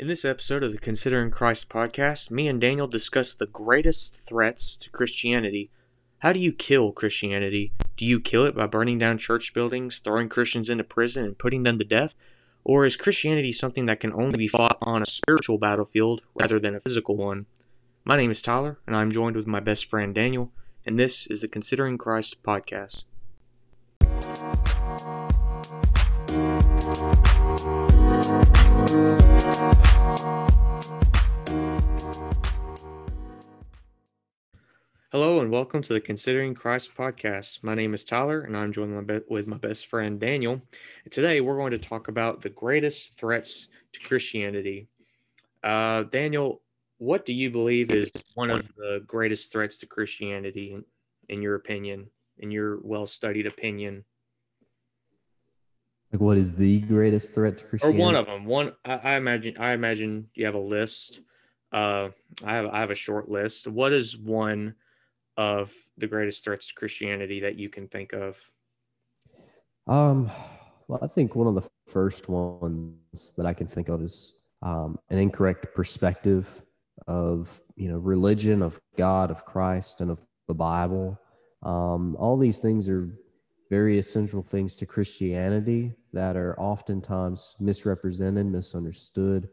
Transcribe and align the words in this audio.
In 0.00 0.06
this 0.06 0.24
episode 0.24 0.62
of 0.62 0.70
the 0.70 0.78
Considering 0.78 1.32
Christ 1.32 1.68
podcast, 1.68 2.30
me 2.30 2.46
and 2.46 2.60
Daniel 2.60 2.86
discuss 2.86 3.34
the 3.34 3.46
greatest 3.46 4.28
threats 4.28 4.76
to 4.76 4.90
Christianity. 4.90 5.72
How 6.18 6.32
do 6.32 6.38
you 6.38 6.52
kill 6.52 6.92
Christianity? 6.92 7.72
Do 7.96 8.04
you 8.04 8.20
kill 8.20 8.44
it 8.44 8.54
by 8.54 8.68
burning 8.68 9.00
down 9.00 9.18
church 9.18 9.52
buildings, 9.52 9.98
throwing 9.98 10.28
Christians 10.28 10.70
into 10.70 10.84
prison, 10.84 11.24
and 11.24 11.36
putting 11.36 11.64
them 11.64 11.80
to 11.80 11.84
death? 11.84 12.14
Or 12.62 12.86
is 12.86 12.94
Christianity 12.94 13.50
something 13.50 13.86
that 13.86 13.98
can 13.98 14.12
only 14.12 14.38
be 14.38 14.46
fought 14.46 14.78
on 14.80 15.02
a 15.02 15.06
spiritual 15.06 15.58
battlefield 15.58 16.20
rather 16.40 16.60
than 16.60 16.76
a 16.76 16.80
physical 16.80 17.16
one? 17.16 17.46
My 18.04 18.16
name 18.16 18.30
is 18.30 18.40
Tyler, 18.40 18.78
and 18.86 18.94
I'm 18.94 19.10
joined 19.10 19.34
with 19.34 19.48
my 19.48 19.58
best 19.58 19.86
friend 19.86 20.14
Daniel, 20.14 20.52
and 20.86 20.96
this 20.96 21.26
is 21.26 21.40
the 21.40 21.48
Considering 21.48 21.98
Christ 21.98 22.40
podcast. 22.44 23.02
Hello 35.10 35.40
and 35.40 35.50
welcome 35.50 35.80
to 35.80 35.94
the 35.94 36.00
Considering 36.02 36.54
Christ 36.54 36.94
podcast. 36.94 37.64
My 37.64 37.74
name 37.74 37.94
is 37.94 38.04
Tyler 38.04 38.42
and 38.42 38.54
I'm 38.54 38.70
joined 38.70 39.10
with 39.30 39.46
my 39.46 39.56
best 39.56 39.86
friend 39.86 40.20
Daniel. 40.20 40.60
And 41.02 41.10
today 41.10 41.40
we're 41.40 41.56
going 41.56 41.70
to 41.70 41.78
talk 41.78 42.08
about 42.08 42.42
the 42.42 42.50
greatest 42.50 43.18
threats 43.18 43.68
to 43.94 44.00
Christianity. 44.00 44.86
Uh, 45.64 46.02
Daniel, 46.02 46.60
what 46.98 47.24
do 47.24 47.32
you 47.32 47.50
believe 47.50 47.90
is 47.90 48.10
one 48.34 48.50
of 48.50 48.68
the 48.76 49.02
greatest 49.06 49.50
threats 49.50 49.78
to 49.78 49.86
Christianity, 49.86 50.74
in, 50.74 50.84
in 51.30 51.40
your 51.40 51.54
opinion, 51.54 52.10
in 52.36 52.50
your 52.50 52.78
well 52.82 53.06
studied 53.06 53.46
opinion? 53.46 54.04
Like, 56.12 56.20
what 56.20 56.36
is 56.36 56.54
the 56.54 56.80
greatest 56.80 57.34
threat 57.34 57.56
to 57.56 57.64
Christianity? 57.64 57.98
Or 57.98 58.04
one 58.04 58.14
of 58.14 58.26
them. 58.26 58.44
One, 58.44 58.72
I, 58.84 58.96
I 58.96 59.12
imagine. 59.16 59.56
I 59.58 59.72
imagine 59.72 60.28
you 60.34 60.44
have 60.44 60.54
a 60.54 60.58
list. 60.58 61.22
Uh, 61.72 62.10
I 62.44 62.56
have. 62.56 62.66
I 62.66 62.80
have 62.80 62.90
a 62.90 62.94
short 62.94 63.30
list. 63.30 63.66
What 63.66 63.94
is 63.94 64.14
one? 64.14 64.74
Of 65.38 65.72
the 65.96 66.06
greatest 66.06 66.44
threats 66.44 66.66
to 66.66 66.74
Christianity 66.74 67.40
that 67.40 67.56
you 67.56 67.70
can 67.70 67.88
think 67.88 68.12
of? 68.12 68.38
Um, 69.86 70.30
well, 70.88 70.98
I 71.00 71.06
think 71.06 71.34
one 71.34 71.46
of 71.46 71.54
the 71.54 71.66
first 71.86 72.28
ones 72.28 73.32
that 73.36 73.46
I 73.46 73.54
can 73.54 73.66
think 73.66 73.88
of 73.88 74.02
is 74.02 74.34
um, 74.60 74.98
an 75.08 75.18
incorrect 75.18 75.74
perspective 75.74 76.62
of 77.06 77.62
you 77.76 77.88
know 77.88 77.98
religion, 77.98 78.62
of 78.62 78.80
God, 78.96 79.30
of 79.30 79.44
Christ, 79.44 80.00
and 80.00 80.10
of 80.10 80.26
the 80.48 80.54
Bible. 80.54 81.18
Um, 81.62 82.16
all 82.16 82.36
these 82.36 82.58
things 82.58 82.88
are 82.88 83.08
very 83.70 83.98
essential 83.98 84.42
things 84.42 84.74
to 84.76 84.86
Christianity 84.86 85.92
that 86.12 86.36
are 86.36 86.58
oftentimes 86.58 87.54
misrepresented, 87.60 88.46
misunderstood, 88.46 89.48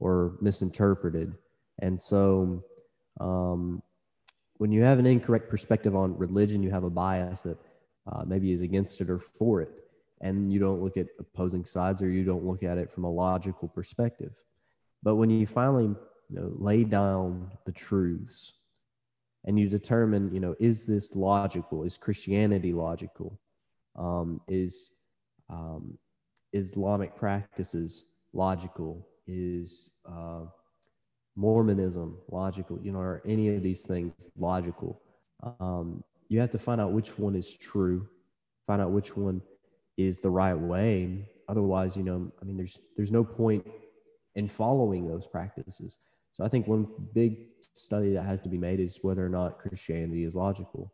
or 0.00 0.36
misinterpreted. 0.40 1.34
And 1.80 1.98
so, 1.98 2.62
um, 3.20 3.82
when 4.60 4.70
you 4.70 4.82
have 4.82 4.98
an 4.98 5.06
incorrect 5.06 5.48
perspective 5.48 5.96
on 5.96 6.14
religion, 6.18 6.62
you 6.62 6.70
have 6.70 6.84
a 6.84 6.90
bias 6.90 7.44
that 7.44 7.56
uh, 8.06 8.24
maybe 8.26 8.52
is 8.52 8.60
against 8.60 9.00
it 9.00 9.08
or 9.08 9.18
for 9.18 9.62
it, 9.62 9.70
and 10.20 10.52
you 10.52 10.60
don't 10.60 10.82
look 10.82 10.98
at 10.98 11.06
opposing 11.18 11.64
sides 11.64 12.02
or 12.02 12.10
you 12.10 12.24
don't 12.24 12.44
look 12.44 12.62
at 12.62 12.76
it 12.76 12.92
from 12.92 13.04
a 13.04 13.10
logical 13.10 13.68
perspective. 13.68 14.34
But 15.02 15.14
when 15.14 15.30
you 15.30 15.46
finally 15.46 15.84
you 16.28 16.36
know, 16.36 16.52
lay 16.58 16.84
down 16.84 17.50
the 17.64 17.72
truths 17.72 18.52
and 19.46 19.58
you 19.58 19.66
determine, 19.66 20.30
you 20.30 20.40
know, 20.40 20.54
is 20.60 20.84
this 20.84 21.16
logical? 21.16 21.84
Is 21.84 21.96
Christianity 21.96 22.74
logical? 22.74 23.40
Um, 23.96 24.42
is 24.46 24.92
um, 25.48 25.96
Islamic 26.52 27.16
practices 27.16 28.04
logical? 28.34 29.08
Is 29.26 29.92
uh, 30.04 30.44
Mormonism 31.36 32.18
logical? 32.30 32.78
You 32.82 32.92
know, 32.92 33.00
are 33.00 33.22
any 33.26 33.54
of 33.54 33.62
these 33.62 33.86
things 33.86 34.12
logical? 34.38 35.00
Um, 35.60 36.02
you 36.28 36.40
have 36.40 36.50
to 36.50 36.58
find 36.58 36.80
out 36.80 36.92
which 36.92 37.18
one 37.18 37.34
is 37.34 37.54
true, 37.56 38.08
find 38.66 38.80
out 38.80 38.90
which 38.90 39.16
one 39.16 39.42
is 39.96 40.20
the 40.20 40.30
right 40.30 40.54
way. 40.54 41.28
Otherwise, 41.48 41.96
you 41.96 42.02
know, 42.02 42.30
I 42.40 42.44
mean, 42.44 42.56
there's 42.56 42.78
there's 42.96 43.10
no 43.10 43.24
point 43.24 43.66
in 44.36 44.48
following 44.48 45.08
those 45.08 45.26
practices. 45.26 45.98
So 46.32 46.44
I 46.44 46.48
think 46.48 46.66
one 46.66 46.86
big 47.12 47.38
study 47.74 48.12
that 48.12 48.22
has 48.22 48.40
to 48.42 48.48
be 48.48 48.58
made 48.58 48.80
is 48.80 49.00
whether 49.02 49.24
or 49.24 49.28
not 49.28 49.58
Christianity 49.58 50.24
is 50.24 50.36
logical. 50.36 50.92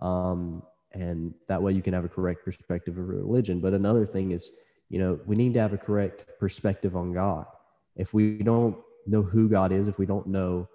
Um, 0.00 0.62
and 0.92 1.34
that 1.48 1.62
way 1.62 1.72
you 1.72 1.82
can 1.82 1.92
have 1.92 2.04
a 2.04 2.08
correct 2.08 2.44
perspective 2.44 2.96
of 2.98 3.08
religion. 3.08 3.60
But 3.60 3.74
another 3.74 4.06
thing 4.06 4.32
is, 4.32 4.50
you 4.88 4.98
know, 4.98 5.20
we 5.26 5.36
need 5.36 5.54
to 5.54 5.60
have 5.60 5.72
a 5.72 5.78
correct 5.78 6.26
perspective 6.40 6.96
on 6.96 7.12
God. 7.12 7.46
If 7.94 8.14
we 8.14 8.38
don't 8.38 8.76
know 9.06 9.22
who 9.22 9.48
God 9.48 9.72
is, 9.72 9.88
if 9.88 9.98
we 9.98 10.06
don't 10.06 10.26
know, 10.26 10.68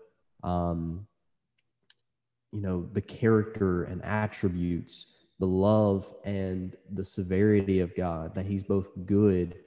um, 0.44 1.08
you 2.52 2.62
know, 2.62 2.88
the 2.94 3.02
character 3.02 3.84
and 3.84 4.04
attributes, 4.04 5.08
the 5.40 5.48
love 5.48 6.14
and 6.24 6.76
the 6.94 7.04
severity 7.04 7.80
of 7.82 7.96
God, 7.96 8.34
that 8.36 8.46
He's 8.46 8.64
both 8.64 8.90
good 9.06 9.58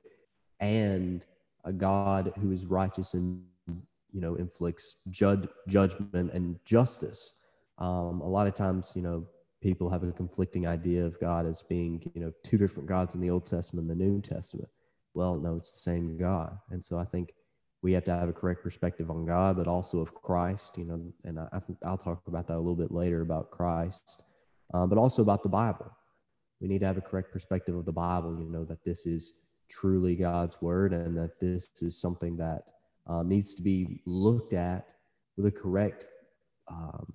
and 0.60 1.24
a 1.64 1.72
God 1.72 2.32
who 2.40 2.50
is 2.50 2.66
righteous 2.66 3.14
and 3.14 3.42
you 4.12 4.20
know 4.20 4.36
inflicts 4.36 4.96
judge, 5.10 5.46
judgment 5.68 6.32
and 6.32 6.58
justice. 6.64 7.34
Um, 7.78 8.20
a 8.20 8.28
lot 8.28 8.46
of 8.46 8.54
times, 8.54 8.92
you 8.96 9.02
know, 9.02 9.26
people 9.62 9.90
have 9.90 10.02
a 10.02 10.12
conflicting 10.12 10.66
idea 10.66 11.04
of 11.04 11.20
God 11.20 11.46
as 11.46 11.62
being 11.62 12.02
you 12.14 12.20
know 12.20 12.32
two 12.42 12.58
different 12.58 12.88
gods 12.88 13.14
in 13.14 13.20
the 13.20 13.30
Old 13.30 13.44
Testament 13.44 13.90
and 13.90 14.00
the 14.00 14.04
New 14.04 14.20
Testament. 14.20 14.68
Well, 15.14 15.36
no, 15.36 15.56
it's 15.56 15.72
the 15.72 15.80
same 15.80 16.16
God, 16.16 16.58
and 16.70 16.82
so 16.82 16.98
I 16.98 17.04
think 17.04 17.34
we 17.82 17.92
have 17.92 18.04
to 18.04 18.10
have 18.10 18.28
a 18.28 18.32
correct 18.32 18.62
perspective 18.62 19.10
on 19.10 19.24
God, 19.24 19.56
but 19.56 19.68
also 19.68 20.00
of 20.00 20.14
Christ, 20.14 20.76
you 20.76 20.84
know, 20.84 21.00
and 21.24 21.38
I, 21.52 21.60
think 21.60 21.78
I'll 21.84 21.96
talk 21.96 22.22
about 22.26 22.48
that 22.48 22.56
a 22.56 22.58
little 22.58 22.74
bit 22.74 22.90
later 22.90 23.22
about 23.22 23.50
Christ, 23.50 24.22
uh, 24.74 24.86
but 24.86 24.98
also 24.98 25.22
about 25.22 25.42
the 25.42 25.48
Bible. 25.48 25.90
We 26.60 26.66
need 26.66 26.80
to 26.80 26.86
have 26.86 26.96
a 26.96 27.02
correct 27.02 27.32
perspective 27.32 27.76
of 27.76 27.84
the 27.84 27.92
Bible, 27.92 28.36
you 28.40 28.50
know, 28.50 28.64
that 28.64 28.84
this 28.84 29.06
is 29.06 29.34
truly 29.70 30.16
God's 30.16 30.60
word 30.60 30.92
and 30.92 31.16
that 31.16 31.38
this 31.38 31.70
is 31.82 32.00
something 32.00 32.36
that 32.38 32.62
um, 33.06 33.28
needs 33.28 33.54
to 33.54 33.62
be 33.62 34.00
looked 34.06 34.54
at 34.54 34.86
with 35.36 35.46
a 35.46 35.52
correct, 35.52 36.10
um, 36.68 37.06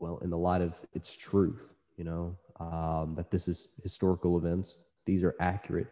well, 0.00 0.18
in 0.18 0.28
the 0.28 0.36
light 0.36 0.60
of 0.60 0.76
its 0.92 1.16
truth, 1.16 1.74
you 1.96 2.04
know, 2.04 2.36
um, 2.60 3.14
that 3.16 3.30
this 3.30 3.48
is 3.48 3.68
historical 3.82 4.36
events, 4.36 4.82
these 5.06 5.24
are 5.24 5.34
accurate 5.40 5.88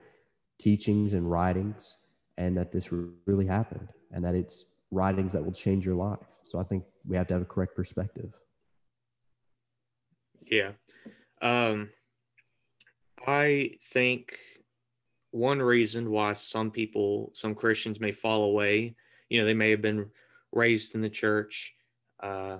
teachings 0.58 1.14
and 1.14 1.30
writings 1.30 1.96
and 2.38 2.56
that 2.56 2.72
this 2.72 2.90
really 3.26 3.46
happened 3.46 3.88
and 4.12 4.24
that 4.24 4.34
it's 4.34 4.66
writings 4.90 5.32
that 5.32 5.44
will 5.44 5.52
change 5.52 5.84
your 5.86 5.94
life. 5.94 6.18
So 6.44 6.58
I 6.58 6.62
think 6.62 6.84
we 7.06 7.16
have 7.16 7.26
to 7.28 7.34
have 7.34 7.42
a 7.42 7.46
correct 7.46 7.74
perspective. 7.74 8.32
Yeah. 10.44 10.72
Um, 11.42 11.90
I 13.26 13.72
think 13.92 14.38
one 15.32 15.60
reason 15.60 16.10
why 16.10 16.32
some 16.34 16.70
people, 16.70 17.30
some 17.34 17.54
Christians 17.54 18.00
may 18.00 18.12
fall 18.12 18.44
away, 18.44 18.94
you 19.28 19.40
know, 19.40 19.46
they 19.46 19.54
may 19.54 19.70
have 19.70 19.82
been 19.82 20.08
raised 20.52 20.94
in 20.94 21.00
the 21.00 21.10
church. 21.10 21.74
Uh, 22.22 22.58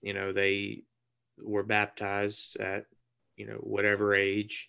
you 0.00 0.14
know, 0.14 0.32
they 0.32 0.84
were 1.42 1.64
baptized 1.64 2.56
at, 2.60 2.86
you 3.36 3.46
know, 3.46 3.56
whatever 3.56 4.14
age. 4.14 4.68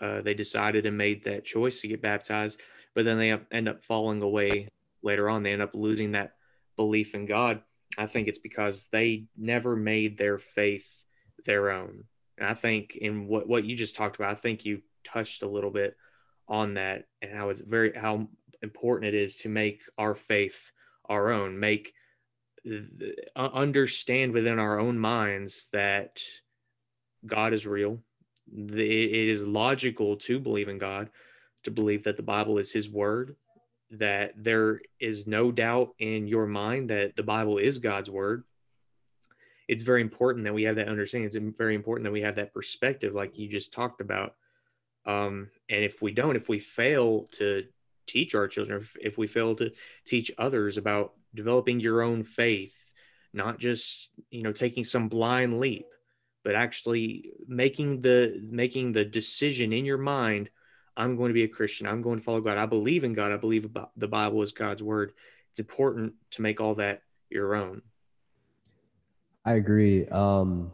Uh, 0.00 0.20
they 0.20 0.34
decided 0.34 0.86
and 0.86 0.96
made 0.96 1.24
that 1.24 1.44
choice 1.44 1.80
to 1.80 1.88
get 1.88 2.02
baptized 2.02 2.60
but 2.98 3.04
then 3.04 3.16
they 3.16 3.38
end 3.52 3.68
up 3.68 3.84
falling 3.84 4.20
away 4.22 4.66
later 5.04 5.28
on. 5.28 5.44
They 5.44 5.52
end 5.52 5.62
up 5.62 5.70
losing 5.72 6.10
that 6.12 6.32
belief 6.74 7.14
in 7.14 7.26
God. 7.26 7.62
I 7.96 8.06
think 8.06 8.26
it's 8.26 8.40
because 8.40 8.88
they 8.90 9.26
never 9.36 9.76
made 9.76 10.18
their 10.18 10.36
faith 10.36 11.04
their 11.44 11.70
own. 11.70 12.02
And 12.38 12.48
I 12.48 12.54
think 12.54 12.96
in 12.96 13.28
what, 13.28 13.46
what 13.48 13.62
you 13.62 13.76
just 13.76 13.94
talked 13.94 14.16
about, 14.16 14.32
I 14.32 14.34
think 14.34 14.64
you 14.64 14.82
touched 15.04 15.44
a 15.44 15.48
little 15.48 15.70
bit 15.70 15.96
on 16.48 16.74
that 16.74 17.04
and 17.22 17.32
how 17.32 17.50
it's 17.50 17.60
very 17.60 17.92
how 17.94 18.26
important 18.62 19.14
it 19.14 19.22
is 19.22 19.36
to 19.36 19.48
make 19.48 19.80
our 19.96 20.16
faith 20.16 20.72
our 21.08 21.30
own, 21.30 21.60
make 21.60 21.94
uh, 22.68 23.48
understand 23.54 24.32
within 24.32 24.58
our 24.58 24.80
own 24.80 24.98
minds 24.98 25.68
that 25.72 26.20
God 27.24 27.52
is 27.52 27.64
real. 27.64 28.00
It 28.52 29.28
is 29.28 29.46
logical 29.46 30.16
to 30.16 30.40
believe 30.40 30.68
in 30.68 30.78
God, 30.78 31.10
to 31.68 31.74
believe 31.74 32.04
that 32.04 32.16
the 32.16 32.22
Bible 32.22 32.58
is 32.58 32.72
His 32.72 32.90
Word, 32.90 33.36
that 33.92 34.32
there 34.36 34.80
is 34.98 35.26
no 35.26 35.52
doubt 35.52 35.94
in 35.98 36.26
your 36.26 36.46
mind 36.46 36.90
that 36.90 37.14
the 37.16 37.22
Bible 37.22 37.58
is 37.58 37.78
God's 37.78 38.10
Word. 38.10 38.44
It's 39.68 39.82
very 39.82 40.00
important 40.00 40.44
that 40.44 40.54
we 40.54 40.62
have 40.64 40.76
that 40.76 40.88
understanding. 40.88 41.26
It's 41.26 41.56
very 41.56 41.74
important 41.74 42.04
that 42.04 42.12
we 42.12 42.22
have 42.22 42.36
that 42.36 42.54
perspective, 42.54 43.14
like 43.14 43.38
you 43.38 43.48
just 43.48 43.72
talked 43.72 44.00
about. 44.00 44.34
Um, 45.04 45.50
and 45.68 45.84
if 45.84 46.00
we 46.02 46.12
don't, 46.12 46.36
if 46.36 46.48
we 46.48 46.58
fail 46.58 47.26
to 47.32 47.64
teach 48.06 48.34
our 48.34 48.48
children, 48.48 48.80
if, 48.80 48.96
if 49.00 49.18
we 49.18 49.26
fail 49.26 49.54
to 49.56 49.70
teach 50.06 50.30
others 50.38 50.78
about 50.78 51.12
developing 51.34 51.80
your 51.80 52.02
own 52.02 52.24
faith, 52.24 52.76
not 53.34 53.58
just 53.58 54.10
you 54.30 54.42
know 54.42 54.52
taking 54.52 54.84
some 54.84 55.08
blind 55.08 55.60
leap, 55.60 55.86
but 56.44 56.54
actually 56.54 57.32
making 57.46 58.00
the 58.00 58.42
making 58.50 58.92
the 58.92 59.04
decision 59.04 59.72
in 59.72 59.84
your 59.84 59.98
mind 59.98 60.48
I'm 60.98 61.16
going 61.16 61.28
to 61.28 61.34
be 61.34 61.44
a 61.44 61.48
Christian. 61.48 61.86
I'm 61.86 62.02
going 62.02 62.18
to 62.18 62.24
follow 62.24 62.40
God. 62.40 62.58
I 62.58 62.66
believe 62.66 63.04
in 63.04 63.14
God. 63.14 63.32
I 63.32 63.36
believe 63.36 63.64
about 63.64 63.92
the 63.96 64.08
Bible 64.08 64.42
is 64.42 64.52
God's 64.52 64.82
word. 64.82 65.12
It's 65.52 65.60
important 65.60 66.12
to 66.32 66.42
make 66.42 66.60
all 66.60 66.74
that 66.74 67.02
your 67.30 67.54
own. 67.54 67.82
I 69.44 69.54
agree. 69.54 70.06
Um, 70.08 70.72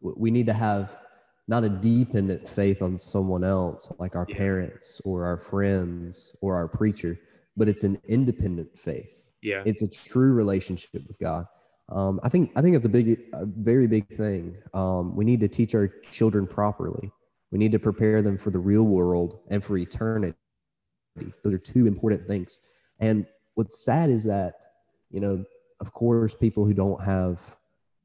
we 0.00 0.30
need 0.30 0.46
to 0.46 0.52
have 0.52 0.98
not 1.48 1.62
a 1.62 1.68
dependent 1.68 2.48
faith 2.48 2.82
on 2.82 2.98
someone 2.98 3.44
else, 3.44 3.90
like 3.98 4.16
our 4.16 4.26
yeah. 4.28 4.36
parents 4.36 5.00
or 5.04 5.24
our 5.24 5.38
friends 5.38 6.34
or 6.40 6.56
our 6.56 6.66
preacher, 6.66 7.18
but 7.56 7.68
it's 7.68 7.84
an 7.84 8.00
independent 8.08 8.76
faith. 8.76 9.32
Yeah, 9.42 9.62
it's 9.64 9.82
a 9.82 9.88
true 9.88 10.32
relationship 10.32 11.06
with 11.06 11.18
God. 11.20 11.46
Um, 11.88 12.18
I 12.24 12.28
think 12.28 12.50
I 12.56 12.62
think 12.62 12.74
it's 12.74 12.86
a 12.86 12.88
big, 12.88 13.20
a 13.32 13.46
very 13.46 13.86
big 13.86 14.08
thing. 14.08 14.56
Um, 14.74 15.14
we 15.14 15.24
need 15.24 15.38
to 15.40 15.48
teach 15.48 15.74
our 15.74 15.88
children 16.10 16.46
properly. 16.48 17.12
We 17.50 17.58
need 17.58 17.72
to 17.72 17.78
prepare 17.78 18.22
them 18.22 18.36
for 18.36 18.50
the 18.50 18.58
real 18.58 18.82
world 18.84 19.40
and 19.48 19.62
for 19.62 19.78
eternity. 19.78 20.34
Those 21.42 21.54
are 21.54 21.58
two 21.58 21.86
important 21.86 22.26
things. 22.26 22.58
And 22.98 23.26
what's 23.54 23.84
sad 23.84 24.10
is 24.10 24.24
that, 24.24 24.54
you 25.10 25.20
know, 25.20 25.44
of 25.80 25.92
course, 25.92 26.34
people 26.34 26.64
who 26.64 26.74
don't 26.74 27.02
have 27.02 27.56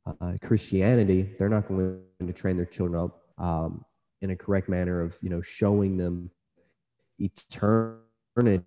uh, 0.05 0.33
Christianity, 0.41 1.35
they're 1.38 1.49
not 1.49 1.67
going 1.67 2.01
to 2.25 2.33
train 2.33 2.55
their 2.55 2.65
children 2.65 3.03
up 3.03 3.21
um, 3.38 3.83
in 4.21 4.31
a 4.31 4.35
correct 4.35 4.69
manner 4.69 5.01
of, 5.01 5.17
you 5.21 5.29
know, 5.29 5.41
showing 5.41 5.97
them 5.97 6.29
eternity. 7.19 8.63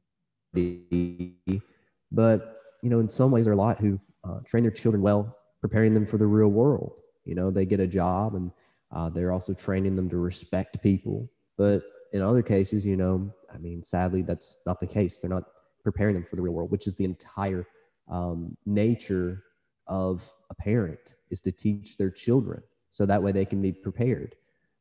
But, 2.13 2.61
you 2.83 2.91
know, 2.91 2.99
in 2.99 3.09
some 3.09 3.31
ways, 3.31 3.45
there 3.45 3.53
are 3.53 3.57
a 3.57 3.59
lot 3.59 3.79
who 3.79 4.01
uh, 4.25 4.41
train 4.45 4.63
their 4.63 4.73
children 4.73 5.03
well, 5.03 5.37
preparing 5.61 5.95
them 5.95 6.07
for 6.07 6.19
the 6.19 6.27
real 6.27 6.49
world. 6.49 6.93
You 7.25 7.35
know, 7.35 7.51
they 7.51 7.65
get 7.65 7.81
a 7.81 7.87
job 7.87 8.35
and 8.35 8.51
uh, 8.95 9.09
they're 9.09 9.33
also 9.33 9.53
training 9.53 9.95
them 9.95 10.09
to 10.09 10.17
respect 10.17 10.83
people. 10.83 11.29
But 11.59 11.83
in 12.13 12.23
other 12.23 12.43
cases, 12.43 12.87
you 12.87 12.97
know, 12.97 13.33
I 13.53 13.59
mean, 13.59 13.83
sadly, 13.83 14.23
that's 14.23 14.59
not 14.67 14.81
the 14.81 14.87
case. 14.87 15.21
They're 15.21 15.31
not 15.31 15.45
preparing 15.83 16.15
them 16.15 16.25
for 16.25 16.37
the 16.37 16.43
real 16.43 16.55
world, 16.55 16.71
which 16.71 16.87
is 16.87 16.97
the 16.97 17.05
entire 17.05 17.67
um, 18.09 18.57
nature 18.65 19.45
of 19.87 20.33
a 20.51 20.55
parent 20.55 21.15
is 21.31 21.41
to 21.43 21.53
teach 21.53 21.97
their 21.97 22.11
children 22.11 22.63
so 22.91 23.05
that 23.05 23.23
way 23.23 23.33
they 23.33 23.45
can 23.45 23.61
be 23.61 23.73
prepared. 23.73 24.37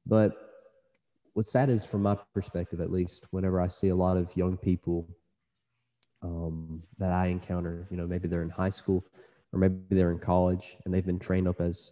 But 0.05 0.33
what's 1.33 1.51
sad 1.51 1.69
is, 1.69 1.85
from 1.85 2.03
my 2.03 2.17
perspective 2.33 2.79
at 2.79 2.91
least, 2.91 3.27
whenever 3.31 3.59
I 3.59 3.67
see 3.67 3.89
a 3.89 3.95
lot 3.95 4.17
of 4.17 4.35
young 4.37 4.57
people 4.57 5.07
um, 6.21 6.83
that 6.99 7.11
I 7.11 7.27
encounter, 7.27 7.87
you 7.89 7.97
know, 7.97 8.07
maybe 8.07 8.27
they're 8.27 8.43
in 8.43 8.49
high 8.49 8.69
school 8.69 9.03
or 9.51 9.59
maybe 9.59 9.77
they're 9.89 10.11
in 10.11 10.19
college 10.19 10.77
and 10.85 10.93
they've 10.93 11.05
been 11.05 11.19
trained 11.19 11.47
up 11.47 11.59
as 11.59 11.91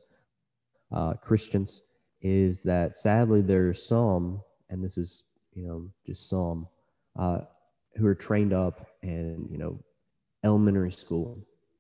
uh, 0.92 1.14
Christians, 1.16 1.82
is 2.22 2.62
that 2.64 2.96
sadly 2.96 3.42
there 3.42 3.70
are 3.70 3.74
some, 3.74 4.42
and 4.70 4.84
this 4.84 4.98
is 4.98 5.24
you 5.54 5.64
know 5.64 5.90
just 6.06 6.30
some, 6.30 6.68
uh, 7.18 7.40
who 7.96 8.06
are 8.06 8.16
trained 8.16 8.54
up 8.54 8.88
and 9.02 9.48
you 9.52 9.58
know 9.58 9.78
elementary 10.44 10.92
school 10.92 11.38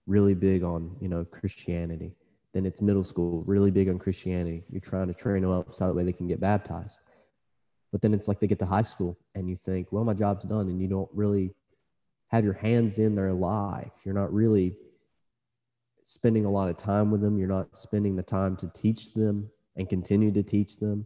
really 0.08 0.34
big 0.34 0.64
on 0.64 0.96
you 1.00 1.08
know 1.08 1.26
Christianity. 1.26 2.16
Then 2.54 2.66
it's 2.66 2.82
middle 2.82 3.04
school 3.04 3.44
really 3.46 3.72
big 3.72 3.88
on 3.88 3.98
Christianity. 3.98 4.64
You're 4.70 4.82
trying 4.82 5.08
to 5.08 5.14
train 5.14 5.42
them 5.42 5.52
up 5.52 5.74
so 5.74 5.88
that 5.88 5.94
way 5.94 6.04
they 6.04 6.14
can 6.14 6.28
get 6.28 6.40
baptized. 6.40 7.00
But 7.92 8.02
then 8.02 8.14
it's 8.14 8.28
like 8.28 8.40
they 8.40 8.48
get 8.48 8.60
to 8.60 8.66
high 8.66 8.82
school 8.82 9.18
and 9.36 9.50
you 9.50 9.56
think, 9.56 9.88
well, 9.92 10.04
my 10.04 10.14
job's 10.14 10.46
done, 10.46 10.68
and 10.68 10.82
you 10.82 10.88
don't 10.88 11.10
really 11.14 11.54
have 12.30 12.44
your 12.44 12.54
hands 12.54 13.00
in 13.00 13.16
their 13.16 13.34
life. 13.34 13.92
You're 14.04 14.16
not 14.16 14.34
really 14.34 14.76
spending 16.02 16.46
a 16.46 16.52
lot 16.52 16.70
of 16.70 16.78
time 16.78 17.12
with 17.12 17.22
them. 17.22 17.38
You're 17.38 17.48
not 17.48 17.78
spending 17.78 18.16
the 18.16 18.24
time 18.24 18.56
to 18.58 18.70
teach 18.70 19.14
them 19.14 19.50
and 19.81 19.89
continue 19.89 20.31
to 20.31 20.44
teach 20.44 20.78
them. 20.78 21.06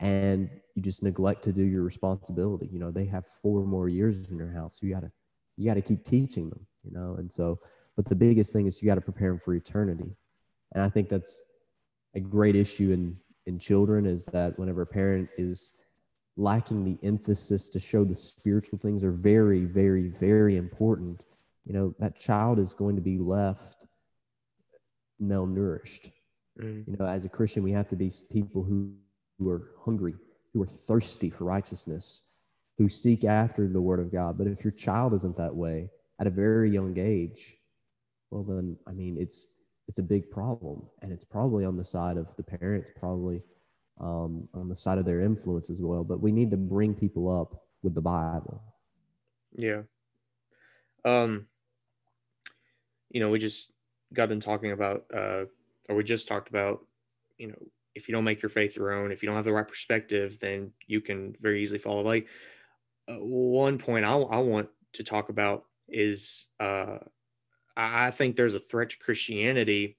And 0.00 0.50
you 0.74 0.82
just 0.82 1.02
neglect 1.02 1.42
to 1.44 1.52
do 1.52 1.62
your 1.62 1.82
responsibility. 1.82 2.68
You 2.70 2.78
know, 2.78 2.90
they 2.90 3.06
have 3.06 3.26
four 3.26 3.64
more 3.64 3.88
years 3.88 4.28
in 4.28 4.36
your 4.36 4.52
house. 4.52 4.78
You 4.82 4.92
gotta 4.92 5.10
you 5.56 5.66
gotta 5.66 5.80
keep 5.80 6.04
teaching 6.04 6.50
them, 6.50 6.66
you 6.84 6.90
know. 6.92 7.16
And 7.18 7.32
so, 7.32 7.58
but 7.96 8.04
the 8.04 8.14
biggest 8.14 8.52
thing 8.52 8.66
is 8.66 8.82
you 8.82 8.86
gotta 8.86 9.00
prepare 9.00 9.30
them 9.30 9.40
for 9.42 9.54
eternity. 9.54 10.14
And 10.74 10.82
I 10.82 10.90
think 10.90 11.08
that's 11.08 11.42
a 12.14 12.20
great 12.20 12.56
issue 12.56 12.90
in 12.90 13.16
in 13.46 13.58
children 13.58 14.04
is 14.04 14.26
that 14.26 14.58
whenever 14.58 14.82
a 14.82 14.86
parent 14.86 15.30
is 15.38 15.72
lacking 16.36 16.84
the 16.84 16.98
emphasis 17.06 17.70
to 17.70 17.78
show 17.78 18.04
the 18.04 18.14
spiritual 18.14 18.78
things 18.78 19.02
are 19.02 19.12
very, 19.12 19.64
very, 19.64 20.08
very 20.08 20.56
important, 20.56 21.24
you 21.64 21.72
know, 21.72 21.94
that 21.98 22.18
child 22.18 22.58
is 22.58 22.74
going 22.74 22.96
to 22.96 23.02
be 23.02 23.18
left 23.18 23.86
malnourished. 25.22 26.10
Mm. 26.60 26.86
You 26.86 26.96
know, 26.98 27.06
as 27.06 27.24
a 27.24 27.28
Christian, 27.28 27.62
we 27.62 27.72
have 27.72 27.88
to 27.88 27.96
be 27.96 28.10
people 28.30 28.62
who, 28.62 28.92
who 29.38 29.48
are 29.48 29.72
hungry, 29.84 30.14
who 30.52 30.62
are 30.62 30.66
thirsty 30.66 31.30
for 31.30 31.44
righteousness, 31.44 32.22
who 32.78 32.88
seek 32.88 33.24
after 33.24 33.68
the 33.68 33.80
word 33.80 34.00
of 34.00 34.12
God. 34.12 34.38
But 34.38 34.46
if 34.46 34.64
your 34.64 34.72
child 34.72 35.14
isn't 35.14 35.36
that 35.36 35.54
way 35.54 35.90
at 36.20 36.26
a 36.26 36.30
very 36.30 36.70
young 36.70 36.98
age, 36.98 37.56
well 38.30 38.42
then 38.42 38.76
I 38.86 38.92
mean 38.92 39.16
it's 39.18 39.48
it's 39.88 39.98
a 39.98 40.02
big 40.02 40.30
problem. 40.30 40.82
And 41.02 41.12
it's 41.12 41.24
probably 41.24 41.64
on 41.64 41.76
the 41.76 41.84
side 41.84 42.16
of 42.16 42.34
the 42.36 42.42
parents, 42.42 42.90
probably 42.98 43.42
um, 44.00 44.48
on 44.54 44.68
the 44.68 44.74
side 44.74 44.98
of 44.98 45.04
their 45.04 45.20
influence 45.20 45.70
as 45.70 45.80
well. 45.80 46.04
But 46.04 46.20
we 46.20 46.32
need 46.32 46.50
to 46.50 46.56
bring 46.56 46.94
people 46.94 47.30
up 47.30 47.62
with 47.82 47.94
the 47.94 48.00
Bible. 48.00 48.60
Yeah. 49.54 49.82
Um, 51.04 51.46
you 53.10 53.20
know, 53.20 53.30
we 53.30 53.38
just 53.38 53.70
got 54.12 54.28
done 54.28 54.40
talking 54.40 54.72
about, 54.72 55.04
uh, 55.14 55.44
or 55.88 55.96
we 55.96 56.04
just 56.04 56.28
talked 56.28 56.48
about, 56.48 56.84
you 57.38 57.48
know, 57.48 57.58
if 57.94 58.08
you 58.08 58.12
don't 58.14 58.24
make 58.24 58.42
your 58.42 58.50
faith 58.50 58.76
your 58.76 58.92
own, 58.92 59.10
if 59.10 59.22
you 59.22 59.26
don't 59.26 59.36
have 59.36 59.44
the 59.44 59.52
right 59.52 59.66
perspective, 59.66 60.38
then 60.40 60.70
you 60.86 61.00
can 61.00 61.34
very 61.40 61.62
easily 61.62 61.78
fall 61.78 61.98
away. 61.98 62.26
Uh, 63.08 63.14
one 63.14 63.78
point 63.78 64.04
I, 64.04 64.12
I 64.12 64.38
want 64.38 64.68
to 64.94 65.04
talk 65.04 65.28
about 65.28 65.64
is 65.88 66.46
uh, 66.60 66.98
I 67.76 68.10
think 68.10 68.36
there's 68.36 68.54
a 68.54 68.60
threat 68.60 68.90
to 68.90 68.98
Christianity 68.98 69.96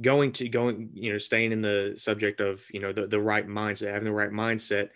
going 0.00 0.32
to 0.32 0.48
going, 0.48 0.90
you 0.92 1.12
know, 1.12 1.18
staying 1.18 1.52
in 1.52 1.62
the 1.62 1.94
subject 1.96 2.40
of, 2.40 2.64
you 2.72 2.80
know, 2.80 2.92
the, 2.92 3.06
the 3.06 3.20
right 3.20 3.46
mindset, 3.46 3.92
having 3.92 4.06
the 4.06 4.12
right 4.12 4.30
mindset. 4.30 4.88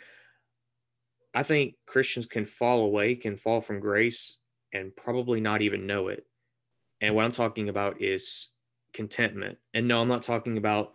I 1.34 1.42
think 1.42 1.74
Christians 1.86 2.26
can 2.26 2.44
fall 2.44 2.80
away, 2.80 3.14
can 3.14 3.36
fall 3.36 3.60
from 3.60 3.78
grace 3.80 4.38
and 4.72 4.94
probably 4.96 5.40
not 5.40 5.62
even 5.62 5.86
know 5.86 6.08
it. 6.08 6.26
And 7.00 7.14
what 7.14 7.24
I'm 7.24 7.32
talking 7.32 7.68
about 7.68 8.02
is 8.02 8.48
contentment. 8.92 9.58
And 9.74 9.88
no, 9.88 10.00
I'm 10.00 10.08
not 10.08 10.22
talking 10.22 10.58
about 10.58 10.92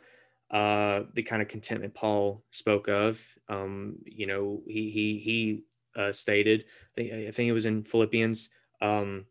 uh, 0.52 1.04
the 1.14 1.24
kind 1.24 1.42
of 1.42 1.48
contentment 1.48 1.94
Paul 1.94 2.44
spoke 2.52 2.88
of. 2.88 3.24
Um, 3.50 3.98
you 4.06 4.28
know, 4.28 4.62
he 4.68 4.92
he 4.92 5.22
he 5.24 5.64
uh, 5.96 6.12
stated, 6.12 6.66
I 6.98 7.32
think, 7.32 7.50
it 7.50 7.54
was 7.54 7.66
in 7.66 7.84
Philippians, 7.84 8.50
um, 8.82 9.26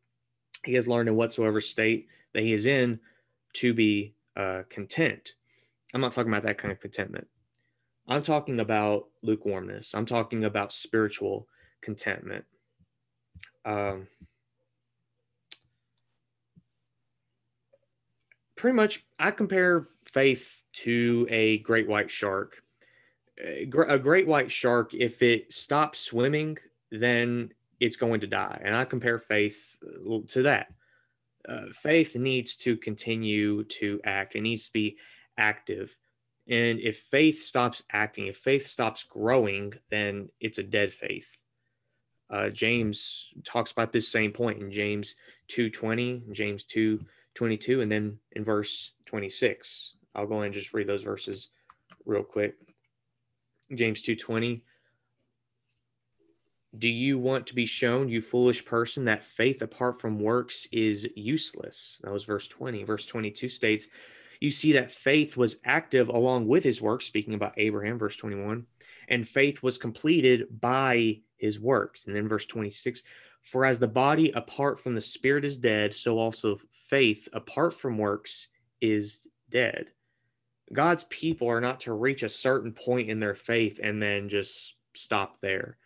he 0.65 0.75
has 0.75 0.87
learned 0.87 1.09
in 1.09 1.17
whatsoever 1.17 1.61
state 1.61 2.07
that 2.35 2.43
he 2.43 2.53
is 2.53 2.67
in 2.67 3.01
to 3.55 3.75
be 3.75 4.15
uh, 4.37 4.63
content. 4.71 5.33
I'm 5.93 6.01
not 6.01 6.13
talking 6.13 6.33
about 6.33 6.45
that 6.45 6.59
kind 6.59 6.73
of 6.73 6.81
contentment. 6.81 7.27
I'm 8.09 8.23
talking 8.23 8.61
about 8.61 9.09
lukewarmness. 9.23 9.95
I'm 9.95 10.07
talking 10.07 10.45
about 10.45 10.73
spiritual 10.73 11.47
contentment. 11.83 12.45
Um, 13.65 14.09
pretty 18.63 18.77
much 18.77 19.05
I 19.19 19.33
compare 19.33 19.89
faith 20.13 20.63
to 20.85 21.27
a 21.29 21.59
great 21.59 21.89
white 21.89 22.09
shark. 22.09 22.63
A 23.45 23.67
great 23.67 24.29
white 24.29 24.53
shark, 24.53 24.95
if 24.95 25.21
it 25.21 25.53
stops 25.53 25.99
swimming, 25.99 26.59
then 26.93 27.53
it's 27.81 27.97
going 27.97 28.21
to 28.21 28.29
die. 28.29 28.61
And 28.65 28.77
I 28.77 28.85
compare 28.85 29.19
faith 29.19 29.77
uh, 29.85 30.19
to 30.29 30.43
that. 30.45 30.69
Uh, 31.49 31.73
faith 31.73 32.15
needs 32.15 32.55
to 32.59 32.77
continue 32.77 33.65
to 33.65 34.01
act, 34.05 34.37
it 34.37 34.43
needs 34.43 34.67
to 34.67 34.73
be 34.73 34.97
active. 35.37 35.97
And 36.47 36.79
if 36.79 36.99
faith 36.99 37.43
stops 37.43 37.83
acting, 37.91 38.29
if 38.29 38.37
faith 38.37 38.65
stops 38.65 39.03
growing, 39.03 39.73
then 39.91 40.29
it's 40.39 40.59
a 40.59 40.63
dead 40.63 40.93
faith. 40.93 41.37
Uh, 42.31 42.49
James 42.49 43.33
talks 43.45 43.73
about 43.73 43.93
this 43.93 44.07
same 44.07 44.31
point 44.31 44.63
in 44.63 44.71
James 44.71 45.17
2:20, 45.49 46.31
James 46.31 46.63
2 46.63 47.05
22, 47.35 47.81
and 47.81 47.91
then 47.91 48.19
in 48.33 48.45
verse 48.45 48.93
26. 49.07 49.97
I'll 50.15 50.27
go 50.27 50.41
and 50.41 50.53
just 50.53 50.75
read 50.75 50.87
those 50.87 51.03
verses 51.03 51.49
real 52.05 52.23
quick. 52.23 52.55
James 53.75 54.03
2:20. 54.03 54.63
Do 56.79 56.89
you 56.89 57.19
want 57.19 57.47
to 57.49 57.55
be 57.55 57.67
shown, 57.67 58.09
you 58.09 58.23
foolish 58.23 58.65
person, 58.65 59.05
that 59.05 59.25
faith 59.25 59.61
apart 59.61 60.01
from 60.01 60.19
works 60.19 60.67
is 60.73 61.07
useless? 61.15 62.01
That 62.03 62.13
was 62.13 62.25
verse 62.25 62.49
20. 62.49 62.83
Verse 62.85 63.05
22 63.05 63.49
states, 63.49 63.89
You 64.41 64.51
see 64.51 64.73
that 64.73 64.91
faith 64.91 65.37
was 65.37 65.61
active 65.67 66.09
along 66.09 66.49
with 66.49 66.65
his 66.65 66.81
works, 66.81 67.05
speaking 67.05 67.35
about 67.35 67.55
Abraham, 67.59 67.99
verse 67.99 68.17
21, 68.17 68.65
and 69.09 69.29
faith 69.29 69.63
was 69.63 69.77
completed 69.77 70.61
by 70.63 71.21
his 71.37 71.61
works. 71.61 72.07
And 72.07 72.17
then 72.17 72.27
verse 72.27 72.47
26, 72.47 73.03
for 73.43 73.65
as 73.65 73.79
the 73.79 73.89
body 73.89 74.31
apart 74.33 74.81
from 74.81 74.95
the 74.95 75.01
spirit 75.01 75.45
is 75.45 75.57
dead, 75.57 75.93
so 75.95 76.19
also 76.19 76.59
faith 76.71 77.29
apart 77.33 77.75
from 77.75 77.99
works 77.99 78.49
is 78.81 79.27
dead. 79.51 79.87
God's 80.73 81.05
people 81.05 81.49
are 81.49 81.61
not 81.61 81.81
to 81.81 81.93
reach 81.93 82.23
a 82.23 82.29
certain 82.29 82.73
point 82.73 83.11
in 83.11 83.21
their 83.21 83.35
faith 83.35 83.79
and 83.83 84.03
then 84.03 84.29
just 84.29 84.77
stop 84.95 85.41
there. 85.41 85.77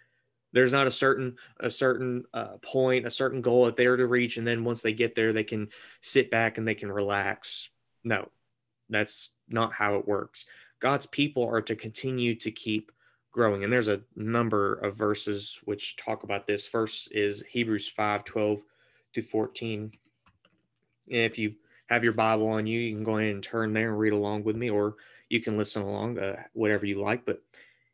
there's 0.53 0.73
not 0.73 0.87
a 0.87 0.91
certain 0.91 1.37
a 1.61 1.71
certain 1.71 2.25
uh, 2.33 2.57
point 2.63 3.07
a 3.07 3.11
certain 3.11 3.43
goal 3.43 3.67
that 3.67 3.77
they're 3.77 3.97
to 3.97 4.07
reach 4.07 4.37
and 4.39 4.47
then 4.47 4.65
once 4.65 4.81
they 4.81 4.93
get 4.93 5.15
there 5.15 5.33
they 5.33 5.45
can 5.45 5.69
sit 6.01 6.31
back 6.31 6.57
and 6.57 6.67
they 6.67 6.75
can 6.75 6.91
relax 6.91 7.69
no 8.05 8.29
that's 8.89 9.31
not 9.49 9.73
how 9.73 9.97
it 9.97 10.09
works 10.09 10.47
god's 10.81 11.07
people 11.07 11.45
are 11.45 11.61
to 11.61 11.77
continue 11.77 12.35
to 12.35 12.51
keep 12.51 12.91
growing 13.37 13.63
and 13.63 13.73
there's 13.73 13.89
a 13.89 14.01
number 14.17 14.75
of 14.75 14.97
verses 14.97 15.61
which 15.65 15.97
talk 15.97 16.25
about 16.25 16.47
this 16.47 16.67
first 16.67 17.13
is 17.13 17.45
hebrews 17.49 17.89
5 17.89 18.25
12 18.25 18.63
to 19.15 19.23
14 19.23 19.81
and 19.83 19.93
if 21.09 21.39
you 21.39 21.55
have 21.89 22.03
your 22.03 22.15
bible 22.15 22.49
on 22.49 22.67
you 22.67 22.81
you 22.81 22.95
can 22.95 23.05
go 23.05 23.19
ahead 23.19 23.35
and 23.35 23.45
turn 23.45 23.73
there 23.73 23.91
and 23.91 23.99
read 23.99 24.13
along 24.13 24.43
with 24.43 24.57
me 24.57 24.71
or 24.71 24.97
you 25.29 25.41
can 25.41 25.57
listen 25.57 25.83
along 25.83 26.19
uh, 26.19 26.43
whatever 26.55 26.87
you 26.87 27.01
like 27.01 27.25
but 27.25 27.43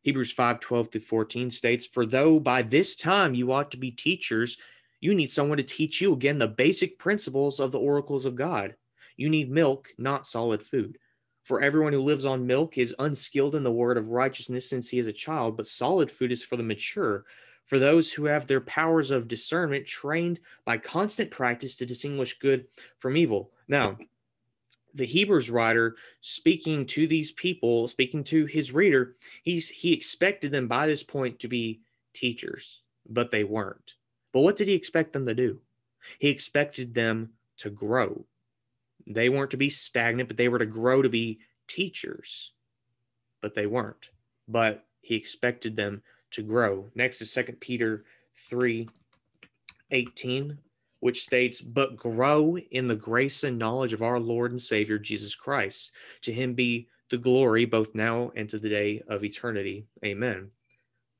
Hebrews 0.02 0.32
5 0.32 0.58
12 0.58 0.90
to 0.90 1.00
14 1.00 1.50
states, 1.50 1.86
For 1.86 2.04
though 2.04 2.40
by 2.40 2.62
this 2.62 2.96
time 2.96 3.34
you 3.34 3.52
ought 3.52 3.70
to 3.70 3.76
be 3.76 3.92
teachers, 3.92 4.58
you 5.00 5.14
need 5.14 5.30
someone 5.30 5.58
to 5.58 5.64
teach 5.64 6.00
you 6.00 6.12
again 6.12 6.38
the 6.38 6.48
basic 6.48 6.98
principles 6.98 7.60
of 7.60 7.72
the 7.72 7.78
oracles 7.78 8.26
of 8.26 8.36
God. 8.36 8.74
You 9.16 9.28
need 9.28 9.50
milk, 9.50 9.90
not 9.98 10.26
solid 10.26 10.62
food. 10.62 10.98
For 11.42 11.60
everyone 11.60 11.92
who 11.92 12.02
lives 12.02 12.24
on 12.24 12.46
milk 12.46 12.78
is 12.78 12.94
unskilled 12.98 13.56
in 13.56 13.64
the 13.64 13.72
word 13.72 13.96
of 13.96 14.08
righteousness 14.08 14.68
since 14.68 14.88
he 14.88 14.98
is 14.98 15.08
a 15.08 15.12
child, 15.12 15.56
but 15.56 15.66
solid 15.66 16.10
food 16.10 16.30
is 16.30 16.44
for 16.44 16.56
the 16.56 16.62
mature, 16.62 17.24
for 17.66 17.78
those 17.78 18.12
who 18.12 18.26
have 18.26 18.46
their 18.46 18.60
powers 18.60 19.10
of 19.10 19.28
discernment 19.28 19.86
trained 19.86 20.38
by 20.64 20.78
constant 20.78 21.30
practice 21.30 21.74
to 21.76 21.86
distinguish 21.86 22.38
good 22.38 22.66
from 22.98 23.16
evil. 23.16 23.50
Now, 23.66 23.98
the 24.94 25.06
Hebrews 25.06 25.50
writer 25.50 25.96
speaking 26.20 26.86
to 26.86 27.06
these 27.06 27.32
people, 27.32 27.88
speaking 27.88 28.22
to 28.24 28.46
his 28.46 28.72
reader, 28.72 29.16
he's 29.42 29.68
he 29.68 29.92
expected 29.92 30.52
them 30.52 30.68
by 30.68 30.86
this 30.86 31.02
point 31.02 31.38
to 31.40 31.48
be 31.48 31.80
teachers, 32.12 32.82
but 33.08 33.30
they 33.30 33.44
weren't. 33.44 33.94
But 34.32 34.42
what 34.42 34.56
did 34.56 34.68
he 34.68 34.74
expect 34.74 35.12
them 35.12 35.26
to 35.26 35.34
do? 35.34 35.60
He 36.18 36.28
expected 36.28 36.94
them 36.94 37.32
to 37.58 37.70
grow. 37.70 38.26
They 39.06 39.28
weren't 39.28 39.50
to 39.52 39.56
be 39.56 39.70
stagnant, 39.70 40.28
but 40.28 40.36
they 40.36 40.48
were 40.48 40.58
to 40.58 40.66
grow 40.66 41.02
to 41.02 41.08
be 41.08 41.40
teachers, 41.68 42.52
but 43.40 43.54
they 43.54 43.66
weren't. 43.66 44.10
But 44.48 44.84
he 45.00 45.14
expected 45.14 45.76
them 45.76 46.02
to 46.32 46.42
grow. 46.42 46.90
Next 46.94 47.20
is 47.20 47.32
Second 47.32 47.60
Peter 47.60 48.04
3 48.48 48.88
18 49.90 50.58
which 51.02 51.24
states, 51.24 51.60
But 51.60 51.96
grow 51.96 52.56
in 52.56 52.86
the 52.86 52.94
grace 52.94 53.42
and 53.42 53.58
knowledge 53.58 53.92
of 53.92 54.02
our 54.02 54.20
Lord 54.20 54.52
and 54.52 54.62
Savior 54.62 55.00
Jesus 55.00 55.34
Christ. 55.34 55.90
To 56.22 56.32
him 56.32 56.54
be 56.54 56.86
the 57.10 57.18
glory 57.18 57.64
both 57.64 57.92
now 57.92 58.30
and 58.36 58.48
to 58.50 58.58
the 58.60 58.68
day 58.68 59.02
of 59.08 59.24
eternity. 59.24 59.84
Amen. 60.04 60.48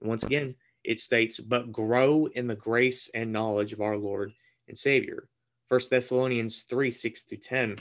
Once 0.01 0.23
again, 0.23 0.55
it 0.85 1.01
states, 1.01 1.41
But 1.41 1.73
grow 1.73 2.27
in 2.27 2.47
the 2.47 2.55
grace 2.55 3.11
and 3.13 3.33
knowledge 3.33 3.73
of 3.73 3.81
our 3.81 3.97
Lord 3.97 4.33
and 4.69 4.79
Savior. 4.79 5.29
First 5.73 5.89
Thessalonians 5.89 6.65
3 6.65 6.91
6 6.91 7.23
through 7.23 7.39
10. 7.39 7.77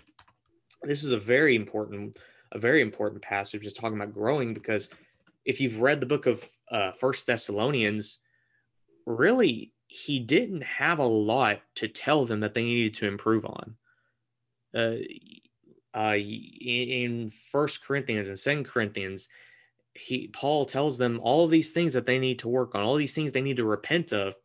This 0.83 1.03
is 1.03 1.12
a 1.12 1.19
very 1.19 1.57
important, 1.57 2.17
a 2.53 2.57
very 2.57 2.81
important 2.81 3.21
passage 3.21 3.63
just 3.63 3.75
talking 3.75 3.98
about 3.98 4.13
growing 4.13 4.53
because 4.53 4.88
if 5.43 5.60
you've 5.60 5.81
read 5.81 6.00
the 6.00 6.05
book 6.05 6.25
of 6.25 6.48
uh, 6.71 6.93
First 6.93 7.27
Thessalonians, 7.27 8.19
really 9.05 9.74
he 9.88 10.19
didn't 10.19 10.63
have 10.63 11.00
a 11.00 11.05
lot 11.05 11.60
to 11.75 11.89
tell 11.89 12.24
them 12.24 12.39
that 12.39 12.53
they 12.53 12.63
needed 12.63 12.93
to 12.93 13.10
improve 13.10 13.45
on. 13.45 13.75
Uh, 14.74 14.95
uh, 15.93 16.15
in 16.15 17.29
First 17.51 17.83
Corinthians 17.83 18.29
and 18.29 18.39
Second 18.39 18.67
Corinthians, 18.67 19.27
he 19.95 20.29
Paul 20.29 20.65
tells 20.65 20.98
them 20.98 21.19
all 21.21 21.45
these 21.45 21.71
things 21.71 21.91
that 21.91 22.05
they 22.05 22.19
need 22.19 22.39
to 22.39 22.48
work 22.48 22.74
on, 22.74 22.83
all 22.83 22.95
these 22.95 23.13
things 23.13 23.33
they 23.33 23.41
need 23.41 23.57
to 23.57 23.65
repent 23.65 24.13
of. 24.13 24.38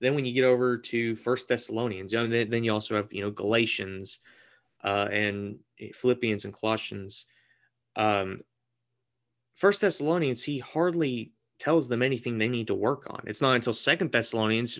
Then 0.00 0.14
when 0.14 0.24
you 0.24 0.32
get 0.32 0.44
over 0.44 0.78
to 0.78 1.16
First 1.16 1.48
Thessalonians, 1.48 2.12
then, 2.12 2.30
then 2.30 2.64
you 2.64 2.72
also 2.72 2.96
have 2.96 3.12
you 3.12 3.22
know 3.22 3.30
Galatians 3.30 4.20
uh, 4.82 5.08
and 5.10 5.58
Philippians 5.94 6.44
and 6.44 6.54
Colossians. 6.54 7.26
Um, 7.96 8.40
First 9.54 9.82
Thessalonians, 9.82 10.42
he 10.42 10.58
hardly 10.58 11.32
tells 11.58 11.86
them 11.86 12.02
anything 12.02 12.38
they 12.38 12.48
need 12.48 12.66
to 12.68 12.74
work 12.74 13.06
on. 13.10 13.22
It's 13.26 13.42
not 13.42 13.54
until 13.54 13.74
Second 13.74 14.10
Thessalonians, 14.10 14.78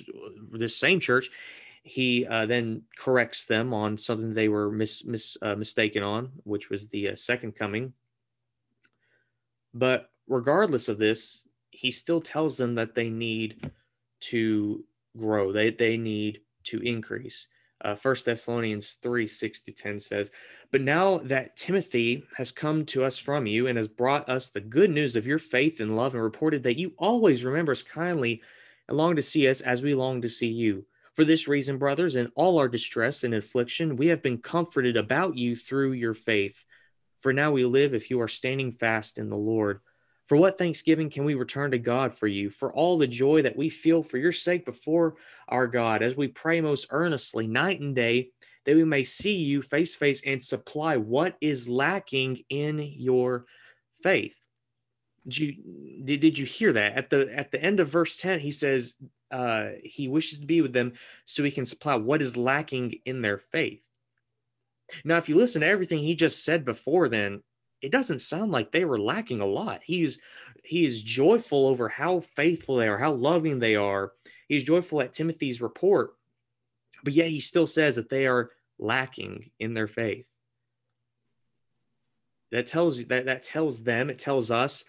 this 0.53 0.75
same 0.75 0.99
church, 0.99 1.31
he 1.83 2.27
uh, 2.27 2.47
then 2.47 2.83
corrects 2.97 3.47
them 3.47 3.73
on 3.73 3.97
something 3.99 4.33
they 4.33 4.49
were 4.49 4.71
mis, 4.71 5.05
mis 5.05 5.37
uh, 5.43 5.55
mistaken 5.55 6.03
on, 6.03 6.31
which 6.45 6.71
was 6.71 6.89
the 6.89 7.11
uh, 7.11 7.15
second 7.15 7.53
coming. 7.57 7.93
But 9.73 10.11
regardless 10.29 10.89
of 10.89 10.99
this, 10.99 11.47
he 11.71 11.91
still 11.91 12.21
tells 12.21 12.57
them 12.57 12.75
that 12.75 12.95
they 12.95 13.09
need 13.09 13.71
to 14.21 14.85
grow. 15.17 15.53
They 15.53 15.71
they 15.71 15.97
need 15.97 16.41
to 16.65 16.81
increase. 16.81 17.49
Uh, 17.83 17.95
First 17.95 18.27
Thessalonians 18.27 18.99
3 19.03 19.27
6 19.27 19.63
to 19.63 19.73
10 19.73 19.99
says, 19.99 20.31
But 20.71 20.83
now 20.83 21.19
that 21.19 21.57
Timothy 21.57 22.25
has 22.37 22.51
come 22.51 22.85
to 22.87 23.05
us 23.05 23.19
from 23.19 23.47
you 23.47 23.69
and 23.69 23.79
has 23.79 23.89
brought 23.89 24.29
us 24.29 24.51
the 24.51 24.61
good 24.61 24.91
news 24.91 25.17
of 25.17 25.27
your 25.27 25.39
faith 25.39 25.81
and 25.81 25.97
love 25.97 26.15
and 26.15 26.23
reported 26.23 26.63
that 26.65 26.79
you 26.79 26.93
always 26.99 27.45
remember 27.45 27.73
us 27.73 27.83
kindly 27.83 28.43
and 28.89 28.99
long 28.99 29.17
to 29.17 29.23
see 29.23 29.49
us 29.49 29.63
as 29.63 29.83
we 29.83 29.95
long 29.95 30.21
to 30.21 30.29
see 30.29 30.49
you. 30.49 30.85
For 31.15 31.25
this 31.25 31.49
reason, 31.49 31.79
brothers, 31.79 32.17
in 32.17 32.31
all 32.35 32.59
our 32.59 32.69
distress 32.69 33.25
and 33.25 33.35
affliction, 33.35 33.97
we 33.97 34.09
have 34.09 34.23
been 34.23 34.39
comforted 34.39 34.97
about 34.97 35.37
you 35.37 35.57
through 35.57 35.93
your 35.93 36.15
faith. 36.15 36.65
For 37.21 37.33
now 37.33 37.51
we 37.51 37.65
live 37.65 37.95
if 37.95 38.11
you 38.11 38.21
are 38.21 38.29
standing 38.29 38.73
fast 38.73 39.19
in 39.19 39.29
the 39.29 39.37
Lord. 39.37 39.81
For 40.31 40.37
what 40.37 40.59
thanksgiving 40.59 41.11
can 41.11 41.25
we 41.25 41.35
return 41.35 41.73
to 41.73 41.79
God 41.81 42.15
for 42.15 42.29
you, 42.29 42.51
for 42.51 42.73
all 42.73 42.97
the 42.97 43.09
joy 43.09 43.43
that 43.43 43.57
we 43.57 43.69
feel 43.69 44.01
for 44.01 44.17
your 44.17 44.31
sake 44.31 44.65
before 44.65 45.17
our 45.49 45.67
God, 45.67 46.05
as 46.05 46.17
we 46.17 46.29
pray 46.29 46.61
most 46.61 46.87
earnestly 46.91 47.49
night 47.49 47.81
and 47.81 47.97
day, 47.97 48.31
that 48.65 48.77
we 48.77 48.85
may 48.85 49.03
see 49.03 49.35
you 49.35 49.61
face 49.61 49.91
to 49.91 49.99
face 49.99 50.23
and 50.25 50.41
supply 50.41 50.97
what 50.99 51.35
is 51.41 51.69
lacking 51.69 52.45
in 52.49 52.79
your 52.79 53.47
faith. 54.05 54.39
Did 55.25 55.37
you 55.37 55.97
did, 56.05 56.39
you 56.39 56.47
hear 56.47 56.75
that? 56.75 56.93
At 56.93 57.11
the 57.11 57.37
at 57.37 57.51
the 57.51 57.61
end 57.61 57.81
of 57.81 57.89
verse 57.89 58.15
10 58.15 58.39
he 58.39 58.53
says 58.53 58.95
uh, 59.33 59.71
he 59.83 60.07
wishes 60.07 60.39
to 60.39 60.47
be 60.47 60.61
with 60.61 60.73
them 60.73 60.93
so 61.25 61.43
he 61.43 61.51
can 61.51 61.67
supply 61.67 61.97
what 61.97 62.23
is 62.23 62.37
lacking 62.37 63.01
in 63.05 63.21
their 63.21 63.39
faith. 63.39 63.83
Now 65.05 65.17
if 65.17 65.29
you 65.29 65.35
listen 65.35 65.63
to 65.63 65.67
everything 65.67 65.99
he 65.99 66.15
just 66.15 66.45
said 66.45 66.65
before 66.65 67.09
then 67.09 67.43
it 67.83 67.93
doesn't 67.93 68.21
sound 68.21 68.53
like 68.53 68.71
they 68.71 68.85
were 68.85 69.01
lacking 69.01 69.41
a 69.41 69.47
lot. 69.47 69.81
He's 69.85 70.21
he 70.63 70.85
is 70.85 71.03
joyful 71.03 71.67
over 71.67 71.89
how 71.89 72.21
faithful 72.21 72.77
they 72.77 72.89
are, 72.89 72.99
how 72.99 73.13
loving 73.13 73.59
they 73.59 73.77
are. 73.77 74.13
He's 74.49 74.65
joyful 74.65 75.01
at 75.01 75.13
Timothy's 75.13 75.61
report, 75.61 76.15
but 77.03 77.13
yet 77.13 77.29
he 77.29 77.41
still 77.41 77.67
says 77.67 77.97
that 77.97 78.09
they 78.09 78.27
are 78.27 78.51
lacking 78.79 79.51
in 79.59 79.75
their 79.75 79.87
faith. 79.87 80.27
That 82.53 82.67
tells 82.67 82.99
you 82.99 83.07
that 83.07 83.27
that 83.27 83.43
tells 83.43 83.83
them, 83.83 84.11
it 84.11 84.19
tells 84.19 84.51
us 84.51 84.85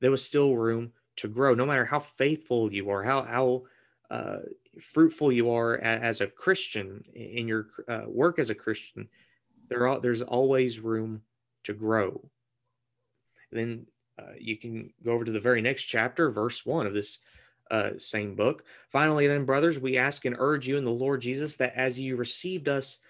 there 0.00 0.10
was 0.10 0.24
still 0.24 0.56
room 0.56 0.92
to 1.16 1.28
grow, 1.28 1.54
no 1.54 1.66
matter 1.66 1.84
how 1.84 2.00
faithful 2.00 2.72
you 2.72 2.88
are, 2.90 3.02
how 3.02 3.22
how 3.22 3.62
uh, 4.10 4.38
fruitful 4.80 5.30
you 5.30 5.50
are 5.50 5.76
as 5.78 6.20
a 6.20 6.26
Christian 6.26 7.04
in 7.14 7.46
your 7.46 7.68
uh, 7.88 8.02
work 8.06 8.38
as 8.38 8.50
a 8.50 8.54
Christian. 8.54 9.08
There 9.68 9.86
are, 9.86 10.00
there's 10.00 10.22
always 10.22 10.80
room 10.80 11.22
to 11.64 11.74
grow. 11.74 12.28
then 13.52 13.86
uh, 14.18 14.32
you 14.38 14.56
can 14.56 14.92
go 15.04 15.12
over 15.12 15.24
to 15.24 15.32
the 15.32 15.40
very 15.40 15.62
next 15.62 15.84
chapter, 15.84 16.30
verse 16.30 16.66
one 16.66 16.86
of 16.86 16.92
this 16.94 17.20
uh, 17.70 17.90
same 17.96 18.34
book. 18.34 18.64
Finally, 18.88 19.26
then, 19.26 19.44
brothers, 19.44 19.78
we 19.78 19.96
ask 19.96 20.24
and 20.24 20.36
urge 20.38 20.66
you 20.68 20.76
in 20.76 20.84
the 20.84 20.90
Lord 20.90 21.20
Jesus 21.20 21.56
that 21.56 21.74
as 21.76 21.98
you 21.98 22.16
received 22.16 22.68
us, 22.68 23.00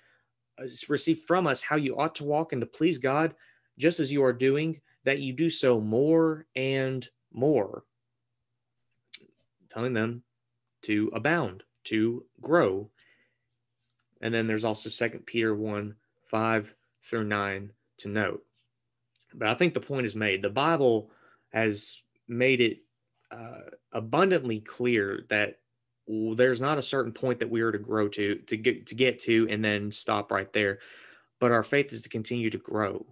uh, 0.58 0.66
received 0.88 1.24
from 1.24 1.46
us 1.46 1.62
how 1.62 1.76
you 1.76 1.98
ought 1.98 2.14
to 2.16 2.24
walk 2.24 2.52
and 2.52 2.60
to 2.60 2.66
please 2.66 2.98
God, 2.98 3.34
just 3.78 4.00
as 4.00 4.12
you 4.12 4.22
are 4.22 4.32
doing, 4.32 4.80
that 5.04 5.20
you 5.20 5.32
do 5.32 5.50
so 5.50 5.80
more 5.80 6.46
and 6.54 7.08
more. 7.32 7.84
Telling 9.70 9.94
them 9.94 10.22
to 10.82 11.10
abound, 11.14 11.62
to 11.84 12.24
grow. 12.40 12.90
And 14.20 14.34
then 14.34 14.46
there's 14.46 14.64
also 14.64 14.90
Second 14.90 15.24
Peter 15.26 15.54
1 15.54 15.94
5 16.26 16.74
through 17.02 17.24
9 17.24 17.72
to 18.00 18.08
note. 18.08 18.44
But 19.34 19.48
I 19.48 19.54
think 19.54 19.74
the 19.74 19.80
point 19.80 20.06
is 20.06 20.16
made. 20.16 20.42
The 20.42 20.50
Bible 20.50 21.10
has 21.52 22.02
made 22.28 22.60
it 22.60 22.78
uh, 23.30 23.70
abundantly 23.92 24.60
clear 24.60 25.24
that 25.30 25.60
there's 26.08 26.60
not 26.60 26.78
a 26.78 26.82
certain 26.82 27.12
point 27.12 27.38
that 27.38 27.50
we 27.50 27.60
are 27.60 27.70
to 27.70 27.78
grow 27.78 28.08
to 28.08 28.36
to 28.46 28.56
get 28.56 28.86
to 28.86 28.94
get 28.94 29.18
to 29.20 29.46
and 29.48 29.64
then 29.64 29.92
stop 29.92 30.32
right 30.32 30.52
there 30.52 30.80
but 31.38 31.52
our 31.52 31.62
faith 31.62 31.92
is 31.92 32.02
to 32.02 32.08
continue 32.08 32.50
to 32.50 32.58
grow 32.58 33.04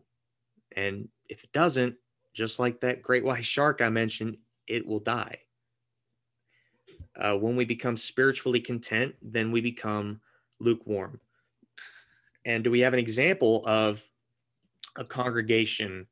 and 0.74 1.08
if 1.28 1.44
it 1.44 1.52
doesn't 1.52 1.94
just 2.34 2.58
like 2.58 2.80
that 2.80 3.02
great 3.02 3.24
white 3.24 3.44
shark 3.44 3.80
i 3.80 3.88
mentioned 3.88 4.36
it 4.66 4.84
will 4.84 4.98
die 4.98 5.38
uh, 7.20 7.34
when 7.34 7.56
we 7.56 7.64
become 7.64 7.96
spiritually 7.96 8.60
content 8.60 9.14
then 9.22 9.52
we 9.52 9.60
become 9.60 10.20
lukewarm 10.58 11.20
and 12.44 12.64
do 12.64 12.70
we 12.70 12.80
have 12.80 12.94
an 12.94 12.98
example 12.98 13.62
of 13.66 14.02
a 14.98 15.04
congregation, 15.04 16.06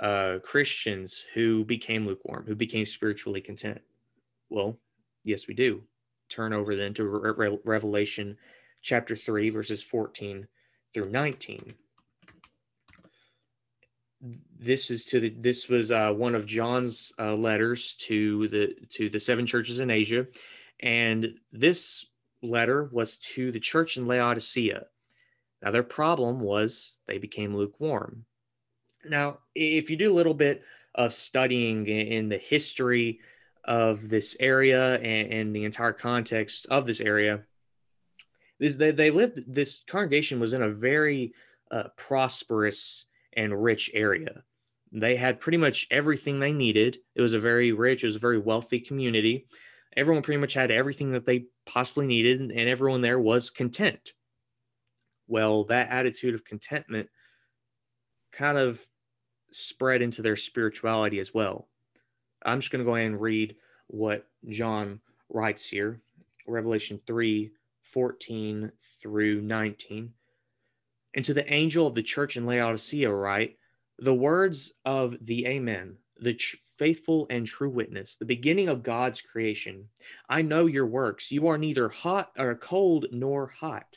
uh, 0.00 0.38
Christians 0.42 1.26
who 1.34 1.64
became 1.64 2.06
lukewarm, 2.06 2.44
who 2.46 2.54
became 2.54 2.86
spiritually 2.86 3.40
content. 3.40 3.80
Well, 4.48 4.78
yes, 5.24 5.46
we 5.48 5.54
do. 5.54 5.82
Turn 6.28 6.52
over 6.52 6.74
then 6.76 6.94
to 6.94 7.04
Re- 7.04 7.32
Re- 7.36 7.58
Revelation 7.64 8.38
chapter 8.80 9.16
3, 9.16 9.50
verses 9.50 9.82
14 9.82 10.46
through 10.94 11.10
19. 11.10 11.74
This 14.58 14.90
is 14.90 15.04
to 15.06 15.20
the 15.20 15.30
this 15.30 15.68
was 15.68 15.90
uh, 15.90 16.10
one 16.14 16.34
of 16.34 16.46
John's 16.46 17.12
uh, 17.18 17.34
letters 17.34 17.94
to 18.06 18.48
the 18.48 18.74
to 18.90 19.10
the 19.10 19.20
seven 19.20 19.44
churches 19.44 19.80
in 19.80 19.90
Asia, 19.90 20.26
and 20.80 21.34
this 21.52 22.06
letter 22.42 22.88
was 22.90 23.18
to 23.18 23.52
the 23.52 23.60
church 23.60 23.98
in 23.98 24.06
Laodicea. 24.06 24.86
Now 25.64 25.70
their 25.70 25.82
problem 25.82 26.40
was 26.40 26.98
they 27.06 27.16
became 27.16 27.56
lukewarm. 27.56 28.26
Now, 29.08 29.38
if 29.54 29.88
you 29.88 29.96
do 29.96 30.12
a 30.12 30.14
little 30.14 30.34
bit 30.34 30.62
of 30.94 31.14
studying 31.14 31.86
in 31.86 32.28
the 32.28 32.36
history 32.36 33.20
of 33.64 34.10
this 34.10 34.36
area 34.40 34.96
and, 34.96 35.32
and 35.32 35.56
the 35.56 35.64
entire 35.64 35.94
context 35.94 36.66
of 36.70 36.86
this 36.86 37.00
area, 37.00 37.44
this 38.58 38.76
they, 38.76 38.90
they 38.90 39.10
lived 39.10 39.42
this 39.46 39.82
congregation 39.88 40.38
was 40.38 40.52
in 40.52 40.62
a 40.62 40.68
very 40.68 41.32
uh, 41.70 41.84
prosperous 41.96 43.06
and 43.34 43.62
rich 43.62 43.90
area. 43.94 44.44
They 44.92 45.16
had 45.16 45.40
pretty 45.40 45.58
much 45.58 45.86
everything 45.90 46.38
they 46.38 46.52
needed. 46.52 46.98
It 47.14 47.22
was 47.22 47.32
a 47.32 47.40
very 47.40 47.72
rich 47.72 48.04
it 48.04 48.08
was 48.08 48.16
a 48.16 48.20
very 48.20 48.38
wealthy 48.38 48.80
community. 48.80 49.46
Everyone 49.96 50.22
pretty 50.22 50.40
much 50.40 50.52
had 50.52 50.70
everything 50.70 51.12
that 51.12 51.24
they 51.24 51.46
possibly 51.64 52.06
needed 52.06 52.40
and 52.40 52.68
everyone 52.68 53.00
there 53.00 53.18
was 53.18 53.48
content 53.48 54.12
well 55.28 55.64
that 55.64 55.88
attitude 55.90 56.34
of 56.34 56.44
contentment 56.44 57.08
kind 58.32 58.58
of 58.58 58.84
spread 59.50 60.02
into 60.02 60.22
their 60.22 60.36
spirituality 60.36 61.20
as 61.20 61.32
well 61.32 61.68
i'm 62.44 62.60
just 62.60 62.72
going 62.72 62.84
to 62.84 62.88
go 62.88 62.96
ahead 62.96 63.06
and 63.06 63.20
read 63.20 63.54
what 63.86 64.26
john 64.48 65.00
writes 65.28 65.66
here 65.66 66.00
revelation 66.46 67.00
3 67.06 67.50
14 67.94 68.72
through 69.00 69.40
19. 69.40 70.12
And 71.14 71.24
to 71.24 71.32
the 71.32 71.52
angel 71.52 71.86
of 71.86 71.94
the 71.94 72.02
church 72.02 72.36
in 72.36 72.44
Laodicea, 72.44 73.08
write 73.08 73.56
the 74.00 74.12
words 74.12 74.72
of 74.84 75.16
the 75.24 75.46
Amen, 75.46 75.96
the 76.20 76.36
faithful 76.76 77.28
and 77.30 77.46
true 77.46 77.70
witness, 77.70 78.16
the 78.16 78.24
beginning 78.24 78.68
of 78.68 78.82
God's 78.82 79.20
creation. 79.20 79.88
I 80.28 80.42
know 80.42 80.66
your 80.66 80.86
works. 80.86 81.30
You 81.30 81.46
are 81.46 81.56
neither 81.56 81.88
hot 81.88 82.32
or 82.36 82.56
cold 82.56 83.06
nor 83.12 83.46
hot. 83.46 83.96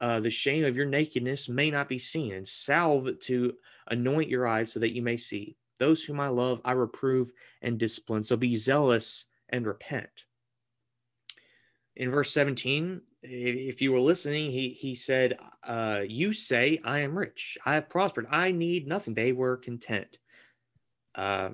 uh, 0.00 0.20
the 0.20 0.30
shame 0.30 0.64
of 0.64 0.76
your 0.76 0.86
nakedness 0.86 1.48
may 1.48 1.70
not 1.70 1.88
be 1.88 1.98
seen, 1.98 2.34
and 2.34 2.46
salve 2.46 3.08
to 3.20 3.54
anoint 3.88 4.28
your 4.28 4.46
eyes, 4.46 4.72
so 4.72 4.80
that 4.80 4.94
you 4.94 5.02
may 5.02 5.16
see. 5.16 5.56
Those 5.78 6.02
whom 6.02 6.20
I 6.20 6.28
love, 6.28 6.60
I 6.64 6.72
reprove 6.72 7.32
and 7.62 7.78
discipline. 7.78 8.22
So 8.22 8.36
be 8.36 8.56
zealous 8.56 9.26
and 9.50 9.66
repent. 9.66 10.24
In 11.96 12.10
verse 12.10 12.30
17, 12.32 13.00
if 13.22 13.80
you 13.80 13.92
were 13.92 14.00
listening, 14.00 14.50
he 14.50 14.70
he 14.70 14.94
said, 14.94 15.38
uh, 15.62 16.02
"You 16.06 16.32
say 16.32 16.80
I 16.84 17.00
am 17.00 17.16
rich, 17.16 17.56
I 17.64 17.74
have 17.74 17.88
prospered, 17.88 18.26
I 18.30 18.52
need 18.52 18.86
nothing." 18.86 19.14
They 19.14 19.32
were 19.32 19.56
content. 19.56 20.18
Uh, 21.14 21.50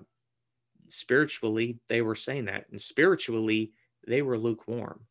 spiritually, 0.88 1.79
they 1.88 2.03
were 2.03 2.16
saying 2.16 2.47
that, 2.47 2.66
and 2.71 2.81
spiritually, 2.81 3.73
they 4.07 4.23
were 4.23 4.37
lukewarm. 4.37 5.07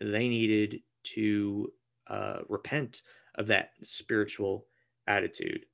They 0.00 0.28
needed 0.28 0.82
to 1.14 1.72
uh, 2.10 2.40
repent 2.48 3.02
of 3.36 3.46
that 3.46 3.70
spiritual 3.84 4.66
attitude. 5.06 5.64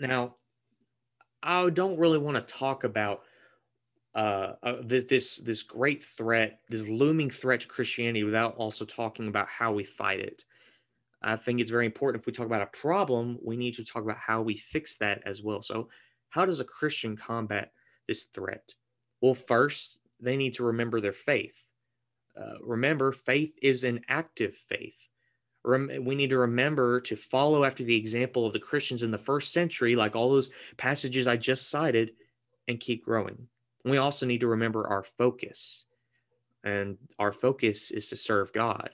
Now, 0.00 0.36
I 1.42 1.70
don't 1.70 1.98
really 1.98 2.18
want 2.18 2.36
to 2.36 2.54
talk 2.54 2.84
about 2.84 3.22
uh, 4.14 4.54
uh, 4.62 4.76
this 4.82 5.36
this 5.36 5.62
great 5.62 6.02
threat, 6.02 6.60
this 6.70 6.88
looming 6.88 7.30
threat 7.30 7.60
to 7.60 7.66
Christianity, 7.68 8.24
without 8.24 8.56
also 8.56 8.84
talking 8.84 9.28
about 9.28 9.46
how 9.48 9.72
we 9.72 9.84
fight 9.84 10.20
it. 10.20 10.44
I 11.22 11.36
think 11.36 11.60
it's 11.60 11.70
very 11.70 11.86
important. 11.86 12.22
If 12.22 12.26
we 12.26 12.32
talk 12.32 12.46
about 12.46 12.62
a 12.62 12.78
problem, 12.78 13.38
we 13.44 13.56
need 13.56 13.74
to 13.74 13.84
talk 13.84 14.02
about 14.02 14.18
how 14.18 14.42
we 14.42 14.56
fix 14.56 14.96
that 14.98 15.22
as 15.26 15.42
well. 15.42 15.60
So, 15.60 15.88
how 16.30 16.46
does 16.46 16.60
a 16.60 16.64
Christian 16.64 17.16
combat 17.16 17.72
this 18.08 18.24
threat? 18.24 18.74
Well, 19.20 19.34
first, 19.34 19.98
they 20.20 20.36
need 20.36 20.54
to 20.54 20.64
remember 20.64 21.00
their 21.00 21.12
faith. 21.12 21.62
Uh, 22.38 22.54
remember, 22.62 23.12
faith 23.12 23.54
is 23.62 23.84
an 23.84 24.00
active 24.08 24.54
faith. 24.54 25.08
Rem- 25.66 26.04
we 26.04 26.14
need 26.14 26.30
to 26.30 26.38
remember 26.38 27.00
to 27.02 27.16
follow 27.16 27.64
after 27.64 27.82
the 27.82 27.96
example 27.96 28.46
of 28.46 28.52
the 28.52 28.60
Christians 28.60 29.02
in 29.02 29.10
the 29.10 29.18
first 29.18 29.52
century, 29.52 29.96
like 29.96 30.14
all 30.14 30.30
those 30.30 30.50
passages 30.76 31.26
I 31.26 31.36
just 31.36 31.68
cited, 31.70 32.12
and 32.68 32.80
keep 32.80 33.04
growing. 33.04 33.48
We 33.84 33.98
also 33.98 34.26
need 34.26 34.40
to 34.40 34.46
remember 34.46 34.86
our 34.86 35.02
focus, 35.02 35.86
and 36.64 36.96
our 37.18 37.32
focus 37.32 37.90
is 37.90 38.08
to 38.08 38.16
serve 38.16 38.52
God. 38.52 38.90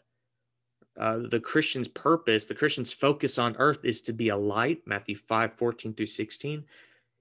Uh, 0.98 1.20
the 1.30 1.40
Christian's 1.40 1.88
purpose, 1.88 2.46
the 2.46 2.54
Christian's 2.54 2.92
focus 2.92 3.38
on 3.38 3.56
earth 3.58 3.84
is 3.84 4.02
to 4.02 4.12
be 4.12 4.30
a 4.30 4.36
light, 4.36 4.82
Matthew 4.86 5.16
5 5.16 5.54
14 5.54 5.94
through 5.94 6.06
16. 6.06 6.64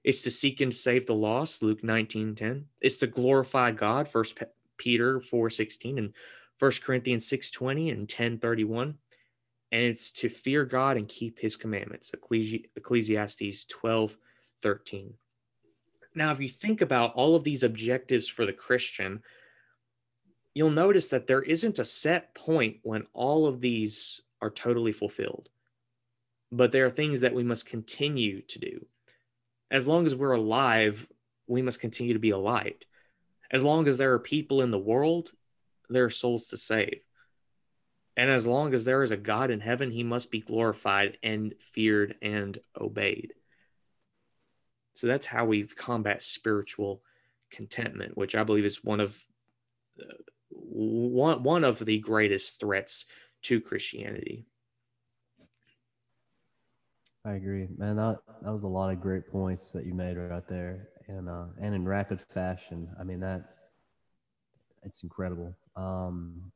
It's 0.04 0.22
to 0.22 0.30
seek 0.30 0.60
and 0.60 0.74
save 0.74 1.06
the 1.06 1.14
lost, 1.14 1.62
Luke 1.62 1.84
19 1.84 2.34
10. 2.34 2.66
It's 2.80 2.98
to 2.98 3.06
glorify 3.06 3.70
God, 3.70 4.08
First 4.08 4.38
Peter 4.76 5.20
4 5.20 5.50
16 5.50 5.98
and 5.98 6.12
1 6.58 6.72
Corinthians 6.82 7.26
6 7.26 7.50
20 7.50 7.90
and 7.90 8.08
10 8.08 8.38
31. 8.38 8.98
And 9.72 9.82
it's 9.82 10.12
to 10.12 10.28
fear 10.28 10.64
God 10.64 10.96
and 10.98 11.08
keep 11.08 11.38
his 11.38 11.56
commandments, 11.56 12.12
Ecclesiastes 12.76 13.64
12 13.64 14.16
13. 14.62 15.14
Now, 16.14 16.30
if 16.30 16.40
you 16.40 16.48
think 16.48 16.82
about 16.82 17.14
all 17.14 17.34
of 17.34 17.42
these 17.42 17.62
objectives 17.62 18.28
for 18.28 18.46
the 18.46 18.52
Christian, 18.52 19.22
you'll 20.54 20.70
notice 20.70 21.08
that 21.08 21.26
there 21.26 21.42
isn't 21.42 21.78
a 21.78 21.84
set 21.84 22.34
point 22.34 22.76
when 22.82 23.06
all 23.14 23.46
of 23.46 23.60
these 23.60 24.20
are 24.40 24.50
totally 24.50 24.92
fulfilled. 24.92 25.48
But 26.52 26.70
there 26.70 26.84
are 26.84 26.90
things 26.90 27.20
that 27.20 27.34
we 27.34 27.42
must 27.42 27.66
continue 27.66 28.42
to 28.42 28.58
do. 28.58 28.86
As 29.70 29.88
long 29.88 30.04
as 30.04 30.14
we're 30.14 30.32
alive, 30.32 31.08
we 31.46 31.62
must 31.62 31.80
continue 31.80 32.12
to 32.12 32.18
be 32.18 32.30
a 32.30 32.38
light. 32.38 32.84
As 33.50 33.62
long 33.62 33.88
as 33.88 33.96
there 33.96 34.12
are 34.12 34.18
people 34.18 34.60
in 34.60 34.70
the 34.70 34.78
world, 34.78 35.32
there 35.88 36.04
are 36.04 36.10
souls 36.10 36.48
to 36.48 36.58
save. 36.58 37.00
And 38.16 38.30
as 38.30 38.46
long 38.46 38.74
as 38.74 38.84
there 38.84 39.02
is 39.02 39.10
a 39.10 39.16
God 39.16 39.50
in 39.50 39.60
heaven, 39.60 39.90
he 39.90 40.02
must 40.02 40.30
be 40.30 40.40
glorified 40.40 41.18
and 41.22 41.54
feared 41.58 42.16
and 42.20 42.58
obeyed. 42.78 43.32
So 44.94 45.06
that's 45.06 45.26
how 45.26 45.46
we 45.46 45.64
combat 45.64 46.22
spiritual 46.22 47.02
contentment, 47.50 48.16
which 48.16 48.34
I 48.34 48.44
believe 48.44 48.64
is 48.64 48.84
one 48.84 49.00
of 49.00 49.24
uh, 49.98 50.14
one 50.50 51.42
one 51.42 51.64
of 51.64 51.78
the 51.78 51.98
greatest 51.98 52.60
threats 52.60 53.06
to 53.42 53.60
Christianity. 53.60 54.44
I 57.24 57.32
agree, 57.32 57.68
man. 57.78 57.96
That 57.96 58.18
that 58.42 58.52
was 58.52 58.62
a 58.62 58.68
lot 58.68 58.92
of 58.92 59.00
great 59.00 59.30
points 59.30 59.72
that 59.72 59.86
you 59.86 59.94
made 59.94 60.16
right 60.16 60.46
there, 60.48 60.88
and 61.08 61.28
uh, 61.28 61.46
and 61.60 61.74
in 61.74 61.86
rapid 61.86 62.20
fashion. 62.20 62.88
I 62.98 63.04
mean 63.04 63.20
that 63.20 63.42
it's 64.82 65.02
incredible. 65.02 65.56
Um, 65.76 66.52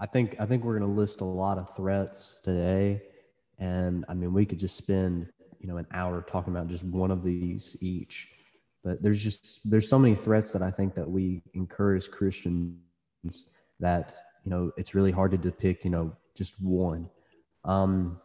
I 0.00 0.06
think 0.06 0.36
I 0.40 0.46
think 0.46 0.64
we're 0.64 0.78
going 0.78 0.90
to 0.90 1.00
list 1.00 1.20
a 1.20 1.24
lot 1.24 1.58
of 1.58 1.74
threats 1.76 2.38
today, 2.42 3.02
and 3.58 4.04
I 4.08 4.14
mean 4.14 4.32
we 4.32 4.46
could 4.46 4.58
just 4.58 4.76
spend 4.76 5.30
you 5.60 5.68
know 5.68 5.76
an 5.76 5.86
hour 5.92 6.22
talking 6.22 6.52
about 6.52 6.68
just 6.68 6.84
one 6.84 7.10
of 7.10 7.22
these 7.22 7.76
each. 7.80 8.28
But 8.82 9.02
there's 9.02 9.22
just 9.22 9.60
there's 9.64 9.88
so 9.88 9.98
many 9.98 10.14
threats 10.14 10.52
that 10.52 10.62
i 10.62 10.70
think 10.70 10.94
that 10.94 11.08
we 11.08 11.42
encourage 11.52 12.10
christians 12.10 12.78
that 13.78 14.14
you 14.42 14.50
know 14.50 14.72
it's 14.78 14.94
really 14.94 15.10
hard 15.10 15.30
to 15.32 15.38
depict 15.38 15.84
you 15.84 15.90
know 15.90 16.12
just 16.34 16.54
one. 16.62 17.08
Um, 17.64 18.18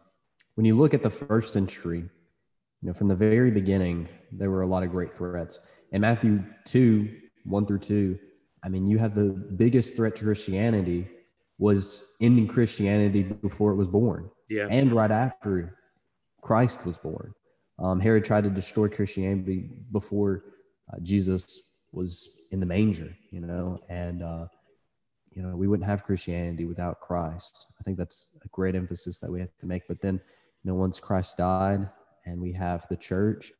when 0.54 0.64
you 0.64 0.74
look 0.74 0.94
at 0.94 1.02
the 1.02 1.10
first 1.10 1.52
century 1.52 1.98
you 1.98 2.88
know 2.88 2.94
from 2.94 3.08
the 3.08 3.14
very 3.14 3.50
beginning 3.50 4.08
there 4.32 4.50
were 4.50 4.62
a 4.62 4.66
lot 4.66 4.82
of 4.82 4.90
great 4.90 5.12
threats. 5.12 5.58
In 5.92 6.00
matthew 6.00 6.42
2 6.64 7.20
1 7.44 7.66
through 7.66 7.78
2 7.78 8.18
i 8.64 8.68
mean 8.68 8.86
you 8.86 8.98
have 8.98 9.14
the 9.14 9.24
biggest 9.64 9.96
threat 9.96 10.16
to 10.16 10.24
christianity 10.24 11.06
was 11.58 12.08
ending 12.20 12.46
christianity 12.46 13.22
before 13.22 13.72
it 13.72 13.76
was 13.76 13.88
born 13.88 14.28
yeah 14.48 14.66
and 14.70 14.92
right 14.92 15.10
after 15.10 15.76
Christ 16.46 16.86
was 16.86 16.96
born. 16.96 17.34
Um, 17.80 17.98
Herod 17.98 18.24
tried 18.24 18.44
to 18.44 18.50
destroy 18.50 18.88
Christianity 18.88 19.68
before 19.90 20.44
uh, 20.92 20.98
Jesus 21.02 21.60
was 21.90 22.38
in 22.52 22.60
the 22.60 22.66
manger, 22.66 23.16
you 23.32 23.40
know, 23.40 23.80
and 23.88 24.22
uh, 24.22 24.46
you 25.32 25.42
know, 25.42 25.56
we 25.56 25.66
wouldn't 25.66 25.88
have 25.88 26.04
Christianity 26.04 26.64
without 26.64 27.00
Christ. 27.00 27.66
I 27.80 27.82
think 27.82 27.98
that's 27.98 28.30
a 28.44 28.48
great 28.48 28.76
emphasis 28.76 29.18
that 29.18 29.30
we 29.30 29.40
have 29.40 29.56
to 29.58 29.66
make. 29.66 29.88
But 29.88 30.00
then, 30.00 30.14
you 30.62 30.70
know, 30.70 30.76
once 30.76 31.00
Christ 31.00 31.36
died 31.36 31.90
and 32.26 32.40
we 32.40 32.52
have 32.52 32.86
the 32.88 32.96
church, 32.96 33.50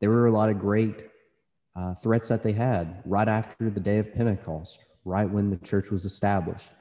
there 0.00 0.10
were 0.10 0.26
a 0.26 0.32
lot 0.32 0.50
of 0.50 0.58
great 0.58 1.08
uh, 1.76 1.94
threats 1.94 2.26
that 2.26 2.42
they 2.42 2.52
had 2.52 3.02
right 3.06 3.28
after 3.28 3.70
the 3.70 3.80
day 3.80 3.98
of 3.98 4.12
Pentecost, 4.12 4.84
right 5.04 5.30
when 5.30 5.48
the 5.48 5.58
church 5.58 5.92
was 5.92 6.04
established. 6.04 6.72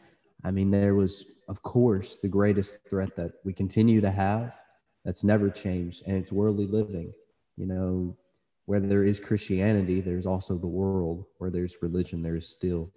I 0.44 0.52
mean, 0.52 0.72
there 0.72 0.96
was, 0.96 1.26
of 1.48 1.62
course, 1.62 2.18
the 2.18 2.28
greatest 2.28 2.88
threat 2.90 3.16
that 3.16 3.34
we 3.44 3.54
continue 3.54 4.02
to 4.02 4.10
have 4.10 4.58
that's 5.06 5.24
never 5.24 5.50
changed, 5.50 6.04
and 6.06 6.18
it's 6.18 6.32
worldly 6.32 6.68
living. 6.68 7.14
You 7.58 7.68
know, 7.68 8.18
where 8.66 8.80
there 8.80 9.04
is 9.04 9.20
Christianity, 9.20 10.02
there's 10.02 10.26
also 10.26 10.58
the 10.58 10.68
world. 10.68 11.26
Where 11.38 11.50
there's 11.50 11.78
religion, 11.82 12.22
there 12.22 12.36
is 12.36 12.48
still 12.48 12.92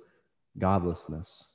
godlessness. 0.59 1.51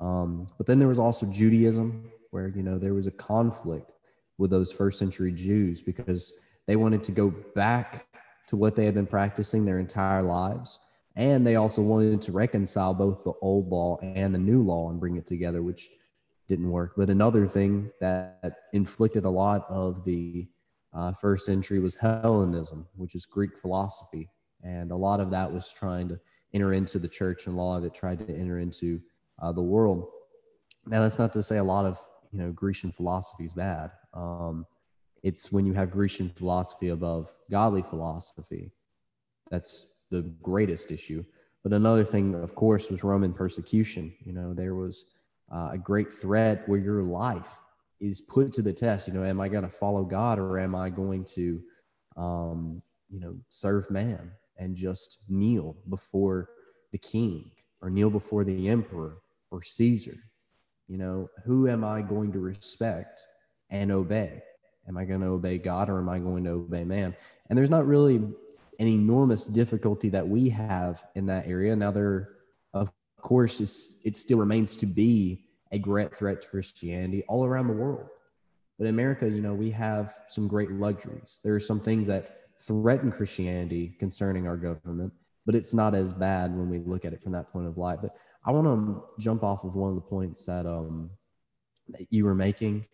Um, 0.00 0.46
but 0.56 0.66
then 0.66 0.78
there 0.78 0.88
was 0.88 0.98
also 0.98 1.26
Judaism, 1.26 2.10
where 2.30 2.48
you 2.48 2.62
know 2.62 2.78
there 2.78 2.94
was 2.94 3.06
a 3.06 3.12
conflict 3.12 3.92
with 4.38 4.50
those 4.50 4.72
first 4.72 4.98
century 4.98 5.32
Jews 5.32 5.82
because 5.82 6.34
they 6.66 6.76
wanted 6.76 7.02
to 7.04 7.12
go 7.12 7.32
back 7.54 8.06
to 8.48 8.56
what 8.56 8.76
they 8.76 8.84
had 8.84 8.94
been 8.94 9.06
practicing 9.06 9.64
their 9.64 9.78
entire 9.78 10.22
lives, 10.22 10.78
and 11.16 11.46
they 11.46 11.56
also 11.56 11.80
wanted 11.80 12.20
to 12.22 12.32
reconcile 12.32 12.92
both 12.92 13.22
the 13.24 13.34
old 13.40 13.68
law 13.68 13.98
and 14.02 14.34
the 14.34 14.38
new 14.38 14.62
law 14.62 14.90
and 14.90 14.98
bring 14.98 15.16
it 15.16 15.26
together, 15.26 15.62
which 15.62 15.88
didn't 16.48 16.70
work. 16.70 16.94
But 16.96 17.10
another 17.10 17.46
thing 17.46 17.90
that 18.00 18.56
inflicted 18.72 19.24
a 19.24 19.30
lot 19.30 19.64
of 19.68 20.04
the 20.04 20.48
uh, 20.92 21.12
first 21.12 21.46
century 21.46 21.78
was 21.78 21.96
Hellenism, 21.96 22.86
which 22.96 23.14
is 23.14 23.26
Greek 23.26 23.56
philosophy. 23.56 24.28
And 24.62 24.90
a 24.90 24.96
lot 24.96 25.20
of 25.20 25.30
that 25.30 25.52
was 25.52 25.72
trying 25.72 26.08
to 26.08 26.20
enter 26.52 26.72
into 26.72 26.98
the 26.98 27.08
church, 27.08 27.46
and 27.46 27.58
of 27.58 27.84
it 27.84 27.94
tried 27.94 28.18
to 28.20 28.34
enter 28.34 28.58
into 28.58 29.00
uh, 29.40 29.52
the 29.52 29.62
world. 29.62 30.08
Now, 30.86 31.00
that's 31.00 31.18
not 31.18 31.32
to 31.34 31.42
say 31.42 31.58
a 31.58 31.64
lot 31.64 31.84
of 31.84 31.98
you 32.32 32.38
know 32.38 32.52
Grecian 32.52 32.92
philosophy 32.92 33.44
is 33.44 33.52
bad. 33.52 33.90
Um, 34.12 34.66
it's 35.22 35.50
when 35.50 35.66
you 35.66 35.72
have 35.74 35.90
Grecian 35.90 36.30
philosophy 36.30 36.88
above 36.90 37.34
godly 37.50 37.82
philosophy 37.82 38.70
that's 39.50 39.86
the 40.10 40.22
greatest 40.42 40.90
issue. 40.90 41.24
But 41.62 41.72
another 41.72 42.04
thing, 42.04 42.34
of 42.34 42.54
course, 42.54 42.90
was 42.90 43.02
Roman 43.02 43.32
persecution. 43.32 44.12
You 44.24 44.32
know, 44.32 44.52
there 44.52 44.74
was 44.74 45.06
uh, 45.52 45.70
a 45.72 45.78
great 45.78 46.12
threat 46.12 46.68
where 46.68 46.78
your 46.78 47.02
life 47.02 47.58
is 48.00 48.20
put 48.20 48.52
to 48.52 48.62
the 48.62 48.72
test. 48.72 49.08
You 49.08 49.14
know, 49.14 49.24
am 49.24 49.40
I 49.40 49.48
going 49.48 49.62
to 49.64 49.70
follow 49.70 50.04
God 50.04 50.38
or 50.38 50.58
am 50.58 50.74
I 50.74 50.90
going 50.90 51.24
to, 51.36 51.62
um, 52.16 52.82
you 53.10 53.20
know, 53.20 53.34
serve 53.48 53.90
man 53.90 54.30
and 54.58 54.76
just 54.76 55.18
kneel 55.28 55.76
before 55.88 56.50
the 56.92 56.98
king 56.98 57.50
or 57.80 57.90
kneel 57.90 58.10
before 58.10 58.44
the 58.44 58.68
emperor 58.68 59.18
or 59.50 59.62
Caesar? 59.62 60.16
You 60.86 60.98
know, 60.98 61.30
who 61.44 61.68
am 61.68 61.82
I 61.82 62.02
going 62.02 62.30
to 62.32 62.40
respect 62.40 63.26
and 63.70 63.90
obey? 63.90 64.42
Am 64.86 64.98
I 64.98 65.06
going 65.06 65.20
to 65.20 65.28
obey 65.28 65.56
God 65.56 65.88
or 65.88 65.98
am 65.98 66.10
I 66.10 66.18
going 66.18 66.44
to 66.44 66.50
obey 66.50 66.84
man? 66.84 67.16
And 67.48 67.56
there's 67.56 67.70
not 67.70 67.86
really 67.86 68.22
an 68.78 68.88
enormous 68.88 69.46
difficulty 69.46 70.08
that 70.10 70.26
we 70.26 70.48
have 70.48 71.04
in 71.14 71.26
that 71.26 71.46
area. 71.46 71.74
Now, 71.76 71.90
there, 71.90 72.30
of 72.72 72.92
course, 73.20 73.60
is, 73.60 73.96
it 74.04 74.16
still 74.16 74.38
remains 74.38 74.76
to 74.78 74.86
be 74.86 75.44
a 75.72 75.78
great 75.78 76.14
threat 76.14 76.42
to 76.42 76.48
Christianity 76.48 77.24
all 77.28 77.44
around 77.44 77.66
the 77.68 77.74
world. 77.74 78.06
But 78.78 78.84
in 78.84 78.90
America, 78.90 79.28
you 79.28 79.40
know, 79.40 79.54
we 79.54 79.70
have 79.70 80.14
some 80.28 80.48
great 80.48 80.70
luxuries. 80.70 81.40
There 81.44 81.54
are 81.54 81.60
some 81.60 81.80
things 81.80 82.06
that 82.08 82.40
threaten 82.60 83.10
Christianity 83.12 83.96
concerning 83.98 84.46
our 84.46 84.56
government, 84.56 85.12
but 85.46 85.54
it's 85.54 85.74
not 85.74 85.94
as 85.94 86.12
bad 86.12 86.56
when 86.56 86.68
we 86.68 86.78
look 86.78 87.04
at 87.04 87.12
it 87.12 87.22
from 87.22 87.32
that 87.32 87.52
point 87.52 87.66
of 87.66 87.78
light. 87.78 88.00
But 88.02 88.16
I 88.44 88.50
want 88.50 88.66
to 88.66 89.22
jump 89.22 89.42
off 89.42 89.64
of 89.64 89.74
one 89.74 89.90
of 89.90 89.96
the 89.96 90.02
points 90.02 90.44
that 90.46 90.66
um, 90.66 91.10
that 91.88 92.06
you 92.10 92.24
were 92.24 92.34
making, 92.34 92.86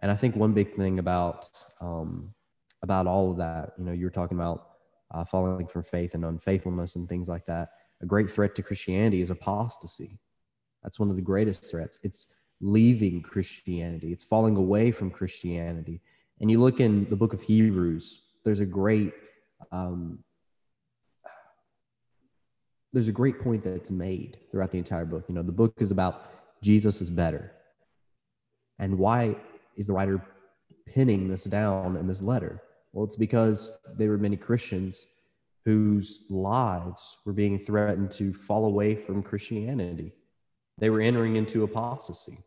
and 0.00 0.10
I 0.10 0.16
think 0.16 0.36
one 0.36 0.52
big 0.52 0.74
thing 0.74 0.98
about 0.98 1.48
um, 1.80 2.34
about 2.82 3.06
all 3.06 3.30
of 3.30 3.36
that, 3.38 3.72
you 3.78 3.84
know, 3.84 3.92
you 3.92 4.04
were 4.04 4.10
talking 4.10 4.38
about 4.38 4.71
uh, 5.12 5.24
falling 5.24 5.66
from 5.66 5.82
faith 5.82 6.14
and 6.14 6.24
unfaithfulness 6.24 6.96
and 6.96 7.08
things 7.08 7.28
like 7.28 7.46
that. 7.46 7.70
A 8.00 8.06
great 8.06 8.30
threat 8.30 8.54
to 8.56 8.62
Christianity 8.62 9.20
is 9.20 9.30
apostasy. 9.30 10.18
That's 10.82 10.98
one 10.98 11.10
of 11.10 11.16
the 11.16 11.22
greatest 11.22 11.70
threats. 11.70 11.98
It's 12.02 12.26
leaving 12.60 13.22
Christianity, 13.22 14.12
it's 14.12 14.24
falling 14.24 14.56
away 14.56 14.90
from 14.90 15.10
Christianity. 15.10 16.00
And 16.40 16.50
you 16.50 16.60
look 16.60 16.80
in 16.80 17.04
the 17.06 17.16
book 17.16 17.34
of 17.34 17.42
Hebrews, 17.42 18.22
there's 18.44 18.60
a 18.60 18.66
great 18.66 19.12
um, 19.70 20.18
there's 22.92 23.08
a 23.08 23.12
great 23.12 23.40
point 23.40 23.62
that's 23.62 23.90
made 23.90 24.38
throughout 24.50 24.70
the 24.70 24.78
entire 24.78 25.06
book. 25.06 25.24
You 25.28 25.34
know, 25.34 25.42
the 25.42 25.52
book 25.52 25.74
is 25.78 25.90
about 25.90 26.30
Jesus 26.62 27.00
is 27.00 27.08
better. 27.08 27.52
And 28.78 28.98
why 28.98 29.36
is 29.76 29.86
the 29.86 29.94
writer 29.94 30.22
pinning 30.86 31.28
this 31.28 31.44
down 31.44 31.96
in 31.96 32.06
this 32.06 32.20
letter? 32.20 32.62
Well, 32.92 33.04
it's 33.04 33.16
because 33.16 33.74
there 33.96 34.10
were 34.10 34.18
many 34.18 34.36
Christians 34.36 35.06
whose 35.64 36.24
lives 36.28 37.18
were 37.24 37.32
being 37.32 37.58
threatened 37.58 38.10
to 38.12 38.32
fall 38.32 38.66
away 38.66 38.94
from 38.94 39.22
Christianity. 39.22 40.12
They 40.78 40.90
were 40.90 41.00
entering 41.00 41.36
into 41.36 41.62
apostasy. 41.62 42.38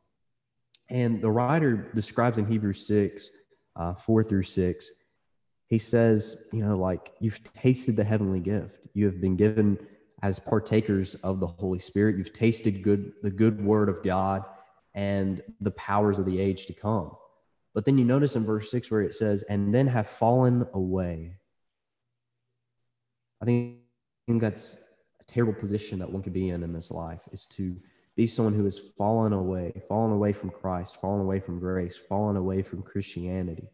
And 0.89 1.21
the 1.21 1.31
writer 1.31 1.89
describes 1.95 2.37
in 2.37 2.45
Hebrews 2.45 2.85
6, 2.85 3.29
uh, 3.75 3.93
4 3.93 4.23
through 4.23 4.43
6, 4.43 4.91
he 5.67 5.79
says, 5.79 6.43
you 6.53 6.63
know, 6.63 6.77
like 6.77 7.13
you've 7.19 7.41
tasted 7.53 7.95
the 7.95 8.03
heavenly 8.03 8.39
gift. 8.39 8.87
You 8.93 9.05
have 9.05 9.19
been 9.19 9.35
given 9.35 9.79
as 10.21 10.39
partakers 10.39 11.15
of 11.15 11.39
the 11.39 11.47
Holy 11.47 11.79
Spirit. 11.79 12.17
You've 12.17 12.33
tasted 12.33 12.83
good 12.83 13.13
the 13.23 13.31
good 13.31 13.63
word 13.63 13.89
of 13.89 14.03
God 14.03 14.45
and 14.93 15.41
the 15.61 15.71
powers 15.71 16.19
of 16.19 16.25
the 16.25 16.39
age 16.39 16.67
to 16.67 16.73
come. 16.73 17.11
But 17.75 17.83
then 17.83 17.97
you 17.97 18.05
notice 18.05 18.37
in 18.37 18.45
verse 18.45 18.71
6 18.71 18.89
where 18.89 19.01
it 19.01 19.13
says, 19.13 19.43
and 19.43 19.75
then 19.75 19.85
have 19.87 20.07
fallen 20.07 20.65
away. 20.73 21.35
I 23.41 23.45
think, 23.45 23.79
I 24.27 24.31
think 24.31 24.41
that's 24.41 24.77
a 25.21 25.25
terrible 25.25 25.53
position 25.53 25.99
that 25.99 26.09
one 26.09 26.23
could 26.23 26.33
be 26.33 26.49
in 26.49 26.63
in 26.63 26.71
this 26.71 26.89
life 26.89 27.19
is 27.33 27.45
to 27.47 27.75
be 28.15 28.27
someone 28.27 28.53
who 28.53 28.63
has 28.63 28.79
fallen 28.79 29.33
away, 29.33 29.73
fallen 29.89 30.13
away 30.13 30.31
from 30.31 30.51
Christ, 30.51 31.01
fallen 31.01 31.19
away 31.19 31.41
from 31.41 31.59
grace, 31.59 31.97
fallen 31.97 32.37
away 32.37 32.61
from 32.61 32.81
Christianity. 32.81 33.67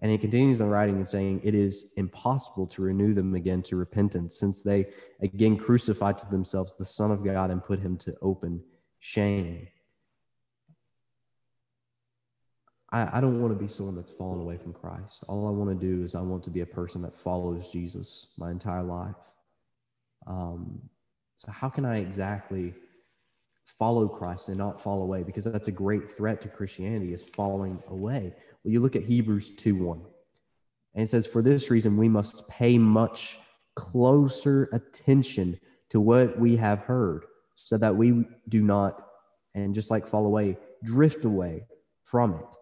And 0.00 0.12
he 0.12 0.18
continues 0.18 0.60
in 0.60 0.68
writing 0.68 0.96
and 0.96 1.08
saying, 1.08 1.40
It 1.42 1.54
is 1.54 1.92
impossible 1.96 2.66
to 2.66 2.82
renew 2.82 3.14
them 3.14 3.34
again 3.34 3.62
to 3.62 3.76
repentance, 3.76 4.38
since 4.38 4.60
they 4.62 4.88
again 5.22 5.56
crucified 5.56 6.18
to 6.18 6.26
themselves 6.26 6.76
the 6.76 6.84
Son 6.84 7.10
of 7.10 7.24
God 7.24 7.50
and 7.50 7.64
put 7.64 7.78
him 7.78 7.96
to 7.98 8.14
open 8.20 8.62
shame. 8.98 9.66
I, 12.92 13.18
I 13.18 13.20
don't 13.20 13.40
want 13.40 13.52
to 13.52 13.58
be 13.58 13.68
someone 13.68 13.94
that's 13.94 14.10
fallen 14.10 14.40
away 14.40 14.56
from 14.56 14.72
Christ. 14.72 15.24
All 15.28 15.46
I 15.46 15.50
want 15.50 15.70
to 15.70 15.86
do 15.86 16.02
is 16.02 16.14
I 16.14 16.20
want 16.20 16.42
to 16.44 16.50
be 16.50 16.60
a 16.60 16.66
person 16.66 17.02
that 17.02 17.14
follows 17.14 17.70
Jesus 17.70 18.28
my 18.38 18.50
entire 18.50 18.82
life. 18.82 19.14
Um, 20.26 20.80
so, 21.36 21.50
how 21.50 21.68
can 21.68 21.84
I 21.84 21.98
exactly 21.98 22.74
follow 23.64 24.06
Christ 24.06 24.48
and 24.48 24.58
not 24.58 24.80
fall 24.80 25.02
away? 25.02 25.22
Because 25.22 25.44
that's 25.44 25.68
a 25.68 25.72
great 25.72 26.10
threat 26.10 26.40
to 26.42 26.48
Christianity 26.48 27.12
is 27.12 27.24
falling 27.24 27.82
away. 27.88 28.32
Well, 28.62 28.72
you 28.72 28.80
look 28.80 28.96
at 28.96 29.02
Hebrews 29.02 29.50
2 29.56 29.74
1, 29.74 30.00
and 30.94 31.02
it 31.02 31.08
says, 31.08 31.26
For 31.26 31.42
this 31.42 31.70
reason, 31.70 31.96
we 31.96 32.08
must 32.08 32.46
pay 32.48 32.78
much 32.78 33.38
closer 33.74 34.68
attention 34.72 35.58
to 35.90 36.00
what 36.00 36.38
we 36.38 36.56
have 36.56 36.80
heard, 36.80 37.24
so 37.56 37.76
that 37.78 37.94
we 37.94 38.24
do 38.48 38.62
not, 38.62 39.08
and 39.54 39.74
just 39.74 39.90
like 39.90 40.06
fall 40.06 40.26
away, 40.26 40.56
drift 40.84 41.24
away 41.24 41.66
from 42.04 42.34
it. 42.34 42.56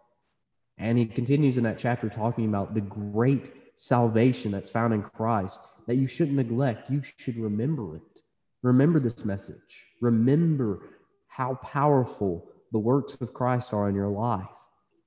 And 0.78 0.98
he 0.98 1.06
continues 1.06 1.58
in 1.58 1.64
that 1.64 1.78
chapter 1.78 2.08
talking 2.08 2.46
about 2.46 2.74
the 2.74 2.80
great 2.80 3.52
salvation 3.76 4.52
that's 4.52 4.70
found 4.70 4.94
in 4.94 5.02
Christ 5.02 5.60
that 5.86 5.96
you 5.96 6.06
shouldn't 6.06 6.36
neglect. 6.36 6.90
You 6.90 7.02
should 7.18 7.36
remember 7.36 7.96
it. 7.96 8.20
Remember 8.62 9.00
this 9.00 9.24
message. 9.24 9.86
Remember 10.00 10.88
how 11.28 11.54
powerful 11.56 12.48
the 12.72 12.78
works 12.78 13.14
of 13.20 13.34
Christ 13.34 13.72
are 13.72 13.88
in 13.88 13.94
your 13.94 14.08
life. 14.08 14.46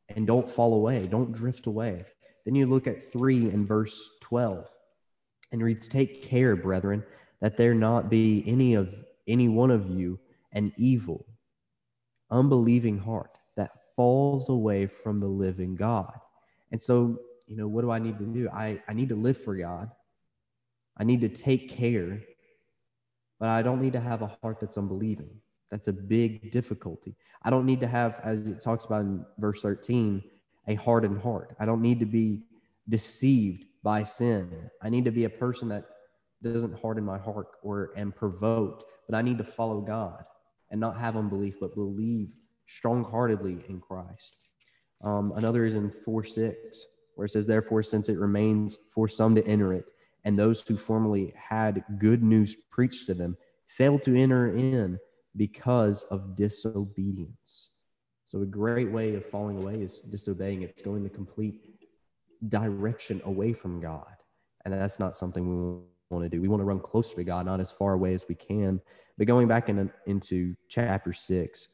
And 0.10 0.28
don't 0.28 0.49
fall 0.49 0.75
away, 0.75 1.08
don't 1.08 1.32
drift 1.32 1.65
away. 1.65 2.06
Then 2.45 2.56
you 2.56 2.67
look 2.67 2.86
at 2.86 3.12
3 3.12 3.49
and 3.49 3.67
verse 3.67 4.12
12 4.21 4.67
and 5.51 5.63
reads, 5.63 5.88
Take 5.88 6.21
care, 6.21 6.56
brethren, 6.56 7.04
that 7.41 7.58
there 7.58 7.73
not 7.73 8.10
be 8.10 8.43
any 8.45 8.75
of 8.75 8.93
any 9.28 9.47
one 9.47 9.71
of 9.71 9.89
you 9.89 10.19
an 10.51 10.71
evil, 10.78 11.25
unbelieving 12.30 12.99
heart 12.99 13.38
falls 13.95 14.49
away 14.49 14.88
from 14.88 15.19
the 15.19 15.27
living 15.27 15.75
God. 15.75 16.13
And 16.71 16.81
so, 16.81 17.19
you 17.47 17.55
know, 17.55 17.67
what 17.67 17.81
do 17.81 17.91
I 17.91 17.99
need 17.99 18.17
to 18.17 18.25
do? 18.25 18.49
I, 18.49 18.81
I 18.88 18.93
need 18.93 19.10
to 19.10 19.15
live 19.15 19.38
for 19.38 19.55
God. 19.55 19.89
I 20.97 21.03
need 21.03 21.21
to 21.21 21.29
take 21.29 21.69
care, 21.69 22.21
but 23.39 23.49
I 23.49 23.62
don't 23.62 23.81
need 23.81 23.93
to 23.93 23.99
have 23.99 24.21
a 24.21 24.38
heart 24.41 24.60
that's 24.60 24.77
unbelieving. 24.77 25.29
That's 25.71 25.88
a 25.88 25.93
big 25.93 26.51
difficulty. 26.51 27.15
I 27.43 27.49
don't 27.49 27.65
need 27.65 27.79
to 27.81 27.88
have, 27.88 28.21
as 28.23 28.47
it 28.47 28.62
talks 28.62 28.86
about 28.86 29.01
in 29.01 29.25
verse 29.38 29.62
13, 29.62 30.23
a 30.67 30.75
hardened 30.75 31.21
heart. 31.21 31.55
I 31.60 31.65
don't 31.65 31.81
need 31.81 31.99
to 31.99 32.05
be 32.05 32.43
deceived 32.88 33.65
by 33.84 34.03
sin. 34.03 34.69
I 34.81 34.89
need 34.89 35.05
to 35.05 35.12
be 35.12 35.25
a 35.25 35.29
person 35.29 35.67
that 35.69 35.86
doesn't 36.41 36.79
harden 36.79 37.03
my 37.03 37.17
heart 37.17 37.47
or 37.63 37.91
am 37.97 38.12
provoked, 38.12 38.84
but 39.08 39.17
I 39.17 39.21
need 39.21 39.38
to 39.38 39.43
follow 39.43 39.81
God 39.81 40.23
and 40.71 40.79
not 40.79 40.97
have 40.97 41.17
unbelief, 41.17 41.55
but 41.60 41.75
believe 41.75 42.36
strong-heartedly 42.67 43.63
in 43.69 43.80
Christ. 43.80 44.38
Um, 45.04 45.34
another 45.36 45.65
is 45.65 45.75
in 45.75 45.89
4 45.89 46.23
6, 46.23 46.86
where 47.15 47.25
it 47.25 47.30
says, 47.30 47.45
Therefore, 47.45 47.84
since 47.84 48.10
it 48.10 48.17
remains 48.17 48.80
for 48.93 49.08
some 49.08 49.36
to 49.36 49.45
enter 49.45 49.73
it, 49.73 49.91
and 50.23 50.38
those 50.38 50.62
who 50.62 50.78
formerly 50.78 51.34
had 51.36 51.84
good 51.99 52.23
news 52.23 52.56
preached 52.71 53.06
to 53.08 53.13
them 53.13 53.38
failed 53.67 54.01
to 54.04 54.15
enter 54.15 54.56
in 54.56 54.97
because 55.36 56.04
of 56.06 56.36
disobedience. 56.36 57.71
So, 58.25 58.41
a 58.41 58.45
great 58.45 58.91
way 58.91 59.15
of 59.15 59.25
falling 59.25 59.58
away 59.58 59.75
is 59.75 60.01
disobeying. 60.01 60.63
It's 60.63 60.82
going 60.82 61.04
the 61.04 61.10
complete 61.10 61.62
direction 62.49 63.21
away 63.25 63.54
from 63.54 63.80
God. 63.80 64.15
And 64.63 64.73
that's 64.73 64.99
not 64.99 65.15
something 65.15 65.47
we 65.47 65.84
want 66.10 66.23
to 66.23 66.30
do. 66.30 66.41
We 66.41 66.47
want 66.47 66.62
to 66.62 66.65
run 66.65 66.80
closer 66.80 67.15
to 67.15 67.23
God, 67.23 67.45
not 67.45 67.60
as 67.60 67.71
far 67.71 67.93
away 67.93 68.13
as 68.13 68.25
we 68.28 68.36
can. 68.36 68.82
But 69.17 69.28
going 69.28 69.47
back 69.47 69.69
in, 69.69 69.91
into 70.08 70.56
chapter 70.67 71.13
six, 71.13 71.69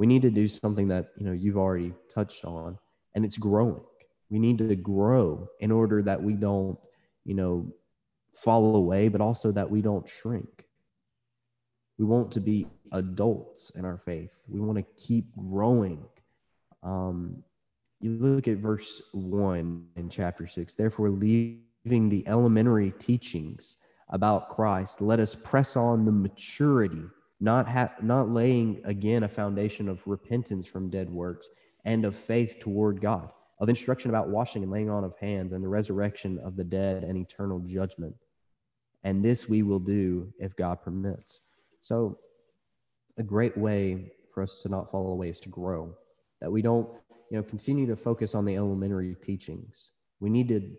we 0.00 0.06
need 0.06 0.22
to 0.22 0.30
do 0.30 0.48
something 0.48 0.88
that 0.88 1.10
you 1.18 1.26
know 1.26 1.32
you've 1.32 1.58
already 1.58 1.92
touched 2.08 2.46
on, 2.46 2.78
and 3.14 3.22
it's 3.22 3.36
growing. 3.36 3.82
We 4.30 4.38
need 4.38 4.56
to 4.56 4.74
grow 4.74 5.46
in 5.60 5.70
order 5.70 6.02
that 6.02 6.22
we 6.22 6.32
don't, 6.32 6.78
you 7.26 7.34
know, 7.34 7.70
fall 8.34 8.76
away, 8.76 9.08
but 9.08 9.20
also 9.20 9.52
that 9.52 9.70
we 9.70 9.82
don't 9.82 10.08
shrink. 10.08 10.64
We 11.98 12.06
want 12.06 12.32
to 12.32 12.40
be 12.40 12.66
adults 12.92 13.72
in 13.76 13.84
our 13.84 13.98
faith. 13.98 14.40
We 14.48 14.58
want 14.58 14.78
to 14.78 14.86
keep 14.96 15.36
growing. 15.36 16.02
Um, 16.82 17.44
you 18.00 18.12
look 18.12 18.48
at 18.48 18.56
verse 18.56 19.02
1 19.12 19.84
in 19.96 20.08
chapter 20.08 20.46
6. 20.46 20.76
Therefore, 20.76 21.10
leaving 21.10 22.08
the 22.08 22.26
elementary 22.26 22.94
teachings 22.98 23.76
about 24.08 24.48
Christ, 24.48 25.02
let 25.02 25.20
us 25.20 25.34
press 25.34 25.76
on 25.76 26.06
the 26.06 26.12
maturity, 26.12 27.04
not, 27.40 27.68
ha- 27.68 27.92
not 28.02 28.28
laying 28.28 28.82
again 28.84 29.22
a 29.22 29.28
foundation 29.28 29.88
of 29.88 30.06
repentance 30.06 30.66
from 30.66 30.90
dead 30.90 31.08
works 31.08 31.48
and 31.84 32.04
of 32.04 32.14
faith 32.14 32.56
toward 32.60 33.00
God, 33.00 33.30
of 33.60 33.68
instruction 33.68 34.10
about 34.10 34.28
washing 34.28 34.62
and 34.62 34.70
laying 34.70 34.90
on 34.90 35.04
of 35.04 35.16
hands 35.18 35.52
and 35.52 35.64
the 35.64 35.68
resurrection 35.68 36.38
of 36.44 36.56
the 36.56 36.64
dead 36.64 37.02
and 37.02 37.16
eternal 37.16 37.58
judgment. 37.60 38.14
And 39.04 39.24
this 39.24 39.48
we 39.48 39.62
will 39.62 39.78
do 39.78 40.30
if 40.38 40.54
God 40.56 40.82
permits. 40.82 41.40
So, 41.80 42.18
a 43.16 43.22
great 43.22 43.56
way 43.56 44.12
for 44.32 44.42
us 44.42 44.60
to 44.62 44.68
not 44.68 44.90
fall 44.90 45.12
away 45.12 45.30
is 45.30 45.40
to 45.40 45.48
grow, 45.48 45.94
that 46.40 46.50
we 46.50 46.62
don't, 46.62 46.88
you 47.30 47.38
know, 47.38 47.42
continue 47.42 47.86
to 47.86 47.96
focus 47.96 48.34
on 48.34 48.44
the 48.44 48.56
elementary 48.56 49.14
teachings. 49.14 49.90
We 50.20 50.30
need 50.30 50.48
to 50.48 50.70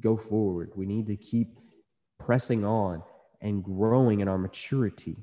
go 0.00 0.16
forward. 0.16 0.72
We 0.76 0.86
need 0.86 1.06
to 1.06 1.16
keep 1.16 1.58
pressing 2.18 2.64
on 2.64 3.02
and 3.42 3.62
growing 3.62 4.20
in 4.20 4.28
our 4.28 4.38
maturity 4.38 5.16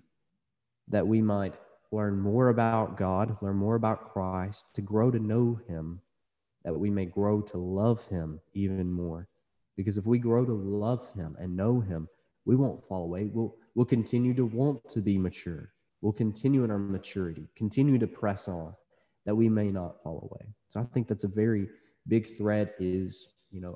that 0.91 1.07
we 1.07 1.21
might 1.21 1.55
learn 1.91 2.19
more 2.19 2.49
about 2.49 2.97
God, 2.97 3.37
learn 3.41 3.57
more 3.57 3.75
about 3.75 4.11
Christ, 4.13 4.65
to 4.75 4.81
grow 4.81 5.11
to 5.11 5.19
know 5.19 5.59
Him, 5.67 5.99
that 6.63 6.73
we 6.73 6.89
may 6.89 7.05
grow 7.05 7.41
to 7.41 7.57
love 7.57 8.05
Him 8.07 8.39
even 8.53 8.91
more. 8.91 9.27
Because 9.75 9.97
if 9.97 10.05
we 10.05 10.19
grow 10.19 10.45
to 10.45 10.53
love 10.53 11.11
Him 11.13 11.35
and 11.39 11.57
know 11.57 11.79
Him, 11.79 12.07
we 12.45 12.55
won't 12.55 12.87
fall 12.87 13.03
away. 13.03 13.29
We'll, 13.31 13.55
we'll 13.75 13.85
continue 13.85 14.33
to 14.35 14.45
want 14.45 14.87
to 14.89 15.01
be 15.01 15.17
mature. 15.17 15.73
We'll 16.01 16.13
continue 16.13 16.63
in 16.63 16.71
our 16.71 16.79
maturity, 16.79 17.47
continue 17.55 17.97
to 17.99 18.07
press 18.07 18.47
on 18.47 18.73
that 19.25 19.35
we 19.35 19.49
may 19.49 19.69
not 19.71 20.01
fall 20.03 20.29
away. 20.31 20.47
So 20.67 20.79
I 20.79 20.83
think 20.93 21.07
that's 21.07 21.23
a 21.23 21.29
very 21.29 21.67
big 22.07 22.25
threat 22.25 22.73
is, 22.79 23.29
you 23.51 23.61
know, 23.61 23.75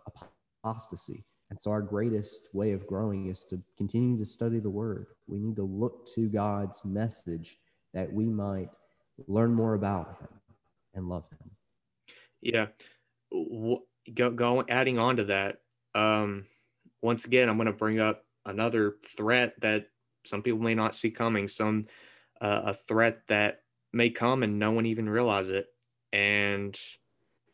apostasy. 0.63 1.23
And 1.49 1.61
so 1.61 1.71
our 1.71 1.81
greatest 1.81 2.49
way 2.53 2.71
of 2.71 2.87
growing 2.87 3.27
is 3.27 3.43
to 3.45 3.61
continue 3.77 4.17
to 4.17 4.25
study 4.25 4.59
the 4.59 4.69
word. 4.69 5.07
We 5.27 5.39
need 5.39 5.55
to 5.57 5.63
look 5.63 6.07
to 6.15 6.27
God's 6.27 6.83
message 6.83 7.57
that 7.93 8.11
we 8.11 8.27
might 8.27 8.69
learn 9.27 9.53
more 9.53 9.75
about 9.75 10.17
him 10.19 10.27
and 10.95 11.07
love 11.07 11.25
him. 11.31 11.51
Yeah. 12.41 12.67
Go, 13.31 14.31
go 14.31 14.63
adding 14.69 14.99
on 14.99 15.17
to 15.17 15.23
that. 15.25 15.57
Um, 15.93 16.45
once 17.01 17.25
again, 17.25 17.49
I'm 17.49 17.57
going 17.57 17.67
to 17.67 17.73
bring 17.73 17.99
up 17.99 18.25
another 18.45 18.95
threat 19.15 19.53
that 19.61 19.87
some 20.25 20.41
people 20.41 20.59
may 20.59 20.75
not 20.75 20.95
see 20.95 21.11
coming, 21.11 21.47
some 21.47 21.85
uh, 22.41 22.61
a 22.65 22.73
threat 22.73 23.21
that 23.27 23.61
may 23.93 24.09
come 24.09 24.43
and 24.43 24.59
no 24.59 24.71
one 24.71 24.85
even 24.85 25.07
realize 25.07 25.49
it, 25.49 25.67
and 26.11 26.77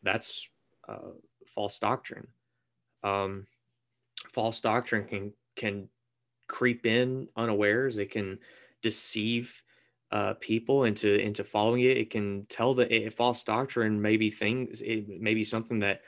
that's 0.02 0.48
uh, 0.88 1.10
false 1.46 1.78
doctrine. 1.78 2.26
Um, 3.04 3.46
false 4.32 4.60
doctrine 4.60 5.06
can 5.06 5.32
can 5.56 5.88
creep 6.48 6.86
in 6.86 7.28
unawares. 7.36 7.98
It 7.98 8.10
can 8.10 8.38
deceive 8.82 9.62
uh, 10.10 10.34
people 10.34 10.84
into 10.84 11.14
into 11.18 11.44
following 11.44 11.82
it. 11.82 11.96
It 11.96 12.10
can 12.10 12.46
tell 12.48 12.74
that 12.74 12.92
a 12.92 13.10
false 13.10 13.42
doctrine 13.44 14.00
maybe 14.00 14.30
things. 14.30 14.82
It 14.82 15.08
may 15.08 15.34
be 15.34 15.44
something 15.44 15.80
that 15.80 16.02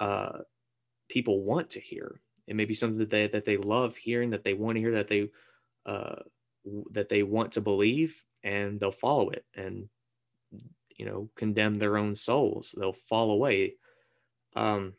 uh, 0.00 0.38
people 1.08 1.42
want 1.42 1.70
to 1.70 1.80
hear 1.80 2.20
it 2.46 2.54
may 2.54 2.64
be 2.64 2.74
something 2.74 2.98
that 2.98 3.10
they 3.10 3.26
that 3.28 3.44
they 3.44 3.56
love 3.56 3.96
hearing 3.96 4.30
that 4.30 4.44
they 4.44 4.54
want 4.54 4.76
to 4.76 4.80
hear 4.80 4.92
that 4.92 5.08
they 5.08 5.28
uh, 5.84 6.16
that 6.92 7.08
they 7.08 7.22
want 7.22 7.52
to 7.52 7.60
believe 7.60 8.24
and 8.42 8.78
they'll 8.78 8.90
follow 8.90 9.30
it 9.30 9.44
and 9.54 9.88
you 10.96 11.06
know 11.06 11.28
condemn 11.36 11.74
their 11.74 11.96
own 11.96 12.14
souls 12.14 12.74
they'll 12.78 12.92
fall 12.92 13.30
away 13.32 13.74
um, 14.54 14.94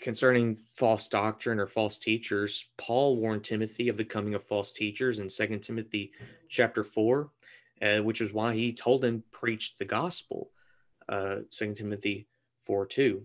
concerning 0.00 0.56
false 0.74 1.06
doctrine 1.08 1.58
or 1.58 1.66
false 1.66 1.98
teachers 1.98 2.66
paul 2.76 3.16
warned 3.16 3.44
timothy 3.44 3.88
of 3.88 3.96
the 3.96 4.04
coming 4.04 4.34
of 4.34 4.42
false 4.42 4.72
teachers 4.72 5.18
in 5.18 5.28
Second 5.28 5.60
timothy 5.60 6.12
chapter 6.48 6.84
4 6.84 7.30
uh, 7.82 7.98
which 7.98 8.20
is 8.20 8.32
why 8.32 8.54
he 8.54 8.72
told 8.72 9.04
him 9.04 9.22
preach 9.32 9.76
the 9.76 9.84
gospel 9.84 10.50
uh, 11.08 11.36
2 11.50 11.74
timothy 11.74 12.26
4 12.64 12.86
2 12.86 13.22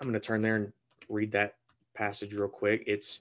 i'm 0.00 0.08
going 0.08 0.20
to 0.20 0.26
turn 0.26 0.42
there 0.42 0.56
and 0.56 0.72
read 1.10 1.32
that 1.32 1.56
passage 1.94 2.34
real 2.34 2.48
quick. 2.48 2.84
It's 2.86 3.20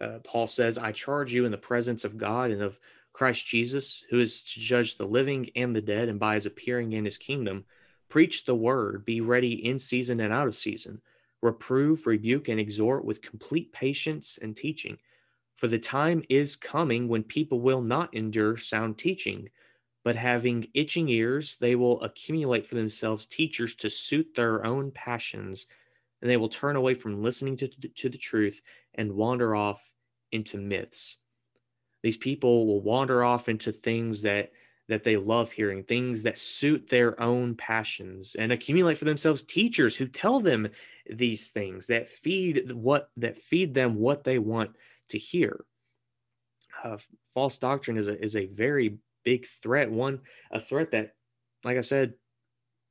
uh, 0.00 0.18
Paul 0.24 0.46
says, 0.46 0.78
I 0.78 0.92
charge 0.92 1.32
you 1.32 1.44
in 1.44 1.50
the 1.50 1.58
presence 1.58 2.04
of 2.04 2.18
God 2.18 2.50
and 2.50 2.62
of 2.62 2.78
Christ 3.12 3.46
Jesus, 3.46 4.04
who 4.10 4.20
is 4.20 4.42
to 4.42 4.60
judge 4.60 4.96
the 4.96 5.06
living 5.06 5.50
and 5.56 5.74
the 5.74 5.80
dead, 5.80 6.08
and 6.08 6.18
by 6.18 6.34
his 6.34 6.46
appearing 6.46 6.92
in 6.92 7.04
his 7.04 7.16
kingdom, 7.16 7.64
preach 8.08 8.44
the 8.44 8.54
word, 8.54 9.04
be 9.04 9.20
ready 9.20 9.66
in 9.66 9.78
season 9.78 10.20
and 10.20 10.32
out 10.32 10.48
of 10.48 10.54
season, 10.54 11.00
reprove, 11.44 12.06
rebuke, 12.06 12.48
and 12.48 12.58
exhort 12.58 13.04
with 13.04 13.22
complete 13.22 13.72
patience 13.72 14.38
and 14.42 14.56
teaching. 14.56 14.98
For 15.56 15.68
the 15.68 15.78
time 15.78 16.24
is 16.28 16.56
coming 16.56 17.06
when 17.06 17.22
people 17.22 17.60
will 17.60 17.82
not 17.82 18.12
endure 18.14 18.56
sound 18.56 18.98
teaching, 18.98 19.50
but 20.02 20.16
having 20.16 20.70
itching 20.74 21.08
ears, 21.08 21.56
they 21.58 21.76
will 21.76 22.02
accumulate 22.02 22.66
for 22.66 22.74
themselves 22.74 23.26
teachers 23.26 23.76
to 23.76 23.90
suit 23.90 24.34
their 24.34 24.64
own 24.64 24.90
passions 24.90 25.66
and 26.22 26.30
they 26.30 26.38
will 26.38 26.48
turn 26.48 26.74
away 26.74 26.94
from 26.94 27.22
listening 27.22 27.54
to, 27.58 27.68
to 27.68 28.08
the 28.08 28.16
truth 28.16 28.62
and 28.94 29.12
wander 29.12 29.54
off 29.54 29.92
into 30.32 30.56
myths. 30.56 31.18
These 32.02 32.16
people 32.16 32.66
will 32.66 32.80
wander 32.80 33.22
off 33.22 33.50
into 33.50 33.72
things 33.72 34.22
that 34.22 34.50
that 34.88 35.04
they 35.04 35.16
love 35.16 35.50
hearing, 35.50 35.82
things 35.82 36.22
that 36.22 36.38
suit 36.38 36.88
their 36.88 37.20
own 37.20 37.54
passions, 37.54 38.34
and 38.34 38.52
accumulate 38.52 38.98
for 38.98 39.06
themselves 39.06 39.42
teachers 39.42 39.96
who 39.96 40.06
tell 40.06 40.40
them 40.40 40.68
these 41.10 41.48
things 41.48 41.86
that 41.86 42.08
feed 42.08 42.70
what 42.72 43.10
that 43.16 43.36
feed 43.36 43.74
them 43.74 43.96
what 43.96 44.24
they 44.24 44.38
want 44.38 44.76
to 45.08 45.18
hear. 45.18 45.64
Uh, 46.82 46.98
false 47.32 47.58
doctrine 47.58 47.96
is 47.96 48.08
a 48.08 48.22
is 48.22 48.36
a 48.36 48.46
very 48.46 48.98
big 49.24 49.46
threat. 49.62 49.90
One 49.90 50.20
a 50.50 50.60
threat 50.60 50.90
that, 50.92 51.14
like 51.64 51.78
I 51.78 51.82
said, 51.82 52.14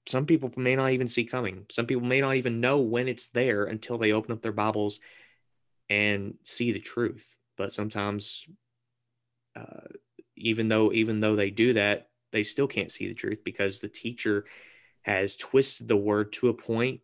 some 0.07 0.25
people 0.25 0.51
may 0.55 0.75
not 0.75 0.91
even 0.91 1.07
see 1.07 1.25
coming. 1.25 1.65
Some 1.71 1.85
people 1.85 2.03
may 2.03 2.21
not 2.21 2.35
even 2.35 2.59
know 2.59 2.81
when 2.81 3.07
it's 3.07 3.29
there 3.29 3.65
until 3.65 3.97
they 3.97 4.11
open 4.11 4.31
up 4.31 4.41
their 4.41 4.51
Bibles 4.51 4.99
and 5.89 6.35
see 6.43 6.71
the 6.71 6.79
truth. 6.79 7.35
But 7.57 7.71
sometimes, 7.71 8.47
uh, 9.55 9.87
even 10.43 10.67
though 10.67 10.91
even 10.91 11.19
though 11.19 11.35
they 11.35 11.49
do 11.49 11.73
that, 11.73 12.09
they 12.31 12.43
still 12.43 12.67
can't 12.67 12.91
see 12.91 13.07
the 13.07 13.13
truth 13.13 13.39
because 13.43 13.79
the 13.79 13.87
teacher 13.87 14.45
has 15.01 15.35
twisted 15.35 15.87
the 15.87 15.95
word 15.95 16.31
to 16.33 16.49
a 16.49 16.53
point 16.53 17.01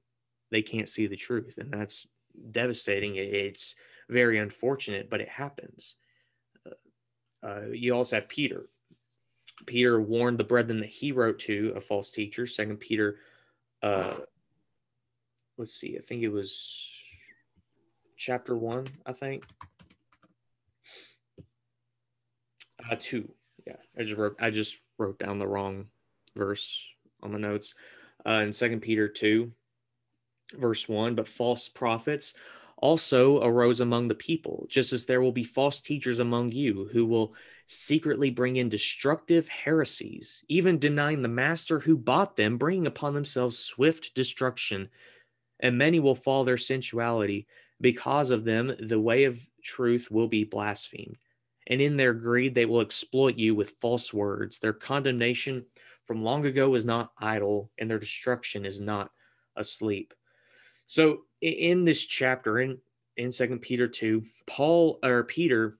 they 0.52 0.62
can't 0.62 0.90
see 0.90 1.08
the 1.08 1.16
truth, 1.16 1.58
and 1.58 1.72
that's 1.72 2.08
devastating. 2.52 3.16
It's 3.16 3.76
very 4.10 4.40
unfortunate, 4.40 5.10
but 5.10 5.22
it 5.22 5.30
happens. 5.30 5.96
Uh, 6.66 7.48
uh 7.48 7.66
you 7.72 7.94
also 7.94 8.18
have 8.18 8.28
Peter. 8.28 8.70
Peter 9.66 10.02
warned 10.02 10.38
the 10.38 10.44
brethren 10.44 10.80
that 10.80 10.90
he 10.90 11.12
wrote 11.12 11.40
to 11.40 11.74
a 11.76 11.82
false 11.82 12.12
teacher. 12.12 12.48
Second 12.48 12.78
Peter, 12.78 13.18
uh, 13.84 14.16
let's 15.58 15.74
see, 15.74 15.98
I 15.98 16.02
think 16.02 16.24
it 16.24 16.30
was 16.30 16.90
chapter 18.18 18.58
one. 18.58 18.88
I 19.06 19.14
think 19.14 19.46
uh, 22.90 22.96
two. 23.00 23.30
Yeah, 23.68 23.76
I 23.98 24.04
just 24.04 24.18
wrote. 24.18 24.36
I 24.40 24.50
just 24.50 24.78
wrote 24.98 25.20
down 25.20 25.40
the 25.40 25.48
wrong 25.48 25.86
verse 26.36 26.88
on 27.22 27.32
my 27.34 27.38
notes. 27.38 27.76
Uh, 28.26 28.44
in 28.46 28.54
Second 28.54 28.82
Peter 28.82 29.08
two, 29.08 29.52
verse 30.54 30.90
one, 30.90 31.16
but 31.16 31.28
false 31.28 31.70
prophets 31.70 32.34
also 32.78 33.44
arose 33.44 33.82
among 33.82 34.08
the 34.08 34.16
people, 34.16 34.66
just 34.70 34.94
as 34.94 35.06
there 35.06 35.22
will 35.22 35.34
be 35.34 35.44
false 35.44 35.82
teachers 35.82 36.20
among 36.20 36.52
you 36.52 36.90
who 36.94 37.06
will 37.06 37.34
secretly 37.66 38.30
bring 38.30 38.56
in 38.56 38.70
destructive 38.70 39.48
heresies, 39.50 40.44
even 40.48 40.80
denying 40.80 41.22
the 41.22 41.28
master 41.28 41.80
who 41.80 41.98
bought 41.98 42.38
them, 42.38 42.58
bringing 42.58 42.88
upon 42.88 43.14
themselves 43.14 43.58
swift 43.58 44.16
destruction. 44.16 44.90
And 45.60 45.78
many 45.78 46.00
will 46.00 46.16
fall 46.16 46.46
their 46.46 46.58
sensuality. 46.58 47.46
Because 47.82 48.30
of 48.30 48.46
them, 48.46 48.74
the 48.80 49.00
way 49.00 49.26
of 49.26 49.46
truth 49.62 50.10
will 50.10 50.28
be 50.28 50.46
blasphemed. 50.46 51.18
And 51.70 51.80
in 51.80 51.96
their 51.96 52.14
greed, 52.14 52.56
they 52.56 52.66
will 52.66 52.82
exploit 52.82 53.38
you 53.38 53.56
with 53.56 53.76
false 53.80 54.14
words. 54.14 54.60
Their 54.60 54.74
condemnation 54.74 55.66
from 56.06 56.24
long 56.24 56.46
ago 56.46 56.74
is 56.76 56.86
not 56.86 57.12
idle, 57.20 57.72
and 57.78 57.90
their 57.90 58.00
destruction 58.00 58.66
is 58.66 58.82
not 58.82 59.12
asleep. 59.56 60.14
So 60.88 61.22
in 61.42 61.86
this 61.86 62.06
chapter 62.06 62.60
in 62.60 62.80
in 63.18 63.32
Second 63.32 63.60
Peter 63.60 63.88
two, 63.88 64.24
Paul 64.48 64.98
or 65.04 65.26
Peter 65.26 65.78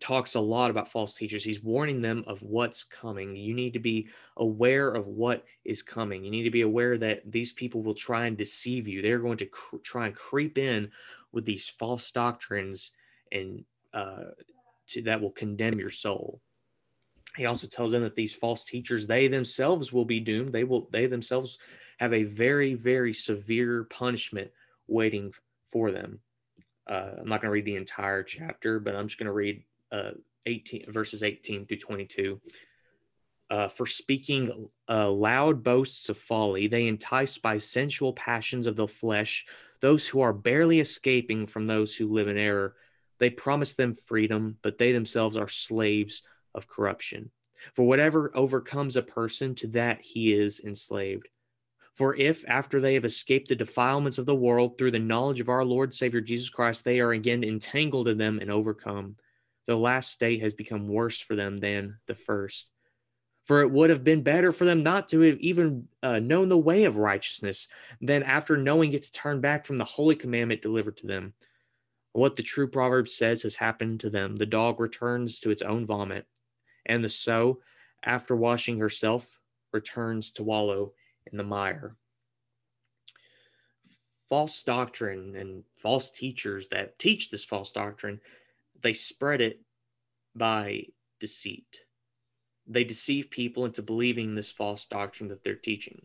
talks 0.00 0.36
a 0.36 0.40
lot 0.40 0.70
about 0.70 0.88
false 0.88 1.14
teachers. 1.16 1.42
He's 1.42 1.62
warning 1.62 2.00
them 2.00 2.22
of 2.28 2.40
what's 2.42 2.84
coming. 2.84 3.34
You 3.34 3.52
need 3.52 3.72
to 3.72 3.80
be 3.80 4.08
aware 4.36 4.92
of 4.92 5.08
what 5.08 5.44
is 5.64 5.82
coming. 5.82 6.24
You 6.24 6.30
need 6.30 6.44
to 6.44 6.50
be 6.50 6.62
aware 6.62 6.96
that 6.96 7.22
these 7.30 7.52
people 7.52 7.82
will 7.82 7.94
try 7.94 8.26
and 8.26 8.36
deceive 8.36 8.86
you. 8.86 9.02
They're 9.02 9.18
going 9.18 9.38
to 9.38 9.46
cr- 9.46 9.78
try 9.78 10.06
and 10.06 10.14
creep 10.14 10.56
in 10.56 10.90
with 11.32 11.44
these 11.44 11.68
false 11.68 12.12
doctrines 12.12 12.92
and 13.32 13.64
uh, 13.92 14.30
to, 14.88 15.02
that 15.02 15.20
will 15.20 15.30
condemn 15.30 15.78
your 15.78 15.90
soul. 15.90 16.40
He 17.36 17.46
also 17.46 17.66
tells 17.66 17.92
them 17.92 18.02
that 18.02 18.16
these 18.16 18.34
false 18.34 18.64
teachers, 18.64 19.06
they 19.06 19.28
themselves 19.28 19.92
will 19.92 20.04
be 20.04 20.20
doomed. 20.20 20.52
They 20.52 20.64
will, 20.64 20.88
they 20.90 21.06
themselves 21.06 21.58
have 21.98 22.12
a 22.12 22.24
very, 22.24 22.74
very 22.74 23.14
severe 23.14 23.84
punishment 23.84 24.50
waiting 24.86 25.32
for 25.70 25.90
them. 25.90 26.20
Uh, 26.88 27.10
I'm 27.20 27.28
not 27.28 27.40
going 27.40 27.48
to 27.48 27.52
read 27.52 27.66
the 27.66 27.76
entire 27.76 28.22
chapter, 28.22 28.80
but 28.80 28.96
I'm 28.96 29.06
just 29.06 29.18
going 29.18 29.26
to 29.26 29.32
read 29.32 29.62
uh, 29.92 30.12
18 30.46 30.90
verses 30.90 31.22
18 31.22 31.66
through 31.66 31.78
22. 31.78 32.40
Uh, 33.50 33.68
for 33.68 33.86
speaking 33.86 34.68
uh, 34.88 35.10
loud 35.10 35.62
boasts 35.62 36.08
of 36.08 36.18
folly, 36.18 36.66
they 36.66 36.86
entice 36.86 37.38
by 37.38 37.56
sensual 37.56 38.12
passions 38.12 38.66
of 38.66 38.76
the 38.76 38.88
flesh 38.88 39.46
those 39.80 40.06
who 40.06 40.20
are 40.20 40.32
barely 40.32 40.80
escaping 40.80 41.46
from 41.46 41.66
those 41.66 41.94
who 41.94 42.12
live 42.12 42.28
in 42.28 42.36
error. 42.36 42.74
They 43.18 43.30
promise 43.30 43.74
them 43.74 43.94
freedom, 43.94 44.58
but 44.62 44.78
they 44.78 44.92
themselves 44.92 45.36
are 45.36 45.48
slaves 45.48 46.22
of 46.54 46.68
corruption. 46.68 47.30
For 47.74 47.84
whatever 47.84 48.30
overcomes 48.34 48.96
a 48.96 49.02
person, 49.02 49.54
to 49.56 49.66
that 49.68 50.00
he 50.00 50.32
is 50.32 50.60
enslaved. 50.60 51.28
For 51.94 52.14
if, 52.14 52.44
after 52.48 52.80
they 52.80 52.94
have 52.94 53.04
escaped 53.04 53.48
the 53.48 53.56
defilements 53.56 54.18
of 54.18 54.26
the 54.26 54.34
world 54.34 54.78
through 54.78 54.92
the 54.92 55.00
knowledge 55.00 55.40
of 55.40 55.48
our 55.48 55.64
Lord 55.64 55.92
Savior 55.92 56.20
Jesus 56.20 56.48
Christ, 56.48 56.84
they 56.84 57.00
are 57.00 57.10
again 57.10 57.42
entangled 57.42 58.06
in 58.06 58.18
them 58.18 58.38
and 58.38 58.52
overcome, 58.52 59.16
the 59.66 59.76
last 59.76 60.12
state 60.12 60.40
has 60.40 60.54
become 60.54 60.88
worse 60.88 61.20
for 61.20 61.34
them 61.34 61.56
than 61.56 61.98
the 62.06 62.14
first. 62.14 62.70
For 63.44 63.62
it 63.62 63.70
would 63.70 63.90
have 63.90 64.04
been 64.04 64.22
better 64.22 64.52
for 64.52 64.64
them 64.64 64.82
not 64.82 65.08
to 65.08 65.20
have 65.20 65.38
even 65.40 65.88
uh, 66.02 66.20
known 66.20 66.48
the 66.48 66.56
way 66.56 66.84
of 66.84 66.96
righteousness 66.98 67.68
than 68.00 68.22
after 68.22 68.56
knowing 68.56 68.92
it 68.92 69.02
to 69.02 69.12
turn 69.12 69.40
back 69.40 69.66
from 69.66 69.76
the 69.76 69.84
holy 69.84 70.16
commandment 70.16 70.62
delivered 70.62 70.96
to 70.98 71.06
them. 71.06 71.34
What 72.18 72.34
the 72.34 72.42
true 72.42 72.66
proverb 72.66 73.06
says 73.06 73.42
has 73.42 73.54
happened 73.54 74.00
to 74.00 74.10
them. 74.10 74.34
The 74.34 74.44
dog 74.44 74.80
returns 74.80 75.38
to 75.38 75.52
its 75.52 75.62
own 75.62 75.86
vomit, 75.86 76.26
and 76.84 77.04
the 77.04 77.08
sow, 77.08 77.60
after 78.02 78.34
washing 78.34 78.80
herself, 78.80 79.38
returns 79.72 80.32
to 80.32 80.42
wallow 80.42 80.94
in 81.30 81.38
the 81.38 81.44
mire. 81.44 81.94
False 84.28 84.64
doctrine 84.64 85.36
and 85.36 85.62
false 85.76 86.10
teachers 86.10 86.66
that 86.68 86.98
teach 86.98 87.30
this 87.30 87.44
false 87.44 87.70
doctrine, 87.70 88.20
they 88.82 88.94
spread 88.94 89.40
it 89.40 89.60
by 90.34 90.86
deceit. 91.20 91.84
They 92.66 92.82
deceive 92.82 93.30
people 93.30 93.64
into 93.64 93.80
believing 93.80 94.34
this 94.34 94.50
false 94.50 94.86
doctrine 94.86 95.28
that 95.28 95.44
they're 95.44 95.54
teaching. 95.54 96.02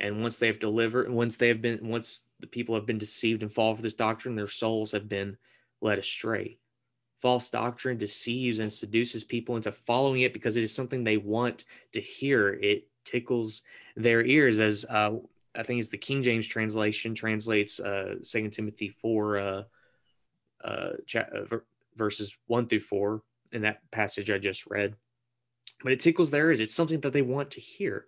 And 0.00 0.22
once 0.22 0.38
they 0.38 0.46
have 0.46 0.60
delivered, 0.60 1.10
once 1.10 1.36
they 1.36 1.48
have 1.48 1.60
been, 1.60 1.80
once 1.82 2.26
the 2.40 2.46
people 2.46 2.74
have 2.74 2.86
been 2.86 2.98
deceived 2.98 3.42
and 3.42 3.52
fall 3.52 3.74
for 3.74 3.82
this 3.82 3.94
doctrine, 3.94 4.36
their 4.36 4.46
souls 4.46 4.92
have 4.92 5.08
been 5.08 5.36
led 5.80 5.98
astray. 5.98 6.58
False 7.20 7.48
doctrine 7.50 7.98
deceives 7.98 8.60
and 8.60 8.72
seduces 8.72 9.24
people 9.24 9.56
into 9.56 9.72
following 9.72 10.22
it 10.22 10.32
because 10.32 10.56
it 10.56 10.62
is 10.62 10.72
something 10.72 11.02
they 11.02 11.16
want 11.16 11.64
to 11.92 12.00
hear. 12.00 12.50
It 12.62 12.86
tickles 13.04 13.62
their 13.96 14.24
ears, 14.24 14.60
as 14.60 14.86
uh, 14.88 15.16
I 15.56 15.64
think 15.64 15.80
it's 15.80 15.88
the 15.88 15.98
King 15.98 16.22
James 16.22 16.46
translation 16.46 17.14
translates 17.14 17.80
uh, 17.80 18.16
Second 18.22 18.52
Timothy 18.52 18.90
four 18.90 19.38
uh, 19.38 19.62
uh, 20.64 20.90
uh 21.16 21.58
verses 21.96 22.38
one 22.46 22.68
through 22.68 22.80
four 22.80 23.22
in 23.52 23.62
that 23.62 23.90
passage 23.90 24.30
I 24.30 24.38
just 24.38 24.66
read. 24.70 24.94
But 25.82 25.92
it 25.92 26.00
tickles 26.00 26.30
their 26.30 26.48
ears. 26.48 26.60
It's 26.60 26.74
something 26.74 27.00
that 27.00 27.12
they 27.12 27.22
want 27.22 27.50
to 27.52 27.60
hear. 27.60 28.06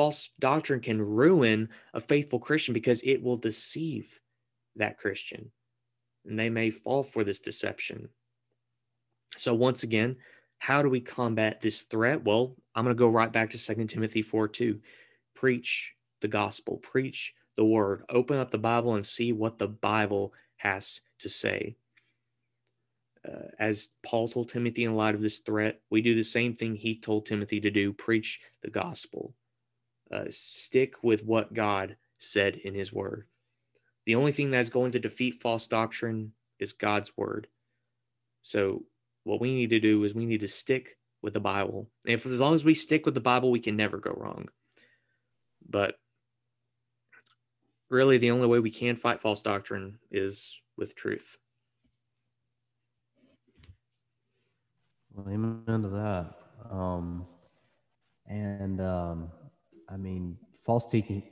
False 0.00 0.30
doctrine 0.38 0.80
can 0.80 0.98
ruin 0.98 1.68
a 1.92 2.00
faithful 2.00 2.38
Christian 2.38 2.72
because 2.72 3.02
it 3.02 3.22
will 3.22 3.36
deceive 3.36 4.18
that 4.76 4.96
Christian, 4.96 5.52
and 6.24 6.38
they 6.38 6.48
may 6.48 6.70
fall 6.70 7.02
for 7.02 7.22
this 7.22 7.40
deception. 7.40 8.08
So 9.36 9.52
once 9.52 9.82
again, 9.82 10.16
how 10.56 10.82
do 10.82 10.88
we 10.88 11.00
combat 11.00 11.60
this 11.60 11.82
threat? 11.82 12.24
Well, 12.24 12.56
I'm 12.74 12.84
going 12.84 12.96
to 12.96 12.98
go 12.98 13.10
right 13.10 13.30
back 13.30 13.50
to 13.50 13.58
Second 13.58 13.88
Timothy 13.88 14.22
4 14.22 14.48
2. 14.48 14.80
Preach 15.34 15.94
the 16.22 16.28
gospel, 16.28 16.78
preach 16.78 17.34
the 17.56 17.66
word, 17.66 18.02
open 18.08 18.38
up 18.38 18.50
the 18.50 18.56
Bible 18.56 18.94
and 18.94 19.04
see 19.04 19.34
what 19.34 19.58
the 19.58 19.68
Bible 19.68 20.32
has 20.56 21.02
to 21.18 21.28
say. 21.28 21.76
Uh, 23.28 23.48
as 23.58 23.90
Paul 24.02 24.30
told 24.30 24.48
Timothy 24.48 24.84
in 24.84 24.96
light 24.96 25.14
of 25.14 25.20
this 25.20 25.40
threat, 25.40 25.82
we 25.90 26.00
do 26.00 26.14
the 26.14 26.24
same 26.24 26.54
thing 26.54 26.74
he 26.74 26.98
told 26.98 27.26
Timothy 27.26 27.60
to 27.60 27.70
do 27.70 27.92
preach 27.92 28.40
the 28.62 28.70
gospel. 28.70 29.34
Uh, 30.12 30.24
stick 30.28 31.02
with 31.02 31.24
what 31.24 31.54
God 31.54 31.96
said 32.18 32.56
in 32.56 32.74
his 32.74 32.92
word. 32.92 33.26
The 34.06 34.16
only 34.16 34.32
thing 34.32 34.50
that's 34.50 34.70
going 34.70 34.92
to 34.92 34.98
defeat 34.98 35.40
false 35.40 35.66
doctrine 35.66 36.32
is 36.58 36.72
God's 36.72 37.16
word. 37.16 37.46
So 38.42 38.84
what 39.24 39.40
we 39.40 39.54
need 39.54 39.70
to 39.70 39.80
do 39.80 40.02
is 40.04 40.14
we 40.14 40.26
need 40.26 40.40
to 40.40 40.48
stick 40.48 40.96
with 41.22 41.34
the 41.34 41.40
Bible. 41.40 41.88
And 42.04 42.14
if 42.14 42.26
as 42.26 42.40
long 42.40 42.54
as 42.54 42.64
we 42.64 42.74
stick 42.74 43.04
with 43.04 43.14
the 43.14 43.20
Bible, 43.20 43.50
we 43.50 43.60
can 43.60 43.76
never 43.76 43.98
go 43.98 44.10
wrong. 44.10 44.48
But 45.68 45.94
really, 47.88 48.18
the 48.18 48.30
only 48.30 48.46
way 48.46 48.58
we 48.58 48.70
can 48.70 48.96
fight 48.96 49.20
false 49.20 49.42
doctrine 49.42 49.98
is 50.10 50.60
with 50.76 50.94
truth. 50.94 51.36
Amen 55.18 55.82
to 55.82 55.88
that. 55.88 56.34
Um, 56.70 57.26
and 58.26 58.80
um, 58.80 59.30
I 59.92 59.96
mean, 59.96 60.36
false 60.64 60.90
teaching, 60.90 61.22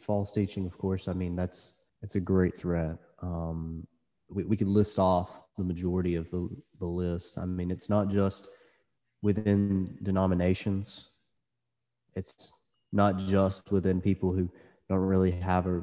false 0.00 0.32
teaching, 0.32 0.64
of 0.66 0.78
course. 0.78 1.08
I 1.08 1.12
mean, 1.12 1.36
that's 1.36 1.76
it's 2.02 2.14
a 2.14 2.20
great 2.20 2.56
threat. 2.56 2.96
Um, 3.20 3.86
we, 4.30 4.44
we 4.44 4.56
could 4.56 4.68
list 4.68 4.98
off 4.98 5.42
the 5.56 5.64
majority 5.64 6.14
of 6.14 6.30
the, 6.30 6.48
the 6.78 6.86
list. 6.86 7.38
I 7.38 7.44
mean, 7.44 7.70
it's 7.70 7.88
not 7.88 8.08
just 8.08 8.48
within 9.22 9.98
denominations, 10.02 11.08
it's 12.14 12.52
not 12.92 13.18
just 13.18 13.70
within 13.70 14.00
people 14.00 14.32
who 14.32 14.48
don't 14.88 15.00
really 15.00 15.32
have 15.32 15.66
a 15.66 15.82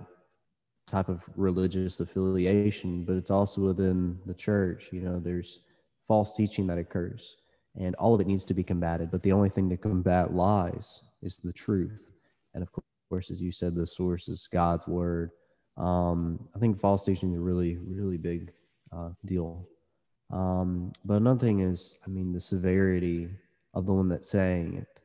type 0.88 1.10
of 1.10 1.24
religious 1.36 2.00
affiliation, 2.00 3.04
but 3.04 3.16
it's 3.16 3.32
also 3.32 3.62
within 3.62 4.18
the 4.26 4.34
church. 4.34 4.90
You 4.92 5.02
know, 5.02 5.20
there's 5.20 5.60
false 6.08 6.36
teaching 6.36 6.66
that 6.68 6.78
occurs, 6.78 7.38
and 7.80 7.94
all 7.96 8.14
of 8.14 8.22
it 8.22 8.28
needs 8.28 8.46
to 8.46 8.54
be 8.54 8.64
combated. 8.64 9.12
But 9.12 9.22
the 9.22 9.32
only 9.32 9.50
thing 9.50 9.70
to 9.70 9.78
combat 9.78 10.34
lies 10.34 11.04
is 11.22 11.36
the 11.38 11.54
truth. 11.54 12.15
And 12.56 12.64
of 12.64 12.70
course, 13.10 13.30
as 13.30 13.42
you 13.42 13.52
said, 13.52 13.76
the 13.76 13.86
source 13.86 14.28
is 14.28 14.48
God's 14.52 14.88
word. 14.88 15.32
Um, 15.78 16.40
I 16.56 16.60
think 16.60 16.80
false 16.80 17.04
teaching 17.04 17.34
is 17.34 17.38
a 17.38 17.42
really, 17.42 17.78
really 17.78 18.18
big 18.18 18.52
uh, 18.96 19.10
deal. 19.26 19.68
Um, 20.32 20.92
but 21.04 21.16
another 21.16 21.40
thing 21.40 21.60
is, 21.60 21.96
I 22.06 22.10
mean, 22.10 22.32
the 22.32 22.40
severity 22.40 23.30
of 23.74 23.86
the 23.86 23.94
one 23.94 24.10
that's 24.10 24.30
saying 24.30 24.78
it. 24.78 25.02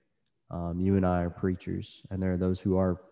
Um, 0.50 0.80
you 0.80 0.96
and 0.96 1.04
I 1.04 1.22
are 1.22 1.30
preachers, 1.30 2.02
and 2.10 2.22
there 2.22 2.32
are 2.32 2.38
those 2.38 2.60
who 2.60 2.76
are 2.78 3.02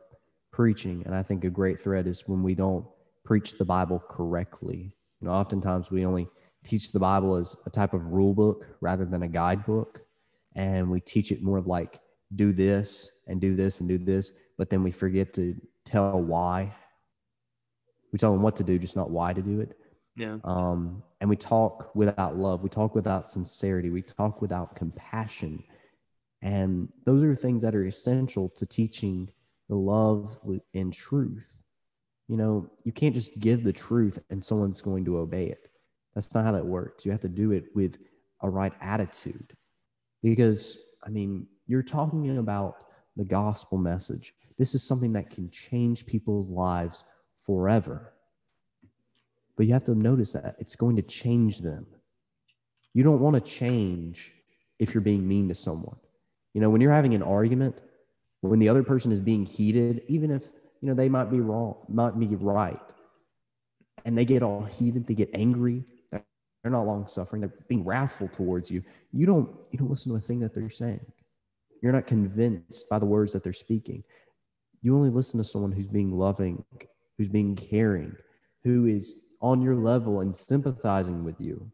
preaching. 0.53 1.03
And 1.05 1.15
I 1.15 1.23
think 1.23 1.45
a 1.45 1.51
great 1.51 1.81
threat 1.81 2.07
is 2.07 2.27
when 2.27 2.43
we 2.43 2.55
don't 2.55 2.87
preach 3.25 3.59
the 3.59 3.65
Bible 3.65 4.03
correctly. 4.09 4.93
You 5.21 5.29
know, 5.29 5.35
oftentimes 5.35 5.91
we 5.91 6.07
only 6.07 6.29
teach 6.65 6.93
the 6.93 6.99
Bible 6.99 7.37
as 7.37 7.57
a 7.67 7.71
type 7.71 7.93
of 7.93 8.07
rule 8.07 8.35
book 8.35 8.67
rather 8.81 9.05
than 9.05 9.23
a 9.23 9.29
guidebook. 9.29 10.01
And 10.55 10.91
we 10.91 11.01
teach 11.01 11.31
it 11.31 11.43
more 11.43 11.59
of 11.59 11.67
like 11.67 12.01
do 12.35 12.53
this 12.53 13.13
and 13.29 13.41
do 13.41 13.55
this 13.55 13.81
and 13.81 13.89
do 13.89 13.99
this, 13.99 14.33
but 14.57 14.71
then 14.71 14.83
we 14.83 14.91
forget 14.91 15.33
to 15.35 15.55
tell 15.85 16.21
why. 16.21 16.75
We 18.13 18.19
tell 18.19 18.33
them 18.33 18.43
what 18.43 18.57
to 18.57 18.65
do, 18.65 18.79
just 18.79 18.97
not 18.97 19.11
why 19.11 19.33
to 19.33 19.43
do 19.43 19.61
it. 19.61 19.77
Yeah. 20.17 20.39
Um, 20.45 21.03
and 21.21 21.31
we 21.31 21.37
talk 21.37 21.95
without 21.95 22.37
love. 22.37 22.63
We 22.63 22.69
talk 22.69 22.95
without 22.95 23.27
sincerity. 23.27 23.91
We 23.91 24.03
talk 24.03 24.41
without 24.41 24.75
compassion. 24.75 25.63
And 26.43 26.89
those 27.05 27.23
are 27.23 27.37
things 27.37 27.63
that 27.63 27.75
are 27.75 27.87
essential 27.87 28.49
to 28.51 28.67
teaching 28.67 29.29
the 29.69 29.77
love 29.77 30.39
in 30.73 30.91
truth. 30.91 31.63
You 32.29 32.37
know, 32.37 32.71
you 32.85 32.93
can't 32.93 33.15
just 33.15 33.39
give 33.39 33.63
the 33.63 33.73
truth 33.73 34.19
and 34.31 34.45
someone's 34.45 34.81
going 34.81 35.05
to 35.05 35.19
obey 35.19 35.47
it. 35.47 35.69
That's 36.15 36.35
not 36.35 36.45
how 36.45 36.53
that 36.53 36.67
works. 36.67 37.05
You 37.05 37.13
have 37.13 37.21
to 37.23 37.29
do 37.29 37.53
it 37.53 37.67
with 37.75 37.99
a 38.43 38.51
right 38.51 38.73
attitude. 38.81 39.53
Because, 40.23 40.79
I 41.05 41.11
mean, 41.11 41.47
you're 41.67 41.83
talking 41.83 42.39
about 42.39 42.85
the 43.19 43.25
gospel 43.25 43.77
message. 43.77 44.33
This 44.57 44.75
is 44.75 44.83
something 44.83 45.13
that 45.13 45.29
can 45.29 45.51
change 45.51 46.07
people's 46.07 46.51
lives 46.51 47.05
forever. 47.45 48.15
But 49.57 49.67
you 49.67 49.73
have 49.73 49.85
to 49.85 49.95
notice 49.95 50.33
that 50.33 50.57
it's 50.59 50.77
going 50.77 50.97
to 50.97 51.03
change 51.03 51.59
them. 51.59 51.85
You 52.95 53.03
don't 53.03 53.21
want 53.21 53.35
to 53.35 53.41
change 53.41 54.33
if 54.79 54.95
you're 54.95 55.03
being 55.03 55.27
mean 55.27 55.49
to 55.49 55.55
someone. 55.55 55.97
You 56.55 56.61
know, 56.61 56.71
when 56.71 56.81
you're 56.81 56.93
having 56.93 57.15
an 57.15 57.23
argument, 57.23 57.81
when 58.41 58.61
the 58.61 58.69
other 58.69 58.85
person 58.85 59.11
is 59.11 59.21
being 59.21 59.45
heated, 59.45 60.03
even 60.07 60.31
if, 60.31 60.53
you 60.81 60.89
know, 60.89 60.95
they 60.95 61.09
might 61.09 61.31
be 61.31 61.41
wrong, 61.41 61.77
might 61.89 62.19
be 62.19 62.37
right, 62.37 62.81
and 64.05 64.17
they 64.17 64.25
get 64.25 64.45
all 64.45 64.63
heated, 64.63 65.07
they 65.07 65.15
get 65.15 65.31
angry, 65.35 65.85
they're 66.11 66.23
not 66.65 66.87
long 66.87 67.09
suffering, 67.09 67.41
they're 67.41 67.53
being 67.67 67.85
wrathful 67.85 68.29
towards 68.29 68.71
you. 68.71 68.83
You 69.13 69.27
don't 69.27 69.49
you 69.71 69.79
don't 69.79 69.91
listen 69.91 70.13
to 70.13 70.19
a 70.19 70.21
thing 70.21 70.39
that 70.41 70.55
they're 70.55 70.71
saying. 70.71 71.01
You're 71.83 71.93
not 71.93 72.07
convinced 72.07 72.89
by 72.89 72.99
the 72.99 73.07
words 73.07 73.33
that 73.33 73.43
they're 73.45 73.53
speaking. 73.53 74.03
You 74.83 74.97
only 74.97 75.11
listen 75.11 75.39
to 75.39 75.45
someone 75.45 75.73
who's 75.73 75.89
being 75.89 76.13
loving, 76.13 76.65
who's 77.17 77.29
being 77.29 77.57
caring, 77.57 78.15
who 78.65 78.87
is 78.87 79.15
on 79.41 79.63
your 79.63 79.77
level 79.77 80.21
and 80.21 80.35
sympathizing 80.35 81.25
with 81.25 81.41
you. 81.41 81.71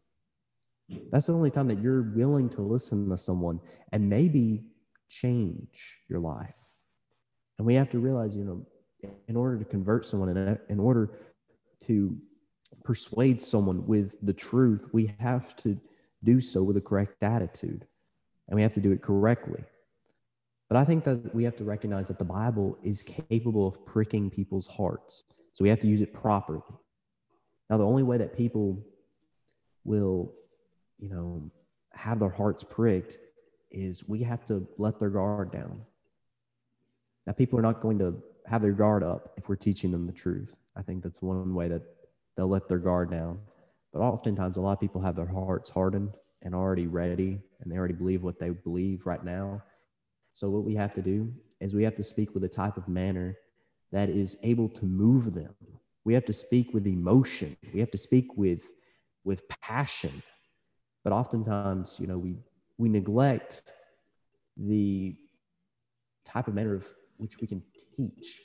That's 1.11 1.27
the 1.27 1.33
only 1.33 1.49
time 1.49 1.67
that 1.69 1.81
you're 1.81 2.03
willing 2.15 2.49
to 2.49 2.61
listen 2.61 3.09
to 3.09 3.17
someone 3.17 3.59
and 3.91 4.07
maybe 4.07 4.63
change 5.09 5.99
your 6.07 6.19
life. 6.19 6.53
And 7.57 7.65
we 7.65 7.73
have 7.75 7.89
to 7.91 7.99
realize, 7.99 8.35
you 8.35 8.43
know, 8.43 8.65
in 9.27 9.35
order 9.35 9.57
to 9.57 9.65
convert 9.65 10.05
someone, 10.05 10.29
in, 10.29 10.59
in 10.69 10.79
order 10.79 11.11
to 11.81 12.15
persuade 12.83 13.41
someone 13.41 13.85
with 13.87 14.15
the 14.21 14.33
truth, 14.33 14.89
we 14.93 15.13
have 15.19 15.55
to 15.57 15.79
do 16.23 16.39
so 16.39 16.63
with 16.63 16.77
a 16.77 16.81
correct 16.81 17.21
attitude 17.23 17.85
and 18.47 18.55
we 18.55 18.61
have 18.61 18.73
to 18.73 18.79
do 18.79 18.91
it 18.91 19.01
correctly. 19.01 19.63
But 20.69 20.77
I 20.77 20.83
think 20.83 21.03
that 21.03 21.33
we 21.33 21.43
have 21.43 21.55
to 21.57 21.63
recognize 21.63 22.07
that 22.07 22.19
the 22.19 22.25
Bible 22.25 22.77
is 22.83 23.03
capable 23.03 23.67
of 23.67 23.85
pricking 23.85 24.29
people's 24.29 24.67
hearts. 24.67 25.23
So 25.53 25.63
we 25.63 25.69
have 25.69 25.79
to 25.81 25.87
use 25.87 26.01
it 26.01 26.13
properly. 26.13 26.61
Now, 27.69 27.77
the 27.77 27.85
only 27.85 28.03
way 28.03 28.17
that 28.17 28.35
people 28.35 28.83
will, 29.83 30.33
you 30.97 31.09
know, 31.09 31.51
have 31.93 32.19
their 32.19 32.29
hearts 32.29 32.63
pricked 32.63 33.17
is 33.71 34.07
we 34.07 34.21
have 34.23 34.43
to 34.45 34.67
let 34.77 34.99
their 34.99 35.09
guard 35.09 35.51
down. 35.51 35.81
Now, 37.27 37.33
people 37.33 37.57
are 37.59 37.63
not 37.63 37.81
going 37.81 37.99
to 37.99 38.21
have 38.45 38.61
their 38.61 38.71
guard 38.71 39.03
up 39.03 39.33
if 39.37 39.49
we're 39.49 39.55
teaching 39.55 39.91
them 39.91 40.05
the 40.05 40.13
truth. 40.13 40.55
I 40.75 40.81
think 40.81 41.03
that's 41.03 41.21
one 41.21 41.53
way 41.53 41.67
that 41.69 41.81
they'll 42.35 42.47
let 42.47 42.67
their 42.67 42.79
guard 42.79 43.11
down. 43.11 43.39
But 43.93 44.01
oftentimes, 44.01 44.57
a 44.57 44.61
lot 44.61 44.73
of 44.73 44.79
people 44.79 45.01
have 45.01 45.15
their 45.15 45.25
hearts 45.25 45.69
hardened 45.69 46.15
and 46.41 46.53
already 46.53 46.87
ready, 46.87 47.39
and 47.61 47.71
they 47.71 47.77
already 47.77 47.93
believe 47.93 48.23
what 48.23 48.39
they 48.39 48.49
believe 48.49 49.05
right 49.05 49.23
now. 49.23 49.63
So, 50.35 50.49
what 50.49 50.65
we 50.65 50.75
have 50.75 50.93
to 50.95 51.01
do 51.01 51.33
is 51.61 51.73
we 51.73 51.83
have 51.83 51.95
to 51.95 52.03
speak 52.03 52.33
with 52.33 52.43
a 52.43 52.49
type 52.49 52.75
of 52.75 52.89
manner 52.89 53.37
that 53.93 54.09
is 54.09 54.37
able 54.43 54.67
to 54.67 54.85
move 54.85 55.33
them. 55.33 55.55
We 56.03 56.13
have 56.13 56.25
to 56.25 56.33
speak 56.33 56.73
with 56.73 56.85
emotion. 56.87 57.55
We 57.73 57.79
have 57.79 57.89
to 57.91 57.97
speak 57.97 58.35
with, 58.35 58.73
with 59.23 59.47
passion. 59.47 60.21
But 61.05 61.13
oftentimes, 61.13 61.95
you 62.01 62.07
know, 62.07 62.17
we, 62.17 62.35
we 62.77 62.89
neglect 62.89 63.71
the 64.57 65.15
type 66.25 66.49
of 66.49 66.53
manner 66.53 66.75
of 66.75 66.85
which 67.15 67.39
we 67.39 67.47
can 67.47 67.63
teach. 67.95 68.41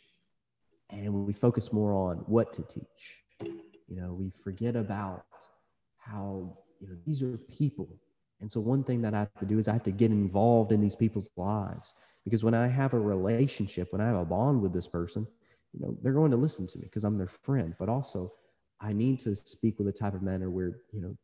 And 0.91 1.26
we 1.26 1.32
focus 1.32 1.72
more 1.72 1.93
on 1.93 2.18
what 2.28 2.53
to 2.53 2.62
teach. 2.62 3.24
You 3.41 3.97
know, 3.97 4.12
we 4.12 4.30
forget 4.30 4.76
about 4.76 5.24
how, 5.99 6.57
you 6.78 6.86
know, 6.86 6.95
these 7.05 7.20
are 7.20 7.36
people. 7.36 7.88
And 8.41 8.51
so 8.51 8.61
one 8.61 8.82
thing 8.82 9.03
that 9.03 9.14
I 9.14 9.20
have 9.20 9.38
to 9.38 9.45
do 9.45 9.59
is 9.59 9.68
I 9.68 9.74
have 9.74 9.82
to 9.84 9.91
get 9.91 10.11
involved 10.11 10.72
in 10.72 10.80
these 10.80 10.97
people's 10.97 11.30
lives. 11.36 11.95
Because 12.24 12.43
when 12.45 12.55
I 12.55 12.66
have 12.68 12.95
a 12.95 12.99
relationship, 12.99 13.93
when 13.93 14.01
I 14.01 14.07
have 14.07 14.16
a 14.16 14.24
bond 14.24 14.62
with 14.62 14.72
this 14.72 14.88
person, 14.88 15.26
you 15.72 15.80
know, 15.80 15.97
they're 16.03 16.12
going 16.12 16.30
to 16.30 16.36
listen 16.36 16.66
to 16.68 16.78
me 16.78 16.84
because 16.84 17.05
I'm 17.05 17.18
their 17.18 17.26
friend. 17.26 17.74
But 17.78 17.88
also 17.88 18.32
I 18.80 18.93
need 18.93 19.20
to 19.20 19.36
speak 19.36 19.78
with 19.78 19.88
a 19.88 19.93
type 19.93 20.14
of 20.14 20.22
manner 20.22 20.51
where, 20.51 20.78
you 20.93 21.01
know, 21.01 21.16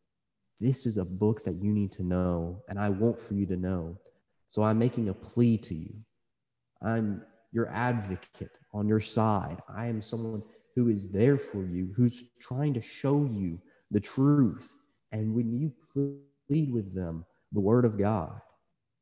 this 0.61 0.87
is 0.87 0.99
a 0.99 1.05
book 1.05 1.45
that 1.45 1.62
you 1.62 1.71
need 1.73 1.93
to 1.93 2.03
know 2.03 2.62
and 2.69 2.79
I 2.79 2.89
want 2.89 3.21
for 3.21 3.35
you 3.35 3.47
to 3.47 3.57
know. 3.57 3.97
So 4.49 4.62
I'm 4.62 4.79
making 4.79 5.09
a 5.09 5.14
plea 5.14 5.59
to 5.59 5.75
you. 5.75 5.95
I'm 6.83 7.23
your 7.53 7.69
advocate 7.71 8.59
on 8.73 8.87
your 8.87 9.01
side. 9.01 9.59
I 9.69 9.87
am 9.87 10.01
someone 10.01 10.43
who 10.75 10.89
is 10.89 11.11
there 11.11 11.39
for 11.39 11.64
you, 11.64 11.93
who's 11.97 12.25
trying 12.41 12.75
to 12.75 12.81
show 12.81 13.25
you 13.25 13.59
the 13.91 14.01
truth. 14.01 14.77
And 15.12 15.35
when 15.35 15.53
you 15.53 15.73
plead 16.47 16.72
with 16.72 16.94
them 16.94 17.24
the 17.53 17.61
word 17.61 17.84
of 17.84 17.99
God 17.99 18.40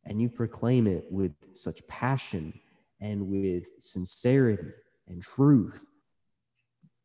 and 0.04 0.20
you 0.20 0.28
proclaim 0.28 0.86
it 0.86 1.06
with 1.10 1.32
such 1.54 1.86
passion 1.86 2.52
and 3.00 3.28
with 3.28 3.66
sincerity 3.78 4.70
and 5.08 5.22
truth, 5.22 5.84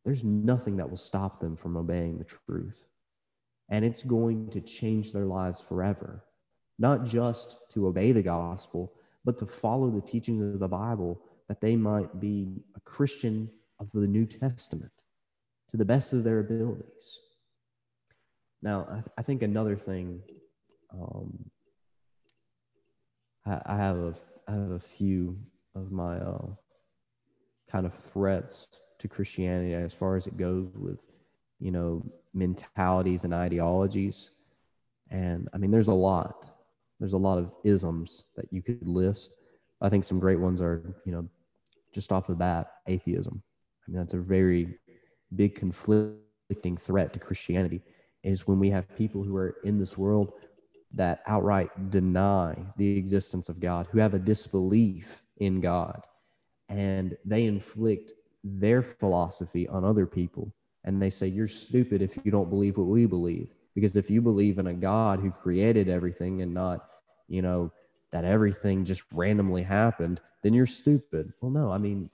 there's 0.04 0.24
nothing 0.24 0.76
that 0.76 0.88
will 0.88 0.96
stop 0.96 1.40
them 1.40 1.56
from 1.56 1.76
obeying 1.76 2.18
the 2.18 2.24
truth. 2.24 2.86
And 3.68 3.84
it's 3.84 4.02
going 4.02 4.50
to 4.50 4.60
change 4.60 5.12
their 5.12 5.26
lives 5.26 5.60
forever, 5.60 6.24
not 6.78 7.04
just 7.04 7.56
to 7.70 7.86
obey 7.86 8.12
the 8.12 8.22
gospel, 8.22 8.92
but 9.24 9.38
to 9.38 9.46
follow 9.46 9.90
the 9.90 10.00
teachings 10.00 10.42
of 10.42 10.58
the 10.58 10.68
Bible 10.68 11.20
that 11.48 11.60
they 11.60 11.76
might 11.76 12.20
be 12.20 12.62
a 12.76 12.80
Christian 12.80 13.50
of 13.78 13.90
the 13.92 14.06
New 14.06 14.26
Testament 14.26 14.92
to 15.68 15.76
the 15.76 15.84
best 15.84 16.12
of 16.12 16.24
their 16.24 16.40
abilities. 16.40 17.20
Now, 18.62 18.86
I, 18.90 18.94
th- 18.94 19.12
I 19.18 19.22
think 19.22 19.42
another 19.42 19.76
thing, 19.76 20.20
um, 20.92 21.50
I, 23.46 23.60
I, 23.66 23.76
have 23.76 23.96
a, 23.96 24.14
I 24.48 24.52
have 24.52 24.70
a 24.72 24.78
few 24.78 25.38
of 25.74 25.90
my 25.90 26.16
uh, 26.18 26.46
kind 27.70 27.86
of 27.86 27.94
threats 27.94 28.68
to 28.98 29.08
Christianity 29.08 29.74
as 29.74 29.94
far 29.94 30.16
as 30.16 30.26
it 30.26 30.36
goes 30.36 30.68
with, 30.74 31.08
you 31.58 31.70
know, 31.70 32.04
mentalities 32.34 33.24
and 33.24 33.32
ideologies. 33.32 34.30
And 35.10 35.48
I 35.54 35.58
mean, 35.58 35.70
there's 35.70 35.88
a 35.88 35.94
lot. 35.94 36.50
There's 36.98 37.14
a 37.14 37.18
lot 37.18 37.38
of 37.38 37.52
isms 37.64 38.24
that 38.36 38.52
you 38.52 38.62
could 38.62 38.86
list. 38.86 39.32
I 39.80 39.88
think 39.88 40.04
some 40.04 40.18
great 40.18 40.38
ones 40.38 40.60
are, 40.60 40.94
you 41.06 41.12
know, 41.12 41.26
just 41.94 42.12
off 42.12 42.26
the 42.26 42.34
bat, 42.34 42.72
atheism. 42.86 43.42
I 43.86 43.90
mean, 43.90 43.98
that's 43.98 44.14
a 44.14 44.18
very 44.18 44.78
big 45.34 45.54
conflicting 45.54 46.76
threat 46.76 47.14
to 47.14 47.18
Christianity 47.18 47.80
is 48.22 48.46
when 48.46 48.58
we 48.58 48.70
have 48.70 48.96
people 48.96 49.22
who 49.22 49.36
are 49.36 49.56
in 49.64 49.78
this 49.78 49.96
world 49.96 50.32
that 50.92 51.22
outright 51.26 51.90
deny 51.90 52.56
the 52.76 52.96
existence 52.96 53.48
of 53.48 53.60
God, 53.60 53.86
who 53.90 53.98
have 53.98 54.14
a 54.14 54.18
disbelief 54.18 55.22
in 55.38 55.60
God, 55.60 56.02
and 56.68 57.16
they 57.24 57.46
inflict 57.46 58.12
their 58.42 58.82
philosophy 58.82 59.68
on 59.68 59.84
other 59.84 60.06
people. 60.06 60.52
And 60.84 61.00
they 61.00 61.10
say, 61.10 61.26
You're 61.26 61.48
stupid 61.48 62.02
if 62.02 62.18
you 62.24 62.30
don't 62.30 62.50
believe 62.50 62.78
what 62.78 62.86
we 62.86 63.06
believe. 63.06 63.48
Because 63.74 63.96
if 63.96 64.10
you 64.10 64.20
believe 64.20 64.58
in 64.58 64.66
a 64.66 64.74
God 64.74 65.20
who 65.20 65.30
created 65.30 65.88
everything 65.88 66.42
and 66.42 66.52
not, 66.52 66.88
you 67.28 67.42
know, 67.42 67.70
that 68.10 68.24
everything 68.24 68.84
just 68.84 69.04
randomly 69.12 69.62
happened, 69.62 70.20
then 70.42 70.52
you're 70.52 70.66
stupid. 70.66 71.32
Well, 71.40 71.52
no, 71.52 71.70
I 71.70 71.78
mean, 71.78 72.10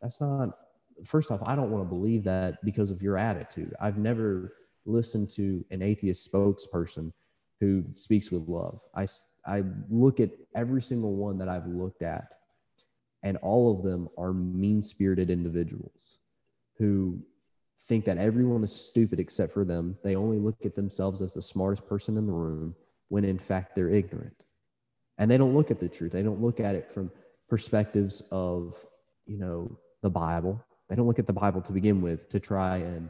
that's 0.00 0.20
not 0.20 0.56
first 1.04 1.30
off, 1.30 1.40
I 1.46 1.54
don't 1.54 1.70
want 1.70 1.84
to 1.84 1.88
believe 1.88 2.24
that 2.24 2.64
because 2.64 2.90
of 2.90 3.02
your 3.02 3.18
attitude. 3.18 3.74
I've 3.80 3.98
never 3.98 4.54
listened 4.86 5.28
to 5.30 5.64
an 5.70 5.82
atheist 5.82 6.30
spokesperson 6.30 7.12
who 7.60 7.84
speaks 7.94 8.30
with 8.30 8.48
love. 8.48 8.80
I, 8.94 9.06
I 9.46 9.62
look 9.88 10.20
at 10.20 10.30
every 10.54 10.82
single 10.82 11.14
one 11.14 11.38
that 11.38 11.48
I've 11.48 11.66
looked 11.66 12.02
at, 12.02 12.34
and 13.22 13.36
all 13.38 13.74
of 13.76 13.82
them 13.82 14.08
are 14.18 14.32
mean 14.32 14.82
spirited 14.82 15.30
individuals 15.30 16.18
who 16.78 17.18
think 17.80 18.04
that 18.04 18.18
everyone 18.18 18.64
is 18.64 18.72
stupid 18.72 19.20
except 19.20 19.52
for 19.52 19.64
them. 19.64 19.96
They 20.02 20.16
only 20.16 20.38
look 20.38 20.64
at 20.64 20.74
themselves 20.74 21.22
as 21.22 21.34
the 21.34 21.42
smartest 21.42 21.86
person 21.86 22.16
in 22.16 22.26
the 22.26 22.32
room 22.32 22.74
when 23.08 23.24
in 23.24 23.38
fact 23.38 23.74
they're 23.74 23.90
ignorant. 23.90 24.44
And 25.18 25.30
they 25.30 25.38
don't 25.38 25.54
look 25.54 25.70
at 25.70 25.80
the 25.80 25.88
truth. 25.88 26.12
They 26.12 26.22
don't 26.22 26.42
look 26.42 26.60
at 26.60 26.74
it 26.74 26.90
from 26.90 27.10
perspectives 27.48 28.22
of, 28.30 28.84
you 29.26 29.38
know, 29.38 29.78
the 30.02 30.10
Bible. 30.10 30.62
They 30.88 30.96
don't 30.96 31.06
look 31.06 31.18
at 31.18 31.26
the 31.26 31.32
Bible 31.32 31.60
to 31.62 31.72
begin 31.72 32.02
with 32.02 32.28
to 32.30 32.40
try 32.40 32.78
and 32.78 33.08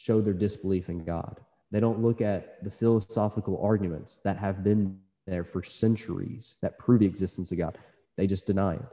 show 0.00 0.22
their 0.22 0.32
disbelief 0.32 0.88
in 0.88 1.04
God. 1.04 1.38
They 1.70 1.78
don't 1.78 2.00
look 2.00 2.22
at 2.22 2.64
the 2.64 2.70
philosophical 2.70 3.60
arguments 3.62 4.18
that 4.24 4.38
have 4.38 4.64
been 4.64 4.98
there 5.26 5.44
for 5.44 5.62
centuries 5.62 6.56
that 6.62 6.78
prove 6.78 7.00
the 7.00 7.06
existence 7.06 7.52
of 7.52 7.58
God. 7.58 7.76
They 8.16 8.26
just 8.26 8.46
deny 8.46 8.76
it. 8.76 8.88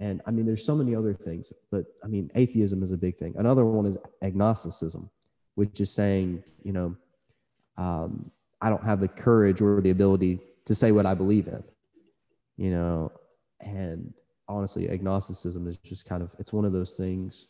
And 0.00 0.20
I 0.26 0.32
mean, 0.32 0.46
there's 0.46 0.64
so 0.64 0.74
many 0.74 0.92
other 0.96 1.14
things, 1.14 1.52
but 1.70 1.84
I 2.02 2.08
mean, 2.08 2.32
atheism 2.34 2.82
is 2.82 2.90
a 2.90 2.96
big 2.96 3.16
thing. 3.16 3.34
Another 3.38 3.64
one 3.64 3.86
is 3.86 3.96
agnosticism, 4.22 5.08
which 5.54 5.80
is 5.80 5.90
saying, 5.92 6.42
you 6.64 6.72
know, 6.72 6.96
um, 7.76 8.28
I 8.60 8.70
don't 8.70 8.82
have 8.82 9.00
the 9.00 9.08
courage 9.08 9.60
or 9.60 9.80
the 9.80 9.90
ability 9.90 10.40
to 10.64 10.74
say 10.74 10.90
what 10.90 11.06
I 11.06 11.14
believe 11.14 11.46
in, 11.46 11.62
you 12.56 12.72
know, 12.72 13.12
and 13.60 14.12
honestly, 14.48 14.90
agnosticism 14.90 15.68
is 15.68 15.78
just 15.78 16.06
kind 16.06 16.24
of, 16.24 16.30
it's 16.40 16.52
one 16.52 16.64
of 16.64 16.72
those 16.72 16.96
things 16.96 17.46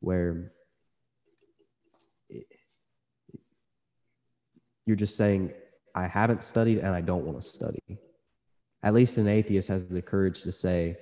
where 0.00 0.52
you're 4.86 4.96
just 4.96 5.16
saying, 5.16 5.52
I 5.94 6.06
haven't 6.06 6.44
studied 6.44 6.78
and 6.78 6.88
I 6.88 7.00
don't 7.00 7.24
want 7.24 7.40
to 7.40 7.46
study. 7.46 7.98
At 8.82 8.94
least 8.94 9.16
an 9.16 9.28
atheist 9.28 9.68
has 9.68 9.88
the 9.88 10.02
courage 10.02 10.42
to 10.42 10.52
say, 10.52 10.96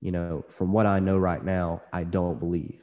you 0.00 0.12
know, 0.12 0.44
from 0.48 0.72
what 0.72 0.86
I 0.86 1.00
know 1.00 1.18
right 1.18 1.44
now, 1.44 1.82
I 1.92 2.04
don't 2.04 2.38
believe. 2.38 2.82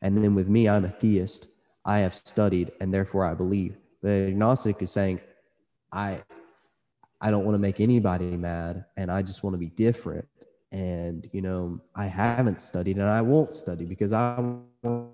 And 0.00 0.22
then 0.22 0.34
with 0.34 0.48
me, 0.48 0.68
I'm 0.68 0.84
a 0.84 0.88
theist. 0.88 1.48
I 1.84 1.98
have 2.00 2.14
studied 2.14 2.72
and 2.80 2.92
therefore 2.92 3.26
I 3.26 3.34
believe. 3.34 3.76
The 4.02 4.28
agnostic 4.28 4.82
is 4.82 4.90
saying, 4.90 5.20
I 5.92 6.22
I 7.20 7.30
don't 7.30 7.44
want 7.44 7.54
to 7.54 7.60
make 7.60 7.80
anybody 7.80 8.36
mad 8.36 8.84
and 8.96 9.10
I 9.10 9.22
just 9.22 9.44
want 9.44 9.54
to 9.54 9.58
be 9.58 9.68
different. 9.68 10.26
And, 10.72 11.28
you 11.32 11.40
know, 11.40 11.80
I 11.94 12.06
haven't 12.06 12.60
studied 12.60 12.96
and 12.96 13.06
I 13.06 13.22
won't 13.22 13.52
study 13.52 13.84
because 13.84 14.12
I 14.12 14.40
want 14.82 15.12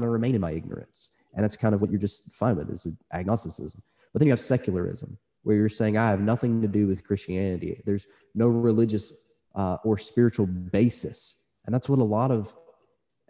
to 0.00 0.08
remain 0.08 0.34
in 0.34 0.40
my 0.40 0.50
ignorance. 0.50 1.10
And 1.38 1.44
that's 1.44 1.56
kind 1.56 1.72
of 1.72 1.80
what 1.80 1.92
you're 1.92 2.00
just 2.00 2.24
fine 2.32 2.56
with 2.56 2.68
is 2.68 2.88
agnosticism. 3.12 3.80
But 4.12 4.18
then 4.18 4.26
you 4.26 4.32
have 4.32 4.40
secularism, 4.40 5.16
where 5.44 5.54
you're 5.54 5.68
saying, 5.68 5.96
I 5.96 6.10
have 6.10 6.20
nothing 6.20 6.60
to 6.62 6.66
do 6.66 6.88
with 6.88 7.06
Christianity. 7.06 7.80
There's 7.86 8.08
no 8.34 8.48
religious 8.48 9.12
uh, 9.54 9.76
or 9.84 9.96
spiritual 9.98 10.46
basis. 10.46 11.36
And 11.64 11.72
that's 11.72 11.88
what 11.88 12.00
a 12.00 12.02
lot 12.02 12.32
of 12.32 12.56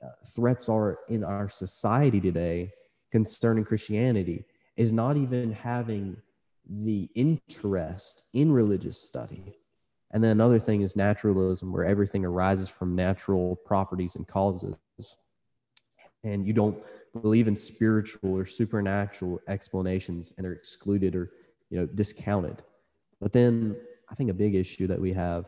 uh, 0.03 0.09
threats 0.27 0.71
are 0.71 1.01
in 1.11 1.23
our 1.23 1.51
society 1.51 2.19
today 2.19 2.73
concerning 3.13 3.63
Christianity 3.63 4.47
is 4.79 4.91
not 4.91 5.19
even 5.19 5.53
having 5.53 6.17
the 6.67 7.11
interest 7.15 8.25
in 8.33 8.51
religious 8.51 8.97
study. 8.97 9.59
And 10.13 10.25
then 10.25 10.31
another 10.31 10.59
thing 10.59 10.81
is 10.81 10.97
naturalism, 10.97 11.75
where 11.75 11.85
everything 11.85 12.25
arises 12.25 12.71
from 12.71 12.97
natural 12.97 13.57
properties 13.57 14.17
and 14.17 14.27
causes. 14.27 14.77
And 16.25 16.47
you 16.47 16.55
don't 16.55 16.83
believe 17.19 17.49
in 17.49 17.57
spiritual 17.57 18.35
or 18.37 18.47
supernatural 18.47 19.41
explanations 19.49 20.33
and 20.37 20.47
are 20.47 20.53
excluded 20.53 21.15
or 21.15 21.33
you 21.71 21.79
know 21.79 21.87
discounted. 21.87 22.63
But 23.21 23.33
then 23.33 23.77
I 24.11 24.15
think 24.15 24.31
a 24.31 24.35
big 24.35 24.55
issue 24.55 24.87
that 24.87 25.01
we 25.01 25.13
have 25.13 25.47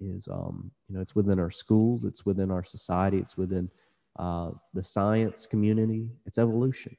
is 0.00 0.28
um, 0.28 0.70
you 0.88 0.94
know 0.94 1.00
it's 1.00 1.14
within 1.14 1.38
our 1.38 1.50
schools, 1.50 2.04
it's 2.04 2.24
within 2.24 2.50
our 2.50 2.64
society, 2.64 3.18
it's 3.18 3.36
within 3.36 3.70
uh, 4.18 4.50
the 4.74 4.82
science 4.82 5.46
community, 5.46 6.08
it's 6.26 6.38
evolution. 6.38 6.96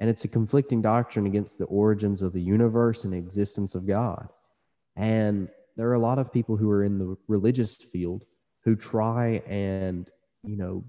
And 0.00 0.08
it's 0.08 0.24
a 0.24 0.28
conflicting 0.28 0.80
doctrine 0.80 1.26
against 1.26 1.58
the 1.58 1.64
origins 1.64 2.22
of 2.22 2.32
the 2.32 2.40
universe 2.40 3.04
and 3.04 3.12
existence 3.12 3.74
of 3.74 3.86
God. 3.86 4.28
And 4.96 5.48
there 5.76 5.88
are 5.88 5.94
a 5.94 5.98
lot 5.98 6.18
of 6.18 6.32
people 6.32 6.56
who 6.56 6.70
are 6.70 6.84
in 6.84 6.98
the 6.98 7.16
religious 7.26 7.76
field 7.76 8.24
who 8.64 8.76
try 8.76 9.42
and, 9.46 10.10
you 10.44 10.56
know, 10.56 10.84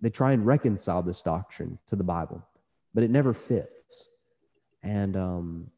they 0.00 0.10
try 0.10 0.32
and 0.32 0.44
reconcile 0.46 1.02
this 1.02 1.22
doctrine 1.22 1.78
to 1.86 1.96
the 1.96 2.04
Bible, 2.04 2.42
but 2.94 3.02
it 3.02 3.10
never 3.10 3.34
fits. 3.34 4.08
And 4.82 5.16
um, 5.16 5.70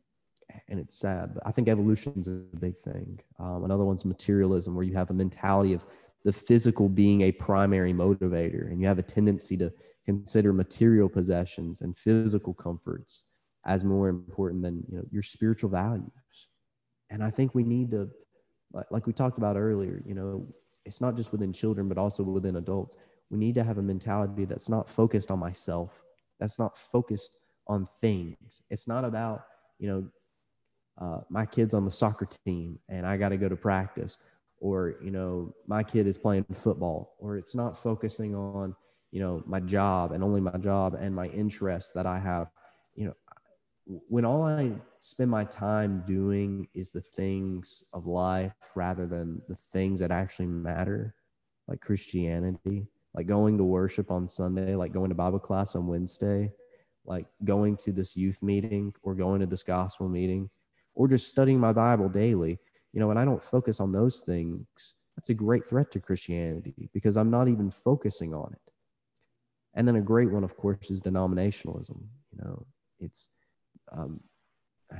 and 0.68 0.78
it's 0.78 0.96
sad. 0.96 1.34
But 1.34 1.46
I 1.46 1.50
think 1.50 1.68
evolution 1.68 2.14
is 2.16 2.28
a 2.28 2.56
big 2.58 2.78
thing. 2.78 3.18
Um, 3.38 3.64
another 3.64 3.84
one's 3.84 4.04
materialism, 4.04 4.74
where 4.74 4.84
you 4.84 4.94
have 4.94 5.10
a 5.10 5.14
mentality 5.14 5.72
of 5.72 5.84
the 6.24 6.32
physical 6.32 6.88
being 6.88 7.22
a 7.22 7.32
primary 7.32 7.92
motivator, 7.92 8.70
and 8.70 8.80
you 8.80 8.86
have 8.86 8.98
a 8.98 9.02
tendency 9.02 9.56
to 9.56 9.72
consider 10.04 10.52
material 10.52 11.08
possessions 11.08 11.80
and 11.80 11.96
physical 11.96 12.54
comforts 12.54 13.24
as 13.66 13.84
more 13.84 14.08
important 14.08 14.62
than 14.62 14.84
you 14.88 14.98
know 14.98 15.04
your 15.10 15.22
spiritual 15.22 15.70
values. 15.70 16.48
And 17.10 17.22
I 17.22 17.30
think 17.30 17.54
we 17.54 17.62
need 17.62 17.90
to, 17.90 18.08
like, 18.72 18.90
like 18.90 19.06
we 19.06 19.12
talked 19.12 19.38
about 19.38 19.56
earlier, 19.56 20.02
you 20.06 20.14
know, 20.14 20.46
it's 20.86 21.00
not 21.00 21.14
just 21.14 21.30
within 21.30 21.52
children, 21.52 21.88
but 21.88 21.98
also 21.98 22.22
within 22.22 22.56
adults. 22.56 22.96
We 23.32 23.38
need 23.38 23.54
to 23.54 23.64
have 23.64 23.78
a 23.78 23.82
mentality 23.82 24.44
that's 24.44 24.68
not 24.68 24.88
focused 24.88 25.30
on 25.30 25.38
myself, 25.38 26.02
that's 26.38 26.58
not 26.58 26.76
focused 26.76 27.32
on 27.66 27.88
things. 28.02 28.60
It's 28.68 28.86
not 28.86 29.06
about, 29.06 29.44
you 29.78 29.88
know, 29.88 30.08
uh, 31.00 31.20
my 31.30 31.46
kid's 31.46 31.72
on 31.72 31.86
the 31.86 31.90
soccer 31.90 32.28
team 32.44 32.78
and 32.90 33.06
I 33.06 33.16
got 33.16 33.30
to 33.30 33.38
go 33.38 33.48
to 33.48 33.56
practice, 33.56 34.18
or, 34.60 34.96
you 35.02 35.10
know, 35.10 35.54
my 35.66 35.82
kid 35.82 36.06
is 36.06 36.18
playing 36.18 36.44
football, 36.52 37.16
or 37.18 37.38
it's 37.38 37.54
not 37.54 37.82
focusing 37.82 38.34
on, 38.34 38.76
you 39.10 39.20
know, 39.20 39.42
my 39.46 39.60
job 39.60 40.12
and 40.12 40.22
only 40.22 40.40
my 40.42 40.58
job 40.58 40.94
and 40.94 41.14
my 41.14 41.26
interests 41.28 41.90
that 41.92 42.04
I 42.04 42.18
have. 42.18 42.48
You 42.94 43.06
know, 43.06 43.14
when 44.08 44.26
all 44.26 44.44
I 44.44 44.72
spend 45.00 45.30
my 45.30 45.44
time 45.44 46.04
doing 46.06 46.68
is 46.74 46.92
the 46.92 47.00
things 47.00 47.82
of 47.94 48.06
life 48.06 48.52
rather 48.74 49.06
than 49.06 49.40
the 49.48 49.56
things 49.56 50.00
that 50.00 50.10
actually 50.10 50.46
matter, 50.46 51.14
like 51.66 51.80
Christianity, 51.80 52.86
like 53.14 53.26
going 53.26 53.58
to 53.58 53.64
worship 53.64 54.10
on 54.10 54.28
Sunday, 54.28 54.74
like 54.74 54.92
going 54.92 55.10
to 55.10 55.14
Bible 55.14 55.38
class 55.38 55.74
on 55.76 55.86
Wednesday, 55.86 56.50
like 57.04 57.26
going 57.44 57.76
to 57.78 57.92
this 57.92 58.16
youth 58.16 58.42
meeting 58.42 58.92
or 59.02 59.14
going 59.14 59.40
to 59.40 59.46
this 59.46 59.62
gospel 59.62 60.08
meeting 60.08 60.48
or 60.94 61.08
just 61.08 61.28
studying 61.28 61.58
my 61.58 61.72
Bible 61.72 62.08
daily, 62.08 62.58
you 62.92 63.00
know, 63.00 63.10
and 63.10 63.18
I 63.18 63.24
don't 63.24 63.42
focus 63.42 63.80
on 63.80 63.92
those 63.92 64.20
things, 64.20 64.66
that's 65.16 65.30
a 65.30 65.34
great 65.34 65.66
threat 65.66 65.90
to 65.92 66.00
Christianity 66.00 66.88
because 66.92 67.16
I'm 67.16 67.30
not 67.30 67.48
even 67.48 67.70
focusing 67.70 68.34
on 68.34 68.52
it. 68.52 68.72
And 69.74 69.86
then 69.86 69.96
a 69.96 70.02
great 70.02 70.30
one, 70.30 70.44
of 70.44 70.56
course, 70.56 70.90
is 70.90 71.00
denominationalism. 71.00 71.98
You 72.32 72.38
know, 72.38 72.66
it's 73.00 73.30
um, 73.90 74.20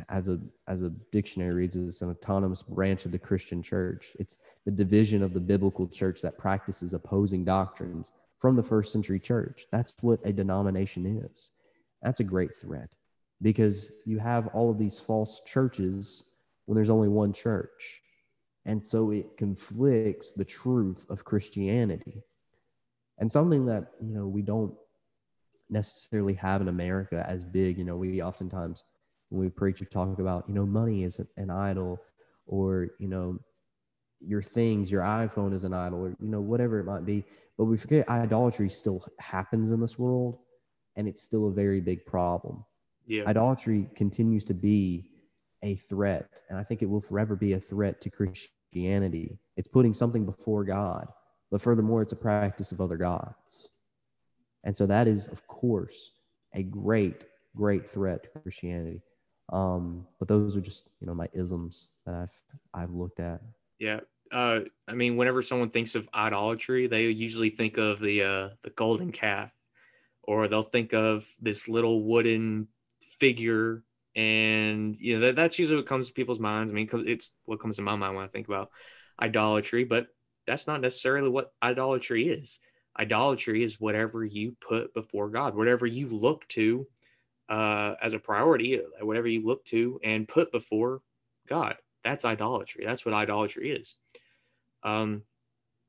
as 0.08 0.28
a 0.28 0.38
as 0.68 0.82
a 0.82 0.90
dictionary 1.10 1.54
reads, 1.54 1.76
it's 1.76 2.02
an 2.02 2.10
autonomous 2.10 2.62
branch 2.62 3.04
of 3.04 3.12
the 3.12 3.18
Christian 3.18 3.62
church. 3.62 4.16
It's 4.18 4.38
the 4.64 4.70
division 4.70 5.22
of 5.22 5.32
the 5.34 5.40
biblical 5.40 5.88
church 5.88 6.22
that 6.22 6.38
practices 6.38 6.94
opposing 6.94 7.44
doctrines 7.44 8.12
from 8.38 8.56
the 8.56 8.62
first 8.62 8.92
century 8.92 9.20
church. 9.20 9.66
That's 9.70 9.94
what 10.00 10.20
a 10.24 10.32
denomination 10.32 11.22
is. 11.24 11.50
That's 12.02 12.20
a 12.20 12.24
great 12.24 12.54
threat 12.54 12.90
because 13.40 13.90
you 14.04 14.18
have 14.18 14.48
all 14.48 14.70
of 14.70 14.78
these 14.78 14.98
false 14.98 15.42
churches 15.44 16.24
when 16.66 16.76
there's 16.76 16.90
only 16.90 17.08
one 17.08 17.32
church. 17.32 18.02
And 18.64 18.84
so 18.84 19.10
it 19.10 19.36
conflicts 19.36 20.32
the 20.32 20.44
truth 20.44 21.06
of 21.10 21.24
Christianity. 21.24 22.22
And 23.18 23.30
something 23.30 23.66
that, 23.66 23.92
you 24.00 24.14
know, 24.14 24.26
we 24.26 24.42
don't 24.42 24.74
necessarily 25.68 26.34
have 26.34 26.60
in 26.60 26.68
America 26.68 27.24
as 27.28 27.44
big, 27.44 27.78
you 27.78 27.84
know, 27.84 27.96
we 27.96 28.22
oftentimes 28.22 28.84
when 29.32 29.40
we 29.40 29.48
preach 29.48 29.80
we 29.80 29.86
talk 29.86 30.18
about, 30.18 30.44
you 30.46 30.54
know, 30.54 30.66
money 30.66 31.04
is 31.04 31.20
an 31.36 31.50
idol 31.50 31.98
or, 32.46 32.88
you 32.98 33.08
know, 33.08 33.38
your 34.20 34.42
things, 34.42 34.90
your 34.90 35.02
iPhone 35.02 35.54
is 35.54 35.64
an 35.64 35.72
idol 35.72 36.00
or, 36.00 36.08
you 36.20 36.28
know, 36.28 36.40
whatever 36.40 36.78
it 36.78 36.84
might 36.84 37.06
be. 37.06 37.24
But 37.56 37.64
we 37.64 37.78
forget 37.78 38.08
idolatry 38.08 38.68
still 38.68 39.04
happens 39.18 39.70
in 39.70 39.80
this 39.80 39.98
world 39.98 40.38
and 40.96 41.08
it's 41.08 41.22
still 41.22 41.48
a 41.48 41.52
very 41.52 41.80
big 41.80 42.04
problem. 42.04 42.62
Yeah. 43.06 43.24
Idolatry 43.26 43.88
continues 43.96 44.44
to 44.44 44.54
be 44.54 45.08
a 45.62 45.76
threat, 45.76 46.42
and 46.50 46.58
I 46.58 46.64
think 46.64 46.82
it 46.82 46.86
will 46.90 47.00
forever 47.00 47.34
be 47.36 47.54
a 47.54 47.60
threat 47.60 48.00
to 48.02 48.10
Christianity. 48.10 49.38
It's 49.56 49.68
putting 49.68 49.94
something 49.94 50.26
before 50.26 50.64
God, 50.64 51.08
but 51.50 51.62
furthermore, 51.62 52.02
it's 52.02 52.12
a 52.12 52.16
practice 52.16 52.72
of 52.72 52.80
other 52.80 52.96
gods. 52.96 53.70
And 54.64 54.76
so 54.76 54.86
that 54.86 55.08
is, 55.08 55.28
of 55.28 55.46
course, 55.46 56.12
a 56.54 56.62
great, 56.62 57.24
great 57.56 57.88
threat 57.88 58.24
to 58.24 58.40
Christianity. 58.40 59.02
Um, 59.50 60.06
but 60.18 60.28
those 60.28 60.56
are 60.56 60.60
just, 60.60 60.88
you 61.00 61.06
know, 61.06 61.14
my 61.14 61.28
isms 61.32 61.90
that 62.06 62.14
I've 62.14 62.30
I've 62.74 62.92
looked 62.92 63.20
at. 63.20 63.40
Yeah. 63.78 64.00
Uh, 64.30 64.60
I 64.88 64.94
mean, 64.94 65.16
whenever 65.16 65.42
someone 65.42 65.70
thinks 65.70 65.94
of 65.94 66.08
idolatry, 66.14 66.86
they 66.86 67.10
usually 67.10 67.50
think 67.50 67.76
of 67.76 68.00
the 68.00 68.22
uh, 68.22 68.48
the 68.62 68.70
golden 68.70 69.12
calf, 69.12 69.50
or 70.22 70.48
they'll 70.48 70.62
think 70.62 70.94
of 70.94 71.26
this 71.40 71.68
little 71.68 72.04
wooden 72.04 72.68
figure 73.02 73.82
and 74.14 74.96
you 75.00 75.14
know 75.14 75.20
that, 75.26 75.36
that's 75.36 75.58
usually 75.58 75.76
what 75.76 75.86
comes 75.86 76.08
to 76.08 76.12
people's 76.12 76.40
minds 76.40 76.72
i 76.72 76.74
mean 76.74 76.88
it's 77.06 77.30
what 77.44 77.60
comes 77.60 77.76
to 77.76 77.82
my 77.82 77.96
mind 77.96 78.14
when 78.14 78.24
i 78.24 78.28
think 78.28 78.46
about 78.46 78.70
idolatry 79.20 79.84
but 79.84 80.08
that's 80.46 80.66
not 80.66 80.80
necessarily 80.80 81.28
what 81.28 81.52
idolatry 81.62 82.28
is 82.28 82.60
idolatry 82.98 83.62
is 83.62 83.80
whatever 83.80 84.24
you 84.24 84.54
put 84.60 84.92
before 84.92 85.30
god 85.30 85.54
whatever 85.54 85.86
you 85.86 86.08
look 86.08 86.46
to 86.48 86.86
uh, 87.48 87.94
as 88.02 88.14
a 88.14 88.18
priority 88.18 88.80
uh, 88.80 89.04
whatever 89.04 89.28
you 89.28 89.44
look 89.44 89.64
to 89.64 90.00
and 90.02 90.28
put 90.28 90.50
before 90.52 91.00
god 91.48 91.76
that's 92.04 92.24
idolatry 92.24 92.84
that's 92.84 93.04
what 93.04 93.14
idolatry 93.14 93.70
is 93.70 93.96
um, 94.84 95.22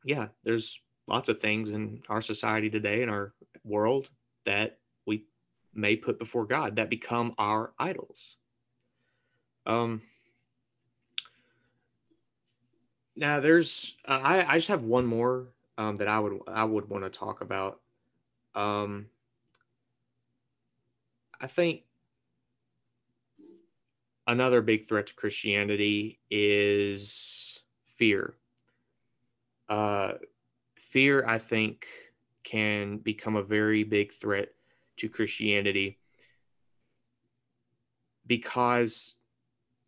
yeah 0.04 0.28
there's 0.44 0.82
lots 1.08 1.30
of 1.30 1.40
things 1.40 1.72
in 1.72 2.02
our 2.10 2.22
society 2.22 2.70
today 2.70 3.02
in 3.02 3.10
our 3.10 3.34
world 3.64 4.10
that 4.46 4.80
we 5.06 5.26
may 5.74 5.96
put 5.96 6.20
before 6.20 6.46
God 6.46 6.76
that 6.76 6.90
become 6.90 7.34
our 7.38 7.74
idols. 7.80 8.38
Um, 9.66 10.02
now 13.16 13.40
there's 13.40 13.96
uh, 14.08 14.20
I, 14.22 14.54
I 14.54 14.58
just 14.58 14.68
have 14.70 14.84
one 14.84 15.06
more 15.06 15.48
um, 15.78 15.96
that 15.98 16.08
I 16.08 16.20
would 16.20 16.40
I 16.48 16.64
would 16.64 16.90
want 16.90 17.04
to 17.04 17.10
talk 17.10 17.42
about. 17.42 17.80
Um, 18.56 19.08
I 21.44 21.48
think 21.48 21.82
another 24.26 24.62
big 24.62 24.88
threat 24.88 25.08
to 25.08 25.14
Christianity 25.14 26.20
is 26.32 27.62
fear. 27.86 28.34
Uh, 29.70 30.14
fear, 30.78 31.24
I 31.28 31.38
think, 31.38 31.86
can 32.44 32.98
become 32.98 33.36
a 33.36 33.44
very 33.44 33.84
big 33.84 34.12
threat 34.12 34.50
to 34.98 35.10
Christianity. 35.10 36.00
because, 38.28 39.16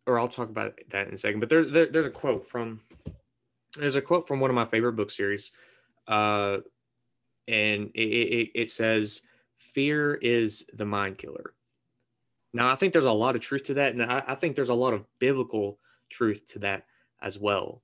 or 0.06 0.18
I'll 0.18 0.28
talk 0.28 0.48
about 0.48 0.78
that 0.90 1.08
in 1.08 1.14
a 1.14 1.18
second. 1.18 1.40
But 1.40 1.48
there, 1.48 1.64
there 1.64 1.86
there's 1.86 2.06
a 2.06 2.10
quote 2.10 2.46
from 2.46 2.80
there's 3.76 3.96
a 3.96 4.02
quote 4.02 4.26
from 4.26 4.40
one 4.40 4.50
of 4.50 4.54
my 4.54 4.64
favorite 4.64 4.92
book 4.94 5.10
series, 5.10 5.52
uh, 6.08 6.58
and 7.48 7.90
it, 7.94 8.00
it, 8.00 8.50
it 8.54 8.70
says, 8.70 9.22
"Fear 9.76 10.14
is 10.14 10.66
the 10.72 10.86
mind 10.86 11.18
killer." 11.18 11.52
Now, 12.54 12.72
I 12.72 12.76
think 12.76 12.94
there's 12.94 13.04
a 13.04 13.12
lot 13.12 13.36
of 13.36 13.42
truth 13.42 13.64
to 13.64 13.74
that, 13.74 13.92
and 13.92 14.02
I, 14.02 14.22
I 14.26 14.34
think 14.34 14.56
there's 14.56 14.70
a 14.70 14.74
lot 14.74 14.94
of 14.94 15.04
biblical 15.18 15.78
truth 16.08 16.46
to 16.52 16.58
that 16.60 16.86
as 17.20 17.38
well. 17.38 17.82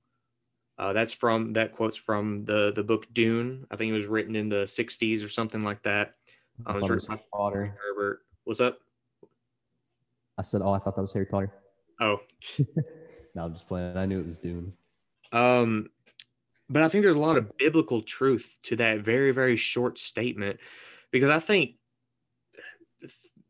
Uh, 0.79 0.93
that's 0.93 1.13
from 1.13 1.53
that 1.53 1.71
quotes 1.73 1.95
from 1.95 2.39
the 2.39 2.73
the 2.73 2.83
book 2.83 3.05
Dune. 3.13 3.67
I 3.69 3.75
think 3.75 3.91
it 3.91 3.93
was 3.93 4.07
written 4.07 4.35
in 4.35 4.49
the 4.49 4.63
'60s 4.63 5.23
or 5.23 5.29
something 5.29 5.63
like 5.63 5.83
that. 5.83 6.15
Um, 6.65 6.77
was 6.77 6.89
written 6.89 7.15
by 7.15 7.21
Potter. 7.31 7.77
Herbert. 7.79 8.21
What's 8.45 8.59
up? 8.59 8.79
I 10.39 10.41
said, 10.41 10.61
"Oh, 10.63 10.73
I 10.73 10.79
thought 10.79 10.95
that 10.95 11.01
was 11.03 11.13
Harry 11.13 11.27
Potter." 11.27 11.53
Oh, 11.99 12.17
no, 13.35 13.45
I'm 13.45 13.53
just 13.53 13.67
playing. 13.67 13.95
I 13.95 14.07
knew 14.07 14.19
it 14.19 14.25
was 14.25 14.39
Dune. 14.39 14.73
Um, 15.31 15.91
but 16.67 16.81
I 16.81 16.89
think 16.89 17.03
there's 17.03 17.15
a 17.15 17.19
lot 17.19 17.37
of 17.37 17.55
biblical 17.59 18.01
truth 18.01 18.57
to 18.63 18.75
that 18.77 19.01
very 19.01 19.31
very 19.31 19.55
short 19.55 19.99
statement, 19.99 20.59
because 21.11 21.29
I 21.29 21.37
think 21.37 21.75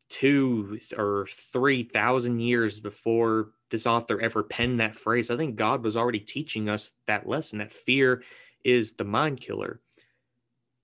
two 0.08 0.78
or 0.96 1.26
three 1.30 1.82
thousand 1.82 2.40
years 2.40 2.80
before 2.80 3.50
this 3.70 3.86
author 3.86 4.20
ever 4.20 4.42
penned 4.42 4.80
that 4.80 4.96
phrase, 4.96 5.30
I 5.30 5.36
think 5.36 5.56
God 5.56 5.82
was 5.82 5.96
already 5.96 6.20
teaching 6.20 6.68
us 6.68 6.98
that 7.06 7.28
lesson 7.28 7.58
that 7.58 7.72
fear 7.72 8.22
is 8.64 8.94
the 8.94 9.04
mind 9.04 9.40
killer. 9.40 9.80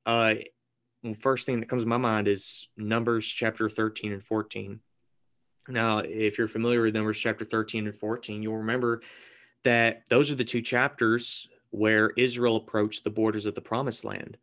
Uh, 0.07 0.35
first 1.19 1.47
thing 1.47 1.61
that 1.61 1.69
comes 1.69 1.83
to 1.83 1.89
my 1.89 1.97
mind 1.97 2.29
is 2.29 2.69
Numbers 2.77 3.27
chapter 3.27 3.69
13 3.69 4.13
and 4.13 4.23
14. 4.23 4.81
Now, 5.69 5.99
if 5.99 6.39
you're 6.39 6.49
familiar 6.49 6.83
with 6.83 6.95
Numbers 6.95 7.19
chapter 7.19 7.45
13 7.45 7.87
and 7.87 7.97
14, 7.97 8.43
you'll 8.43 8.57
remember 8.59 9.03
that 9.65 10.03
those 10.09 10.31
are 10.31 10.35
the 10.37 10.45
two 10.45 10.63
chapters 10.63 11.47
where 11.71 12.11
Israel 12.17 12.57
approached 12.57 13.05
the 13.05 13.11
borders 13.11 13.47
of 13.47 13.55
the 13.55 13.61
promised 13.61 14.05
land. 14.05 14.37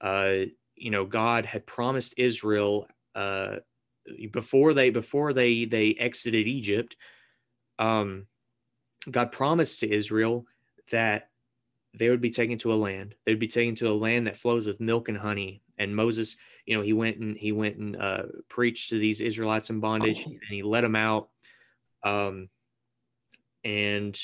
Uh, 0.00 0.46
you 0.74 0.90
know, 0.90 1.04
God 1.04 1.44
had 1.44 1.66
promised 1.66 2.14
Israel 2.16 2.88
uh, 3.14 3.56
before 4.32 4.74
they 4.74 4.90
before 4.90 5.32
they 5.32 5.64
they 5.64 5.94
exited 5.94 6.46
Egypt 6.46 6.96
um, 7.78 8.26
God 9.10 9.32
promised 9.32 9.80
to 9.80 9.92
Israel 9.92 10.46
that 10.90 11.30
they 11.98 12.10
would 12.10 12.20
be 12.20 12.30
taken 12.30 12.58
to 12.58 12.72
a 12.72 12.76
land. 12.76 13.14
They'd 13.24 13.38
be 13.38 13.48
taken 13.48 13.74
to 13.76 13.90
a 13.90 13.94
land 13.94 14.26
that 14.26 14.36
flows 14.36 14.66
with 14.66 14.80
milk 14.80 15.08
and 15.08 15.18
honey. 15.18 15.62
And 15.78 15.96
Moses, 15.96 16.36
you 16.66 16.76
know, 16.76 16.82
he 16.82 16.92
went 16.92 17.16
and 17.18 17.36
he 17.36 17.52
went 17.52 17.76
and 17.78 17.96
uh, 17.96 18.22
preached 18.48 18.90
to 18.90 18.98
these 18.98 19.20
Israelites 19.20 19.70
in 19.70 19.80
bondage, 19.80 20.24
and 20.24 20.38
he 20.48 20.62
let 20.62 20.82
them 20.82 20.94
out. 20.94 21.30
Um, 22.04 22.48
and 23.64 24.18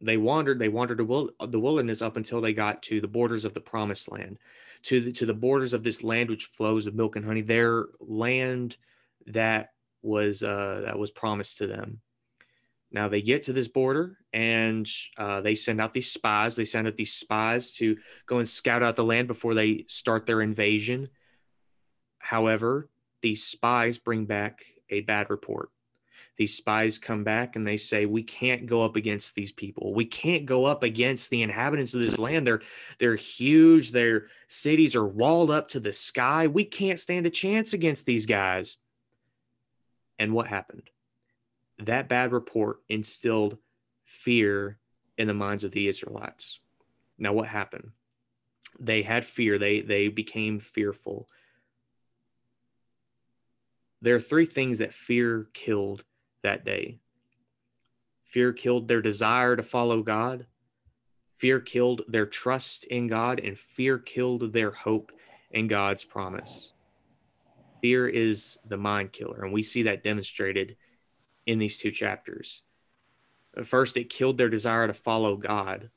they 0.00 0.18
wandered. 0.18 0.58
They 0.58 0.68
wandered 0.68 0.98
the 0.98 1.60
wilderness 1.60 2.02
up 2.02 2.16
until 2.16 2.40
they 2.40 2.52
got 2.52 2.82
to 2.84 3.00
the 3.00 3.08
borders 3.08 3.44
of 3.44 3.54
the 3.54 3.60
Promised 3.60 4.12
Land, 4.12 4.38
to 4.84 5.00
the, 5.00 5.12
to 5.12 5.26
the 5.26 5.34
borders 5.34 5.74
of 5.74 5.82
this 5.82 6.02
land 6.02 6.30
which 6.30 6.46
flows 6.46 6.84
with 6.86 6.94
milk 6.94 7.16
and 7.16 7.24
honey. 7.24 7.42
Their 7.42 7.86
land 8.00 8.76
that 9.26 9.70
was 10.02 10.42
uh, 10.42 10.82
that 10.86 10.98
was 10.98 11.10
promised 11.10 11.58
to 11.58 11.66
them. 11.66 12.00
Now 12.90 13.08
they 13.08 13.22
get 13.22 13.44
to 13.44 13.52
this 13.52 13.68
border 13.68 14.18
and 14.32 14.88
uh, 15.16 15.40
they 15.40 15.54
send 15.54 15.80
out 15.80 15.92
these 15.92 16.10
spies. 16.10 16.56
They 16.56 16.64
send 16.64 16.86
out 16.86 16.96
these 16.96 17.14
spies 17.14 17.70
to 17.72 17.96
go 18.26 18.38
and 18.38 18.48
scout 18.48 18.82
out 18.82 18.96
the 18.96 19.04
land 19.04 19.28
before 19.28 19.54
they 19.54 19.86
start 19.88 20.26
their 20.26 20.42
invasion. 20.42 21.08
However, 22.18 22.90
these 23.22 23.44
spies 23.44 23.98
bring 23.98 24.26
back 24.26 24.64
a 24.90 25.00
bad 25.00 25.30
report. 25.30 25.70
These 26.42 26.56
spies 26.56 26.98
come 26.98 27.22
back 27.22 27.54
and 27.54 27.64
they 27.64 27.76
say, 27.76 28.04
"We 28.04 28.24
can't 28.24 28.66
go 28.66 28.84
up 28.84 28.96
against 28.96 29.36
these 29.36 29.52
people. 29.52 29.94
We 29.94 30.04
can't 30.04 30.44
go 30.44 30.64
up 30.64 30.82
against 30.82 31.30
the 31.30 31.40
inhabitants 31.40 31.94
of 31.94 32.02
this 32.02 32.18
land. 32.18 32.44
They're 32.44 32.62
they're 32.98 33.14
huge. 33.14 33.92
Their 33.92 34.26
cities 34.48 34.96
are 34.96 35.06
walled 35.06 35.52
up 35.52 35.68
to 35.68 35.78
the 35.78 35.92
sky. 35.92 36.48
We 36.48 36.64
can't 36.64 36.98
stand 36.98 37.26
a 37.26 37.30
chance 37.30 37.74
against 37.74 38.06
these 38.06 38.26
guys." 38.26 38.76
And 40.18 40.34
what 40.34 40.48
happened? 40.48 40.90
that 41.78 42.08
bad 42.08 42.32
report 42.32 42.80
instilled 42.88 43.56
fear 44.02 44.78
in 45.18 45.28
the 45.28 45.34
minds 45.34 45.62
of 45.62 45.70
the 45.70 45.86
Israelites. 45.86 46.58
Now, 47.18 47.34
what 47.34 47.46
happened? 47.46 47.92
They 48.80 49.02
had 49.02 49.24
fear, 49.24 49.58
they, 49.58 49.80
they 49.80 50.08
became 50.08 50.58
fearful. 50.58 51.28
There 54.00 54.16
are 54.16 54.20
three 54.20 54.46
things 54.46 54.78
that 54.78 54.92
fear 54.92 55.46
killed 55.52 56.02
that 56.42 56.64
day 56.64 56.98
fear 58.32 58.52
killed 58.52 58.88
their 58.88 59.02
desire 59.02 59.56
to 59.56 59.62
follow 59.62 60.02
God, 60.02 60.46
fear 61.36 61.60
killed 61.60 62.00
their 62.08 62.24
trust 62.24 62.84
in 62.84 63.06
God, 63.06 63.40
and 63.40 63.58
fear 63.58 63.98
killed 63.98 64.54
their 64.54 64.70
hope 64.70 65.12
in 65.50 65.68
God's 65.68 66.02
promise. 66.02 66.72
Fear 67.82 68.08
is 68.08 68.58
the 68.66 68.78
mind 68.78 69.12
killer, 69.12 69.44
and 69.44 69.52
we 69.52 69.62
see 69.62 69.82
that 69.82 70.02
demonstrated 70.02 70.76
in 71.44 71.58
these 71.58 71.76
two 71.76 71.90
chapters. 71.90 72.62
First, 73.64 73.98
it 73.98 74.08
killed 74.08 74.38
their 74.38 74.48
desire 74.48 74.86
to 74.86 74.94
follow 74.94 75.36
God. 75.36 75.90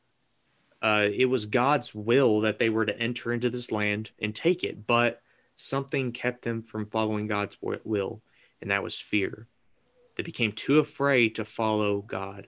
Uh, 0.81 1.07
it 1.15 1.25
was 1.25 1.45
God's 1.45 1.95
will 1.95 2.41
that 2.41 2.59
they 2.59 2.69
were 2.69 2.85
to 2.85 2.99
enter 2.99 3.31
into 3.31 3.49
this 3.49 3.71
land 3.71 4.11
and 4.19 4.35
take 4.35 4.65
it, 4.65 4.85
but 4.85 5.21
something 5.55 6.11
kept 6.11 6.43
them 6.43 6.61
from 6.63 6.87
following 6.87 7.27
God's 7.27 7.57
will, 7.61 8.21
and 8.61 8.71
that 8.71 8.83
was 8.83 8.99
fear. 8.99 9.47
They 10.15 10.23
became 10.23 10.51
too 10.51 10.79
afraid 10.79 11.35
to 11.35 11.45
follow 11.45 12.01
God. 12.01 12.47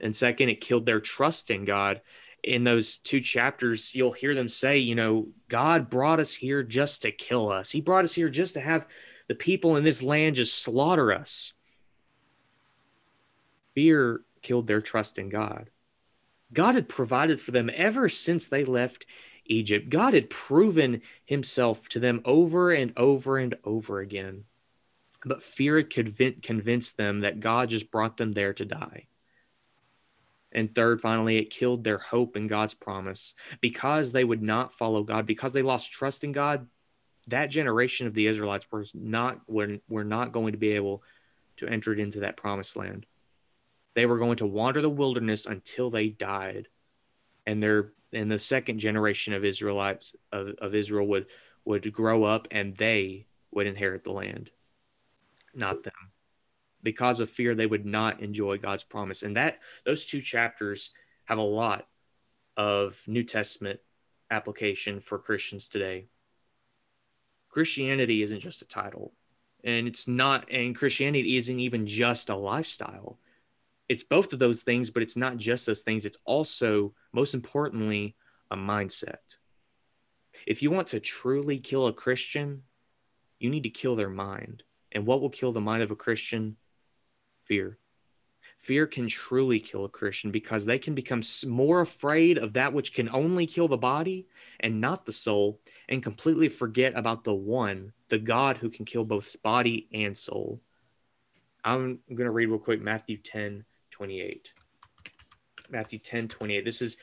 And 0.00 0.14
second, 0.14 0.48
it 0.48 0.60
killed 0.60 0.86
their 0.86 1.00
trust 1.00 1.50
in 1.50 1.64
God. 1.64 2.00
In 2.42 2.64
those 2.64 2.96
two 2.96 3.20
chapters, 3.20 3.94
you'll 3.94 4.12
hear 4.12 4.34
them 4.34 4.48
say, 4.48 4.78
you 4.78 4.94
know, 4.94 5.28
God 5.48 5.90
brought 5.90 6.18
us 6.18 6.34
here 6.34 6.62
just 6.62 7.02
to 7.02 7.12
kill 7.12 7.50
us. 7.50 7.70
He 7.70 7.80
brought 7.80 8.04
us 8.04 8.14
here 8.14 8.28
just 8.28 8.54
to 8.54 8.60
have 8.60 8.88
the 9.28 9.34
people 9.34 9.76
in 9.76 9.84
this 9.84 10.02
land 10.02 10.36
just 10.36 10.58
slaughter 10.62 11.12
us. 11.12 11.52
Fear 13.74 14.22
killed 14.42 14.66
their 14.66 14.80
trust 14.80 15.18
in 15.18 15.28
God. 15.28 15.70
God 16.52 16.74
had 16.74 16.88
provided 16.88 17.40
for 17.40 17.52
them 17.52 17.70
ever 17.72 18.08
since 18.08 18.48
they 18.48 18.64
left 18.64 19.06
Egypt. 19.46 19.88
God 19.88 20.14
had 20.14 20.28
proven 20.28 21.00
himself 21.24 21.88
to 21.90 22.00
them 22.00 22.20
over 22.24 22.72
and 22.72 22.92
over 22.96 23.38
and 23.38 23.54
over 23.64 24.00
again. 24.00 24.44
But 25.24 25.42
fear 25.42 25.76
had 25.76 25.90
convinced 26.42 26.96
them 26.96 27.20
that 27.20 27.40
God 27.40 27.70
just 27.70 27.90
brought 27.90 28.16
them 28.16 28.32
there 28.32 28.52
to 28.54 28.64
die. 28.64 29.06
And 30.50 30.74
third, 30.74 31.00
finally, 31.00 31.38
it 31.38 31.50
killed 31.50 31.84
their 31.84 31.98
hope 31.98 32.36
in 32.36 32.46
God's 32.46 32.74
promise. 32.74 33.34
Because 33.60 34.12
they 34.12 34.24
would 34.24 34.42
not 34.42 34.72
follow 34.72 35.02
God, 35.02 35.26
because 35.26 35.52
they 35.52 35.62
lost 35.62 35.92
trust 35.92 36.24
in 36.24 36.32
God, 36.32 36.66
that 37.28 37.46
generation 37.46 38.06
of 38.06 38.14
the 38.14 38.26
Israelites 38.26 38.66
were 38.70 38.84
not, 38.94 39.40
were, 39.48 39.78
were 39.88 40.04
not 40.04 40.32
going 40.32 40.52
to 40.52 40.58
be 40.58 40.72
able 40.72 41.02
to 41.58 41.68
enter 41.68 41.94
into 41.94 42.20
that 42.20 42.36
promised 42.36 42.76
land. 42.76 43.06
They 43.94 44.06
were 44.06 44.18
going 44.18 44.36
to 44.38 44.46
wander 44.46 44.80
the 44.80 44.90
wilderness 44.90 45.46
until 45.46 45.90
they 45.90 46.08
died. 46.08 46.68
And 47.46 47.62
their 47.62 47.92
and 48.12 48.30
the 48.30 48.38
second 48.38 48.78
generation 48.78 49.32
of 49.32 49.44
Israelites 49.44 50.14
of, 50.30 50.48
of 50.58 50.74
Israel 50.74 51.06
would 51.08 51.26
would 51.64 51.92
grow 51.92 52.24
up 52.24 52.48
and 52.50 52.76
they 52.76 53.26
would 53.52 53.66
inherit 53.66 54.04
the 54.04 54.12
land, 54.12 54.50
not 55.54 55.82
them. 55.82 55.92
Because 56.82 57.20
of 57.20 57.30
fear, 57.30 57.54
they 57.54 57.66
would 57.66 57.86
not 57.86 58.20
enjoy 58.20 58.58
God's 58.58 58.82
promise. 58.82 59.22
And 59.22 59.36
that 59.36 59.60
those 59.84 60.04
two 60.04 60.20
chapters 60.20 60.90
have 61.24 61.38
a 61.38 61.42
lot 61.42 61.86
of 62.56 63.00
New 63.06 63.22
Testament 63.22 63.80
application 64.30 65.00
for 65.00 65.18
Christians 65.18 65.68
today. 65.68 66.06
Christianity 67.48 68.22
isn't 68.22 68.40
just 68.40 68.62
a 68.62 68.66
title, 68.66 69.12
and 69.62 69.86
it's 69.86 70.08
not, 70.08 70.50
and 70.50 70.74
Christianity 70.74 71.36
isn't 71.36 71.60
even 71.60 71.86
just 71.86 72.30
a 72.30 72.36
lifestyle 72.36 73.18
it's 73.92 74.04
both 74.04 74.32
of 74.32 74.38
those 74.38 74.62
things, 74.62 74.88
but 74.88 75.02
it's 75.02 75.16
not 75.16 75.36
just 75.36 75.66
those 75.66 75.82
things. 75.82 76.06
It's 76.06 76.16
also, 76.24 76.94
most 77.12 77.34
importantly, 77.34 78.16
a 78.50 78.56
mindset. 78.56 79.36
If 80.46 80.62
you 80.62 80.70
want 80.70 80.88
to 80.88 81.00
truly 81.00 81.58
kill 81.58 81.86
a 81.86 81.92
Christian, 81.92 82.62
you 83.38 83.50
need 83.50 83.64
to 83.64 83.68
kill 83.68 83.94
their 83.94 84.08
mind. 84.08 84.62
And 84.92 85.06
what 85.06 85.20
will 85.20 85.30
kill 85.30 85.52
the 85.52 85.60
mind 85.60 85.82
of 85.82 85.90
a 85.90 85.96
Christian? 85.96 86.56
Fear. 87.44 87.78
Fear 88.58 88.86
can 88.86 89.08
truly 89.08 89.58
kill 89.58 89.84
a 89.84 89.88
Christian 89.88 90.30
because 90.30 90.64
they 90.64 90.78
can 90.78 90.94
become 90.94 91.22
more 91.48 91.80
afraid 91.80 92.38
of 92.38 92.52
that 92.52 92.72
which 92.72 92.94
can 92.94 93.08
only 93.08 93.44
kill 93.46 93.66
the 93.66 93.76
body 93.76 94.28
and 94.60 94.80
not 94.80 95.04
the 95.04 95.12
soul, 95.12 95.60
and 95.88 96.02
completely 96.02 96.48
forget 96.48 96.96
about 96.96 97.24
the 97.24 97.34
one, 97.34 97.92
the 98.08 98.18
God 98.18 98.56
who 98.56 98.70
can 98.70 98.84
kill 98.84 99.04
both 99.04 99.42
body 99.42 99.88
and 99.92 100.16
soul. 100.16 100.60
I'm 101.64 101.98
going 102.08 102.26
to 102.26 102.30
read 102.30 102.46
real 102.46 102.58
quick 102.58 102.80
Matthew 102.80 103.16
10 103.16 103.64
28. 103.90 104.48
Matthew 105.70 105.98
10 105.98 106.28
28. 106.28 106.64
This 106.64 106.82
is 106.82 106.96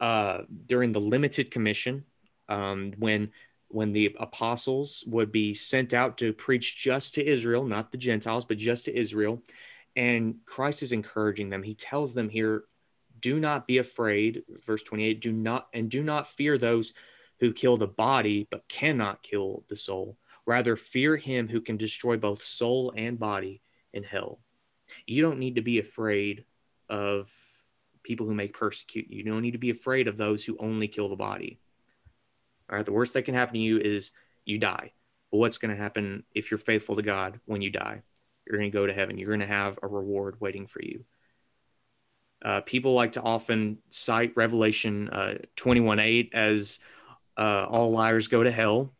uh, 0.00 0.42
during 0.66 0.92
the 0.92 1.00
limited 1.00 1.50
commission 1.50 2.04
um, 2.48 2.92
when 2.98 3.30
when 3.68 3.92
the 3.92 4.16
apostles 4.18 5.04
would 5.06 5.30
be 5.30 5.54
sent 5.54 5.94
out 5.94 6.18
to 6.18 6.32
preach 6.32 6.76
just 6.76 7.14
to 7.14 7.26
Israel, 7.26 7.64
not 7.64 7.90
the 7.90 7.98
Gentiles, 7.98 8.46
but 8.46 8.58
just 8.58 8.86
to 8.86 8.98
Israel. 8.98 9.42
And 9.96 10.36
Christ 10.46 10.82
is 10.82 10.92
encouraging 10.92 11.50
them. 11.50 11.62
He 11.62 11.74
tells 11.74 12.14
them 12.14 12.28
here, 12.28 12.64
do 13.20 13.40
not 13.40 13.66
be 13.66 13.78
afraid, 13.78 14.44
verse 14.64 14.82
28, 14.82 15.20
do 15.20 15.32
not 15.32 15.68
and 15.74 15.90
do 15.90 16.02
not 16.02 16.28
fear 16.28 16.56
those 16.56 16.94
who 17.40 17.52
kill 17.52 17.76
the 17.76 17.86
body 17.86 18.46
but 18.50 18.68
cannot 18.68 19.22
kill 19.22 19.64
the 19.68 19.76
soul. 19.76 20.16
Rather 20.46 20.76
fear 20.76 21.16
him 21.16 21.48
who 21.48 21.60
can 21.60 21.76
destroy 21.76 22.16
both 22.16 22.42
soul 22.42 22.92
and 22.96 23.18
body 23.18 23.60
in 23.92 24.02
hell. 24.02 24.40
You 25.06 25.22
don't 25.22 25.38
need 25.38 25.56
to 25.56 25.62
be 25.62 25.78
afraid 25.78 26.44
of 26.88 27.30
people 28.02 28.26
who 28.26 28.34
may 28.34 28.48
persecute 28.48 29.10
you. 29.10 29.18
You 29.18 29.24
don't 29.24 29.42
need 29.42 29.52
to 29.52 29.58
be 29.58 29.70
afraid 29.70 30.08
of 30.08 30.16
those 30.16 30.44
who 30.44 30.56
only 30.58 30.88
kill 30.88 31.08
the 31.08 31.16
body. 31.16 31.58
All 32.70 32.76
right, 32.76 32.84
the 32.84 32.92
worst 32.92 33.14
that 33.14 33.22
can 33.22 33.34
happen 33.34 33.54
to 33.54 33.60
you 33.60 33.78
is 33.78 34.12
you 34.44 34.58
die. 34.58 34.92
But 35.30 35.38
what's 35.38 35.58
going 35.58 35.74
to 35.74 35.80
happen 35.80 36.24
if 36.34 36.50
you're 36.50 36.58
faithful 36.58 36.96
to 36.96 37.02
God 37.02 37.40
when 37.46 37.62
you 37.62 37.70
die? 37.70 38.02
You're 38.46 38.58
going 38.58 38.70
to 38.70 38.76
go 38.76 38.86
to 38.86 38.92
heaven. 38.92 39.18
You're 39.18 39.28
going 39.28 39.40
to 39.40 39.46
have 39.46 39.78
a 39.82 39.86
reward 39.86 40.40
waiting 40.40 40.66
for 40.66 40.82
you. 40.82 41.04
Uh, 42.44 42.60
people 42.60 42.94
like 42.94 43.12
to 43.12 43.22
often 43.22 43.78
cite 43.90 44.32
Revelation 44.36 45.08
uh, 45.10 45.34
21 45.56 45.98
8 45.98 46.30
as 46.34 46.78
uh, 47.36 47.66
all 47.68 47.90
liars 47.90 48.28
go 48.28 48.42
to 48.42 48.50
hell. 48.50 48.92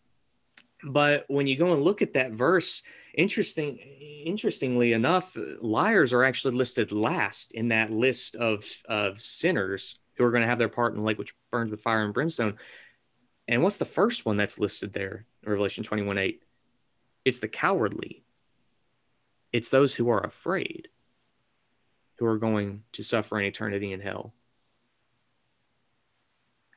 But 0.84 1.24
when 1.28 1.46
you 1.46 1.56
go 1.56 1.72
and 1.72 1.82
look 1.82 2.02
at 2.02 2.14
that 2.14 2.32
verse, 2.32 2.82
interesting, 3.14 3.78
interestingly 3.78 4.92
enough, 4.92 5.36
liars 5.60 6.12
are 6.12 6.24
actually 6.24 6.54
listed 6.54 6.92
last 6.92 7.52
in 7.52 7.68
that 7.68 7.90
list 7.90 8.36
of, 8.36 8.64
of 8.88 9.20
sinners 9.20 9.98
who 10.16 10.24
are 10.24 10.30
going 10.30 10.42
to 10.42 10.48
have 10.48 10.58
their 10.58 10.68
part 10.68 10.92
in 10.92 11.00
the 11.00 11.04
lake 11.04 11.18
which 11.18 11.34
burns 11.50 11.70
with 11.70 11.80
fire 11.80 12.04
and 12.04 12.14
brimstone. 12.14 12.56
And 13.48 13.62
what's 13.62 13.78
the 13.78 13.86
first 13.86 14.26
one 14.26 14.36
that's 14.36 14.58
listed 14.58 14.92
there, 14.92 15.24
Revelation 15.44 15.82
21 15.82 16.18
8? 16.18 16.42
It's 17.24 17.38
the 17.38 17.48
cowardly. 17.48 18.22
It's 19.52 19.70
those 19.70 19.94
who 19.94 20.10
are 20.10 20.24
afraid 20.24 20.88
who 22.18 22.26
are 22.26 22.38
going 22.38 22.82
to 22.92 23.02
suffer 23.02 23.38
an 23.38 23.44
eternity 23.44 23.92
in 23.92 24.00
hell. 24.00 24.34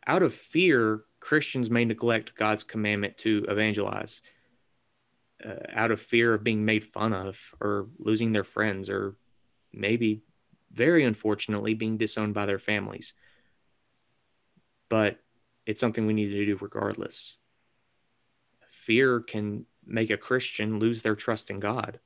Out 0.05 0.23
of 0.23 0.33
fear, 0.33 1.01
Christians 1.19 1.69
may 1.69 1.83
neglect 1.83 2.35
God's 2.35 2.63
commandment 2.63 3.17
to 3.19 3.45
evangelize. 3.49 4.21
Uh, 5.43 5.55
out 5.69 5.89
of 5.89 5.99
fear 5.99 6.35
of 6.35 6.43
being 6.43 6.63
made 6.63 6.85
fun 6.85 7.13
of 7.13 7.39
or 7.59 7.87
losing 7.97 8.31
their 8.31 8.43
friends 8.43 8.89
or 8.89 9.15
maybe 9.73 10.21
very 10.71 11.03
unfortunately 11.03 11.73
being 11.73 11.97
disowned 11.97 12.35
by 12.35 12.45
their 12.45 12.59
families. 12.59 13.13
But 14.89 15.19
it's 15.65 15.79
something 15.79 16.05
we 16.05 16.13
need 16.13 16.29
to 16.29 16.45
do 16.45 16.57
regardless. 16.59 17.37
Fear 18.67 19.21
can 19.21 19.65
make 19.85 20.09
a 20.09 20.17
Christian 20.17 20.79
lose 20.79 21.01
their 21.01 21.15
trust 21.15 21.49
in 21.49 21.59
God. 21.59 21.99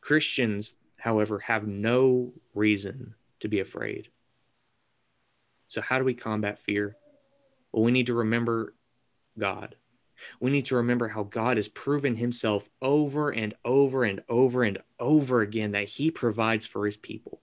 Christians, 0.00 0.78
however, 0.98 1.38
have 1.40 1.66
no 1.66 2.32
reason 2.54 3.14
to 3.40 3.48
be 3.48 3.60
afraid. 3.60 4.08
So, 5.68 5.80
how 5.80 5.98
do 5.98 6.04
we 6.04 6.14
combat 6.14 6.58
fear? 6.58 6.96
Well, 7.72 7.84
we 7.84 7.92
need 7.92 8.06
to 8.06 8.14
remember 8.14 8.74
God. 9.38 9.76
We 10.40 10.50
need 10.50 10.66
to 10.66 10.76
remember 10.76 11.08
how 11.08 11.24
God 11.24 11.56
has 11.56 11.68
proven 11.68 12.16
himself 12.16 12.68
over 12.80 13.30
and 13.30 13.54
over 13.64 14.04
and 14.04 14.22
over 14.28 14.62
and 14.62 14.78
over 14.98 15.42
again 15.42 15.72
that 15.72 15.88
he 15.88 16.10
provides 16.10 16.66
for 16.66 16.86
his 16.86 16.96
people. 16.96 17.42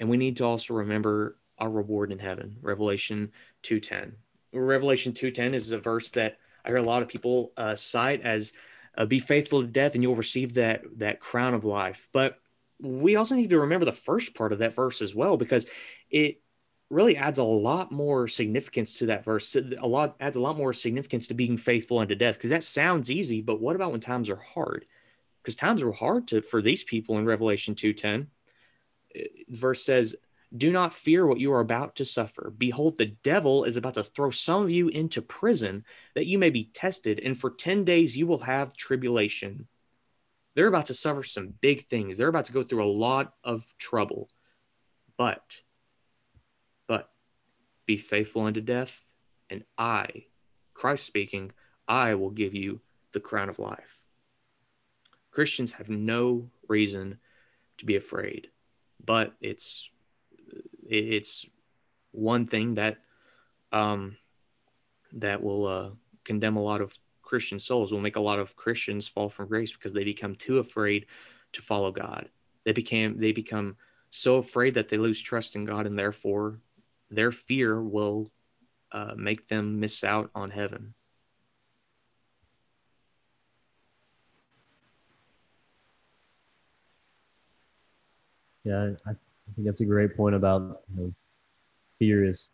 And 0.00 0.08
we 0.08 0.16
need 0.16 0.38
to 0.38 0.44
also 0.44 0.74
remember 0.74 1.36
our 1.60 1.70
reward 1.70 2.10
in 2.10 2.18
heaven. 2.18 2.56
Revelation 2.62 3.32
2:10. 3.62 4.12
Revelation 4.52 5.12
2:10 5.12 5.54
is 5.54 5.70
a 5.70 5.78
verse 5.78 6.10
that 6.10 6.38
I 6.64 6.68
hear 6.68 6.78
a 6.78 6.82
lot 6.82 7.02
of 7.02 7.08
people 7.08 7.52
uh, 7.56 7.76
cite 7.76 8.22
as 8.22 8.52
uh, 8.96 9.06
"Be 9.06 9.20
faithful 9.20 9.60
to 9.60 9.66
death, 9.68 9.94
and 9.94 10.02
you'll 10.02 10.16
receive 10.16 10.54
that 10.54 10.82
that 10.98 11.20
crown 11.20 11.54
of 11.54 11.64
life." 11.64 12.08
But 12.12 12.40
we 12.80 13.16
also 13.16 13.34
need 13.34 13.50
to 13.50 13.60
remember 13.60 13.84
the 13.84 13.92
first 13.92 14.34
part 14.34 14.52
of 14.52 14.58
that 14.60 14.74
verse 14.74 15.02
as 15.02 15.14
well, 15.14 15.36
because 15.36 15.66
it 16.10 16.40
really 16.88 17.16
adds 17.16 17.38
a 17.38 17.44
lot 17.44 17.92
more 17.92 18.26
significance 18.26 18.94
to 18.98 19.06
that 19.06 19.24
verse. 19.24 19.54
A 19.54 19.86
lot 19.86 20.16
adds 20.18 20.36
a 20.36 20.40
lot 20.40 20.56
more 20.56 20.72
significance 20.72 21.28
to 21.28 21.34
being 21.34 21.56
faithful 21.56 21.98
unto 21.98 22.14
death, 22.14 22.34
because 22.36 22.50
that 22.50 22.64
sounds 22.64 23.10
easy, 23.10 23.42
but 23.42 23.60
what 23.60 23.76
about 23.76 23.92
when 23.92 24.00
times 24.00 24.28
are 24.28 24.36
hard? 24.36 24.86
Because 25.42 25.54
times 25.54 25.84
were 25.84 25.92
hard 25.92 26.26
to 26.28 26.42
for 26.42 26.60
these 26.60 26.82
people 26.82 27.18
in 27.18 27.24
Revelation 27.24 27.74
2:10. 27.74 28.26
Uh, 29.14 29.20
verse 29.48 29.84
says, 29.84 30.16
do 30.56 30.72
not 30.72 30.94
fear 30.94 31.24
what 31.24 31.38
you 31.38 31.52
are 31.52 31.60
about 31.60 31.96
to 31.96 32.04
suffer. 32.04 32.52
Behold, 32.56 32.96
the 32.96 33.14
devil 33.22 33.64
is 33.64 33.76
about 33.76 33.94
to 33.94 34.04
throw 34.04 34.30
some 34.30 34.62
of 34.64 34.70
you 34.70 34.88
into 34.88 35.22
prison 35.22 35.84
that 36.14 36.26
you 36.26 36.38
may 36.38 36.50
be 36.50 36.70
tested, 36.74 37.20
and 37.24 37.38
for 37.38 37.50
10 37.50 37.84
days 37.84 38.16
you 38.16 38.26
will 38.26 38.40
have 38.40 38.76
tribulation. 38.76 39.68
They're 40.54 40.66
about 40.66 40.86
to 40.86 40.94
suffer 40.94 41.22
some 41.22 41.54
big 41.60 41.88
things. 41.88 42.16
They're 42.16 42.28
about 42.28 42.46
to 42.46 42.52
go 42.52 42.64
through 42.64 42.84
a 42.84 42.90
lot 42.90 43.34
of 43.44 43.64
trouble. 43.78 44.28
But, 45.16 45.60
but 46.88 47.10
be 47.86 47.96
faithful 47.96 48.42
unto 48.42 48.60
death, 48.60 49.04
and 49.50 49.64
I, 49.78 50.24
Christ 50.74 51.04
speaking, 51.04 51.52
I 51.86 52.14
will 52.14 52.30
give 52.30 52.54
you 52.54 52.80
the 53.12 53.20
crown 53.20 53.48
of 53.48 53.58
life. 53.60 54.02
Christians 55.30 55.72
have 55.74 55.88
no 55.88 56.50
reason 56.68 57.20
to 57.78 57.86
be 57.86 57.94
afraid, 57.94 58.48
but 59.04 59.34
it's 59.40 59.90
it's 60.90 61.46
one 62.12 62.46
thing 62.46 62.74
that 62.74 62.98
um, 63.72 64.16
that 65.12 65.42
will 65.42 65.66
uh, 65.66 65.90
condemn 66.24 66.56
a 66.56 66.62
lot 66.62 66.80
of 66.80 66.94
Christian 67.22 67.58
souls. 67.58 67.92
Will 67.92 68.00
make 68.00 68.16
a 68.16 68.20
lot 68.20 68.38
of 68.38 68.56
Christians 68.56 69.08
fall 69.08 69.28
from 69.28 69.48
grace 69.48 69.72
because 69.72 69.92
they 69.92 70.04
become 70.04 70.34
too 70.34 70.58
afraid 70.58 71.06
to 71.52 71.62
follow 71.62 71.92
God. 71.92 72.28
They 72.64 72.72
became 72.72 73.18
they 73.18 73.32
become 73.32 73.76
so 74.10 74.36
afraid 74.36 74.74
that 74.74 74.88
they 74.88 74.98
lose 74.98 75.20
trust 75.20 75.56
in 75.56 75.64
God, 75.64 75.86
and 75.86 75.98
therefore 75.98 76.60
their 77.10 77.32
fear 77.32 77.82
will 77.82 78.30
uh, 78.92 79.14
make 79.16 79.48
them 79.48 79.78
miss 79.80 80.04
out 80.04 80.30
on 80.34 80.50
heaven. 80.50 80.94
Yeah, 88.64 88.90
I 89.06 89.12
I 89.50 89.52
think 89.54 89.66
that's 89.66 89.80
a 89.80 89.84
great 89.84 90.16
point 90.16 90.34
about 90.34 90.82
you 90.94 91.02
know, 91.02 91.12
fear 91.98 92.24
is. 92.24 92.50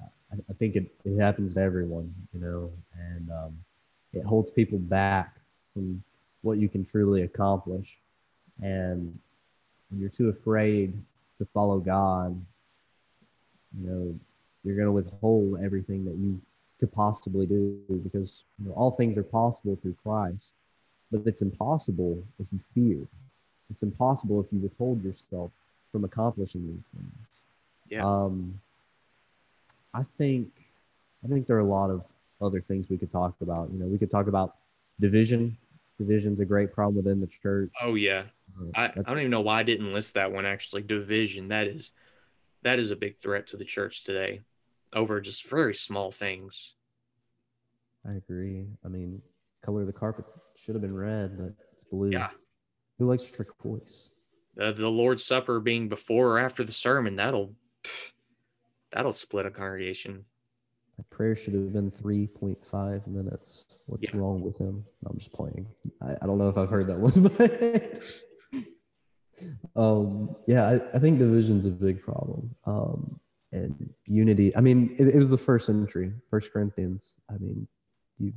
I, 0.00 0.36
I 0.48 0.52
think 0.54 0.76
it, 0.76 0.86
it 1.04 1.18
happens 1.18 1.54
to 1.54 1.60
everyone, 1.60 2.14
you 2.32 2.40
know, 2.40 2.70
and 2.98 3.30
um, 3.30 3.58
it 4.12 4.24
holds 4.24 4.50
people 4.50 4.78
back 4.78 5.36
from 5.74 6.02
what 6.42 6.58
you 6.58 6.68
can 6.68 6.84
truly 6.84 7.22
accomplish. 7.22 7.98
And 8.62 9.18
when 9.90 10.00
you're 10.00 10.10
too 10.10 10.28
afraid 10.28 10.94
to 11.38 11.46
follow 11.52 11.78
God, 11.78 12.40
you 13.78 13.88
know, 13.88 14.18
you're 14.64 14.76
going 14.76 14.86
to 14.86 14.92
withhold 14.92 15.60
everything 15.62 16.04
that 16.04 16.14
you 16.14 16.40
could 16.78 16.92
possibly 16.92 17.46
do 17.46 17.80
because 18.02 18.44
you 18.58 18.68
know, 18.68 18.74
all 18.74 18.92
things 18.92 19.18
are 19.18 19.22
possible 19.22 19.76
through 19.82 19.96
Christ, 20.02 20.54
but 21.10 21.22
it's 21.26 21.42
impossible 21.42 22.22
if 22.38 22.46
you 22.52 22.60
fear. 22.74 23.06
It's 23.70 23.82
impossible 23.82 24.40
if 24.40 24.46
you 24.52 24.60
withhold 24.60 25.02
yourself 25.02 25.50
from 25.92 26.04
accomplishing 26.04 26.66
these 26.66 26.88
things. 26.88 27.44
Yeah. 27.88 28.04
Um, 28.04 28.58
I 29.94 30.02
think 30.18 30.48
I 31.22 31.28
think 31.28 31.46
there 31.46 31.56
are 31.56 31.60
a 31.60 31.64
lot 31.64 31.90
of 31.90 32.02
other 32.40 32.60
things 32.60 32.88
we 32.88 32.98
could 32.98 33.10
talk 33.10 33.34
about. 33.42 33.70
You 33.70 33.78
know, 33.78 33.86
we 33.86 33.98
could 33.98 34.10
talk 34.10 34.26
about 34.26 34.56
division. 34.98 35.56
Division's 35.98 36.40
a 36.40 36.44
great 36.44 36.72
problem 36.72 36.96
within 36.96 37.20
the 37.20 37.26
church. 37.26 37.70
Oh 37.80 37.94
yeah. 37.94 38.24
Uh, 38.58 38.66
I, 38.74 38.84
I 38.86 39.02
don't 39.02 39.18
even 39.18 39.30
know 39.30 39.42
why 39.42 39.60
I 39.60 39.62
didn't 39.62 39.92
list 39.92 40.14
that 40.14 40.32
one 40.32 40.46
actually. 40.46 40.82
Division. 40.82 41.48
That 41.48 41.66
is 41.66 41.92
that 42.62 42.78
is 42.78 42.90
a 42.90 42.96
big 42.96 43.18
threat 43.18 43.48
to 43.48 43.56
the 43.56 43.64
church 43.64 44.04
today 44.04 44.40
over 44.94 45.20
just 45.20 45.48
very 45.48 45.74
small 45.74 46.10
things. 46.10 46.74
I 48.08 48.14
agree. 48.14 48.66
I 48.84 48.88
mean, 48.88 49.22
color 49.62 49.82
of 49.82 49.86
the 49.86 49.92
carpet 49.92 50.24
should 50.56 50.74
have 50.74 50.82
been 50.82 50.96
red, 50.96 51.38
but 51.38 51.52
it's 51.72 51.84
blue. 51.84 52.10
Yeah. 52.10 52.30
Who 52.98 53.06
likes 53.06 53.30
trick 53.30 53.48
turquoise? 53.48 54.12
Uh, 54.60 54.72
the 54.72 54.88
Lord's 54.88 55.24
Supper 55.24 55.60
being 55.60 55.88
before 55.88 56.32
or 56.32 56.38
after 56.38 56.64
the 56.64 56.72
sermon, 56.72 57.16
that'll 57.16 57.54
that'll 58.92 59.12
split 59.12 59.46
a 59.46 59.50
congregation. 59.50 60.24
My 60.98 61.04
prayer 61.10 61.34
should 61.34 61.54
have 61.54 61.72
been 61.72 61.90
3.5 61.90 63.06
minutes. 63.06 63.66
What's 63.86 64.04
yeah. 64.04 64.10
wrong 64.14 64.42
with 64.42 64.58
him? 64.58 64.84
I'm 65.06 65.16
just 65.16 65.32
playing. 65.32 65.66
I, 66.02 66.12
I, 66.20 66.26
don't 66.26 66.36
know 66.36 66.48
if 66.48 66.58
I've 66.58 66.68
heard 66.68 66.86
that 66.88 66.98
one, 66.98 67.22
but 67.38 68.00
um, 69.74 70.36
yeah, 70.46 70.68
I, 70.68 70.74
I, 70.94 70.98
think 70.98 71.18
division's 71.18 71.64
a 71.64 71.70
big 71.70 72.02
problem. 72.02 72.54
Um, 72.66 73.18
and 73.52 73.90
unity. 74.06 74.54
I 74.56 74.60
mean, 74.60 74.96
it, 74.98 75.08
it 75.08 75.18
was 75.18 75.30
the 75.30 75.38
first 75.38 75.66
century, 75.66 76.12
First 76.30 76.52
Corinthians. 76.52 77.14
I 77.30 77.34
mean, 77.38 77.68
you 78.18 78.32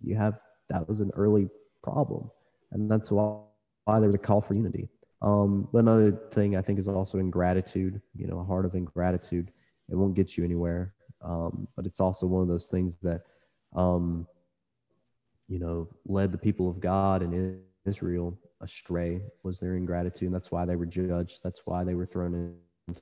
you 0.00 0.16
have 0.16 0.40
that 0.68 0.88
was 0.88 1.00
an 1.00 1.10
early 1.14 1.48
problem, 1.82 2.30
and 2.72 2.90
that's 2.90 3.10
why, 3.10 3.38
why 3.84 4.00
there 4.00 4.08
was 4.08 4.14
a 4.14 4.18
call 4.18 4.40
for 4.40 4.54
unity. 4.54 4.88
Um, 5.24 5.68
but 5.72 5.78
another 5.78 6.12
thing 6.30 6.54
I 6.54 6.60
think 6.60 6.78
is 6.78 6.86
also 6.86 7.16
ingratitude, 7.16 8.00
you 8.14 8.26
know, 8.26 8.40
a 8.40 8.44
heart 8.44 8.66
of 8.66 8.74
ingratitude. 8.74 9.50
It 9.90 9.96
won't 9.96 10.14
get 10.14 10.36
you 10.36 10.44
anywhere. 10.44 10.92
Um, 11.22 11.66
but 11.76 11.86
it's 11.86 11.98
also 11.98 12.26
one 12.26 12.42
of 12.42 12.48
those 12.48 12.66
things 12.66 12.98
that, 12.98 13.22
um, 13.74 14.26
you 15.48 15.58
know, 15.58 15.88
led 16.04 16.30
the 16.30 16.38
people 16.38 16.68
of 16.68 16.78
God 16.78 17.22
and 17.22 17.58
Israel 17.86 18.38
astray 18.60 19.22
was 19.42 19.58
their 19.58 19.76
ingratitude. 19.76 20.26
And 20.26 20.34
that's 20.34 20.50
why 20.50 20.66
they 20.66 20.76
were 20.76 20.84
judged. 20.84 21.40
That's 21.42 21.62
why 21.64 21.84
they 21.84 21.94
were 21.94 22.04
thrown 22.04 22.54
into 22.88 23.00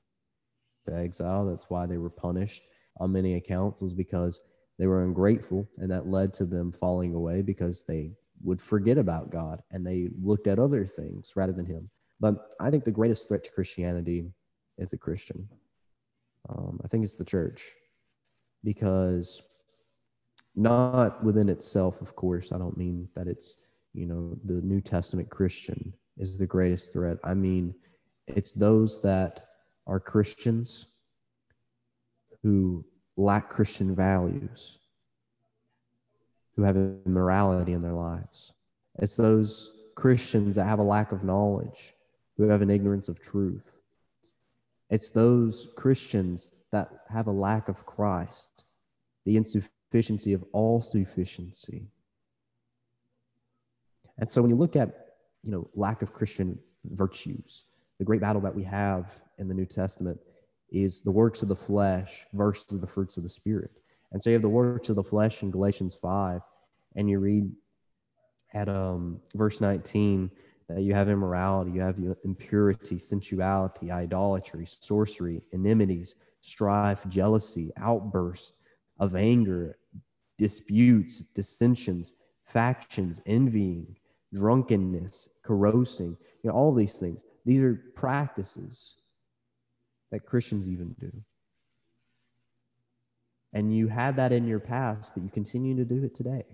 exile. 0.93 1.45
That's 1.45 1.69
why 1.71 1.87
they 1.87 1.99
were 1.99 2.11
punished 2.11 2.63
on 3.01 3.11
many 3.11 3.35
accounts 3.35 3.83
was 3.83 3.93
because 3.93 4.41
they 4.79 4.87
were 4.87 5.03
ungrateful. 5.03 5.69
And 5.79 5.91
that 5.91 6.07
led 6.07 6.33
to 6.35 6.47
them 6.47 6.71
falling 6.71 7.15
away 7.15 7.43
because 7.43 7.83
they 7.83 8.13
would 8.45 8.61
forget 8.61 8.99
about 8.99 9.31
God 9.31 9.61
and 9.73 9.85
they 9.85 10.09
looked 10.23 10.47
at 10.47 10.61
other 10.61 10.87
things 10.87 11.33
rather 11.35 11.53
than 11.53 11.67
Him. 11.67 11.91
But 12.23 12.55
I 12.61 12.71
think 12.71 12.85
the 12.85 12.93
greatest 12.93 13.29
threat 13.29 13.43
to 13.43 13.51
Christianity 13.51 14.31
is 14.79 14.91
the 14.91 14.97
Christian. 14.97 15.49
Um, 16.49 16.81
I 16.85 16.87
think 16.87 17.03
it's 17.03 17.17
the 17.17 17.25
church 17.25 17.65
because 18.63 19.43
not 20.55 21.23
within 21.25 21.49
itself, 21.49 22.01
of 22.01 22.15
course. 22.15 22.53
I 22.53 22.59
don't 22.59 22.77
mean 22.77 23.09
that 23.17 23.27
it's, 23.27 23.57
you 23.93 24.07
know, 24.07 24.39
the 24.45 24.61
New 24.63 24.81
Testament 24.81 25.31
Christian 25.31 25.93
is 26.17 26.39
the 26.39 26.47
greatest 26.47 26.93
threat. 26.93 27.17
I 27.25 27.35
mean, 27.35 27.75
it's 28.29 28.53
those 28.53 29.03
that 29.03 29.45
are 29.89 29.99
Christians 29.99 30.87
who 32.45 32.85
lack 33.17 33.51
Christian 33.51 33.97
values, 33.97 34.79
who 36.55 36.63
have 36.63 36.77
immorality 36.77 37.73
in 37.73 37.83
their 37.83 37.95
lives. 37.95 38.53
It's 39.01 39.17
those 39.17 39.73
Christians 39.97 40.55
that 40.55 40.67
have 40.67 40.79
a 40.79 40.85
lack 40.85 41.11
of 41.11 41.25
knowledge, 41.25 41.95
who 42.43 42.51
have 42.51 42.63
an 42.63 42.71
ignorance 42.71 43.09
of 43.09 43.21
truth. 43.21 43.71
It's 44.91 45.11
those 45.11 45.69
Christians 45.77 46.53
that 46.71 46.89
have 47.09 47.27
a 47.27 47.33
lack 47.33 47.69
of 47.69 47.87
Christ, 47.87 48.65
the 49.25 49.37
insufficiency 49.37 50.33
of 50.33 50.45
all 50.53 50.83
sufficiency. 50.83 51.87
And 54.19 54.29
so 54.29 54.43
when 54.43 54.51
you 54.51 54.57
look 54.57 54.77
at, 54.77 54.89
you 55.43 55.53
know, 55.53 55.69
lack 55.75 56.03
of 56.03 56.13
Christian 56.13 56.59
virtues, 56.85 57.65
the 57.99 58.05
great 58.05 58.21
battle 58.21 58.43
that 58.43 58.55
we 58.55 58.65
have 58.65 59.07
in 59.39 59.49
the 59.49 59.55
New 59.55 59.67
Testament 59.67 60.19
is 60.71 61.03
the 61.03 61.11
works 61.11 61.43
of 61.43 61.49
the 61.49 61.57
flesh 61.57 62.27
versus 62.33 62.81
the 62.81 62.87
fruits 62.87 63.17
of 63.17 63.23
the 63.23 63.29
spirit. 63.29 63.71
And 64.11 64.23
so 64.23 64.31
you 64.31 64.35
have 64.35 64.43
the 64.43 64.49
works 64.49 64.89
of 64.89 64.97
the 64.97 65.03
flesh 65.03 65.43
in 65.43 65.51
Galatians 65.51 65.95
5, 65.95 66.41
and 66.97 67.09
you 67.09 67.19
read 67.19 67.51
at 68.53 68.69
um, 68.69 69.21
verse 69.35 69.61
19 69.61 70.31
that 70.69 70.83
you 70.83 70.95
have 70.95 71.09
immorality, 71.09 71.73
you 71.73 71.81
have 71.81 71.99
impurity, 72.25 72.99
sensuality, 72.99 73.91
idolatry, 73.91 74.67
sorcery, 74.67 75.43
enmities, 75.53 76.15
strife, 76.41 77.05
jealousy, 77.09 77.71
outbursts 77.77 78.53
of 78.99 79.15
anger, 79.15 79.77
disputes, 80.39 81.21
dissensions, 81.35 82.13
factions, 82.45 83.21
envying, 83.27 83.97
drunkenness, 84.33 85.29
carousing, 85.43 86.17
you 86.43 86.51
know, 86.51 86.53
all 86.53 86.75
these 86.75 86.95
things. 86.95 87.25
These 87.45 87.61
are 87.61 87.75
practices 87.95 88.97
that 90.11 90.27
Christians 90.27 90.71
even 90.71 90.95
do. 91.01 91.13
And 93.53 93.75
you 93.75 93.89
had 93.89 94.17
that 94.17 94.33
in 94.33 94.47
your 94.47 94.61
past, 94.61 95.13
but 95.15 95.23
you 95.23 95.29
continue 95.29 95.77
to 95.77 95.85
do 95.85 96.03
it 96.05 96.15
today. 96.15 96.45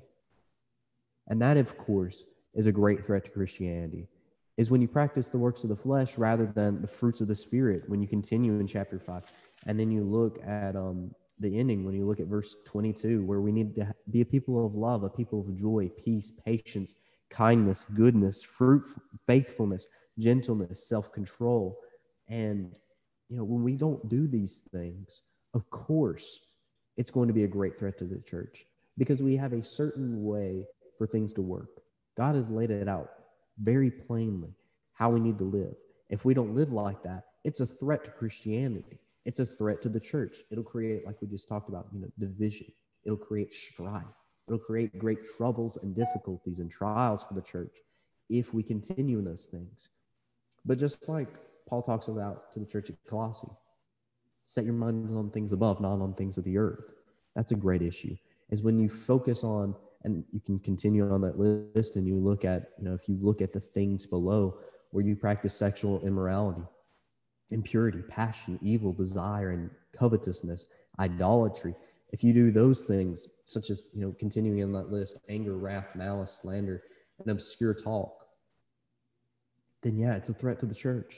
And 1.28 1.40
that, 1.42 1.56
of 1.56 1.78
course, 1.78 2.24
is 2.58 2.66
a 2.66 2.72
great 2.72 3.06
threat 3.06 3.24
to 3.24 3.30
Christianity, 3.30 4.08
is 4.56 4.68
when 4.68 4.82
you 4.82 4.88
practice 4.88 5.30
the 5.30 5.38
works 5.38 5.62
of 5.62 5.70
the 5.70 5.76
flesh 5.76 6.18
rather 6.18 6.44
than 6.44 6.82
the 6.82 6.88
fruits 6.88 7.20
of 7.20 7.28
the 7.28 7.34
Spirit, 7.34 7.84
when 7.86 8.02
you 8.02 8.08
continue 8.08 8.58
in 8.58 8.66
chapter 8.66 8.98
5. 8.98 9.32
And 9.66 9.78
then 9.78 9.92
you 9.92 10.02
look 10.02 10.42
at 10.44 10.74
um, 10.74 11.14
the 11.38 11.56
ending, 11.56 11.84
when 11.84 11.94
you 11.94 12.04
look 12.04 12.18
at 12.18 12.26
verse 12.26 12.56
22, 12.64 13.24
where 13.24 13.40
we 13.40 13.52
need 13.52 13.76
to 13.76 13.94
be 14.10 14.22
a 14.22 14.24
people 14.24 14.66
of 14.66 14.74
love, 14.74 15.04
a 15.04 15.08
people 15.08 15.40
of 15.40 15.56
joy, 15.56 15.88
peace, 15.96 16.32
patience, 16.44 16.96
kindness, 17.30 17.86
goodness, 17.94 18.42
fruit, 18.42 18.82
faithfulness, 19.28 19.86
gentleness, 20.18 20.88
self 20.88 21.12
control. 21.12 21.78
And, 22.28 22.74
you 23.28 23.36
know, 23.36 23.44
when 23.44 23.62
we 23.62 23.76
don't 23.76 24.08
do 24.08 24.26
these 24.26 24.64
things, 24.72 25.22
of 25.54 25.70
course, 25.70 26.40
it's 26.96 27.12
going 27.12 27.28
to 27.28 27.34
be 27.34 27.44
a 27.44 27.48
great 27.48 27.78
threat 27.78 27.96
to 27.98 28.04
the 28.04 28.18
church 28.18 28.64
because 28.96 29.22
we 29.22 29.36
have 29.36 29.52
a 29.52 29.62
certain 29.62 30.24
way 30.24 30.66
for 30.98 31.06
things 31.06 31.32
to 31.34 31.42
work. 31.42 31.82
God 32.18 32.34
has 32.34 32.50
laid 32.50 32.70
it 32.72 32.88
out 32.88 33.10
very 33.62 33.90
plainly 33.90 34.50
how 34.92 35.08
we 35.08 35.20
need 35.20 35.38
to 35.38 35.44
live. 35.44 35.74
If 36.10 36.24
we 36.24 36.34
don't 36.34 36.54
live 36.54 36.72
like 36.72 37.02
that, 37.04 37.22
it's 37.44 37.60
a 37.60 37.66
threat 37.66 38.04
to 38.04 38.10
Christianity. 38.10 38.98
It's 39.24 39.38
a 39.38 39.46
threat 39.46 39.80
to 39.82 39.88
the 39.88 40.00
church. 40.00 40.38
It'll 40.50 40.64
create, 40.64 41.06
like 41.06 41.22
we 41.22 41.28
just 41.28 41.48
talked 41.48 41.68
about, 41.68 41.86
you 41.92 42.00
know, 42.00 42.08
division. 42.18 42.66
It'll 43.04 43.16
create 43.16 43.54
strife. 43.54 44.02
It'll 44.48 44.58
create 44.58 44.98
great 44.98 45.18
troubles 45.36 45.76
and 45.76 45.94
difficulties 45.94 46.58
and 46.58 46.70
trials 46.70 47.22
for 47.22 47.34
the 47.34 47.42
church 47.42 47.76
if 48.28 48.52
we 48.52 48.62
continue 48.64 49.18
in 49.18 49.24
those 49.24 49.46
things. 49.46 49.90
But 50.64 50.78
just 50.78 51.08
like 51.08 51.28
Paul 51.68 51.82
talks 51.82 52.08
about 52.08 52.52
to 52.54 52.58
the 52.58 52.66
church 52.66 52.90
at 52.90 52.96
Colossae, 53.06 53.48
set 54.42 54.64
your 54.64 54.74
minds 54.74 55.12
on 55.12 55.30
things 55.30 55.52
above, 55.52 55.80
not 55.80 56.00
on 56.00 56.14
things 56.14 56.36
of 56.36 56.44
the 56.44 56.58
earth. 56.58 56.94
That's 57.36 57.52
a 57.52 57.56
great 57.56 57.82
issue. 57.82 58.16
Is 58.50 58.62
when 58.62 58.78
you 58.78 58.88
focus 58.88 59.44
on 59.44 59.76
and 60.04 60.24
you 60.32 60.40
can 60.40 60.58
continue 60.58 61.10
on 61.12 61.20
that 61.20 61.38
list 61.38 61.96
and 61.96 62.06
you 62.06 62.16
look 62.16 62.44
at 62.44 62.70
you 62.78 62.84
know 62.84 62.94
if 62.94 63.08
you 63.08 63.18
look 63.20 63.40
at 63.40 63.52
the 63.52 63.60
things 63.60 64.06
below 64.06 64.58
where 64.90 65.04
you 65.04 65.16
practice 65.16 65.54
sexual 65.54 66.00
immorality 66.06 66.62
impurity 67.50 68.02
passion 68.08 68.58
evil 68.62 68.92
desire 68.92 69.50
and 69.50 69.70
covetousness 69.96 70.66
idolatry 71.00 71.74
if 72.12 72.22
you 72.22 72.32
do 72.32 72.50
those 72.50 72.84
things 72.84 73.28
such 73.44 73.70
as 73.70 73.82
you 73.94 74.00
know 74.00 74.14
continuing 74.18 74.62
on 74.62 74.72
that 74.72 74.90
list 74.90 75.18
anger 75.28 75.56
wrath 75.56 75.94
malice 75.96 76.32
slander 76.32 76.82
and 77.18 77.30
obscure 77.30 77.74
talk 77.74 78.26
then 79.82 79.96
yeah 79.96 80.14
it's 80.14 80.28
a 80.28 80.34
threat 80.34 80.58
to 80.60 80.66
the 80.66 80.74
church. 80.74 81.16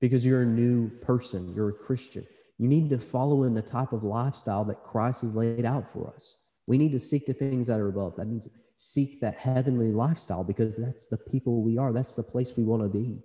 Because 0.00 0.26
you're 0.26 0.42
a 0.42 0.46
new 0.46 0.90
person 1.00 1.52
you're 1.54 1.70
a 1.70 1.72
christian. 1.72 2.26
You 2.58 2.68
need 2.68 2.90
to 2.90 2.98
follow 2.98 3.44
in 3.44 3.54
the 3.54 3.62
type 3.62 3.92
of 3.92 4.04
lifestyle 4.04 4.64
that 4.66 4.82
christ 4.82 5.22
has 5.22 5.34
laid 5.34 5.64
out 5.64 5.88
for 5.88 6.12
us 6.12 6.36
we 6.66 6.78
need 6.78 6.92
to 6.92 6.98
seek 6.98 7.26
the 7.26 7.32
things 7.32 7.66
that 7.66 7.80
are 7.80 7.88
above. 7.88 8.16
That 8.16 8.26
means 8.26 8.48
seek 8.76 9.20
that 9.20 9.38
heavenly 9.38 9.92
lifestyle 9.92 10.44
because 10.44 10.76
that's 10.76 11.08
the 11.08 11.18
people 11.18 11.62
we 11.62 11.78
are. 11.78 11.92
That's 11.92 12.14
the 12.14 12.22
place 12.22 12.56
we 12.56 12.64
want 12.64 12.82
to 12.82 12.88
be. 12.88 13.20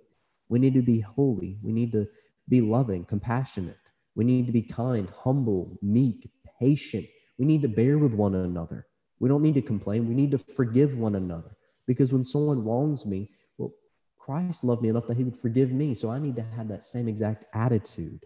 We 0.48 0.58
need 0.58 0.74
to 0.74 0.82
be 0.82 1.00
holy. 1.00 1.58
We 1.62 1.72
need 1.72 1.92
to 1.92 2.06
be 2.48 2.60
loving, 2.60 3.04
compassionate. 3.04 3.92
We 4.14 4.24
need 4.24 4.46
to 4.46 4.52
be 4.52 4.62
kind, 4.62 5.08
humble, 5.10 5.78
meek, 5.80 6.28
patient. 6.60 7.06
We 7.38 7.46
need 7.46 7.62
to 7.62 7.68
bear 7.68 7.98
with 7.98 8.14
one 8.14 8.34
another. 8.34 8.86
We 9.20 9.28
don't 9.28 9.42
need 9.42 9.54
to 9.54 9.62
complain. 9.62 10.08
We 10.08 10.14
need 10.14 10.32
to 10.32 10.38
forgive 10.38 10.98
one 10.98 11.14
another 11.14 11.56
because 11.86 12.12
when 12.12 12.24
someone 12.24 12.64
wrongs 12.64 13.06
me, 13.06 13.30
well, 13.58 13.72
Christ 14.18 14.64
loved 14.64 14.82
me 14.82 14.88
enough 14.88 15.06
that 15.06 15.16
he 15.16 15.24
would 15.24 15.36
forgive 15.36 15.72
me. 15.72 15.94
So 15.94 16.10
I 16.10 16.18
need 16.18 16.36
to 16.36 16.42
have 16.42 16.68
that 16.68 16.84
same 16.84 17.08
exact 17.08 17.44
attitude. 17.54 18.24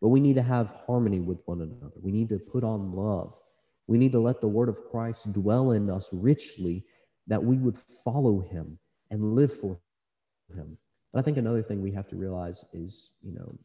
But 0.00 0.08
we 0.08 0.20
need 0.20 0.36
to 0.36 0.42
have 0.42 0.72
harmony 0.86 1.20
with 1.20 1.42
one 1.46 1.62
another. 1.62 1.96
We 2.00 2.12
need 2.12 2.28
to 2.30 2.38
put 2.38 2.64
on 2.64 2.92
love. 2.92 3.40
We 3.86 3.98
need 3.98 4.12
to 4.12 4.20
let 4.20 4.40
the 4.40 4.48
word 4.48 4.68
of 4.68 4.84
Christ 4.90 5.32
dwell 5.32 5.72
in 5.72 5.90
us 5.90 6.10
richly 6.12 6.84
that 7.26 7.42
we 7.42 7.58
would 7.58 7.78
follow 7.78 8.40
him 8.40 8.78
and 9.10 9.34
live 9.34 9.52
for 9.52 9.78
him. 10.54 10.76
But 11.12 11.20
I 11.20 11.22
think 11.22 11.36
another 11.36 11.62
thing 11.62 11.82
we 11.82 11.92
have 11.92 12.08
to 12.08 12.16
realize 12.16 12.64
is, 12.72 13.12
you 13.22 13.32
know, 13.32 13.56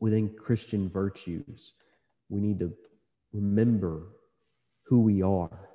within 0.00 0.34
Christian 0.36 0.88
virtues, 0.88 1.74
we 2.28 2.40
need 2.40 2.58
to 2.60 2.72
remember 3.32 4.08
who 4.82 5.00
we 5.00 5.22
are. 5.22 5.68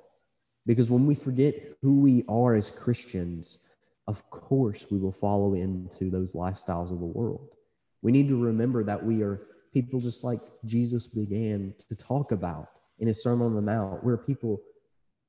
Because 0.66 0.90
when 0.90 1.06
we 1.06 1.14
forget 1.14 1.54
who 1.82 2.00
we 2.00 2.24
are 2.28 2.54
as 2.54 2.70
Christians, 2.70 3.58
of 4.06 4.28
course 4.30 4.86
we 4.90 4.98
will 4.98 5.12
follow 5.12 5.54
into 5.54 6.10
those 6.10 6.32
lifestyles 6.32 6.90
of 6.90 7.00
the 7.00 7.06
world. 7.06 7.54
We 8.02 8.12
need 8.12 8.28
to 8.28 8.42
remember 8.42 8.84
that 8.84 9.04
we 9.04 9.22
are 9.22 9.46
people 9.72 10.00
just 10.00 10.24
like 10.24 10.40
Jesus 10.64 11.06
began 11.08 11.74
to 11.88 11.96
talk 11.96 12.32
about 12.32 12.78
in 12.98 13.06
his 13.06 13.22
Sermon 13.22 13.46
on 13.48 13.54
the 13.54 13.62
Mount. 13.62 14.04
We're 14.04 14.16
people 14.16 14.60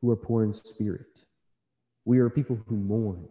who 0.02 0.10
are 0.12 0.16
poor 0.16 0.44
in 0.44 0.54
spirit. 0.54 1.26
We 2.06 2.20
are 2.20 2.30
people 2.30 2.60
who 2.68 2.76
mourn. 2.76 3.28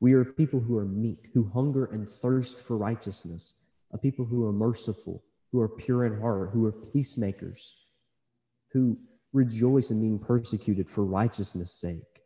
We 0.00 0.14
are 0.14 0.24
people 0.24 0.60
who 0.60 0.76
are 0.76 0.84
meek, 0.84 1.30
who 1.32 1.48
hunger 1.48 1.86
and 1.86 2.08
thirst 2.08 2.60
for 2.60 2.76
righteousness, 2.76 3.54
a 3.92 3.98
people 3.98 4.24
who 4.24 4.44
are 4.44 4.52
merciful, 4.52 5.22
who 5.52 5.60
are 5.60 5.68
pure 5.68 6.04
in 6.04 6.20
heart, 6.20 6.50
who 6.52 6.66
are 6.66 6.72
peacemakers, 6.72 7.76
who 8.72 8.98
rejoice 9.32 9.90
in 9.90 10.00
being 10.00 10.18
persecuted 10.18 10.90
for 10.90 11.04
righteousness' 11.04 11.72
sake, 11.72 12.22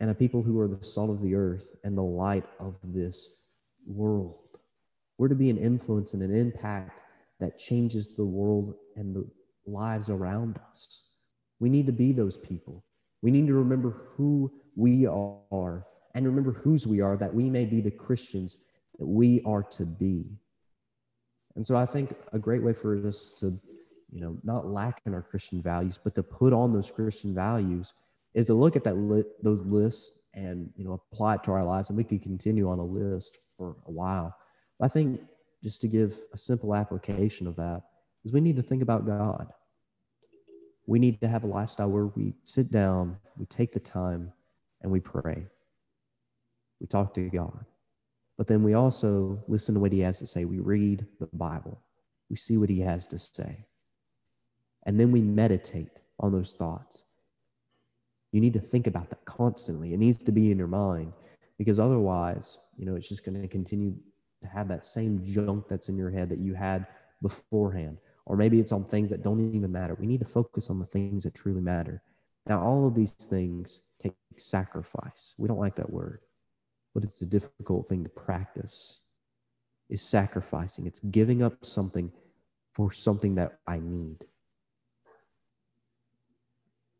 and 0.00 0.10
a 0.10 0.14
people 0.14 0.42
who 0.42 0.58
are 0.58 0.68
the 0.68 0.82
salt 0.82 1.08
of 1.10 1.22
the 1.22 1.34
earth 1.34 1.76
and 1.84 1.96
the 1.96 2.02
light 2.02 2.44
of 2.58 2.76
this 2.82 3.30
world. 3.86 4.58
We're 5.18 5.28
to 5.28 5.34
be 5.34 5.50
an 5.50 5.58
influence 5.58 6.14
and 6.14 6.22
an 6.22 6.34
impact 6.34 7.00
that 7.38 7.58
changes 7.58 8.10
the 8.10 8.24
world 8.24 8.74
and 8.96 9.14
the 9.14 9.24
lives 9.66 10.08
around 10.08 10.58
us. 10.70 11.04
We 11.60 11.68
need 11.68 11.86
to 11.86 11.92
be 11.92 12.12
those 12.12 12.36
people. 12.36 12.84
We 13.22 13.30
need 13.30 13.46
to 13.46 13.54
remember 13.54 14.08
who 14.16 14.52
we 14.76 15.06
are 15.06 15.86
and 16.14 16.26
remember 16.26 16.52
whose 16.52 16.86
we 16.86 17.00
are 17.00 17.16
that 17.16 17.34
we 17.34 17.48
may 17.50 17.64
be 17.64 17.80
the 17.80 17.90
Christians 17.90 18.58
that 18.98 19.06
we 19.06 19.40
are 19.44 19.62
to 19.62 19.86
be. 19.86 20.26
And 21.56 21.64
so 21.64 21.76
I 21.76 21.86
think 21.86 22.14
a 22.32 22.38
great 22.38 22.62
way 22.62 22.72
for 22.72 23.06
us 23.06 23.32
to, 23.34 23.58
you 24.10 24.20
know, 24.20 24.36
not 24.42 24.66
lack 24.66 25.00
in 25.06 25.14
our 25.14 25.22
Christian 25.22 25.62
values, 25.62 25.98
but 26.02 26.14
to 26.16 26.22
put 26.22 26.52
on 26.52 26.72
those 26.72 26.90
Christian 26.90 27.34
values 27.34 27.94
is 28.34 28.46
to 28.46 28.54
look 28.54 28.76
at 28.76 28.84
that 28.84 28.96
li- 28.96 29.24
those 29.42 29.64
lists 29.64 30.18
and 30.34 30.68
you 30.76 30.84
know 30.84 31.00
apply 31.12 31.34
it 31.34 31.42
to 31.44 31.52
our 31.52 31.64
lives, 31.64 31.88
and 31.88 31.96
we 31.96 32.04
could 32.04 32.22
continue 32.22 32.68
on 32.68 32.80
a 32.80 32.84
list 32.84 33.38
for 33.56 33.76
a 33.86 33.90
while. 33.90 34.34
But 34.78 34.86
I 34.86 34.88
think 34.88 35.20
just 35.62 35.80
to 35.82 35.88
give 35.88 36.18
a 36.32 36.38
simple 36.38 36.74
application 36.74 37.46
of 37.46 37.56
that 37.56 37.82
is 38.24 38.32
we 38.32 38.40
need 38.40 38.56
to 38.56 38.62
think 38.62 38.82
about 38.82 39.06
God. 39.06 39.52
We 40.86 40.98
need 40.98 41.20
to 41.20 41.28
have 41.28 41.44
a 41.44 41.48
lifestyle 41.48 41.90
where 41.90 42.06
we 42.06 42.34
sit 42.44 42.70
down, 42.70 43.16
we 43.38 43.46
take 43.46 43.72
the 43.72 43.80
time, 43.80 44.32
and 44.82 44.92
we 44.92 45.00
pray. 45.00 45.46
We 46.80 46.86
talk 46.86 47.14
to 47.14 47.28
God. 47.30 47.64
But 48.36 48.46
then 48.46 48.62
we 48.62 48.74
also 48.74 49.42
listen 49.48 49.74
to 49.74 49.80
what 49.80 49.92
He 49.92 50.00
has 50.00 50.18
to 50.18 50.26
say. 50.26 50.44
We 50.44 50.58
read 50.58 51.06
the 51.20 51.28
Bible, 51.32 51.80
we 52.28 52.36
see 52.36 52.56
what 52.56 52.68
He 52.68 52.80
has 52.80 53.06
to 53.08 53.18
say. 53.18 53.64
And 54.86 55.00
then 55.00 55.10
we 55.10 55.22
meditate 55.22 56.00
on 56.20 56.32
those 56.32 56.54
thoughts. 56.54 57.04
You 58.32 58.40
need 58.40 58.52
to 58.54 58.60
think 58.60 58.86
about 58.86 59.08
that 59.10 59.24
constantly. 59.24 59.94
It 59.94 59.98
needs 59.98 60.22
to 60.24 60.32
be 60.32 60.50
in 60.50 60.58
your 60.58 60.68
mind 60.68 61.12
because 61.56 61.78
otherwise, 61.78 62.58
you 62.76 62.84
know, 62.84 62.96
it's 62.96 63.08
just 63.08 63.24
going 63.24 63.40
to 63.40 63.48
continue 63.48 63.94
to 64.42 64.48
have 64.48 64.68
that 64.68 64.84
same 64.84 65.22
junk 65.24 65.68
that's 65.68 65.88
in 65.88 65.96
your 65.96 66.10
head 66.10 66.28
that 66.28 66.38
you 66.38 66.52
had 66.52 66.86
beforehand. 67.22 67.96
Or 68.26 68.36
maybe 68.36 68.58
it's 68.58 68.72
on 68.72 68.84
things 68.84 69.10
that 69.10 69.22
don't 69.22 69.54
even 69.54 69.70
matter. 69.70 69.94
We 69.94 70.06
need 70.06 70.20
to 70.20 70.26
focus 70.26 70.70
on 70.70 70.78
the 70.78 70.86
things 70.86 71.24
that 71.24 71.34
truly 71.34 71.60
matter. 71.60 72.02
Now, 72.46 72.62
all 72.62 72.86
of 72.86 72.94
these 72.94 73.12
things 73.12 73.82
take 74.02 74.14
sacrifice. 74.36 75.34
We 75.38 75.48
don't 75.48 75.60
like 75.60 75.76
that 75.76 75.90
word, 75.90 76.20
but 76.94 77.04
it's 77.04 77.22
a 77.22 77.26
difficult 77.26 77.88
thing 77.88 78.02
to 78.04 78.10
practice. 78.10 79.00
Is 79.90 80.00
sacrificing. 80.00 80.86
It's 80.86 81.00
giving 81.00 81.42
up 81.42 81.62
something 81.64 82.10
for 82.72 82.90
something 82.90 83.34
that 83.34 83.58
I 83.66 83.78
need. 83.78 84.24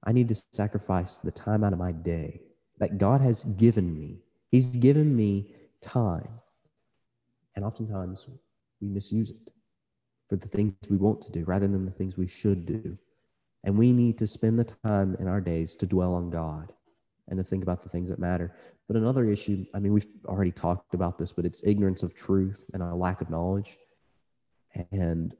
I 0.04 0.12
need 0.12 0.28
to 0.28 0.34
sacrifice 0.52 1.18
the 1.18 1.30
time 1.30 1.64
out 1.64 1.72
of 1.72 1.78
my 1.78 1.92
day 1.92 2.42
that 2.78 2.98
God 2.98 3.22
has 3.22 3.44
given 3.44 3.94
me. 3.94 4.18
He's 4.50 4.76
given 4.76 5.16
me 5.16 5.54
time. 5.80 6.28
And 7.56 7.64
oftentimes 7.64 8.28
we 8.82 8.88
misuse 8.88 9.30
it 9.30 9.53
for 10.28 10.36
the 10.36 10.48
things 10.48 10.74
we 10.88 10.96
want 10.96 11.20
to 11.22 11.32
do 11.32 11.44
rather 11.44 11.68
than 11.68 11.84
the 11.84 11.90
things 11.90 12.16
we 12.16 12.26
should 12.26 12.66
do. 12.66 12.96
And 13.64 13.78
we 13.78 13.92
need 13.92 14.18
to 14.18 14.26
spend 14.26 14.58
the 14.58 14.64
time 14.64 15.16
in 15.20 15.28
our 15.28 15.40
days 15.40 15.76
to 15.76 15.86
dwell 15.86 16.14
on 16.14 16.30
God 16.30 16.72
and 17.28 17.38
to 17.38 17.44
think 17.44 17.62
about 17.62 17.82
the 17.82 17.88
things 17.88 18.10
that 18.10 18.18
matter. 18.18 18.54
But 18.86 18.96
another 18.96 19.24
issue, 19.24 19.64
I 19.74 19.78
mean, 19.80 19.92
we've 19.94 20.06
already 20.26 20.52
talked 20.52 20.94
about 20.94 21.16
this, 21.16 21.32
but 21.32 21.46
it's 21.46 21.62
ignorance 21.64 22.02
of 22.02 22.14
truth 22.14 22.66
and 22.74 22.82
a 22.82 22.94
lack 22.94 23.20
of 23.22 23.30
knowledge. 23.30 23.78
And 24.92 25.34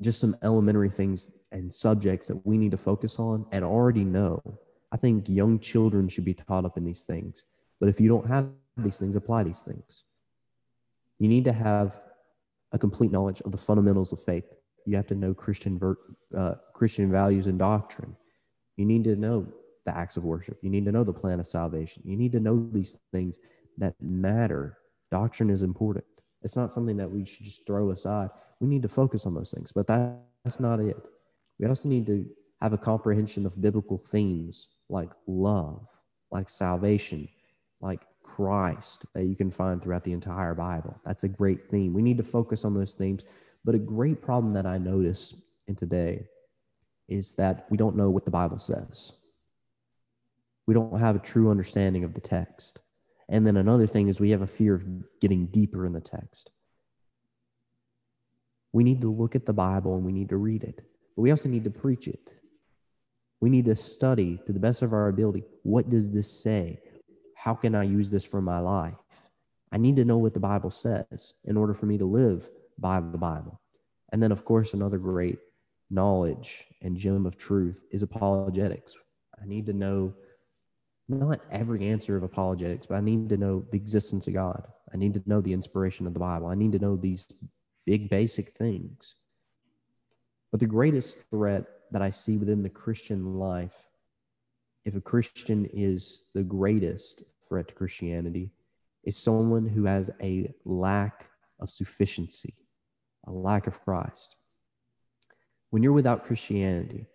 just 0.00 0.20
some 0.20 0.36
elementary 0.42 0.90
things 0.90 1.32
and 1.52 1.72
subjects 1.72 2.26
that 2.28 2.46
we 2.46 2.56
need 2.56 2.70
to 2.70 2.78
focus 2.78 3.18
on 3.18 3.46
and 3.52 3.64
already 3.64 4.04
know. 4.04 4.40
I 4.90 4.96
think 4.96 5.28
young 5.28 5.58
children 5.58 6.08
should 6.08 6.24
be 6.24 6.34
taught 6.34 6.64
up 6.64 6.76
in 6.76 6.84
these 6.84 7.02
things. 7.02 7.44
But 7.78 7.88
if 7.88 8.00
you 8.00 8.08
don't 8.08 8.26
have 8.26 8.48
these 8.76 8.98
things, 8.98 9.16
apply 9.16 9.42
these 9.42 9.60
things. 9.60 10.04
You 11.18 11.28
need 11.28 11.44
to 11.44 11.52
have 11.52 12.00
a 12.72 12.78
complete 12.78 13.12
knowledge 13.12 13.40
of 13.42 13.52
the 13.52 13.58
fundamentals 13.58 14.12
of 14.12 14.22
faith. 14.22 14.56
You 14.86 14.96
have 14.96 15.06
to 15.08 15.14
know 15.14 15.34
Christian 15.34 15.78
ver- 15.78 15.98
uh, 16.36 16.54
Christian 16.74 17.10
values 17.10 17.46
and 17.46 17.58
doctrine. 17.58 18.16
You 18.76 18.86
need 18.86 19.04
to 19.04 19.16
know 19.16 19.46
the 19.84 19.96
acts 19.96 20.16
of 20.16 20.24
worship. 20.24 20.58
You 20.62 20.70
need 20.70 20.84
to 20.86 20.92
know 20.92 21.04
the 21.04 21.12
plan 21.12 21.40
of 21.40 21.46
salvation. 21.46 22.02
You 22.04 22.16
need 22.16 22.32
to 22.32 22.40
know 22.40 22.68
these 22.72 22.98
things 23.12 23.38
that 23.78 23.94
matter. 24.00 24.78
Doctrine 25.10 25.50
is 25.50 25.62
important. 25.62 26.04
It's 26.42 26.56
not 26.56 26.72
something 26.72 26.96
that 26.96 27.10
we 27.10 27.24
should 27.24 27.44
just 27.44 27.66
throw 27.66 27.90
aside. 27.90 28.30
We 28.60 28.68
need 28.68 28.82
to 28.82 28.88
focus 28.88 29.26
on 29.26 29.34
those 29.34 29.52
things, 29.52 29.72
but 29.72 29.86
that, 29.86 30.18
that's 30.44 30.58
not 30.58 30.80
it. 30.80 31.08
We 31.58 31.66
also 31.66 31.88
need 31.88 32.06
to 32.06 32.26
have 32.60 32.72
a 32.72 32.78
comprehension 32.78 33.46
of 33.46 33.60
biblical 33.60 33.98
themes 33.98 34.68
like 34.88 35.10
love, 35.26 35.86
like 36.30 36.48
salvation, 36.48 37.28
like 37.80 38.02
Christ 38.22 39.04
that 39.14 39.24
you 39.24 39.36
can 39.36 39.50
find 39.50 39.82
throughout 39.82 40.04
the 40.04 40.12
entire 40.12 40.54
Bible. 40.54 40.98
That's 41.04 41.24
a 41.24 41.28
great 41.28 41.68
theme. 41.68 41.92
We 41.92 42.02
need 42.02 42.18
to 42.18 42.24
focus 42.24 42.64
on 42.64 42.74
those 42.74 42.94
themes. 42.94 43.24
But 43.64 43.74
a 43.74 43.78
great 43.78 44.22
problem 44.22 44.52
that 44.52 44.66
I 44.66 44.78
notice 44.78 45.34
in 45.68 45.76
today 45.76 46.26
is 47.08 47.34
that 47.34 47.66
we 47.70 47.76
don't 47.76 47.96
know 47.96 48.10
what 48.10 48.24
the 48.24 48.30
Bible 48.30 48.58
says. 48.58 49.12
We 50.66 50.74
don't 50.74 50.98
have 50.98 51.16
a 51.16 51.20
true 51.20 51.50
understanding 51.50 52.04
of 52.04 52.14
the 52.14 52.20
text. 52.20 52.78
And 53.28 53.46
then 53.46 53.56
another 53.56 53.86
thing 53.86 54.08
is 54.08 54.20
we 54.20 54.30
have 54.30 54.42
a 54.42 54.46
fear 54.46 54.74
of 54.74 54.84
getting 55.20 55.46
deeper 55.46 55.86
in 55.86 55.92
the 55.92 56.00
text. 56.00 56.50
We 58.72 58.84
need 58.84 59.02
to 59.02 59.12
look 59.12 59.34
at 59.34 59.46
the 59.46 59.52
Bible 59.52 59.96
and 59.96 60.04
we 60.04 60.12
need 60.12 60.30
to 60.30 60.36
read 60.36 60.62
it, 60.62 60.82
but 61.16 61.22
we 61.22 61.30
also 61.30 61.48
need 61.48 61.64
to 61.64 61.70
preach 61.70 62.08
it. 62.08 62.34
We 63.40 63.50
need 63.50 63.66
to 63.66 63.76
study 63.76 64.40
to 64.46 64.52
the 64.52 64.60
best 64.60 64.82
of 64.82 64.92
our 64.92 65.08
ability 65.08 65.44
what 65.62 65.88
does 65.88 66.10
this 66.10 66.30
say? 66.30 66.80
How 67.42 67.54
can 67.54 67.74
I 67.74 67.82
use 67.82 68.08
this 68.08 68.24
for 68.24 68.40
my 68.40 68.60
life? 68.60 68.94
I 69.72 69.76
need 69.76 69.96
to 69.96 70.04
know 70.04 70.16
what 70.16 70.32
the 70.32 70.38
Bible 70.38 70.70
says 70.70 71.34
in 71.44 71.56
order 71.56 71.74
for 71.74 71.86
me 71.86 71.98
to 71.98 72.04
live 72.04 72.48
by 72.78 73.00
the 73.00 73.18
Bible. 73.18 73.60
And 74.12 74.22
then, 74.22 74.30
of 74.30 74.44
course, 74.44 74.74
another 74.74 74.98
great 74.98 75.40
knowledge 75.90 76.64
and 76.82 76.96
gem 76.96 77.26
of 77.26 77.36
truth 77.36 77.84
is 77.90 78.04
apologetics. 78.04 78.96
I 79.42 79.44
need 79.44 79.66
to 79.66 79.72
know 79.72 80.14
not 81.08 81.40
every 81.50 81.88
answer 81.88 82.16
of 82.16 82.22
apologetics, 82.22 82.86
but 82.86 82.94
I 82.94 83.00
need 83.00 83.28
to 83.30 83.36
know 83.36 83.66
the 83.72 83.76
existence 83.76 84.28
of 84.28 84.34
God. 84.34 84.64
I 84.94 84.96
need 84.96 85.14
to 85.14 85.22
know 85.26 85.40
the 85.40 85.52
inspiration 85.52 86.06
of 86.06 86.14
the 86.14 86.20
Bible. 86.20 86.46
I 86.46 86.54
need 86.54 86.70
to 86.70 86.78
know 86.78 86.96
these 86.96 87.26
big 87.86 88.08
basic 88.08 88.52
things. 88.52 89.16
But 90.52 90.60
the 90.60 90.66
greatest 90.66 91.28
threat 91.28 91.64
that 91.90 92.02
I 92.02 92.10
see 92.10 92.36
within 92.36 92.62
the 92.62 92.70
Christian 92.70 93.34
life, 93.34 93.88
if 94.84 94.94
a 94.94 95.00
Christian 95.00 95.66
is 95.72 96.22
the 96.34 96.42
greatest 96.42 97.22
threat 97.48 97.68
to 97.68 97.74
Christianity, 97.74 98.50
is 99.04 99.16
someone 99.16 99.66
who 99.66 99.84
has 99.84 100.10
a 100.22 100.52
lack 100.64 101.28
of 101.60 101.70
sufficiency, 101.70 102.54
a 103.26 103.32
lack 103.32 103.66
of 103.66 103.80
Christ. 103.80 104.36
When 105.70 105.82
you're 105.82 105.92
without 105.92 106.24
Christianity, 106.24 107.06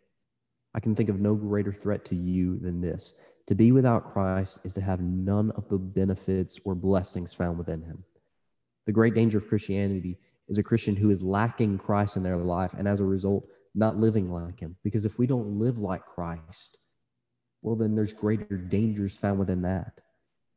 I 0.73 0.79
can 0.79 0.95
think 0.95 1.09
of 1.09 1.19
no 1.19 1.35
greater 1.35 1.73
threat 1.73 2.05
to 2.05 2.15
you 2.15 2.57
than 2.59 2.81
this 2.81 3.13
to 3.47 3.55
be 3.55 3.71
without 3.71 4.11
Christ 4.11 4.59
is 4.63 4.73
to 4.73 4.81
have 4.81 4.99
none 4.99 5.51
of 5.51 5.67
the 5.69 5.77
benefits 5.77 6.59
or 6.65 6.75
blessings 6.75 7.33
found 7.33 7.57
within 7.57 7.81
him. 7.81 8.03
The 8.85 8.91
great 8.91 9.13
danger 9.13 9.37
of 9.37 9.47
Christianity 9.47 10.17
is 10.49 10.57
a 10.57 10.63
Christian 10.63 10.95
who 10.95 11.09
is 11.09 11.23
lacking 11.23 11.77
Christ 11.77 12.17
in 12.17 12.23
their 12.23 12.37
life 12.37 12.73
and 12.73 12.87
as 12.87 12.99
a 12.99 13.05
result, 13.05 13.47
not 13.73 13.97
living 13.97 14.27
like 14.27 14.59
him. 14.59 14.75
Because 14.83 15.05
if 15.05 15.17
we 15.17 15.27
don't 15.27 15.57
live 15.57 15.79
like 15.79 16.05
Christ, 16.05 16.77
well, 17.67 17.75
then 17.75 17.95
there's 17.95 18.13
greater 18.13 18.57
dangers 18.57 19.17
found 19.17 19.39
within 19.39 19.61
that. 19.63 20.01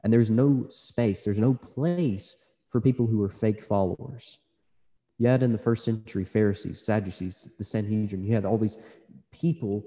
And 0.02 0.12
there's 0.12 0.30
no 0.30 0.66
space, 0.68 1.24
there's 1.24 1.38
no 1.38 1.54
place 1.54 2.36
for 2.70 2.80
people 2.80 3.06
who 3.06 3.22
are 3.22 3.28
fake 3.28 3.60
followers. 3.60 4.38
You 5.18 5.26
had 5.26 5.42
in 5.42 5.52
the 5.52 5.58
first 5.58 5.84
century 5.84 6.24
Pharisees, 6.24 6.80
Sadducees, 6.80 7.50
the 7.58 7.64
Sanhedrin, 7.64 8.24
you 8.24 8.34
had 8.34 8.46
all 8.46 8.56
these 8.56 8.78
people 9.32 9.84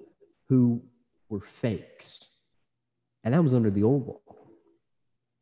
who 0.47 0.83
were 1.29 1.39
fakes 1.39 2.27
and 3.23 3.33
that 3.33 3.41
was 3.41 3.53
under 3.53 3.69
the 3.69 3.83
old 3.83 4.07
law. 4.07 4.35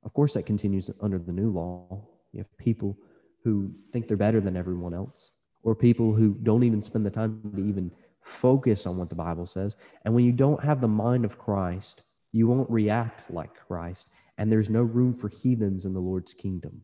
Of 0.04 0.14
course, 0.14 0.34
that 0.34 0.46
continues 0.46 0.90
under 1.02 1.20
the 1.20 1.32
new 1.32 1.52
law. 1.52 2.08
You 2.32 2.40
have 2.40 2.58
people 2.58 2.98
who 3.44 3.72
think 3.92 4.08
they're 4.08 4.18
better 4.18 4.40
than 4.40 4.56
everyone 4.56 4.94
else, 4.94 5.32
or 5.64 5.76
people 5.76 6.14
who 6.14 6.36
don't 6.44 6.64
even 6.64 6.82
spend 6.82 7.06
the 7.06 7.12
time 7.12 7.42
to 7.56 7.64
even 7.64 7.92
focus 8.22 8.86
on 8.86 8.98
what 8.98 9.10
the 9.10 9.16
Bible 9.16 9.46
says. 9.46 9.76
And 10.06 10.14
when 10.14 10.26
you 10.26 10.32
don't 10.32 10.64
have 10.64 10.82
the 10.82 10.88
mind 10.88 11.26
of 11.26 11.38
Christ, 11.38 12.04
you 12.32 12.48
won't 12.48 12.70
react 12.70 13.30
like 13.30 13.54
Christ, 13.56 14.10
and 14.38 14.52
there's 14.52 14.70
no 14.70 14.84
room 14.84 15.14
for 15.14 15.28
heathens 15.28 15.86
in 15.86 15.94
the 15.94 16.00
Lord's 16.00 16.34
kingdom. 16.34 16.82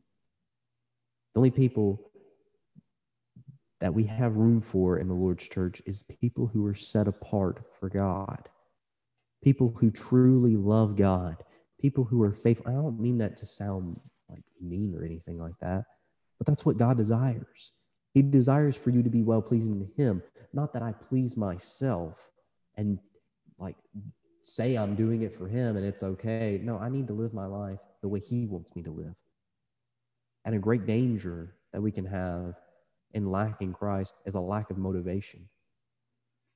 The 1.34 1.40
only 1.40 1.52
people 1.52 2.12
that 3.80 3.94
we 3.94 4.04
have 4.06 4.36
room 4.36 4.60
for 4.60 4.98
in 4.98 5.08
the 5.08 5.14
Lord's 5.14 5.48
church 5.48 5.82
is 5.86 6.04
people 6.04 6.48
who 6.48 6.66
are 6.66 6.74
set 6.74 7.08
apart 7.08 7.64
for 7.80 7.90
God 7.90 8.50
people 9.44 9.74
who 9.78 9.92
truly 9.92 10.56
love 10.56 10.96
God, 10.96 11.38
people 11.80 12.04
who 12.04 12.22
are 12.24 12.34
faithful. 12.34 12.68
I 12.68 12.74
don't 12.74 13.00
mean 13.00 13.18
that 13.20 13.38
to 13.38 13.46
sound 13.46 14.00
like 14.30 14.44
mean 14.62 14.96
or 14.96 15.06
anything 15.06 15.40
like 15.40 15.58
that, 15.62 15.86
but 16.38 16.48
that's 16.48 16.66
what 16.66 16.78
God 16.78 16.98
desires. 16.98 17.72
He 18.14 18.22
desires 18.22 18.76
for 18.76 18.90
you 18.90 19.04
to 19.04 19.10
be 19.10 19.22
well 19.22 19.42
pleasing 19.42 19.80
to 19.80 20.02
Him, 20.02 20.24
not 20.54 20.74
that 20.74 20.82
I 20.82 20.92
please 20.92 21.38
myself 21.38 22.32
and 22.76 23.00
like 23.60 23.76
say 24.44 24.76
I'm 24.76 24.96
doing 24.96 25.22
it 25.24 25.34
for 25.34 25.48
Him 25.48 25.78
and 25.78 25.86
it's 25.86 26.04
okay. 26.04 26.60
No, 26.64 26.78
I 26.78 26.90
need 26.90 27.08
to 27.08 27.14
live 27.14 27.34
my 27.34 27.46
life 27.46 27.80
the 28.02 28.08
way 28.08 28.20
He 28.20 28.46
wants 28.46 28.76
me 28.76 28.82
to 28.84 28.92
live. 28.92 29.16
And 30.46 30.56
a 30.56 30.60
great 30.60 30.86
danger 30.86 31.56
that 31.74 31.82
we 31.82 31.92
can 31.92 32.06
have 32.06 32.56
in 33.14 33.30
lacking 33.32 33.74
Christ 33.74 34.14
is 34.26 34.36
a 34.36 34.40
lack 34.40 34.70
of 34.70 34.78
motivation. 34.78 35.48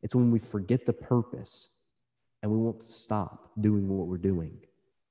It's 0.01 0.15
when 0.15 0.31
we 0.31 0.39
forget 0.39 0.85
the 0.85 0.93
purpose 0.93 1.69
and 2.41 2.51
we 2.51 2.57
want 2.57 2.79
to 2.79 2.85
stop 2.85 3.51
doing 3.59 3.87
what 3.87 4.07
we're 4.07 4.17
doing. 4.17 4.57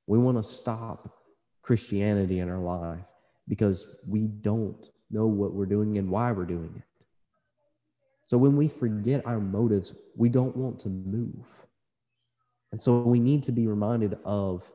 We 0.07 0.19
want 0.19 0.37
to 0.37 0.43
stop 0.43 1.19
Christianity 1.63 2.41
in 2.41 2.49
our 2.49 2.59
life 2.59 3.05
because 3.47 3.87
we 4.07 4.27
don't 4.27 4.89
know 5.11 5.27
what 5.27 5.53
we're 5.53 5.67
doing 5.67 5.99
and 5.99 6.11
why 6.11 6.33
we're 6.33 6.45
doing 6.45 6.73
it. 6.77 7.07
So 8.25 8.39
when 8.39 8.57
we 8.57 8.69
forget 8.69 9.27
our 9.27 9.41
motives, 9.41 9.95
we 10.17 10.29
don't 10.29 10.57
want 10.57 10.79
to 10.81 10.89
move. 10.89 11.67
And 12.73 12.81
so 12.81 13.01
we 13.01 13.19
need 13.19 13.43
to 13.45 13.53
be 13.53 13.67
reminded 13.67 14.17
of 14.25 14.71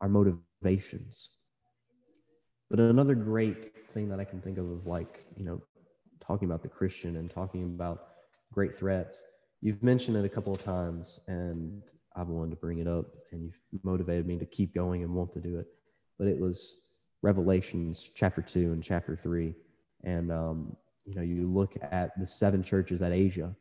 our 0.00 0.08
motivations. 0.08 1.28
But 2.70 2.80
another 2.80 3.14
great 3.14 3.90
thing 3.90 4.08
that 4.08 4.18
I 4.18 4.24
can 4.24 4.40
think 4.40 4.58
of 4.58 4.70
of 4.70 4.86
like, 4.86 5.24
you 5.36 5.44
know, 5.44 5.60
talking 6.20 6.48
about 6.48 6.62
the 6.62 6.68
Christian 6.68 7.16
and 7.16 7.30
talking 7.30 7.62
about 7.62 8.08
great 8.52 8.74
threats, 8.74 9.22
you've 9.60 9.82
mentioned 9.82 10.16
it 10.16 10.24
a 10.24 10.28
couple 10.28 10.52
of 10.52 10.62
times 10.62 11.20
and 11.26 11.82
I've 12.16 12.28
wanted 12.28 12.50
to 12.50 12.56
bring 12.56 12.78
it 12.78 12.88
up 12.88 13.06
and 13.32 13.52
you've 13.70 13.84
motivated 13.84 14.26
me 14.26 14.38
to 14.38 14.46
keep 14.46 14.74
going 14.74 15.02
and 15.02 15.14
want 15.14 15.32
to 15.32 15.40
do 15.40 15.58
it. 15.58 15.66
But 16.18 16.28
it 16.28 16.38
was 16.38 16.78
Revelations 17.22 18.10
chapter 18.14 18.40
two 18.40 18.72
and 18.72 18.82
chapter 18.82 19.16
three. 19.16 19.54
And, 20.06 20.32
um, 20.32 20.74
you 21.04 21.14
know, 21.14 21.22
you 21.22 21.46
look 21.46 21.74
at 21.82 22.18
the 22.18 22.24
seven 22.24 22.62
churches 22.62 23.02
at 23.02 23.12
Asia 23.12 23.54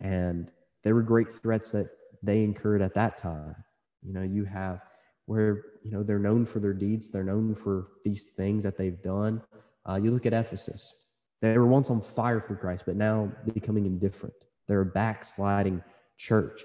and 0.00 0.50
there 0.82 0.94
were 0.94 1.02
great 1.02 1.30
threats 1.30 1.70
that 1.70 1.88
they 2.22 2.44
incurred 2.44 2.82
at 2.82 2.94
that 2.94 3.16
time. 3.16 3.56
You 4.02 4.12
know, 4.12 4.22
you 4.22 4.44
have 4.44 4.82
where, 5.26 5.62
you 5.82 5.90
know, 5.90 6.02
they're 6.02 6.18
known 6.18 6.44
for 6.44 6.60
their 6.60 6.74
deeds, 6.74 7.10
they're 7.10 7.24
known 7.24 7.54
for 7.54 7.88
these 8.04 8.28
things 8.28 8.62
that 8.64 8.76
they've 8.76 9.00
done. 9.00 9.40
Uh, 9.88 9.98
you 10.02 10.10
look 10.10 10.26
at 10.26 10.34
Ephesus, 10.34 10.94
they 11.40 11.56
were 11.56 11.66
once 11.66 11.88
on 11.88 12.02
fire 12.02 12.40
for 12.40 12.56
Christ, 12.56 12.84
but 12.86 12.96
now 12.96 13.32
becoming 13.54 13.86
indifferent. 13.86 14.34
They're 14.66 14.82
a 14.82 14.86
backsliding 14.86 15.82
church. 16.18 16.62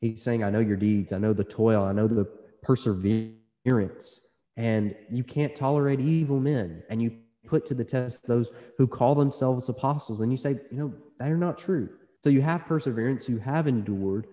He's 0.00 0.22
saying, 0.22 0.44
I 0.44 0.50
know 0.50 0.60
your 0.60 0.76
deeds, 0.76 1.12
I 1.12 1.18
know 1.18 1.32
the 1.32 1.44
toil, 1.44 1.84
I 1.84 1.92
know 1.92 2.06
the 2.06 2.26
perseverance, 2.62 4.20
and 4.56 4.94
you 5.10 5.24
can't 5.24 5.54
tolerate 5.54 6.00
evil 6.00 6.40
men. 6.40 6.82
And 6.90 7.02
you 7.02 7.12
put 7.50 7.66
to 7.66 7.74
the 7.74 7.84
test 7.84 8.26
those 8.26 8.50
who 8.78 8.86
call 8.86 9.14
themselves 9.14 9.68
apostles, 9.68 10.20
and 10.20 10.30
you 10.30 10.38
say, 10.38 10.50
you 10.70 10.78
know, 10.78 10.94
they're 11.18 11.36
not 11.36 11.58
true. 11.58 11.88
So 12.22 12.30
you 12.30 12.40
have 12.42 12.64
perseverance, 12.66 13.28
you 13.28 13.38
have 13.38 13.66
endured 13.66 14.26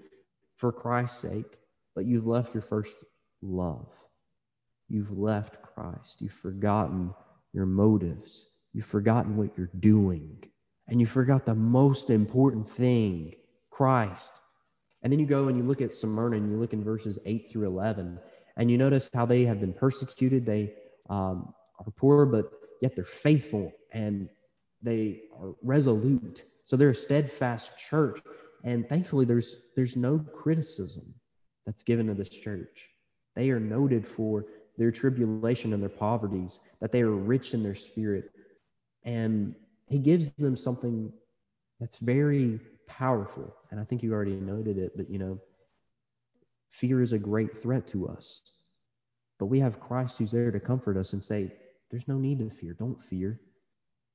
for 0.55 0.71
Christ's 0.71 1.19
sake, 1.19 1.59
but 1.95 2.05
you've 2.05 2.27
left 2.27 2.53
your 2.53 2.61
first 2.61 3.03
love. 3.41 3.87
You've 4.87 5.17
left 5.17 5.61
Christ. 5.61 6.21
You've 6.21 6.31
forgotten 6.31 7.13
your 7.53 7.65
motives. 7.65 8.47
You've 8.73 8.85
forgotten 8.85 9.35
what 9.35 9.49
you're 9.57 9.71
doing. 9.79 10.43
And 10.87 11.01
you 11.01 11.07
forgot 11.07 11.45
the 11.45 11.55
most 11.55 12.09
important 12.09 12.69
thing 12.69 13.33
Christ. 13.69 14.39
And 15.01 15.11
then 15.11 15.19
you 15.19 15.25
go 15.25 15.47
and 15.47 15.57
you 15.57 15.63
look 15.63 15.81
at 15.81 15.93
Smyrna 15.93 16.37
and 16.37 16.51
you 16.51 16.57
look 16.57 16.73
in 16.73 16.83
verses 16.83 17.19
8 17.25 17.49
through 17.49 17.67
11, 17.67 18.19
and 18.57 18.71
you 18.71 18.77
notice 18.77 19.09
how 19.13 19.25
they 19.25 19.43
have 19.45 19.59
been 19.59 19.73
persecuted. 19.73 20.45
They 20.45 20.73
um, 21.09 21.53
are 21.79 21.91
poor, 21.95 22.25
but 22.25 22.51
yet 22.81 22.95
they're 22.95 23.03
faithful 23.03 23.71
and 23.91 24.29
they 24.81 25.21
are 25.39 25.53
resolute. 25.63 26.45
So 26.65 26.75
they're 26.75 26.89
a 26.89 26.95
steadfast 26.95 27.77
church. 27.77 28.19
And 28.63 28.87
thankfully, 28.87 29.25
there's, 29.25 29.59
there's 29.75 29.95
no 29.95 30.19
criticism 30.19 31.13
that's 31.65 31.83
given 31.83 32.07
to 32.07 32.13
this 32.13 32.29
church. 32.29 32.89
They 33.35 33.49
are 33.49 33.59
noted 33.59 34.05
for 34.05 34.45
their 34.77 34.91
tribulation 34.91 35.73
and 35.73 35.81
their 35.81 35.89
poverties, 35.89 36.59
that 36.81 36.91
they 36.91 37.01
are 37.01 37.11
rich 37.11 37.53
in 37.53 37.63
their 37.63 37.75
spirit. 37.75 38.31
And 39.03 39.55
he 39.87 39.97
gives 39.97 40.31
them 40.31 40.55
something 40.55 41.11
that's 41.79 41.97
very 41.97 42.59
powerful. 42.87 43.55
And 43.71 43.79
I 43.79 43.83
think 43.83 44.03
you 44.03 44.13
already 44.13 44.35
noted 44.35 44.77
it, 44.77 44.95
but 44.95 45.09
you 45.09 45.19
know, 45.19 45.39
fear 46.69 47.01
is 47.01 47.13
a 47.13 47.17
great 47.17 47.57
threat 47.57 47.87
to 47.87 48.07
us. 48.07 48.41
But 49.39 49.45
we 49.47 49.59
have 49.59 49.79
Christ 49.79 50.17
who's 50.17 50.31
there 50.31 50.51
to 50.51 50.59
comfort 50.59 50.97
us 50.97 51.13
and 51.13 51.23
say, 51.23 51.51
there's 51.89 52.07
no 52.07 52.17
need 52.17 52.39
to 52.39 52.49
fear. 52.49 52.73
Don't 52.73 53.01
fear. 53.01 53.39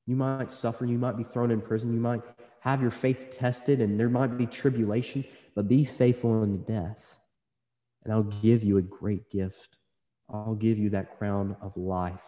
You 0.07 0.17
might 0.17 0.51
suffer. 0.51 0.85
You 0.85 0.99
might 0.99 1.17
be 1.17 1.23
thrown 1.23 1.51
in 1.51 1.61
prison. 1.61 1.93
You 1.93 2.01
might 2.01 2.23
have 2.61 2.83
your 2.83 2.91
faith 2.91 3.31
tested 3.31 3.81
and 3.81 3.99
there 3.99 4.09
might 4.09 4.37
be 4.37 4.47
tribulation, 4.47 5.25
but 5.55 5.69
be 5.69 5.85
faithful 5.85 6.43
unto 6.43 6.59
death. 6.59 7.21
And 8.05 8.13
I'll 8.13 8.23
give 8.23 8.63
you 8.63 8.79
a 8.79 8.83
great 8.83 9.31
gift. 9.31 9.79
I'll 10.29 10.55
give 10.55 10.79
you 10.79 10.91
that 10.91 11.19
crown 11.19 11.57
of 11.61 11.77
life. 11.77 12.25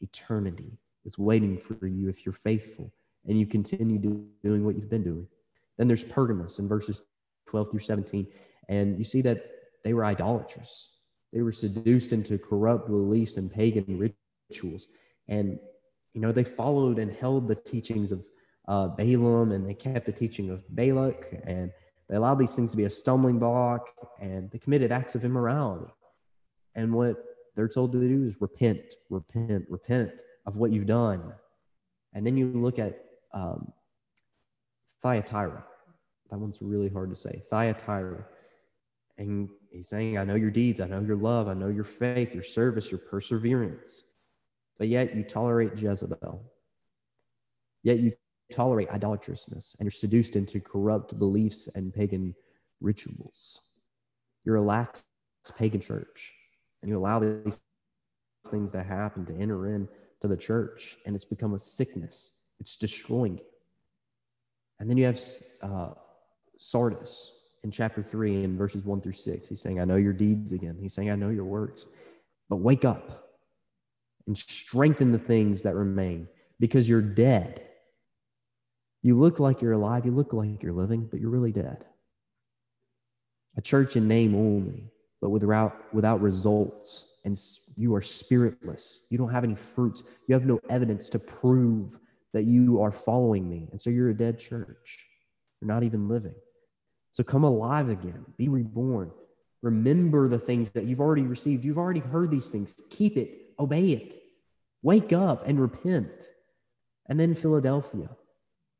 Eternity 0.00 0.78
is 1.04 1.18
waiting 1.18 1.58
for 1.58 1.86
you 1.86 2.08
if 2.08 2.24
you're 2.24 2.32
faithful 2.32 2.92
and 3.26 3.38
you 3.38 3.46
continue 3.46 3.98
doing 3.98 4.64
what 4.64 4.76
you've 4.76 4.90
been 4.90 5.04
doing. 5.04 5.26
Then 5.76 5.86
there's 5.86 6.04
Pergamos 6.04 6.58
in 6.58 6.68
verses 6.68 7.02
12 7.46 7.70
through 7.70 7.80
17. 7.80 8.26
And 8.68 8.98
you 8.98 9.04
see 9.04 9.22
that 9.22 9.44
they 9.84 9.94
were 9.94 10.04
idolatrous. 10.04 10.90
They 11.32 11.42
were 11.42 11.52
seduced 11.52 12.12
into 12.12 12.38
corrupt 12.38 12.88
beliefs 12.88 13.36
and 13.36 13.50
pagan 13.50 13.98
rituals. 14.50 14.86
And, 15.28 15.58
you 16.14 16.20
know, 16.20 16.32
they 16.32 16.44
followed 16.44 16.98
and 16.98 17.12
held 17.12 17.48
the 17.48 17.54
teachings 17.54 18.12
of 18.12 18.26
uh, 18.66 18.88
Balaam 18.88 19.52
and 19.52 19.66
they 19.66 19.74
kept 19.74 20.06
the 20.06 20.12
teaching 20.12 20.50
of 20.50 20.62
Balak 20.74 21.40
and 21.46 21.70
they 22.08 22.16
allowed 22.16 22.38
these 22.38 22.54
things 22.54 22.70
to 22.70 22.76
be 22.76 22.84
a 22.84 22.90
stumbling 22.90 23.38
block 23.38 23.92
and 24.20 24.50
they 24.50 24.58
committed 24.58 24.92
acts 24.92 25.14
of 25.14 25.24
immorality. 25.24 25.92
And 26.74 26.92
what 26.92 27.16
they're 27.56 27.68
told 27.68 27.92
to 27.92 28.00
do 28.00 28.24
is 28.24 28.40
repent, 28.40 28.94
repent, 29.10 29.66
repent 29.68 30.22
of 30.46 30.56
what 30.56 30.70
you've 30.70 30.86
done. 30.86 31.32
And 32.14 32.26
then 32.26 32.36
you 32.36 32.46
look 32.52 32.78
at 32.78 33.04
um, 33.34 33.72
Thyatira. 35.02 35.64
That 36.30 36.38
one's 36.38 36.60
really 36.60 36.88
hard 36.88 37.10
to 37.10 37.16
say. 37.16 37.42
Thyatira. 37.50 38.24
And 39.18 39.48
he's 39.70 39.88
saying, 39.88 40.16
I 40.18 40.24
know 40.24 40.36
your 40.36 40.50
deeds, 40.50 40.80
I 40.80 40.86
know 40.86 41.00
your 41.00 41.16
love, 41.16 41.48
I 41.48 41.54
know 41.54 41.68
your 41.68 41.84
faith, 41.84 42.34
your 42.34 42.42
service, 42.42 42.90
your 42.90 43.00
perseverance. 43.00 44.04
But 44.78 44.88
yet 44.88 45.14
you 45.14 45.24
tolerate 45.24 45.76
Jezebel. 45.76 46.42
Yet 47.82 47.98
you 47.98 48.12
tolerate 48.52 48.88
idolatrousness 48.90 49.76
and 49.78 49.86
you're 49.86 49.90
seduced 49.90 50.36
into 50.36 50.60
corrupt 50.60 51.18
beliefs 51.18 51.68
and 51.74 51.92
pagan 51.92 52.34
rituals. 52.80 53.60
You're 54.44 54.56
a 54.56 54.62
lax 54.62 55.04
pagan 55.56 55.80
church 55.80 56.34
and 56.82 56.90
you 56.90 56.98
allow 56.98 57.18
these 57.18 57.60
things 58.46 58.72
to 58.72 58.82
happen 58.82 59.26
to 59.26 59.34
enter 59.34 59.74
in 59.74 59.88
to 60.20 60.28
the 60.28 60.36
church 60.36 60.96
and 61.06 61.14
it's 61.14 61.24
become 61.24 61.54
a 61.54 61.58
sickness. 61.58 62.32
It's 62.60 62.76
destroying 62.76 63.38
you. 63.38 63.44
And 64.80 64.88
then 64.88 64.96
you 64.96 65.06
have 65.06 65.20
uh, 65.62 65.94
Sardis 66.56 67.32
in 67.64 67.70
chapter 67.70 68.02
3 68.02 68.44
in 68.44 68.56
verses 68.56 68.84
1 68.84 69.00
through 69.00 69.12
6. 69.12 69.48
He's 69.48 69.60
saying, 69.60 69.80
I 69.80 69.84
know 69.84 69.96
your 69.96 70.12
deeds 70.12 70.52
again. 70.52 70.76
He's 70.80 70.94
saying, 70.94 71.10
I 71.10 71.16
know 71.16 71.30
your 71.30 71.44
works. 71.44 71.86
But 72.48 72.56
wake 72.56 72.84
up 72.84 73.27
and 74.28 74.38
strengthen 74.38 75.10
the 75.10 75.18
things 75.18 75.62
that 75.62 75.74
remain 75.74 76.28
because 76.60 76.88
you're 76.88 77.02
dead. 77.02 77.62
You 79.02 79.18
look 79.18 79.40
like 79.40 79.62
you're 79.62 79.72
alive, 79.72 80.04
you 80.04 80.12
look 80.12 80.32
like 80.32 80.62
you're 80.62 80.72
living, 80.72 81.08
but 81.10 81.18
you're 81.18 81.30
really 81.30 81.50
dead. 81.50 81.86
A 83.56 83.62
church 83.62 83.96
in 83.96 84.06
name 84.06 84.34
only, 84.34 84.90
but 85.20 85.30
without, 85.30 85.92
without 85.94 86.20
results. 86.20 87.06
And 87.24 87.36
you 87.74 87.94
are 87.94 88.02
spiritless. 88.02 89.00
You 89.10 89.18
don't 89.18 89.32
have 89.32 89.44
any 89.44 89.54
fruits. 89.54 90.02
You 90.28 90.34
have 90.34 90.46
no 90.46 90.60
evidence 90.68 91.08
to 91.10 91.18
prove 91.18 91.98
that 92.32 92.44
you 92.44 92.80
are 92.82 92.92
following 92.92 93.48
me. 93.48 93.68
And 93.72 93.80
so 93.80 93.90
you're 93.90 94.10
a 94.10 94.16
dead 94.16 94.38
church. 94.38 95.06
You're 95.60 95.68
not 95.68 95.82
even 95.82 96.08
living. 96.08 96.34
So 97.12 97.24
come 97.24 97.44
alive 97.44 97.88
again, 97.88 98.24
be 98.36 98.48
reborn. 98.48 99.10
Remember 99.62 100.28
the 100.28 100.38
things 100.38 100.70
that 100.70 100.84
you've 100.84 101.00
already 101.00 101.22
received. 101.22 101.64
You've 101.64 101.78
already 101.78 102.00
heard 102.00 102.30
these 102.30 102.50
things. 102.50 102.80
Keep 102.90 103.16
it, 103.16 103.47
obey 103.58 103.92
it. 103.92 104.16
Wake 104.82 105.12
up 105.12 105.46
and 105.46 105.60
repent. 105.60 106.30
And 107.08 107.18
then 107.18 107.34
Philadelphia. 107.34 108.08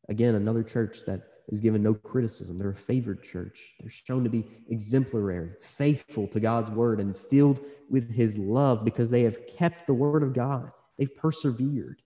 Again, 0.08 0.34
another 0.34 0.62
church 0.62 0.98
that 1.06 1.22
is 1.48 1.60
given 1.60 1.82
no 1.82 1.94
criticism. 1.94 2.58
They're 2.58 2.70
a 2.70 2.74
favored 2.74 3.22
church. 3.22 3.74
They're 3.80 3.90
shown 3.90 4.22
to 4.24 4.30
be 4.30 4.46
exemplary, 4.68 5.50
faithful 5.60 6.26
to 6.28 6.40
God's 6.40 6.70
word, 6.70 7.00
and 7.00 7.16
filled 7.16 7.60
with 7.90 8.10
his 8.12 8.36
love 8.36 8.84
because 8.84 9.10
they 9.10 9.22
have 9.22 9.46
kept 9.46 9.86
the 9.86 9.94
word 9.94 10.22
of 10.22 10.34
God. 10.34 10.70
They've 10.98 11.14
persevered 11.16 12.02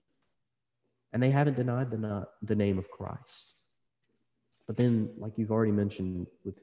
and 1.13 1.21
they 1.21 1.29
haven't 1.29 1.55
denied 1.55 1.91
the, 1.91 1.97
not, 1.97 2.29
the 2.41 2.55
name 2.55 2.77
of 2.77 2.89
Christ. 2.89 3.53
But 4.65 4.77
then, 4.77 5.11
like 5.17 5.37
you've 5.37 5.51
already 5.51 5.71
mentioned 5.71 6.27
with 6.43 6.55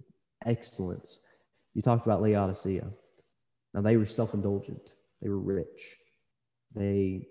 excellence, 0.44 1.20
you 1.74 1.82
talked 1.82 2.04
about 2.06 2.22
Laodicea. 2.22 2.90
Now, 3.72 3.80
they 3.80 3.96
were 3.96 4.06
self 4.06 4.34
indulgent, 4.34 4.94
they 5.20 5.28
were 5.28 5.38
rich, 5.38 5.97
they 6.74 7.26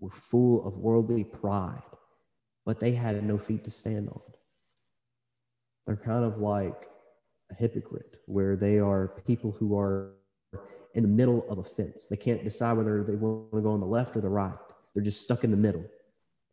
were 0.00 0.10
full 0.10 0.66
of 0.66 0.76
worldly 0.76 1.24
pride, 1.24 1.82
but 2.64 2.80
they 2.80 2.92
had 2.92 3.22
no 3.24 3.38
feet 3.38 3.64
to 3.64 3.70
stand 3.70 4.08
on. 4.08 4.20
They're 5.86 5.96
kind 5.96 6.24
of 6.24 6.38
like 6.38 6.88
a 7.50 7.54
hypocrite, 7.54 8.18
where 8.26 8.56
they 8.56 8.78
are 8.78 9.22
people 9.26 9.52
who 9.52 9.78
are 9.78 10.14
in 10.94 11.02
the 11.02 11.08
middle 11.08 11.48
of 11.48 11.58
a 11.58 11.64
fence. 11.64 12.08
They 12.08 12.16
can't 12.16 12.42
decide 12.42 12.76
whether 12.76 13.02
they 13.04 13.14
want 13.14 13.52
to 13.52 13.60
go 13.60 13.70
on 13.70 13.80
the 13.80 13.86
left 13.86 14.16
or 14.16 14.20
the 14.20 14.28
right. 14.28 14.54
They're 14.94 15.02
just 15.02 15.22
stuck 15.22 15.44
in 15.44 15.50
the 15.50 15.56
middle. 15.56 15.84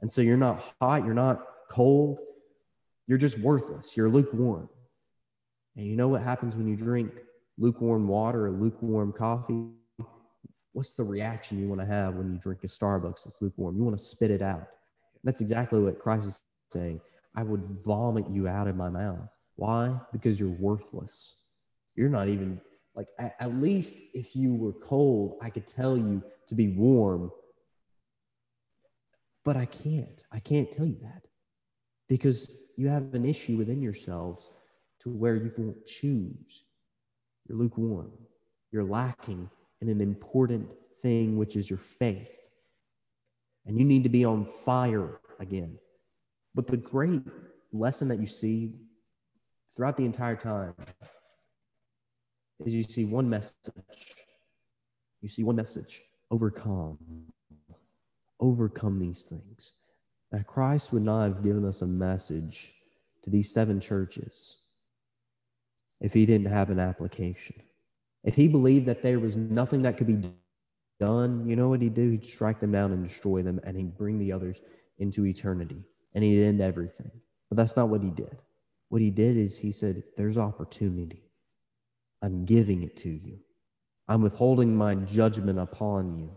And 0.02 0.12
so 0.12 0.22
you're 0.22 0.38
not 0.38 0.74
hot, 0.82 1.06
you're 1.06 1.14
not 1.14 1.46
cold, 1.70 2.20
you're 3.08 3.18
just 3.18 3.40
worthless. 3.40 3.98
You're 3.98 4.10
lukewarm. 4.10 4.70
And 5.76 5.86
you 5.86 5.96
know 5.96 6.08
what 6.08 6.22
happens 6.22 6.56
when 6.56 6.68
you 6.68 6.76
drink 6.76 7.12
lukewarm 7.58 8.08
water 8.08 8.48
or 8.48 8.52
lukewarm 8.52 9.12
coffee? 9.12 9.66
What's 10.74 10.94
the 10.94 11.04
reaction 11.04 11.60
you 11.60 11.68
want 11.68 11.82
to 11.82 11.88
have 11.88 12.16
when 12.16 12.32
you 12.32 12.40
drink 12.40 12.64
a 12.64 12.68
Starbucks 12.68 13.24
that's 13.24 13.42
lukewarm? 13.42 13.78
You 13.78 13.84
want 13.84 13.98
to 13.98 14.04
spit 14.04 14.32
it 14.32 14.42
out. 14.42 14.68
That's 15.24 15.40
exactly 15.40 15.80
what 15.82 16.00
Christ 16.00 16.26
is 16.26 16.42
saying. 16.72 17.00
I 17.36 17.44
would 17.44 17.62
vomit 17.86 18.26
you 18.30 18.48
out 18.48 18.68
of 18.68 18.76
my 18.76 18.90
mouth. 18.90 19.30
Why? 19.56 19.96
Because 20.12 20.40
you're 20.40 20.50
worthless. 20.50 21.36
You're 21.96 22.10
not 22.10 22.28
even 22.28 22.60
like, 22.96 23.08
at, 23.20 23.36
at 23.40 23.56
least 23.56 24.00
if 24.14 24.36
you 24.36 24.54
were 24.56 24.74
cold, 24.74 25.38
I 25.42 25.50
could 25.50 25.68
tell 25.68 25.96
you 25.98 26.24
to 26.48 26.56
be 26.56 26.70
warm. 26.70 27.32
But 29.46 29.58
I 29.58 29.66
can't. 29.66 30.24
I 30.32 30.40
can't 30.40 30.72
tell 30.72 30.86
you 30.86 30.98
that 31.02 31.28
because 32.10 32.56
you 32.78 32.88
have 32.88 33.14
an 33.14 33.26
issue 33.26 33.58
within 33.58 33.82
yourselves 33.82 34.50
to 35.02 35.10
where 35.10 35.36
you 35.36 35.52
won't 35.58 35.86
choose. 35.86 36.64
You're 37.48 37.58
lukewarm. 37.58 38.12
You're 38.72 38.84
lacking 38.84 39.50
in 39.84 39.90
an 39.90 40.02
important 40.02 40.74
thing, 41.02 41.38
which 41.38 41.58
is 41.58 41.70
your 41.70 41.80
faith. 41.80 42.50
And 43.66 43.78
you 43.78 43.84
need 43.84 44.04
to 44.04 44.10
be 44.10 44.24
on 44.24 44.46
fire 44.46 45.20
again. 45.40 45.78
But 46.56 46.68
the 46.68 46.78
great 46.78 47.22
lesson 47.74 48.08
that 48.08 48.20
you 48.20 48.28
see 48.28 48.72
throughout 49.70 49.98
the 49.98 50.06
entire 50.06 50.38
time 50.38 50.74
is 52.66 52.74
you 52.74 52.84
see 52.84 53.04
one 53.04 53.30
message. 53.30 53.74
You 55.22 55.30
see 55.30 55.44
one 55.44 55.58
message 55.58 56.04
overcome. 56.32 56.98
Overcome 58.40 59.00
these 59.00 59.24
things. 59.24 59.74
That 60.32 60.48
Christ 60.48 60.94
would 60.94 61.04
not 61.04 61.24
have 61.24 61.44
given 61.44 61.66
us 61.66 61.82
a 61.82 61.88
message 61.88 62.74
to 63.24 63.30
these 63.30 63.54
seven 63.54 63.80
churches 63.82 64.58
if 66.00 66.14
he 66.14 66.26
didn't 66.26 66.48
have 66.48 66.70
an 66.70 66.80
application. 66.80 67.56
If 68.24 68.36
he 68.36 68.48
believed 68.48 68.86
that 68.86 69.02
there 69.02 69.20
was 69.20 69.36
nothing 69.36 69.82
that 69.84 69.98
could 69.98 70.08
be 70.08 70.32
done, 71.00 71.48
you 71.48 71.56
know 71.56 71.70
what 71.70 71.82
he'd 71.82 71.94
do? 71.94 72.12
He'd 72.12 72.26
strike 72.26 72.60
them 72.60 72.72
down 72.72 72.92
and 72.94 73.06
destroy 73.06 73.42
them, 73.42 73.60
and 73.64 73.76
he'd 73.76 73.98
bring 73.98 74.18
the 74.18 74.32
others 74.32 74.62
into 74.98 75.26
eternity, 75.26 75.84
and 76.14 76.24
he'd 76.24 76.44
end 76.44 76.62
everything. 76.62 77.12
But 77.50 77.58
that's 77.58 77.76
not 77.76 77.90
what 77.90 78.02
he 78.02 78.10
did. 78.10 78.38
What 78.90 79.02
he 79.02 79.10
did 79.10 79.38
is 79.38 79.58
he 79.58 79.72
said, 79.72 80.04
There's 80.16 80.38
opportunity. 80.38 81.24
I'm 82.22 82.46
giving 82.46 82.84
it 82.84 82.96
to 82.98 83.10
you. 83.10 83.38
I'm 84.08 84.22
withholding 84.22 84.76
my 84.76 84.96
judgment 84.96 85.60
upon 85.60 86.18
you 86.18 86.32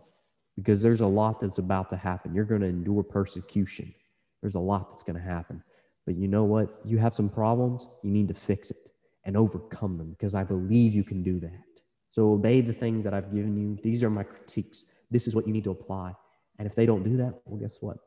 because 0.57 0.83
there's 0.83 1.01
a 1.01 1.07
lot 1.07 1.41
that's 1.41 1.59
about 1.59 1.89
to 1.91 1.97
happen. 1.97 2.35
You're 2.35 2.45
going 2.45 2.63
to 2.63 2.67
endure 2.67 3.03
persecution. 3.03 3.95
There's 4.41 4.55
a 4.57 4.61
lot 4.61 4.91
that's 4.91 5.03
going 5.03 5.17
to 5.17 5.23
happen. 5.23 5.63
But 6.07 6.17
you 6.17 6.29
know 6.29 6.45
what? 6.45 6.81
You 6.85 6.99
have 6.99 7.15
some 7.15 7.29
problems, 7.29 7.87
you 8.03 8.11
need 8.11 8.29
to 8.29 8.35
fix 8.35 8.71
it 8.71 8.91
and 9.27 9.37
overcome 9.37 9.99
them 9.99 10.11
because 10.11 10.35
I 10.35 10.45
believe 10.45 10.95
you 10.95 11.05
can 11.05 11.23
do 11.23 11.39
that. 11.41 11.83
So 12.11 12.33
obey 12.33 12.63
the 12.63 12.73
things 12.73 13.05
that 13.05 13.13
I've 13.13 13.35
given 13.35 13.57
you. 13.57 13.77
These 13.83 14.03
are 14.03 14.09
my 14.09 14.23
critiques. 14.23 14.87
This 15.11 15.27
is 15.27 15.35
what 15.35 15.47
you 15.47 15.53
need 15.53 15.65
to 15.65 15.73
apply. 15.73 16.15
And 16.59 16.67
if 16.67 16.75
they 16.75 16.87
don't 16.87 17.03
do 17.03 17.17
that, 17.19 17.35
well, 17.45 17.61
guess 17.61 17.83
what? 17.83 17.99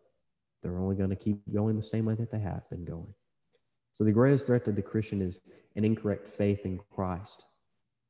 They're 0.63 0.79
only 0.79 0.95
going 0.95 1.11
to 1.11 1.15
keep 1.15 1.37
going 1.53 1.75
the 1.75 1.83
same 1.83 2.05
way 2.05 2.15
that 2.15 2.31
they 2.31 2.39
have 2.39 2.67
been 2.69 2.85
going. 2.85 3.13
So 3.91 4.03
the 4.03 4.11
greatest 4.11 4.47
threat 4.47 4.63
to 4.65 4.71
the 4.71 4.81
Christian 4.81 5.21
is 5.21 5.39
an 5.75 5.83
incorrect 5.83 6.25
faith 6.25 6.65
in 6.65 6.79
Christ. 6.89 7.45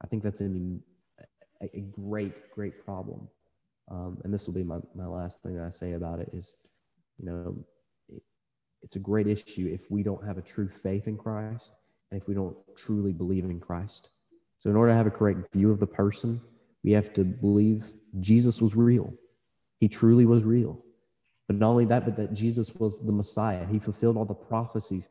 I 0.03 0.07
think 0.07 0.23
that's 0.23 0.41
an, 0.41 0.81
a 1.61 1.79
great, 1.79 2.51
great 2.51 2.85
problem. 2.85 3.27
Um, 3.89 4.19
and 4.23 4.31
this 4.33 4.45
will 4.45 4.53
be 4.53 4.63
my, 4.63 4.77
my 4.95 5.07
last 5.07 5.41
thing 5.41 5.55
that 5.55 5.65
I 5.65 5.71
say 5.71 5.93
about 5.93 6.19
it 6.19 6.29
is, 6.31 6.57
you 7.17 7.25
know, 7.25 7.55
it, 8.07 8.21
it's 8.83 8.95
a 8.97 8.99
great 8.99 9.27
issue 9.27 9.67
if 9.67 9.89
we 9.89 10.03
don't 10.03 10.23
have 10.25 10.37
a 10.37 10.43
true 10.43 10.69
faith 10.69 11.07
in 11.07 11.17
Christ 11.17 11.73
and 12.11 12.21
if 12.21 12.27
we 12.27 12.33
don't 12.33 12.55
truly 12.75 13.13
believe 13.13 13.45
in 13.45 13.59
Christ. 13.59 14.09
So, 14.57 14.69
in 14.69 14.75
order 14.75 14.91
to 14.91 14.97
have 14.97 15.07
a 15.07 15.11
correct 15.11 15.53
view 15.53 15.71
of 15.71 15.79
the 15.79 15.87
person, 15.87 16.41
we 16.83 16.91
have 16.91 17.13
to 17.13 17.23
believe 17.23 17.93
Jesus 18.19 18.61
was 18.61 18.75
real. 18.75 19.13
He 19.79 19.87
truly 19.87 20.25
was 20.25 20.43
real. 20.43 20.83
But 21.47 21.57
not 21.57 21.69
only 21.69 21.85
that, 21.85 22.05
but 22.05 22.15
that 22.17 22.33
Jesus 22.33 22.75
was 22.75 22.99
the 22.99 23.11
Messiah. 23.11 23.65
He 23.65 23.79
fulfilled 23.79 24.17
all 24.17 24.25
the 24.25 24.33
prophecies 24.33 25.09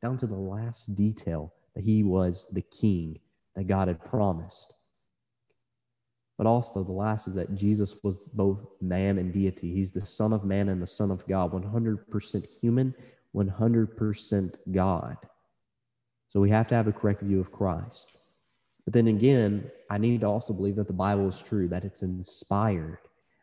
down 0.00 0.16
to 0.18 0.26
the 0.26 0.34
last 0.34 0.94
detail 0.94 1.52
that 1.74 1.84
he 1.84 2.02
was 2.02 2.48
the 2.52 2.62
king 2.62 3.18
that 3.56 3.66
God 3.66 3.88
had 3.88 4.02
promised. 4.04 4.74
But 6.36 6.46
also, 6.46 6.82
the 6.82 6.92
last 6.92 7.28
is 7.28 7.34
that 7.34 7.54
Jesus 7.54 7.96
was 8.02 8.20
both 8.32 8.66
man 8.80 9.18
and 9.18 9.32
deity. 9.32 9.72
He's 9.72 9.92
the 9.92 10.04
Son 10.04 10.32
of 10.32 10.44
Man 10.44 10.68
and 10.68 10.82
the 10.82 10.86
Son 10.86 11.10
of 11.10 11.26
God, 11.28 11.52
100% 11.52 12.46
human, 12.60 12.94
100% 13.34 14.56
God. 14.72 15.16
So 16.34 16.40
we 16.40 16.50
have 16.50 16.66
to 16.66 16.74
have 16.74 16.88
a 16.88 16.92
correct 16.92 17.22
view 17.22 17.38
of 17.40 17.52
Christ. 17.52 18.08
But 18.84 18.92
then 18.92 19.06
again, 19.06 19.70
I 19.88 19.98
need 19.98 20.22
to 20.22 20.26
also 20.26 20.52
believe 20.52 20.74
that 20.76 20.88
the 20.88 20.92
Bible 20.92 21.28
is 21.28 21.40
true, 21.40 21.68
that 21.68 21.84
it's 21.84 22.02
inspired, 22.02 22.98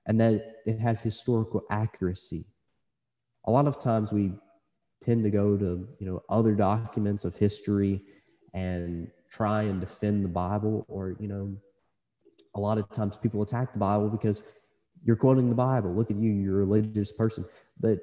and 0.07 0.19
that 0.19 0.57
it 0.65 0.77
has 0.77 1.01
historical 1.01 1.63
accuracy. 1.71 2.43
A 3.45 3.51
lot 3.51 3.65
of 3.65 3.81
times 3.81 4.11
we 4.11 4.33
tend 5.01 5.23
to 5.23 5.31
go 5.31 5.57
to, 5.57 5.87
you 5.99 6.05
know, 6.05 6.21
other 6.29 6.53
documents 6.53 7.23
of 7.23 7.35
history 7.37 8.01
and 8.53 9.07
try 9.29 9.63
and 9.63 9.79
defend 9.79 10.25
the 10.25 10.29
Bible 10.29 10.85
or, 10.89 11.15
you 11.17 11.29
know, 11.29 11.55
a 12.55 12.59
lot 12.59 12.77
of 12.77 12.91
times 12.91 13.15
people 13.15 13.41
attack 13.41 13.71
the 13.71 13.79
Bible 13.79 14.09
because 14.09 14.43
you're 15.05 15.15
quoting 15.15 15.47
the 15.47 15.55
Bible. 15.55 15.95
Look 15.95 16.11
at 16.11 16.17
you, 16.17 16.29
you're 16.29 16.61
a 16.61 16.65
religious 16.65 17.13
person. 17.13 17.45
But 17.79 17.99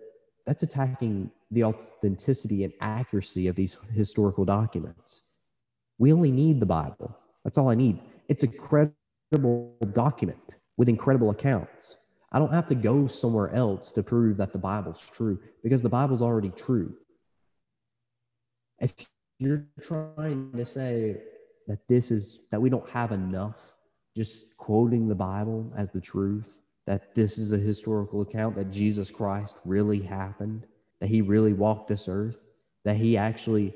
that's 0.47 0.63
attacking 0.63 1.31
the 1.51 1.65
authenticity 1.65 2.65
and 2.65 2.73
accuracy 2.81 3.49
of 3.49 3.57
these 3.57 3.79
historical 3.93 4.45
documents. 4.45 5.23
We 5.99 6.13
only 6.13 6.31
need 6.31 6.61
the 6.61 6.67
Bible. 6.67 7.17
That's 7.45 7.59
all 7.59 7.71
I 7.71 7.75
need. 7.75 8.01
It's 8.29 8.43
a 8.43 8.49
credible 8.49 9.75
document 9.93 10.57
with 10.77 10.89
incredible 10.89 11.31
accounts. 11.31 11.97
I 12.31 12.39
don't 12.39 12.53
have 12.53 12.67
to 12.67 12.75
go 12.75 13.07
somewhere 13.07 13.53
else 13.55 13.91
to 13.93 14.03
prove 14.03 14.37
that 14.37 14.53
the 14.53 14.59
Bible's 14.59 15.09
true 15.11 15.39
because 15.63 15.83
the 15.83 15.89
Bible's 15.89 16.21
already 16.21 16.51
true. 16.51 16.95
If 18.81 18.95
you're 19.39 19.65
trying 19.81 20.53
to 20.53 20.65
say 20.65 21.23
that 21.67 21.87
this 21.89 22.11
is 22.11 22.41
that 22.51 22.61
we 22.61 22.71
don't 22.71 22.89
have 22.91 23.13
enough 23.13 23.77
just 24.15 24.57
quoting 24.57 25.09
the 25.09 25.15
Bible 25.15 25.73
as 25.77 25.91
the 25.91 26.01
truth, 26.01 26.61
that 26.87 27.15
this 27.15 27.39
is 27.39 27.53
a 27.53 27.59
historical 27.59 28.23
account 28.23 28.57
that 28.57 28.71
Jesus 28.71 29.11
Christ 29.11 29.59
really 29.65 30.01
happened, 30.01 30.67
that 31.01 31.09
he 31.09 31.21
really 31.21 31.53
walked 31.53 31.89
this 31.89 32.09
earth, 32.09 32.45
that 32.85 32.97
he 32.97 33.17
actually 33.17 33.75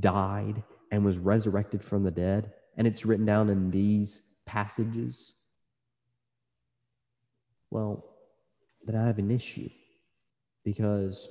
died 0.00 0.62
and 0.90 1.04
was 1.04 1.18
resurrected 1.18 1.82
from 1.82 2.02
the 2.02 2.10
dead. 2.10 2.52
And 2.76 2.86
it's 2.86 3.04
written 3.04 3.26
down 3.26 3.48
in 3.48 3.70
these 3.70 4.22
passages. 4.44 5.34
Well, 7.70 8.04
then 8.84 8.96
I 8.96 9.06
have 9.06 9.18
an 9.18 9.30
issue 9.30 9.68
because 10.64 11.28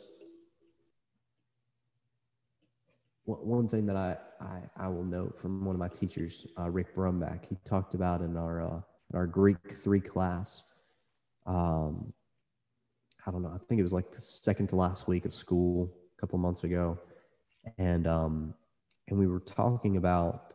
one 3.25 3.67
thing 3.67 3.85
that 3.87 3.95
I, 3.95 4.17
I, 4.39 4.59
I, 4.77 4.87
will 4.87 5.03
note 5.03 5.39
from 5.39 5.65
one 5.65 5.73
of 5.73 5.79
my 5.79 5.87
teachers, 5.87 6.45
uh, 6.59 6.69
Rick 6.69 6.95
Brumback, 6.95 7.45
he 7.49 7.57
talked 7.65 7.95
about 7.95 8.21
in 8.21 8.37
our, 8.37 8.61
uh, 8.61 8.81
our 9.15 9.25
Greek 9.25 9.57
three 9.73 9.99
class 9.99 10.63
um, 11.47 12.13
I 13.27 13.31
don't 13.31 13.41
know. 13.41 13.52
I 13.53 13.57
think 13.68 13.80
it 13.80 13.84
was 13.84 13.93
like 13.93 14.11
the 14.11 14.22
second 14.22 14.68
to 14.68 14.76
last 14.76 15.07
week 15.07 15.26
of 15.26 15.34
school 15.34 15.91
a 16.18 16.22
couple 16.22 16.38
of 16.38 16.41
months 16.41 16.64
ago, 16.64 16.99
and 17.77 18.06
um, 18.06 18.53
and 19.07 19.18
we 19.18 19.27
were 19.27 19.39
talking 19.39 19.97
about 19.97 20.53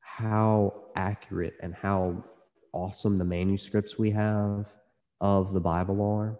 how 0.00 0.72
accurate 0.96 1.54
and 1.62 1.74
how 1.74 2.24
awesome 2.72 3.18
the 3.18 3.24
manuscripts 3.24 3.98
we 3.98 4.10
have 4.10 4.66
of 5.20 5.52
the 5.52 5.60
Bible 5.60 6.00
are, 6.02 6.38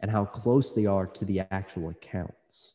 and 0.00 0.10
how 0.10 0.24
close 0.24 0.72
they 0.72 0.86
are 0.86 1.06
to 1.06 1.24
the 1.26 1.40
actual 1.50 1.90
accounts, 1.90 2.74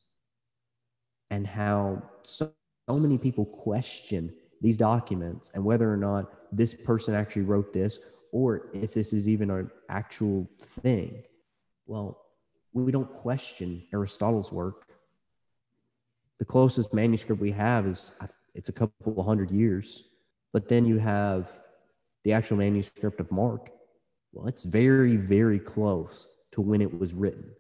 and 1.31 1.47
how 1.47 2.01
so, 2.21 2.51
so 2.87 2.99
many 2.99 3.17
people 3.17 3.45
question 3.45 4.31
these 4.61 4.77
documents 4.77 5.51
and 5.55 5.65
whether 5.65 5.91
or 5.91 5.97
not 5.97 6.31
this 6.51 6.73
person 6.73 7.13
actually 7.13 7.41
wrote 7.41 7.73
this 7.73 7.99
or 8.31 8.69
if 8.73 8.93
this 8.93 9.13
is 9.13 9.27
even 9.27 9.49
an 9.51 9.69
actual 9.89 10.47
thing. 10.61 11.23
Well, 11.85 12.19
we 12.73 12.91
don't 12.91 13.11
question 13.11 13.83
Aristotle's 13.93 14.51
work. 14.51 14.87
The 16.39 16.45
closest 16.45 16.93
manuscript 16.93 17.41
we 17.41 17.51
have 17.51 17.85
is 17.85 18.11
it's 18.55 18.69
a 18.69 18.73
couple 18.73 19.19
of 19.19 19.25
hundred 19.25 19.51
years, 19.51 20.03
but 20.51 20.67
then 20.67 20.85
you 20.85 20.97
have 20.97 21.59
the 22.23 22.33
actual 22.33 22.57
manuscript 22.57 23.19
of 23.19 23.31
Mark. 23.31 23.69
Well, 24.31 24.47
it's 24.47 24.63
very, 24.63 25.15
very 25.17 25.59
close 25.59 26.27
to 26.53 26.61
when 26.61 26.81
it 26.81 26.99
was 26.99 27.13
written. 27.13 27.51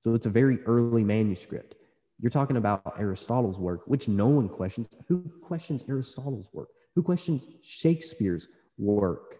So 0.00 0.14
it's 0.14 0.26
a 0.26 0.30
very 0.30 0.60
early 0.62 1.04
manuscript. 1.04 1.74
You're 2.20 2.30
talking 2.30 2.56
about 2.56 2.94
Aristotle's 2.98 3.58
work, 3.58 3.82
which 3.86 4.08
no 4.08 4.28
one 4.28 4.48
questions. 4.48 4.88
Who 5.06 5.30
questions 5.42 5.84
Aristotle's 5.88 6.48
work? 6.52 6.68
Who 6.94 7.02
questions 7.02 7.48
Shakespeare's 7.62 8.48
work? 8.76 9.36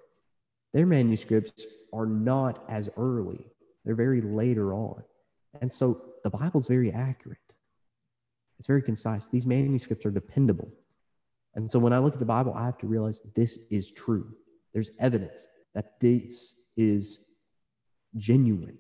Their 0.72 0.86
manuscripts 0.86 1.66
are 1.92 2.06
not 2.06 2.64
as 2.68 2.88
early, 2.96 3.44
they're 3.88 3.94
very 3.94 4.20
later 4.20 4.74
on. 4.74 5.02
And 5.62 5.72
so 5.72 6.02
the 6.22 6.28
Bible's 6.28 6.66
very 6.66 6.92
accurate, 6.92 7.38
it's 8.58 8.66
very 8.66 8.82
concise. 8.82 9.30
These 9.30 9.46
manuscripts 9.46 10.04
are 10.04 10.10
dependable. 10.10 10.68
And 11.54 11.70
so 11.70 11.78
when 11.78 11.94
I 11.94 11.98
look 11.98 12.12
at 12.12 12.18
the 12.18 12.26
Bible, 12.26 12.52
I 12.54 12.66
have 12.66 12.76
to 12.78 12.86
realize 12.86 13.22
this 13.34 13.58
is 13.70 13.90
true. 13.90 14.30
There's 14.74 14.90
evidence 14.98 15.48
that 15.74 15.98
this 16.00 16.56
is 16.76 17.20
genuine, 18.16 18.76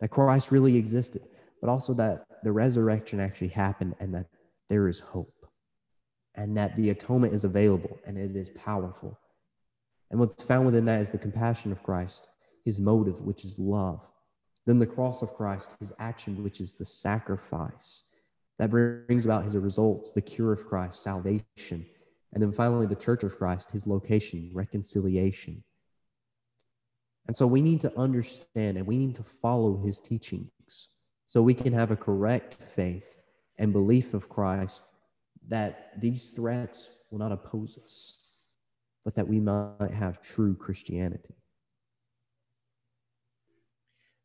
that 0.00 0.08
Christ 0.08 0.50
really 0.50 0.74
existed, 0.74 1.28
but 1.60 1.68
also 1.68 1.92
that 1.94 2.24
the 2.42 2.50
resurrection 2.50 3.20
actually 3.20 3.48
happened 3.48 3.94
and 4.00 4.14
that 4.14 4.28
there 4.70 4.88
is 4.88 5.00
hope 5.00 5.46
and 6.34 6.56
that 6.56 6.74
the 6.76 6.88
atonement 6.88 7.34
is 7.34 7.44
available 7.44 7.98
and 8.06 8.16
it 8.16 8.34
is 8.34 8.48
powerful. 8.50 9.20
And 10.10 10.18
what's 10.18 10.42
found 10.42 10.64
within 10.64 10.86
that 10.86 11.02
is 11.02 11.10
the 11.10 11.18
compassion 11.18 11.72
of 11.72 11.82
Christ, 11.82 12.28
his 12.64 12.80
motive, 12.80 13.20
which 13.20 13.44
is 13.44 13.58
love. 13.58 14.00
Then 14.70 14.78
the 14.78 14.86
cross 14.86 15.20
of 15.20 15.34
Christ, 15.34 15.74
his 15.80 15.92
action, 15.98 16.44
which 16.44 16.60
is 16.60 16.76
the 16.76 16.84
sacrifice. 16.84 18.04
That 18.60 18.70
brings 18.70 19.24
about 19.24 19.42
his 19.42 19.56
results, 19.56 20.12
the 20.12 20.22
cure 20.22 20.52
of 20.52 20.64
Christ, 20.64 21.02
salvation. 21.02 21.84
And 22.32 22.40
then 22.40 22.52
finally, 22.52 22.86
the 22.86 22.94
church 22.94 23.24
of 23.24 23.36
Christ, 23.36 23.72
his 23.72 23.88
location, 23.88 24.48
reconciliation. 24.54 25.64
And 27.26 27.34
so 27.34 27.48
we 27.48 27.60
need 27.60 27.80
to 27.80 27.98
understand 27.98 28.78
and 28.78 28.86
we 28.86 28.96
need 28.96 29.16
to 29.16 29.24
follow 29.24 29.76
his 29.76 29.98
teachings 29.98 30.90
so 31.26 31.42
we 31.42 31.52
can 31.52 31.72
have 31.72 31.90
a 31.90 31.96
correct 31.96 32.62
faith 32.62 33.18
and 33.58 33.72
belief 33.72 34.14
of 34.14 34.28
Christ 34.28 34.82
that 35.48 36.00
these 36.00 36.30
threats 36.30 36.90
will 37.10 37.18
not 37.18 37.32
oppose 37.32 37.76
us, 37.84 38.20
but 39.04 39.16
that 39.16 39.26
we 39.26 39.40
might 39.40 39.90
have 39.92 40.22
true 40.22 40.54
Christianity. 40.54 41.34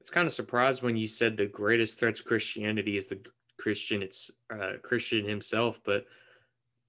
It's 0.06 0.12
kind 0.12 0.28
of 0.28 0.34
surprised 0.34 0.84
when 0.84 0.96
you 0.96 1.08
said 1.08 1.36
the 1.36 1.48
greatest 1.48 1.98
threat 1.98 2.14
to 2.18 2.24
Christianity 2.24 2.96
is 2.96 3.08
the 3.08 3.20
Christian 3.58 4.04
it's 4.04 4.30
uh, 4.54 4.74
Christian 4.84 5.26
himself, 5.26 5.80
but 5.84 6.06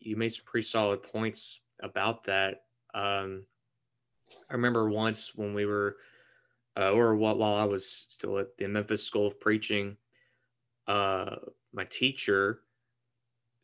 you 0.01 0.17
made 0.17 0.35
some 0.35 0.45
pretty 0.45 0.67
solid 0.67 1.03
points 1.03 1.63
about 1.81 2.25
that. 2.25 2.65
Um, 2.93 3.47
I 4.51 4.53
remember 4.53 4.91
once 4.91 5.35
when 5.35 5.55
we 5.55 5.65
were, 5.65 5.97
uh, 6.79 6.91
or 6.91 7.17
while, 7.17 7.39
while 7.39 7.55
I 7.55 7.65
was 7.65 7.89
still 7.91 8.37
at 8.37 8.55
the 8.59 8.69
Memphis 8.69 9.05
School 9.05 9.29
of 9.29 9.41
Preaching, 9.41 9.97
uh, 10.87 11.37
my 11.73 11.85
teacher 11.85 12.61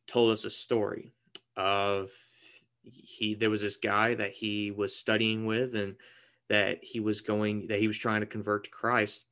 told 0.06 0.30
us 0.30 0.46
a 0.46 0.50
story 0.50 1.12
of 1.58 2.10
he 2.84 3.34
there 3.34 3.50
was 3.50 3.60
this 3.60 3.76
guy 3.76 4.14
that 4.14 4.32
he 4.32 4.70
was 4.70 4.96
studying 4.96 5.44
with 5.44 5.74
and 5.74 5.94
that 6.48 6.82
he 6.82 7.00
was 7.00 7.20
going 7.20 7.66
that 7.66 7.80
he 7.80 7.86
was 7.86 7.98
trying 7.98 8.20
to 8.20 8.26
convert 8.26 8.64
to 8.64 8.70
Christ 8.70 9.26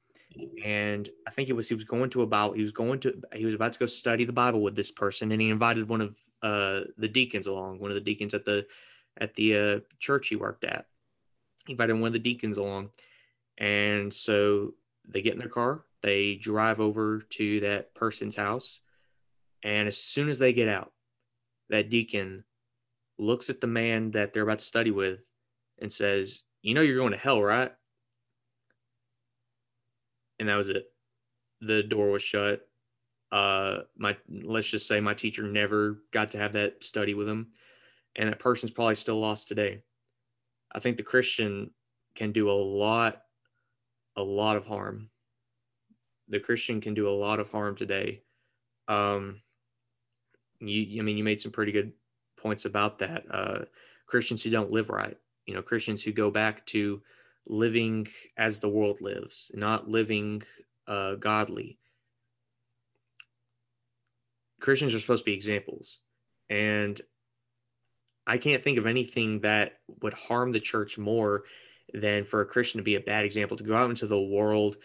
and 0.65 1.09
I 1.27 1.31
think 1.31 1.49
it 1.49 1.55
was 1.55 1.69
he 1.69 1.75
was 1.75 1.85
going 1.85 2.11
to 2.11 2.23
about 2.23 2.57
he 2.57 2.63
was 2.63 2.73
going 2.73 3.01
to 3.01 3.21
he 3.35 3.45
was 3.45 3.55
about 3.55 3.73
to 3.73 3.79
go 3.79 3.87
study 3.87 4.25
the 4.25 4.33
Bible 4.33 4.63
with 4.63 4.77
this 4.77 4.91
person 4.91 5.33
and 5.33 5.41
he 5.41 5.51
invited 5.51 5.89
one 5.89 6.01
of 6.01 6.17
uh 6.43 6.83
the 6.99 7.09
deacons 7.09 7.47
along 7.47 7.81
one 7.81 7.91
of 7.91 7.97
the 7.97 8.01
deacons 8.01 8.35
at 8.35 8.45
the 8.45 8.67
at 9.19 9.35
the 9.35 9.57
uh, 9.57 9.81
church 9.99 10.29
he 10.29 10.37
worked 10.37 10.65
at 10.65 10.87
he 11.67 11.73
invited 11.73 11.95
one 11.95 12.07
of 12.07 12.13
the 12.13 12.19
deacons 12.19 12.59
along 12.59 12.91
and 13.59 14.15
so 14.15 14.73
they 15.09 15.21
get 15.21 15.33
in 15.33 15.39
their 15.39 15.49
car 15.49 15.85
they 16.03 16.37
drive 16.37 16.81
over 16.81 17.21
to 17.31 17.61
that 17.61 17.93
person's 17.95 18.37
house 18.37 18.81
and 19.63 19.89
as 19.89 19.97
soon 19.97 20.29
as 20.29 20.39
they 20.39 20.53
get 20.53 20.69
out, 20.69 20.93
that 21.69 21.91
deacon 21.91 22.45
looks 23.19 23.51
at 23.51 23.61
the 23.61 23.67
man 23.67 24.13
that 24.13 24.33
they're 24.33 24.43
about 24.43 24.61
to 24.61 24.65
study 24.65 24.91
with 24.91 25.21
and 25.81 25.93
says, 25.93 26.43
You 26.63 26.75
know, 26.75 26.81
you're 26.81 26.97
going 26.97 27.13
to 27.13 27.19
hell, 27.19 27.43
right? 27.43 27.73
And 30.41 30.49
that 30.49 30.57
was 30.57 30.71
it. 30.71 30.91
The 31.61 31.83
door 31.83 32.11
was 32.11 32.23
shut. 32.23 32.67
Uh, 33.31 33.83
my 33.97 34.17
let's 34.29 34.69
just 34.69 34.89
say 34.89 34.99
my 34.99 35.15
teacher 35.15 35.45
never 35.45 36.03
got 36.11 36.33
to 36.33 36.39
have 36.39 36.55
that 36.55 36.83
study 36.83 37.15
with 37.15 37.29
him, 37.29 37.49
and 38.17 38.29
that 38.29 38.41
person's 38.41 38.73
probably 38.73 38.97
still 38.97 39.21
lost 39.21 39.47
today. 39.47 39.83
I 40.73 40.81
think 40.81 40.97
the 40.97 41.05
Christian 41.05 41.71
can 42.17 42.33
do 42.33 42.51
a 42.51 42.53
lot, 42.53 43.23
a 44.17 44.23
lot 44.23 44.57
of 44.57 44.67
harm. 44.67 45.11
The 46.29 46.41
Christian 46.41 46.81
can 46.81 46.95
do 46.95 47.09
a 47.09 47.11
lot 47.11 47.39
of 47.39 47.51
harm 47.51 47.77
today. 47.77 48.23
Um, 48.89 49.43
you, 50.59 51.01
I 51.01 51.05
mean, 51.05 51.17
you 51.17 51.25
made 51.25 51.41
some 51.41 51.53
pretty 51.53 51.73
good 51.73 51.93
points 52.37 52.65
about 52.65 52.99
that. 52.99 53.25
Uh, 53.31 53.65
Christians 54.07 54.43
who 54.43 54.51
don't 54.51 54.73
live 54.73 54.91
right, 54.91 55.17
you 55.47 55.55
know, 55.55 55.63
Christians 55.63 56.03
who 56.03 56.13
go 56.13 56.31
back 56.31 56.67
to 56.67 57.01
living 57.51 58.07
as 58.37 58.61
the 58.61 58.69
world 58.69 59.01
lives, 59.01 59.51
not 59.55 59.89
living 59.89 60.43
uh, 60.87 61.17
godly. 61.17 61.79
Christians 64.61 64.95
are 64.95 65.01
supposed 65.01 65.25
to 65.25 65.31
be 65.31 65.37
examples. 65.37 66.01
And 66.49 67.01
I 68.27 68.39
can't 68.39 68.63
think 68.63 68.79
of 68.79 68.87
anything 68.87 69.41
that 69.41 69.81
would 70.03 70.15
harm 70.15 70.53
the 70.53 70.61
church 70.61 70.97
more 70.97 71.45
than 71.93 72.25
for 72.25 72.41
a 72.41 72.47
Christian 72.47 72.79
to 72.79 72.85
be 72.85 72.95
a 72.95 73.01
bad 73.01 73.25
example, 73.25 73.57
to 73.57 73.65
go 73.65 73.77
out 73.77 73.91
into 73.91 74.07
the 74.07 74.21
world 74.21 74.77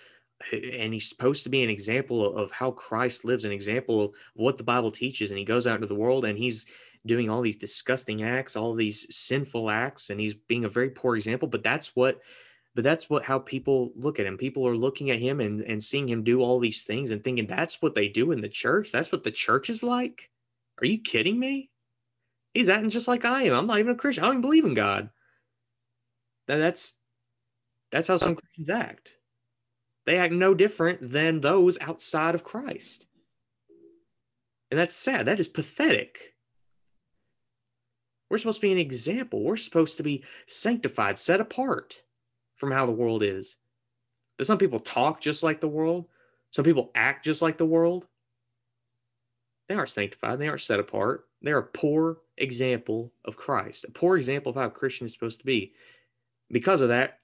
and 0.52 0.94
he's 0.94 1.10
supposed 1.10 1.44
to 1.44 1.50
be 1.50 1.64
an 1.64 1.70
example 1.70 2.36
of 2.36 2.52
how 2.52 2.72
Christ 2.72 3.24
lives, 3.26 3.46
an 3.46 3.52
example 3.52 4.04
of 4.04 4.12
what 4.34 4.58
the 4.58 4.64
Bible 4.64 4.92
teaches. 4.92 5.32
And 5.32 5.38
he 5.38 5.46
goes 5.46 5.66
out 5.66 5.76
into 5.76 5.88
the 5.88 5.96
world 5.96 6.26
and 6.26 6.38
he's 6.38 6.66
doing 7.06 7.30
all 7.30 7.42
these 7.42 7.56
disgusting 7.56 8.24
acts, 8.24 8.56
all 8.56 8.74
these 8.74 9.08
sinful 9.16 9.70
acts, 9.70 10.10
and 10.10 10.20
he's 10.20 10.36
being 10.36 10.66
a 10.66 10.70
very 10.70 10.90
poor 10.90 11.16
example. 11.16 11.48
But 11.48 11.64
that's 11.64 11.96
what, 11.96 12.20
but 12.76 12.84
that's 12.84 13.10
what 13.10 13.24
how 13.24 13.40
people 13.40 13.94
look 13.96 14.20
at 14.20 14.26
him. 14.26 14.38
People 14.38 14.68
are 14.68 14.76
looking 14.76 15.10
at 15.10 15.20
him 15.20 15.40
and, 15.40 15.62
and 15.62 15.82
seeing 15.82 16.08
him 16.08 16.24
do 16.24 16.42
all 16.42 16.60
these 16.60 16.84
things 16.84 17.12
and 17.12 17.24
thinking 17.24 17.48
that's 17.48 17.82
what 17.82 17.96
they 17.96 18.10
do 18.10 18.34
in 18.34 18.42
the 18.42 18.50
church. 18.50 18.92
That's 18.92 19.14
what 19.14 19.24
the 19.24 19.32
church 19.32 19.70
is 19.70 19.82
like. 19.82 20.30
Are 20.82 20.86
you 20.86 21.00
kidding 21.00 21.40
me? 21.40 21.70
He's 22.54 22.68
acting 22.68 22.90
just 22.90 23.08
like 23.08 23.24
I 23.24 23.44
am. 23.44 23.54
I'm 23.56 23.68
not 23.68 23.80
even 23.80 23.94
a 23.94 23.98
Christian. 23.98 24.24
I 24.24 24.28
don't 24.28 24.36
even 24.36 24.42
believe 24.42 24.66
in 24.66 24.74
God. 24.74 25.10
That's 26.48 27.00
that's 27.92 28.10
how 28.10 28.18
some 28.18 28.36
Christians 28.36 28.70
act. 28.70 29.14
They 30.06 30.18
act 30.18 30.34
no 30.34 30.54
different 30.54 31.12
than 31.12 31.40
those 31.40 31.80
outside 31.80 32.36
of 32.36 32.44
Christ. 32.44 33.08
And 34.70 34.80
that's 34.80 34.96
sad. 34.96 35.28
That 35.28 35.40
is 35.40 35.48
pathetic. 35.48 36.34
We're 38.30 38.38
supposed 38.38 38.60
to 38.60 38.68
be 38.68 38.74
an 38.74 38.78
example. 38.78 39.42
We're 39.42 39.56
supposed 39.56 39.98
to 39.98 40.04
be 40.04 40.24
sanctified, 40.46 41.18
set 41.18 41.40
apart 41.40 42.02
from 42.56 42.72
how 42.72 42.86
the 42.86 42.92
world 42.92 43.24
is. 43.24 43.58
But 44.38 44.48
some 44.48 44.58
people 44.58 44.80
talk 44.80 45.22
just 45.22 45.44
like 45.44 45.62
the 45.62 45.68
world. 45.68 46.06
Some 46.52 46.66
people 46.66 46.92
act 46.96 47.26
just 47.26 47.42
like 47.42 47.58
the 47.58 47.66
world. 47.66 48.08
They 49.68 49.76
aren't 49.76 49.90
sanctified. 49.90 50.40
They 50.40 50.48
aren't 50.48 50.62
set 50.62 50.80
apart. 50.80 51.28
They're 51.42 51.58
a 51.58 51.64
poor 51.64 52.18
example 52.38 53.14
of 53.24 53.38
Christ, 53.38 53.86
a 53.86 53.92
poor 53.92 54.18
example 54.18 54.50
of 54.50 54.56
how 54.56 54.66
a 54.66 54.72
Christian 54.72 55.06
is 55.06 55.14
supposed 55.14 55.40
to 55.40 55.46
be. 55.46 55.74
Because 56.50 56.82
of 56.82 56.90
that, 56.90 57.20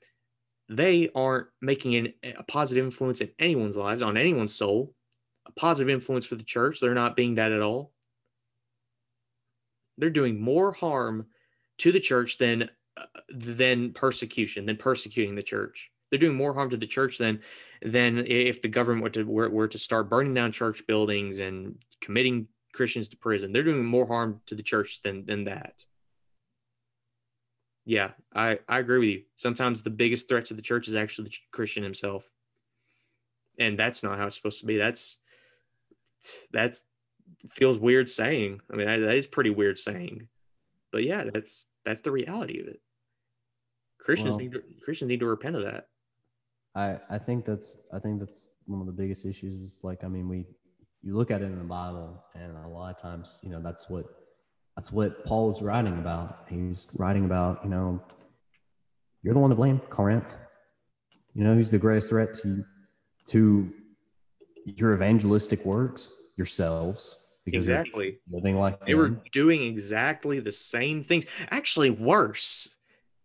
they 0.69 1.09
aren't 1.13 1.47
making 1.61 1.95
an, 1.95 2.13
a 2.37 2.43
positive 2.43 2.85
influence 2.85 3.21
in 3.21 3.29
anyone's 3.39 3.77
lives, 3.77 4.01
on 4.01 4.17
anyone's 4.17 4.53
soul, 4.53 4.93
a 5.45 5.51
positive 5.51 5.89
influence 5.89 6.25
for 6.25 6.35
the 6.35 6.43
church. 6.43 6.79
They're 6.79 6.93
not 6.93 7.15
being 7.15 7.35
that 7.35 7.51
at 7.51 7.61
all. 7.61 7.91
They're 9.97 10.09
doing 10.09 10.41
more 10.41 10.71
harm 10.71 11.27
to 11.79 11.91
the 11.91 11.99
church 11.99 12.37
than 12.37 12.69
than 13.29 13.93
persecution, 13.93 14.65
than 14.65 14.77
persecuting 14.77 15.35
the 15.35 15.43
church. 15.43 15.91
They're 16.09 16.19
doing 16.19 16.35
more 16.35 16.53
harm 16.53 16.69
to 16.71 16.77
the 16.77 16.87
church 16.87 17.17
than 17.17 17.39
than 17.81 18.19
if 18.27 18.61
the 18.61 18.67
government 18.67 19.03
were 19.03 19.09
to 19.11 19.23
were, 19.23 19.49
were 19.49 19.67
to 19.67 19.77
start 19.77 20.09
burning 20.09 20.33
down 20.33 20.51
church 20.51 20.85
buildings 20.87 21.39
and 21.39 21.75
committing 22.01 22.47
Christians 22.73 23.07
to 23.09 23.17
prison. 23.17 23.53
They're 23.53 23.63
doing 23.63 23.85
more 23.85 24.05
harm 24.05 24.41
to 24.47 24.55
the 24.55 24.63
church 24.63 25.01
than 25.03 25.25
than 25.25 25.45
that 25.45 25.85
yeah, 27.85 28.11
I, 28.33 28.59
I 28.67 28.79
agree 28.79 28.99
with 28.99 29.09
you. 29.09 29.21
Sometimes 29.37 29.81
the 29.81 29.89
biggest 29.89 30.27
threat 30.27 30.45
to 30.45 30.53
the 30.53 30.61
church 30.61 30.87
is 30.87 30.95
actually 30.95 31.29
the 31.29 31.35
Christian 31.51 31.83
himself. 31.83 32.29
And 33.59 33.77
that's 33.77 34.03
not 34.03 34.17
how 34.17 34.27
it's 34.27 34.35
supposed 34.35 34.61
to 34.61 34.65
be. 34.65 34.77
That's 34.77 35.17
that's 36.51 36.83
feels 37.49 37.79
weird 37.79 38.07
saying. 38.07 38.61
I 38.71 38.75
mean, 38.75 38.87
that, 38.87 38.97
that 38.99 39.15
is 39.15 39.27
pretty 39.27 39.49
weird 39.49 39.77
saying. 39.77 40.27
But 40.91 41.03
yeah, 41.03 41.25
that's 41.33 41.65
that's 41.85 42.01
the 42.01 42.11
reality 42.11 42.59
of 42.59 42.67
it. 42.67 42.81
Christians 43.99 44.31
well, 44.31 44.39
need 44.39 44.53
to, 44.53 44.63
Christians 44.83 45.09
need 45.09 45.19
to 45.19 45.27
repent 45.27 45.55
of 45.55 45.63
that. 45.63 45.87
I 46.75 46.99
I 47.09 47.17
think 47.17 47.45
that's 47.45 47.77
I 47.93 47.99
think 47.99 48.19
that's 48.19 48.49
one 48.65 48.81
of 48.81 48.87
the 48.87 48.93
biggest 48.93 49.25
issues. 49.25 49.61
Is 49.61 49.79
like 49.83 50.03
I 50.03 50.07
mean 50.07 50.27
we 50.27 50.45
you 51.03 51.15
look 51.15 51.31
at 51.31 51.41
it 51.41 51.45
in 51.45 51.57
the 51.57 51.63
Bible, 51.63 52.23
and 52.35 52.55
a 52.65 52.67
lot 52.67 52.95
of 52.95 53.01
times 53.01 53.39
you 53.43 53.49
know 53.49 53.61
that's 53.61 53.89
what 53.89 54.05
that's 54.75 54.91
what 54.91 55.25
Paul 55.25 55.47
was 55.47 55.61
writing 55.61 55.97
about. 55.97 56.45
He 56.49 56.57
was 56.57 56.87
writing 56.95 57.25
about, 57.25 57.59
you 57.63 57.69
know, 57.69 58.01
you're 59.21 59.33
the 59.33 59.39
one 59.39 59.49
to 59.49 59.55
blame, 59.55 59.79
Corinth. 59.89 60.33
You 61.33 61.43
know 61.43 61.53
who's 61.53 61.71
the 61.71 61.77
greatest 61.77 62.09
threat 62.09 62.33
to 62.35 62.63
to 63.27 63.71
your 64.65 64.93
evangelistic 64.93 65.65
works? 65.65 66.11
Yourselves. 66.37 67.17
Because 67.45 67.67
exactly. 67.67 68.19
Living 68.29 68.57
like 68.57 68.79
they 68.85 68.93
them. 68.93 68.97
were 68.99 69.21
doing 69.31 69.63
exactly 69.63 70.39
the 70.39 70.51
same 70.51 71.03
things. 71.03 71.25
Actually, 71.49 71.89
worse. 71.89 72.75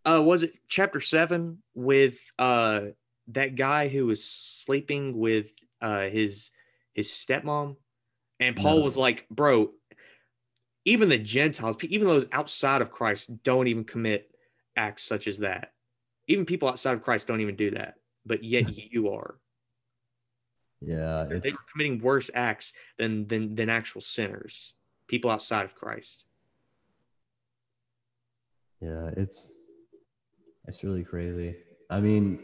Uh, 0.05 0.21
was 0.23 0.43
it 0.43 0.53
chapter 0.67 1.01
seven 1.01 1.61
with 1.75 2.17
uh 2.39 2.81
that 3.27 3.55
guy 3.55 3.87
who 3.89 4.05
was 4.05 4.23
sleeping 4.23 5.17
with 5.17 5.51
uh 5.81 6.07
his 6.09 6.51
his 6.93 7.09
stepmom? 7.09 7.75
And 8.39 8.55
Paul 8.55 8.77
no. 8.77 8.83
was 8.83 8.97
like, 8.97 9.27
bro, 9.29 9.71
even 10.85 11.09
the 11.09 11.17
Gentiles, 11.17 11.75
even 11.83 12.07
those 12.07 12.27
outside 12.31 12.81
of 12.81 12.91
Christ, 12.91 13.43
don't 13.43 13.67
even 13.67 13.83
commit 13.83 14.31
acts 14.77 15.03
such 15.03 15.27
as 15.27 15.39
that. 15.39 15.73
Even 16.27 16.45
people 16.45 16.69
outside 16.69 16.93
of 16.93 17.01
Christ 17.01 17.27
don't 17.27 17.41
even 17.41 17.55
do 17.55 17.71
that, 17.71 17.95
but 18.25 18.43
yet 18.43 18.69
you 18.91 19.09
are. 19.11 19.37
Yeah, 20.81 21.25
they 21.29 21.49
were 21.49 21.57
committing 21.71 21.99
worse 22.01 22.29
acts 22.33 22.73
than 22.97 23.27
than 23.27 23.55
than 23.55 23.69
actual 23.69 24.01
sinners, 24.01 24.73
people 25.07 25.31
outside 25.31 25.65
of 25.65 25.75
Christ. 25.75 26.23
yeah, 28.81 29.09
it's 29.17 29.53
it's 30.67 30.83
really 30.83 31.03
crazy. 31.03 31.55
I 31.89 31.99
mean, 31.99 32.39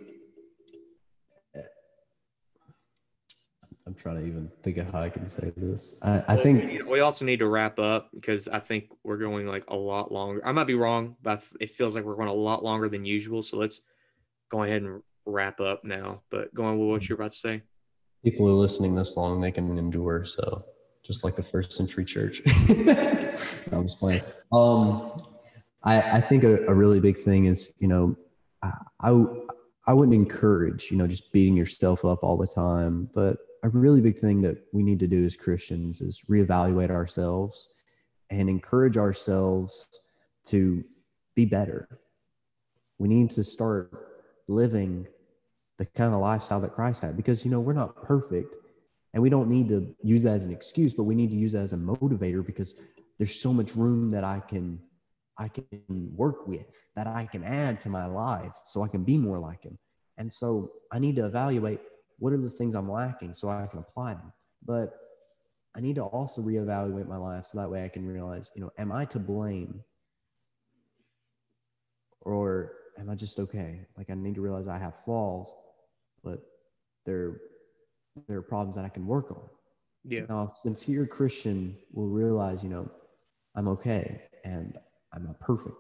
I'm 3.86 3.94
trying 3.94 4.16
to 4.16 4.26
even 4.26 4.50
think 4.62 4.78
of 4.78 4.90
how 4.92 5.02
I 5.02 5.10
can 5.10 5.28
say 5.28 5.52
this. 5.58 5.96
I, 6.02 6.12
I 6.12 6.36
Well, 6.36 6.38
we 6.38 6.44
think 6.44 6.66
need- 6.66 6.88
we 6.88 7.00
also 7.02 7.26
need 7.26 7.40
to 7.40 7.48
wrap 7.48 7.80
up 7.80 8.10
because 8.14 8.48
I 8.48 8.60
think 8.60 8.90
we're 9.04 9.18
going 9.18 9.46
like 9.46 9.66
a 9.68 9.76
lot 9.76 10.12
longer. 10.12 10.42
I 10.46 10.54
might 10.54 10.68
be 10.68 10.76
wrong, 10.76 11.18
but 11.22 11.44
it 11.60 11.70
feels 11.70 11.96
like 11.96 12.06
we're 12.06 12.16
going 12.16 12.30
a 12.30 12.34
lot 12.34 12.64
longer 12.64 12.88
than 12.88 13.04
usual. 13.06 13.42
So 13.42 13.58
let's 13.58 13.82
go 14.50 14.64
ahead 14.64 14.84
and 14.84 15.04
wrap 15.26 15.60
up 15.60 15.84
now. 15.84 16.22
But 16.32 16.54
going 16.54 16.80
with 16.80 16.88
what 16.88 17.02
mm-hmm. 17.02 17.12
you're 17.12 17.20
about 17.20 17.32
to 17.32 17.38
say. 17.38 17.62
People 18.24 18.48
are 18.48 18.54
listening 18.54 18.96
this 18.96 19.18
long, 19.18 19.42
they 19.42 19.52
can 19.52 19.78
endure. 19.78 20.26
So 20.26 20.66
just 21.04 21.24
like 21.24 21.36
the 21.36 21.44
first 21.44 21.74
century 21.74 22.06
church. 22.06 22.42
no, 22.70 23.46
I'm 23.72 23.84
just 23.84 24.00
playing. 24.00 24.24
Um, 24.52 25.22
I, 25.84 26.02
I 26.02 26.22
think 26.22 26.44
a, 26.44 26.66
a 26.66 26.74
really 26.74 27.00
big 27.00 27.20
thing 27.20 27.46
is, 27.46 27.74
you 27.78 27.88
know, 27.88 28.16
I, 28.62 28.72
I, 29.02 29.26
I 29.88 29.94
wouldn't 29.94 30.16
encourage, 30.16 30.90
you 30.90 30.98
know, 30.98 31.08
just 31.08 31.32
beating 31.34 31.58
yourself 31.58 32.06
up 32.06 32.24
all 32.24 32.38
the 32.38 32.48
time. 32.48 33.10
But 33.14 33.38
a 33.64 33.70
really 33.70 34.00
big 34.00 34.18
thing 34.18 34.42
that 34.42 34.58
we 34.72 34.82
need 34.82 35.00
to 35.00 35.08
do 35.08 35.26
as 35.26 35.36
Christians 35.36 36.00
is 36.00 36.22
reevaluate 36.30 36.90
ourselves 36.90 37.70
and 38.30 38.50
encourage 38.50 38.98
ourselves 38.98 39.88
to 40.46 40.84
be 41.36 41.46
better. 41.46 42.00
We 42.98 43.10
need 43.10 43.32
to 43.32 43.44
start 43.44 43.92
living 44.48 45.08
the 45.78 45.86
kind 45.86 46.14
of 46.14 46.20
lifestyle 46.20 46.60
that 46.62 46.74
Christ 46.74 47.02
had. 47.02 47.18
Because 47.18 47.44
you 47.44 47.52
know 47.52 47.60
we're 47.60 47.74
not 47.74 47.96
perfect 48.04 48.56
and 49.14 49.22
we 49.22 49.30
don't 49.30 49.50
need 49.50 49.68
to 49.70 49.96
use 50.04 50.24
that 50.24 50.34
as 50.34 50.46
an 50.46 50.52
excuse 50.52 50.94
but 50.94 51.04
we 51.04 51.16
need 51.16 51.30
to 51.30 51.36
use 51.36 51.52
that 51.52 51.62
as 51.62 51.74
a 51.74 51.78
motivator 51.78 52.46
because 52.46 52.82
there's 53.18 53.40
so 53.40 53.54
much 53.54 53.76
room 53.76 54.10
that 54.10 54.24
I 54.24 54.40
can 54.40 54.80
I 55.38 55.48
can 55.48 55.66
work 56.16 56.48
with 56.48 56.88
that 56.96 57.08
I 57.08 57.26
can 57.26 57.44
add 57.44 57.80
to 57.82 57.90
my 57.90 58.06
life 58.06 58.54
so 58.66 58.84
I 58.84 58.88
can 58.88 59.04
be 59.04 59.18
more 59.18 59.40
like 59.40 59.64
him. 59.64 59.78
And 60.18 60.32
so 60.32 60.72
I 60.92 61.00
need 61.00 61.16
to 61.16 61.26
evaluate 61.26 61.80
what 62.20 62.34
are 62.34 62.38
the 62.38 62.50
things 62.50 62.76
I'm 62.76 62.92
lacking 62.92 63.34
so 63.34 63.50
I 63.50 63.66
can 63.66 63.80
apply 63.80 64.14
them. 64.14 64.32
But 64.64 64.94
I 65.76 65.82
need 65.82 65.96
to 65.96 66.04
also 66.04 66.42
reevaluate 66.42 67.08
my 67.08 67.18
life 67.18 67.46
so 67.46 67.58
that 67.58 67.70
way 67.70 67.84
I 67.84 67.90
can 67.90 68.06
realize 68.06 68.52
you 68.56 68.62
know 68.62 68.72
am 68.78 68.92
I 68.92 69.06
to 69.06 69.20
blame 69.20 69.84
or 72.22 72.74
am 73.00 73.10
I 73.10 73.16
just 73.16 73.40
okay? 73.40 73.82
Like 73.98 74.10
I 74.10 74.14
need 74.14 74.36
to 74.36 74.42
realize 74.42 74.68
I 74.68 74.78
have 74.78 75.04
flaws, 75.04 75.54
but 76.24 76.40
they're 77.06 77.42
there 78.28 78.38
are 78.38 78.44
problems 78.44 78.76
that 78.76 78.86
I 78.86 78.90
can 78.90 79.08
work 79.08 79.32
on. 79.32 79.42
Yeah. 80.06 80.26
Now, 80.30 80.44
a 80.44 80.48
sincere 80.48 81.08
Christian 81.08 81.76
will 81.92 82.08
realize, 82.08 82.64
you 82.64 82.70
know, 82.70 82.90
I'm 83.56 83.68
okay 83.70 84.22
and 84.44 84.78
I'm 85.14 85.26
not 85.26 85.40
perfect, 85.40 85.76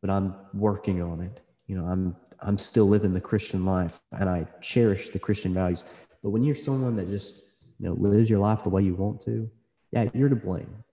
but 0.00 0.10
I'm 0.10 0.34
working 0.54 1.02
on 1.02 1.20
it. 1.20 1.40
You 1.66 1.76
know, 1.76 1.86
I'm 1.86 2.16
I'm 2.40 2.58
still 2.58 2.86
living 2.88 3.12
the 3.12 3.20
Christian 3.20 3.64
life 3.64 4.00
and 4.12 4.28
I 4.28 4.46
cherish 4.60 5.10
the 5.10 5.18
Christian 5.18 5.54
values. 5.54 5.84
But 6.22 6.30
when 6.30 6.42
you're 6.42 6.54
someone 6.54 6.94
that 6.96 7.10
just, 7.10 7.36
you 7.78 7.88
know, 7.88 7.94
lives 7.94 8.28
your 8.28 8.38
life 8.38 8.62
the 8.62 8.70
way 8.70 8.82
you 8.82 8.94
want 8.94 9.20
to, 9.22 9.50
yeah, 9.90 10.08
you're 10.14 10.28
to 10.28 10.36
blame. 10.36 10.84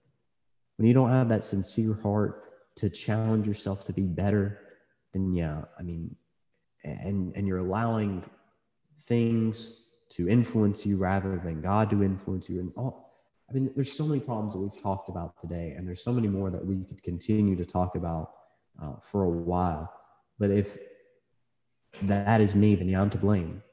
When 0.78 0.88
you 0.88 0.94
don't 0.94 1.10
have 1.10 1.30
that 1.30 1.44
sincere 1.44 1.94
heart 1.94 2.76
to 2.78 2.90
challenge 2.90 3.48
yourself 3.48 3.84
to 3.86 3.94
be 3.94 4.08
better, 4.08 4.60
then 5.14 5.34
yeah, 5.34 5.64
I 5.78 5.84
mean, 5.84 6.16
and 6.84 7.34
and 7.36 7.48
you're 7.48 7.58
allowing 7.58 8.24
things 9.02 9.82
to 10.10 10.28
influence 10.28 10.86
you 10.86 10.98
rather 10.98 11.38
than 11.38 11.62
God 11.62 11.90
to 11.92 12.04
influence 12.04 12.50
you, 12.50 12.60
and 12.60 12.72
all. 12.76 13.08
I 13.50 13.54
mean, 13.54 13.72
there's 13.76 13.92
so 13.92 14.06
many 14.06 14.20
problems 14.20 14.54
that 14.54 14.60
we've 14.60 14.82
talked 14.82 15.10
about 15.10 15.40
today, 15.40 15.74
and 15.76 15.88
there's 15.88 16.04
so 16.04 16.12
many 16.12 16.28
more 16.28 16.52
that 16.52 16.64
we 16.64 16.84
could 16.84 17.02
continue 17.02 17.56
to 17.56 17.66
talk 17.66 17.96
about 17.96 18.32
uh, 18.82 18.94
for 19.02 19.24
a 19.24 19.30
while. 19.30 19.92
But 20.38 20.52
if 20.52 20.78
that 22.04 22.42
is 22.42 22.54
me, 22.56 22.76
then 22.76 22.88
yeah, 22.88 23.02
I'm 23.02 23.10
to 23.10 23.18
blame. 23.18 23.64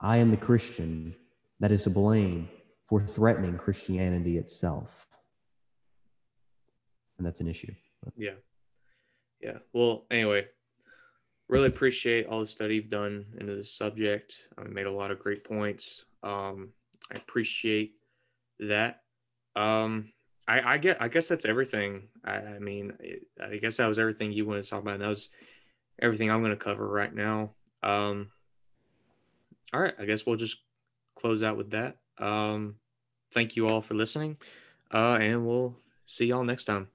I 0.00 0.18
am 0.18 0.28
the 0.28 0.36
Christian 0.36 1.14
that 1.60 1.72
is 1.72 1.84
to 1.84 1.90
blame 1.90 2.48
for 2.84 3.00
threatening 3.00 3.56
Christianity 3.56 4.36
itself, 4.36 5.06
and 7.16 7.26
that's 7.26 7.40
an 7.40 7.48
issue. 7.48 7.72
Yeah. 8.16 8.32
Yeah. 9.40 9.58
Well, 9.72 10.04
anyway, 10.10 10.46
really 11.48 11.68
appreciate 11.68 12.26
all 12.26 12.40
the 12.40 12.46
study 12.46 12.76
you've 12.76 12.90
done 12.90 13.24
into 13.38 13.54
this 13.54 13.72
subject. 13.72 14.48
I 14.58 14.68
made 14.68 14.86
a 14.86 14.92
lot 14.92 15.10
of 15.10 15.18
great 15.18 15.44
points. 15.44 16.04
Um, 16.22 16.70
I 17.12 17.16
appreciate 17.16 17.94
that. 18.60 19.02
Um, 19.56 20.12
I, 20.46 20.74
I 20.74 20.78
get, 20.78 21.00
I 21.00 21.08
guess 21.08 21.28
that's 21.28 21.44
everything. 21.44 22.08
I, 22.24 22.36
I 22.36 22.58
mean, 22.58 22.92
it, 23.00 23.22
I 23.42 23.56
guess 23.56 23.78
that 23.78 23.86
was 23.86 23.98
everything 23.98 24.32
you 24.32 24.46
wanted 24.46 24.64
to 24.64 24.70
talk 24.70 24.82
about. 24.82 24.94
And 24.94 25.02
that 25.02 25.08
was 25.08 25.30
everything 26.00 26.30
I'm 26.30 26.40
going 26.40 26.50
to 26.52 26.56
cover 26.56 26.88
right 26.88 27.14
now. 27.14 27.52
Um, 27.82 28.30
all 29.72 29.80
right. 29.80 29.94
I 29.98 30.04
guess 30.04 30.26
we'll 30.26 30.36
just 30.36 30.62
close 31.16 31.42
out 31.42 31.56
with 31.56 31.70
that. 31.70 31.96
Um, 32.18 32.76
thank 33.32 33.56
you 33.56 33.68
all 33.68 33.80
for 33.80 33.94
listening. 33.94 34.36
Uh, 34.92 35.18
and 35.20 35.46
we'll 35.46 35.76
see 36.06 36.26
y'all 36.26 36.44
next 36.44 36.64
time. 36.64 36.88